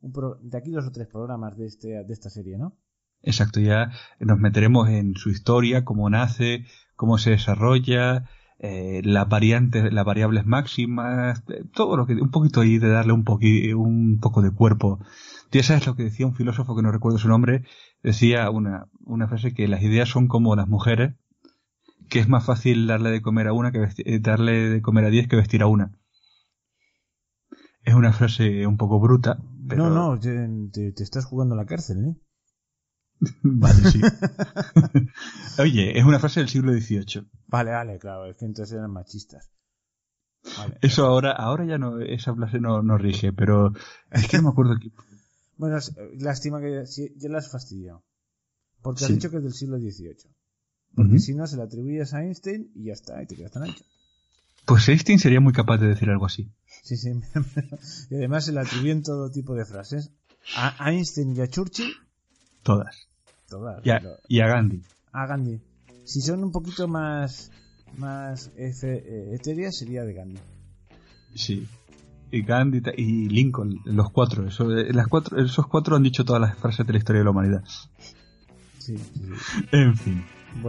un 0.01 0.13
de 0.41 0.57
aquí 0.57 0.71
dos 0.71 0.85
o 0.85 0.91
tres 0.91 1.07
programas 1.07 1.57
de, 1.57 1.65
este, 1.65 1.87
de 2.03 2.13
esta 2.13 2.29
serie, 2.29 2.57
¿no? 2.57 2.77
Exacto, 3.21 3.59
ya 3.59 3.91
nos 4.19 4.39
meteremos 4.39 4.89
en 4.89 5.15
su 5.15 5.29
historia, 5.29 5.83
cómo 5.83 6.09
nace, 6.09 6.65
cómo 6.97 7.17
se 7.17 7.29
desarrolla, 7.29 8.25
eh, 8.59 9.01
las 9.05 9.29
variantes, 9.29 9.93
las 9.93 10.03
variables 10.03 10.45
máximas, 10.45 11.43
eh, 11.47 11.63
todo 11.73 11.95
lo 11.95 12.07
que, 12.07 12.15
un 12.15 12.31
poquito 12.31 12.59
ahí 12.59 12.79
de 12.79 12.89
darle 12.89 13.13
un, 13.13 13.23
un 13.75 14.19
poco 14.19 14.41
de 14.41 14.51
cuerpo. 14.51 14.99
Ya 15.51 15.63
sabes 15.63 15.85
lo 15.85 15.95
que 15.95 16.03
decía 16.03 16.25
un 16.25 16.35
filósofo 16.35 16.75
que 16.75 16.81
no 16.81 16.91
recuerdo 16.91 17.19
su 17.19 17.29
nombre, 17.29 17.63
decía 18.03 18.49
una, 18.49 18.87
una 19.05 19.27
frase 19.27 19.53
que 19.53 19.67
las 19.67 19.83
ideas 19.83 20.09
son 20.09 20.27
como 20.27 20.55
las 20.55 20.67
mujeres, 20.67 21.13
que 22.09 22.19
es 22.19 22.27
más 22.27 22.45
fácil 22.45 22.87
darle 22.87 23.11
de 23.11 23.21
comer 23.21 23.47
a 23.47 23.53
una 23.53 23.71
que 23.71 23.87
eh, 23.97 24.19
darle 24.19 24.69
de 24.69 24.81
comer 24.81 25.05
a 25.05 25.09
diez 25.09 25.27
que 25.27 25.35
vestir 25.35 25.61
a 25.61 25.67
una. 25.67 25.97
Es 27.83 27.93
una 27.93 28.11
frase 28.11 28.65
un 28.65 28.77
poco 28.77 28.99
bruta. 28.99 29.37
No, 29.59 29.89
no, 29.89 30.19
te, 30.19 30.49
te, 30.73 31.03
estás 31.03 31.25
jugando 31.25 31.53
a 31.53 31.57
la 31.57 31.65
cárcel, 31.65 31.97
¿eh? 32.05 32.26
vale, 33.43 33.91
sí. 33.91 34.01
Oye, 35.59 35.97
es 35.97 36.05
una 36.05 36.19
frase 36.19 36.39
del 36.39 36.49
siglo 36.49 36.71
XVIII. 36.73 37.27
Vale, 37.47 37.71
vale, 37.71 37.99
claro, 37.99 38.25
es 38.25 38.37
que 38.37 38.45
entonces 38.45 38.75
eran 38.75 38.91
machistas. 38.91 39.51
Eso 40.81 41.05
ahora, 41.05 41.31
ahora 41.31 41.65
ya 41.65 41.77
no, 41.77 41.99
esa 41.99 42.33
frase 42.33 42.59
no, 42.59 42.81
no 42.81 42.97
rige, 42.97 43.33
pero 43.33 43.73
es 44.11 44.27
que 44.27 44.37
no 44.37 44.43
me 44.43 44.49
acuerdo 44.49 44.75
que... 44.79 44.91
Bueno, 45.57 45.79
lástima 46.19 46.61
que 46.61 46.83
ya, 47.15 47.29
la 47.29 47.39
has 47.39 47.49
fastidiado. 47.49 48.03
Porque 48.83 49.05
has 49.05 49.11
dicho 49.11 49.31
que 49.31 49.37
es 49.37 49.43
del 49.43 49.53
siglo 49.53 49.79
XVIII. 49.79 50.31
Porque 50.93 51.17
si 51.17 51.33
no, 51.33 51.47
se 51.47 51.57
la 51.57 51.63
atribuyes 51.63 52.13
a 52.13 52.21
Einstein 52.21 52.71
y 52.75 52.85
ya 52.85 52.93
está, 52.93 53.23
y 53.23 53.25
te 53.25 53.35
quedas 53.35 53.53
tan 53.53 53.63
ancho. 53.63 53.83
Pues 54.67 54.87
Einstein 54.87 55.17
sería 55.17 55.39
muy 55.39 55.53
capaz 55.53 55.79
de 55.79 55.87
decir 55.87 56.11
algo 56.11 56.27
así. 56.27 56.51
Sí, 56.83 56.95
sí. 56.95 57.09
y 58.11 58.15
además 58.15 58.45
se 58.45 58.51
le 58.51 58.59
atribuyen 58.59 59.01
todo 59.01 59.31
tipo 59.31 59.55
de 59.55 59.65
frases. 59.65 60.11
A 60.55 60.91
Einstein 60.91 61.35
y 61.35 61.41
a 61.41 61.47
Churchill. 61.47 61.91
Todas. 62.67 63.07
Y 64.29 64.41
a, 64.41 64.47
Gandhi. 64.47 64.81
A 65.13 65.25
Gandhi. 65.25 65.61
Si 66.03 66.19
son 66.19 66.43
un 66.43 66.51
poquito 66.51 66.87
más 66.89 67.49
más 67.97 68.51
eh, 68.57 69.31
etéreas 69.33 69.77
sería 69.77 70.03
de 70.03 70.13
Gandhi. 70.13 70.39
Sí. 71.33 71.65
Y 72.29 72.41
Gandhi 72.41 72.81
y 72.97 73.29
Lincoln, 73.29 73.79
los 73.85 74.11
cuatro, 74.11 74.45
eh, 74.45 74.93
las 74.93 75.07
cuatro, 75.07 75.39
esos 75.39 75.65
cuatro 75.67 75.95
han 75.95 76.03
dicho 76.03 76.25
todas 76.25 76.41
las 76.41 76.57
frases 76.57 76.85
de 76.85 76.91
la 76.91 76.99
historia 76.99 77.21
de 77.21 77.25
la 77.25 77.31
humanidad. 77.31 77.63
Sí. 78.79 78.95
En 79.71 79.95
fin. 79.95 80.25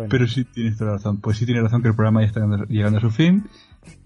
Pero 0.09 0.29
sí 0.29 0.45
tienes 0.45 0.77
toda 0.77 0.93
la 0.93 0.97
razón. 0.99 1.20
Pues 1.20 1.39
sí 1.39 1.47
tiene 1.47 1.62
razón 1.62 1.83
que 1.83 1.89
el 1.89 1.95
programa 1.95 2.20
ya 2.20 2.29
está 2.29 2.41
llegando 2.69 2.99
a 2.99 3.01
su 3.01 3.11
fin. 3.11 3.49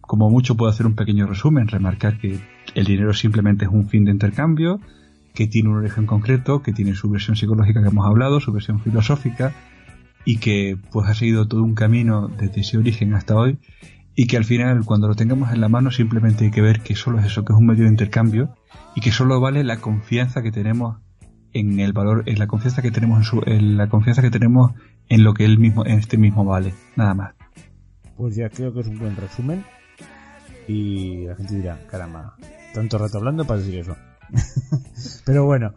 Como 0.01 0.31
mucho 0.31 0.57
puedo 0.57 0.71
hacer 0.71 0.87
un 0.87 0.95
pequeño 0.95 1.27
resumen, 1.27 1.69
remarcar 1.69 2.19
que 2.19 2.41
el 2.75 2.85
dinero 2.87 3.13
simplemente 3.13 3.67
es 3.67 3.71
un 3.71 3.87
fin 3.87 4.05
de 4.05 4.13
intercambio 4.13 4.81
que 5.35 5.47
tiene 5.47 5.71
un 5.71 5.77
origen 5.77 6.07
concreto, 6.07 6.63
que 6.63 6.73
tiene 6.73 6.95
su 6.95 7.09
versión 7.09 7.37
psicológica 7.37 7.83
que 7.83 7.89
hemos 7.89 8.07
hablado, 8.07 8.41
su 8.41 8.53
versión 8.53 8.81
filosófica, 8.81 9.53
y 10.25 10.37
que 10.39 10.77
pues 10.91 11.09
ha 11.09 11.15
seguido 11.15 11.49
todo 11.49 11.63
un 11.63 11.75
camino 11.75 12.29
desde 12.29 12.61
ese 12.61 12.79
origen 12.79 13.15
hasta 13.15 13.37
hoy, 13.37 13.59
y 14.15 14.27
que 14.27 14.37
al 14.37 14.45
final 14.45 14.85
cuando 14.85 15.09
lo 15.09 15.15
tengamos 15.15 15.53
en 15.53 15.61
la 15.61 15.69
mano 15.69 15.91
simplemente 15.91 16.45
hay 16.45 16.51
que 16.51 16.61
ver 16.61 16.81
que 16.81 16.95
solo 16.95 17.19
es 17.19 17.27
eso, 17.27 17.45
que 17.45 17.53
es 17.53 17.59
un 17.59 17.67
medio 17.67 17.85
de 17.85 17.91
intercambio, 17.91 18.55
y 18.95 19.01
que 19.01 19.11
solo 19.11 19.41
vale 19.41 19.65
la 19.65 19.79
confianza 19.79 20.43
que 20.43 20.53
tenemos 20.53 20.99
en 21.55 21.81
el 21.81 21.93
valor, 21.93 22.25
en 22.27 22.39
la 22.39 22.47
confianza 22.47 22.83
que 22.83 22.91
tenemos 22.91 23.19
en, 23.19 23.25
su, 23.25 23.43
en 23.47 23.77
la 23.77 23.89
confianza 23.89 24.23
que 24.23 24.31
tenemos 24.31 24.73
en 25.09 25.25
lo 25.25 25.35
que 25.35 25.45
él 25.45 25.59
mismo, 25.59 25.85
en 25.85 25.99
este 25.99 26.17
mismo 26.17 26.45
vale, 26.45 26.75
nada 26.97 27.15
más. 27.15 27.35
Pues 28.17 28.37
ya 28.37 28.49
creo 28.49 28.73
que 28.73 28.81
es 28.81 28.87
un 28.87 28.99
buen 28.99 29.17
resumen. 29.17 29.65
Y 30.69 31.27
la 31.27 31.35
gente 31.35 31.57
dirá, 31.57 31.79
caramba, 31.91 32.37
tanto 32.73 32.97
rato 32.97 33.19
hablando 33.19 33.45
para 33.45 33.61
decir 33.61 33.81
eso. 33.81 33.97
Pero 35.25 35.45
bueno, 35.45 35.75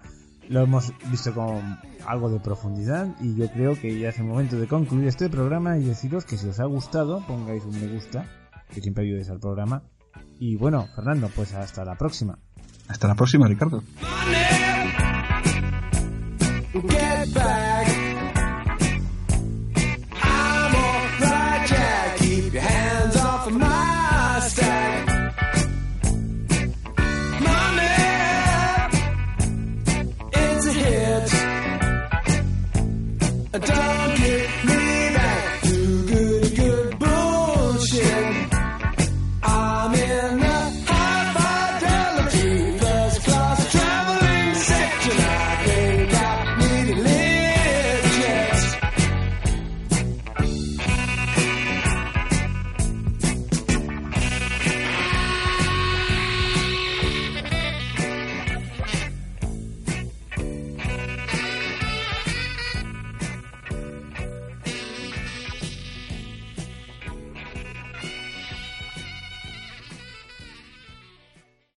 lo 0.50 0.62
hemos 0.62 0.94
visto 1.10 1.34
con 1.34 1.80
algo 2.08 2.30
de 2.30 2.40
profundidad 2.40 3.16
y 3.20 3.36
yo 3.36 3.50
creo 3.50 3.80
que 3.80 4.00
ya 4.00 4.10
es 4.10 4.20
el 4.20 4.26
momento 4.26 4.60
de 4.60 4.68
concluir 4.68 5.08
este 5.08 5.30
programa 5.30 5.78
y 5.78 5.84
deciros 5.84 6.26
que 6.26 6.38
si 6.38 6.48
os 6.48 6.60
ha 6.60 6.66
gustado 6.66 7.26
pongáis 7.26 7.64
un 7.66 7.80
me 7.80 7.88
gusta, 7.88 8.26
que 8.74 8.82
siempre 8.82 9.06
ayudes 9.06 9.30
al 9.30 9.40
programa. 9.40 9.84
Y 10.40 10.56
bueno, 10.56 10.88
Fernando, 10.96 11.30
pues 11.36 11.54
hasta 11.54 11.84
la 11.84 11.96
próxima. 11.96 12.38
Hasta 12.88 13.08
la 13.08 13.16
próxima, 13.16 13.48
Ricardo. 13.48 13.84